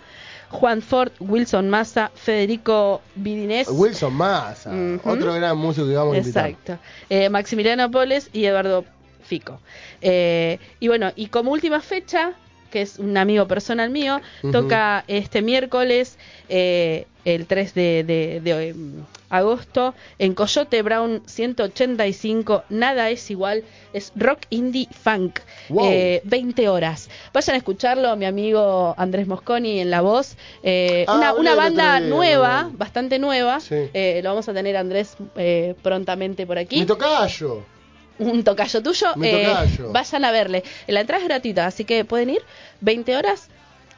Juan 0.51 0.81
Ford, 0.81 1.11
Wilson 1.19 1.69
Massa, 1.69 2.11
Federico 2.15 3.01
Vidinés. 3.17 3.69
Wilson 3.71 4.15
Massa, 4.15 4.71
otro 5.05 5.35
gran 5.35 5.57
músico 5.59 5.87
que 5.89 5.95
vamos 5.95 6.15
a 6.15 6.19
invitar. 6.19 6.47
Exacto. 6.49 6.79
Eh, 7.11 7.29
Maximiliano 7.29 7.91
Poles 7.91 8.31
y 8.33 8.45
Eduardo 8.45 8.85
Fico. 9.27 9.61
Eh, 10.01 10.59
y 10.81 10.89
bueno, 10.89 11.13
y 11.17 11.27
como 11.27 11.51
última 11.53 11.81
fecha, 11.81 12.33
que 12.71 12.83
es 12.83 12.99
un 12.99 13.17
amigo 13.17 13.47
personal 13.47 13.91
mío, 13.91 14.21
toca 14.53 15.05
este 15.09 15.41
miércoles, 15.43 16.17
eh, 16.49 17.07
el 17.25 17.47
3 17.47 17.75
de, 17.75 18.05
de- 18.05 18.41
de, 18.41 18.69
em, 18.69 19.03
agosto, 19.31 19.95
en 20.19 20.35
Coyote 20.35 20.83
Brown 20.83 21.23
185, 21.27 22.65
Nada 22.69 23.11
es 23.11 23.31
igual, 23.31 23.65
es 23.93 24.13
rock 24.15 24.41
indie 24.51 24.89
funk, 25.03 25.41
Wow. 25.69 25.89
eh, 25.91 26.21
20 26.25 26.69
horas. 26.69 27.09
Vayan 27.33 27.55
a 27.55 27.59
escucharlo, 27.59 28.15
mi 28.17 28.25
amigo 28.27 28.95
Andrés 28.97 29.27
Mosconi 29.27 29.81
en 29.81 29.91
la 29.91 30.01
voz. 30.01 30.37
Eh, 30.63 31.05
Ah, 31.09 31.35
una, 31.39 31.55
banda 31.55 31.99
nueva, 32.01 32.71
bastante 32.73 33.19
nueva. 33.19 33.59
Sí. 33.61 33.75
Eh, 33.95 34.21
lo 34.23 34.31
vamos 34.31 34.49
a 34.49 34.55
tener 34.55 34.77
Andrés 34.77 35.17
eh, 35.37 35.75
prontamente 35.83 36.47
por 36.47 36.59
aquí. 36.59 36.81
Mi 36.81 36.87
tocayo. 36.87 37.65
Un 38.19 38.45
tocayo 38.45 38.83
tuyo. 38.83 39.09
Eh, 39.23 39.47
tocayo. 39.47 39.93
vayan 39.93 40.25
a 40.25 40.31
verle. 40.31 40.65
La 40.87 41.01
entrada 41.01 41.23
es 41.23 41.29
gratuita, 41.29 41.67
así 41.67 41.85
que 41.85 42.05
pueden 42.05 42.31
ir 42.31 42.43
20 42.81 43.17
horas. 43.17 43.49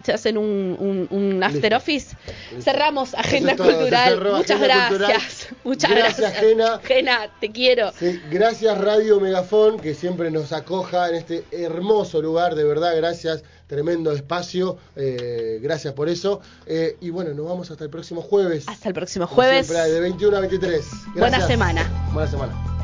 Se 0.05 0.13
hacen 0.13 0.39
un, 0.39 0.77
un, 0.79 1.09
un 1.11 1.43
after 1.43 1.63
Listo. 1.73 1.77
office. 1.77 2.17
Cerramos 2.61 3.15
Agenda 3.15 3.57
todo, 3.57 3.75
Cultural. 3.75 4.21
Muchas 4.33 4.51
Agenda 4.53 4.89
Cultural. 4.89 5.11
gracias. 5.13 5.49
Muchas 5.65 5.91
Gracias, 5.91 6.19
gracias. 6.21 6.41
Gena. 6.41 6.81
Gena, 6.85 7.31
te 7.41 7.51
quiero. 7.51 7.91
Sí, 7.99 8.21
gracias 8.31 8.79
Radio 8.79 9.19
Megafón, 9.19 9.81
que 9.81 9.95
siempre 9.95 10.31
nos 10.31 10.53
acoja 10.53 11.09
en 11.09 11.17
este 11.17 11.45
hermoso 11.51 12.23
lugar, 12.23 12.55
de 12.55 12.63
verdad, 12.63 12.93
gracias, 12.97 13.43
tremendo 13.67 14.13
espacio, 14.13 14.79
eh, 14.95 15.59
gracias 15.61 15.95
por 15.95 16.09
eso. 16.09 16.41
Eh, 16.67 16.97
y 17.01 17.11
bueno, 17.11 17.35
nos 17.35 17.47
vamos 17.47 17.69
hasta 17.73 17.83
el 17.83 17.91
próximo 17.91 18.23
jueves. 18.23 18.67
Hasta 18.69 18.89
el 18.89 18.95
próximo 18.95 19.27
jueves. 19.27 19.67
siempre, 19.67 19.91
de 19.93 20.01
21 20.01 20.37
a 20.37 20.41
23. 20.41 20.87
Buena 21.17 21.45
semana. 21.45 22.09
Buena 22.13 22.31
semana. 22.31 22.78